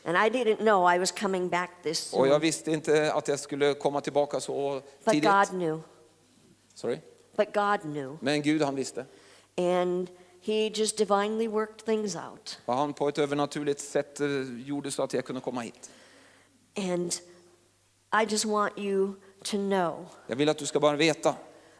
And 0.05 0.17
I 0.17 0.29
didn't 0.39 0.57
know 0.57 0.95
I 0.95 0.97
was 0.99 1.11
coming 1.11 1.49
back 1.49 1.69
this 1.83 2.13
och 2.13 2.27
jag 2.27 2.33
soon. 2.33 2.41
visste 2.41 2.71
inte 2.71 3.13
att 3.13 3.27
jag 3.27 3.39
skulle 3.39 3.73
komma 3.73 4.01
tillbaka 4.01 4.39
så 4.39 4.81
But 5.03 5.13
tidigt. 5.13 5.29
God 5.29 5.47
knew. 5.49 5.81
Sorry. 6.73 6.97
But 7.35 7.53
God 7.53 7.81
knew. 7.81 8.17
Men 8.21 8.41
Gud 8.41 8.61
han 8.61 8.75
visste. 8.75 9.05
And 9.57 10.07
He 10.41 10.71
just 10.75 10.97
divinely 10.97 11.47
worked 11.47 11.85
things 11.85 12.15
out. 12.15 12.59
Och 12.65 12.73
han 12.73 12.93
på 12.93 13.07
ett 13.09 13.17
övernaturligt 13.17 13.79
sätt 13.79 14.19
eh, 14.19 14.27
gjorde 14.65 14.91
så 14.91 15.03
att 15.03 15.13
jag 15.13 15.25
kunde 15.25 15.41
komma 15.41 15.61
hit. 15.61 15.89
And 16.77 17.13
I 18.21 18.25
just 18.29 18.45
want 18.45 18.73
you 18.77 19.13
to 19.43 19.57
know 19.57 20.05
Jag 20.27 20.35
vill 20.35 20.49
att 20.49 20.57
du 20.57 20.65
ska 20.65 20.79
bara 20.79 20.95
veta 20.95 21.35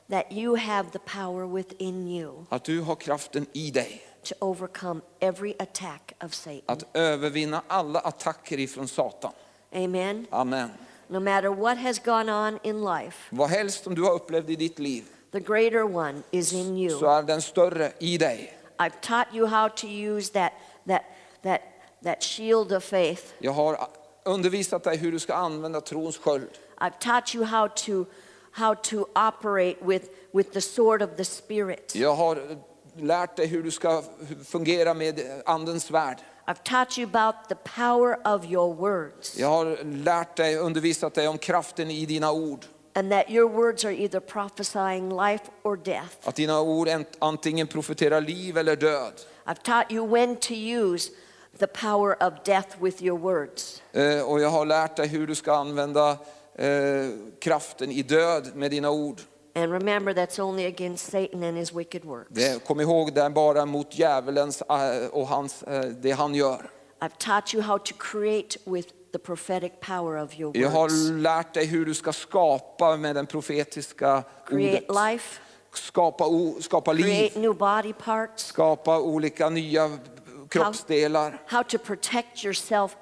that 0.09 0.25
you 0.31 0.57
have 0.57 0.89
the 0.89 0.99
power 0.99 1.55
within 1.55 2.07
you 2.07 2.45
att 2.49 2.63
du 2.63 2.81
har 2.81 2.95
kraften 2.95 3.45
i 3.53 3.71
dig 3.71 4.01
to 4.23 4.35
overcome 4.39 5.01
every 5.19 5.53
attack 5.59 6.13
of 6.23 6.33
Satan. 6.33 6.61
att 6.65 6.83
övervinna 6.93 7.61
alla 7.67 7.99
attacker 7.99 8.59
ifrån 8.59 8.87
Satan. 8.87 9.31
Amen. 9.75 10.27
Amen. 10.29 10.69
No 11.07 11.19
matter 11.19 11.49
what 11.49 11.77
has 11.77 11.99
gone 11.99 12.31
on 12.47 12.59
in 12.63 12.85
life, 12.85 13.17
Vad 13.35 13.49
helst 13.49 13.83
som 13.83 13.95
du 13.95 14.01
har 14.03 14.11
upplevt 14.13 14.49
i 14.49 14.55
ditt 14.55 14.79
liv 14.79 15.03
the 15.31 15.39
greater 15.39 15.83
one 15.95 16.21
is 16.31 16.53
in 16.53 16.89
så 16.89 17.05
you. 17.05 17.11
är 17.11 17.23
den 17.23 17.41
större 17.41 17.91
i 17.99 18.17
dig. 18.17 18.53
I've 18.77 18.99
taught 19.01 19.27
you 19.33 19.47
how 19.47 19.69
to 19.69 19.87
use 19.87 20.31
that, 20.33 20.51
that, 20.87 21.01
that, 21.43 21.61
that 22.03 22.23
shield 22.23 22.71
of 22.73 22.83
faith. 22.83 23.23
Jag 23.39 23.51
har 23.51 23.87
undervisat 24.25 24.83
dig 24.83 24.97
hur 24.97 25.11
du 25.11 25.19
ska 25.19 25.33
använda 25.33 25.81
trons 25.81 26.17
sköld. 26.17 26.49
I've 26.81 26.99
taught 26.99 27.35
you 27.35 27.45
how 27.45 27.67
to, 27.67 28.05
how 28.51 28.73
to 28.75 29.07
operate 29.15 29.77
with, 29.81 30.09
with 30.33 30.51
the 30.51 30.61
sword 30.61 31.01
of 31.01 31.09
the 31.17 31.25
Spirit. 31.25 31.95
Jag 31.95 32.15
har 32.15 32.37
lärt 32.97 33.35
dig 33.35 33.47
hur 33.47 33.63
du 33.63 33.71
ska 33.71 34.03
fungera 34.45 34.93
med 34.93 35.19
andens 35.45 35.83
svärd. 35.83 36.17
I've 36.47 36.63
taught 36.63 36.97
you 36.97 37.07
about 37.07 37.35
the 37.49 37.55
power 37.55 38.17
of 38.35 38.45
your 38.45 38.73
words 38.73 39.37
Jag 39.37 39.47
har 39.47 39.77
lärt 39.83 40.35
dig, 40.37 40.57
undervisat 40.57 41.13
dig 41.13 41.27
om 41.27 41.37
kraften 41.37 41.91
i 41.91 42.05
dina 42.05 42.31
ord. 42.31 42.65
and 42.95 43.11
that 43.11 43.29
your 43.29 43.47
words 43.49 43.85
are 43.85 43.93
either 43.93 44.19
prophesying 44.19 45.09
life 45.09 45.43
or 45.63 45.77
death. 45.77 46.15
Att 46.23 46.35
dina 46.35 46.61
ord 46.61 46.87
ant- 46.87 47.17
antingen 47.19 47.67
profeterar 47.67 48.21
liv 48.21 48.57
eller 48.57 48.75
död. 48.75 49.13
I've 49.45 49.61
taught 49.63 49.91
you 49.91 50.07
when 50.07 50.35
to 50.35 50.53
use 50.53 51.11
the 51.59 51.67
power 51.67 52.23
of 52.23 52.33
death 52.45 52.81
with 52.83 53.03
your 53.03 53.19
words. 53.19 53.81
Eh, 53.93 54.21
Och 54.21 54.39
jag 54.41 54.49
har 54.49 54.65
lärt 54.65 54.95
dig 54.95 55.07
hur 55.07 55.27
du 55.27 55.35
ska 55.35 55.53
använda 55.53 56.17
eh, 56.59 57.09
kraften 57.41 57.91
i 57.91 58.01
död 58.01 58.51
med 58.55 58.71
dina 58.71 58.89
ord. 58.91 59.21
And 59.55 59.71
remember, 59.73 60.13
that's 60.13 60.39
only 60.39 60.65
against 60.65 61.11
Satan 61.11 61.43
and 61.43 61.57
his 61.57 61.73
wicked 61.73 62.05
works. 62.05 62.29
Det, 62.29 62.63
kom 62.65 62.79
ihåg, 62.81 63.13
det 63.13 63.21
är 63.21 63.29
bara 63.29 63.65
mot 63.65 63.99
djävulens 63.99 64.61
eh, 64.61 65.07
och 65.11 65.27
hans, 65.27 65.63
eh, 65.63 65.81
det 65.81 66.11
han 66.11 66.35
gör. 66.35 66.69
I've 67.01 67.17
taught 67.17 67.53
you 67.53 67.63
how 67.63 67.77
to 67.77 67.93
create 67.99 68.57
with 68.65 68.89
the 69.13 69.19
prophetic 69.19 69.71
power 69.79 70.23
of 70.23 70.39
your 70.39 70.57
Jag 70.57 70.71
words. 70.71 70.93
har 71.09 71.11
lärt 71.17 71.53
dig 71.53 71.65
hur 71.65 71.85
du 71.85 71.93
ska 71.93 72.13
skapa 72.13 72.97
med 72.97 73.15
den 73.15 73.25
profetiska 73.25 74.23
Create 74.45 74.85
ordet. 74.87 75.11
life, 75.11 75.39
Skapa, 75.73 76.25
skapa 76.61 76.93
liv, 76.93 77.03
create 77.03 77.39
new 77.39 77.53
body 77.57 77.93
parts, 77.93 78.45
skapa 78.45 78.99
olika 78.99 79.49
nya 79.49 79.89
kroppsdelar. 80.49 81.41
how 81.47 81.63
to 81.63 81.77
protect 81.77 82.43
yourself 82.45 82.95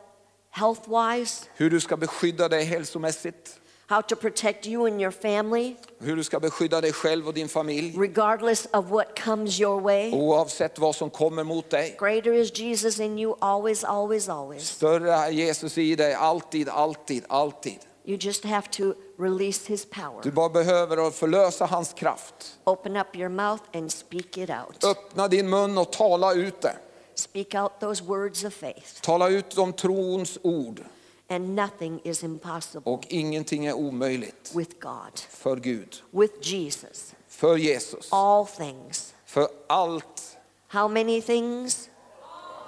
health 0.58 0.82
wise, 0.90 1.46
Hur 1.56 1.70
du 1.70 1.80
ska 1.80 1.98
beskydda 1.98 2.50
dig 2.50 2.64
hälsomässigt. 2.64 3.60
how 3.90 4.02
to 4.02 4.16
protect 4.16 4.66
you 4.68 4.88
and 4.88 5.02
your 5.02 5.12
family, 5.12 5.76
Hur 6.00 6.16
du 6.16 6.24
ska 6.24 6.40
beskydda 6.40 6.82
dig 6.82 6.94
själv 6.94 7.28
och 7.28 7.34
din 7.34 7.50
familj. 7.50 7.94
regardless 7.98 8.68
of 8.74 8.86
what 8.90 9.20
comes 9.24 9.60
your 9.60 9.82
way. 9.82 10.12
Oavsett 10.14 10.80
vad 10.80 10.96
som 10.96 11.10
kommer 11.10 11.44
mot 11.44 11.70
dig. 11.70 11.96
Greater 12.00 12.34
is 12.34 12.60
Jesus 12.60 13.00
in 13.00 13.20
you, 13.20 13.36
always, 13.40 13.84
always, 13.84 14.30
always. 14.30 14.70
Större 14.70 15.14
är 15.14 15.30
Jesus 15.30 15.78
i 15.78 15.96
dig, 15.96 16.14
alltid, 16.14 16.70
alltid, 16.70 17.24
alltid. 17.30 17.78
You 18.06 18.18
just 18.22 18.46
have 18.46 18.68
to 18.72 18.94
release 19.20 19.68
his 19.68 19.86
power. 19.90 20.22
Du 20.24 20.32
bara 20.32 20.50
behöver 20.50 21.12
förlösa 21.12 21.66
hans 21.66 21.94
kraft. 21.94 22.58
Open 22.64 22.98
up 22.98 23.16
your 23.16 23.30
mouth 23.30 23.64
and 23.74 23.92
speak 23.92 24.38
it 24.38 24.50
out. 24.50 24.84
Öppna 24.84 25.28
din 25.28 25.50
mun 25.50 25.78
och 25.78 25.92
tala 25.92 26.34
ut 26.34 26.62
det. 26.62 26.78
Speak 27.18 27.56
out 27.56 27.80
those 27.80 28.04
words 28.04 28.44
of 28.44 28.54
faith. 28.54 29.02
Tala 29.02 29.30
ut 29.30 29.50
de 29.56 29.74
trons 29.74 30.38
ord. 30.44 30.84
And 31.30 31.56
nothing 31.56 32.00
is 32.04 32.24
impossible 32.24 32.92
Och 32.92 33.06
ingenting 33.10 33.66
är 33.66 33.74
omöjligt 33.74 34.52
with 34.56 34.76
God, 34.80 35.20
för 35.30 35.56
Gud. 35.56 35.96
with 36.12 36.34
Jesus. 36.42 37.16
För 37.28 37.58
Jesus. 37.58 38.08
All 38.12 38.46
things. 38.46 39.14
För 39.26 39.48
allt. 39.68 40.38
How 40.68 40.88
many 40.88 41.22
things? 41.22 41.90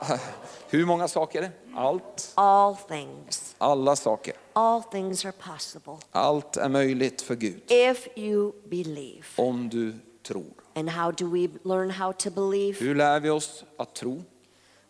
Hur 0.70 0.86
många 0.86 1.08
saker? 1.08 1.52
Allt. 1.76 2.32
All 2.36 2.76
things. 2.76 3.56
Alla 3.58 3.96
saker. 3.96 4.34
All 4.54 4.84
things 4.84 5.26
are 5.26 5.32
possible 5.32 5.98
Allt 6.12 6.58
är 6.58 6.70
möjligt 6.70 7.22
för 7.22 7.36
Gud. 7.36 7.62
if 7.68 8.08
you 8.16 8.52
believe. 8.66 9.24
Om 9.36 9.70
du 9.70 9.94
tror. 10.24 10.54
And 10.76 10.90
how 10.90 11.12
do 11.12 11.30
we 11.30 11.48
learn 11.64 11.92
how 11.92 12.14
to 12.14 12.30
believe? 12.30 12.80
Hur 12.80 12.96
lär 12.96 13.20
vi 13.20 13.30
oss 13.30 13.64
att 13.78 13.94
tro? 13.96 14.24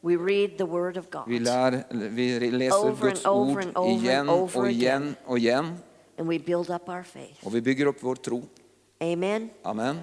We 0.01 0.15
read 0.15 0.57
the 0.57 0.63
Word 0.65 0.97
of 0.97 1.09
God 1.09 1.23
Vi, 1.27 1.39
lär, 1.39 1.83
vi 2.09 2.51
läser 2.51 2.85
Over 2.85 3.09
Guds 3.09 3.25
and 3.25 3.35
over 3.35 3.51
ord 3.51 3.63
and 3.63 3.77
over 3.77 3.89
igen 3.91 4.19
and 4.19 4.29
over 4.29 4.59
och 4.61 4.71
igen 4.71 5.01
again. 5.01 5.15
och 5.25 5.37
igen. 5.37 5.77
and 6.17 6.29
we 6.29 6.39
build 6.39 6.69
up 6.69 6.89
our 6.89 7.03
faith. 7.03 7.47
Och 7.47 7.55
vi 7.55 7.61
bygger 7.61 7.85
upp 7.85 7.97
vår 7.99 8.15
tro. 8.15 8.43
Amen. 9.01 9.49
Amen. 9.63 9.99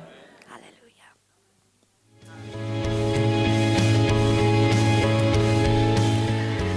Hallelujah. 0.46 1.12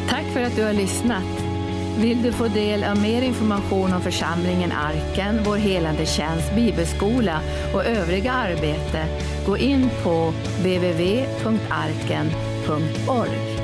Tack 0.09 0.25
för 0.33 0.41
att 0.43 0.55
du 0.55 0.63
har 0.63 0.73
lyssnat. 0.73 1.23
Vill 1.99 2.23
du 2.23 2.31
få 2.31 2.47
del 2.47 2.83
av 2.83 3.01
mer 3.01 3.21
information 3.21 3.93
om 3.93 4.01
församlingen 4.01 4.71
Arken, 4.71 5.39
vår 5.45 5.55
helande 5.57 6.05
tjänst, 6.05 6.55
bibelskola 6.55 7.41
och 7.73 7.85
övriga 7.85 8.31
arbete, 8.31 9.05
gå 9.45 9.57
in 9.57 9.89
på 10.03 10.33
www.radiomaria.org. 12.69 13.58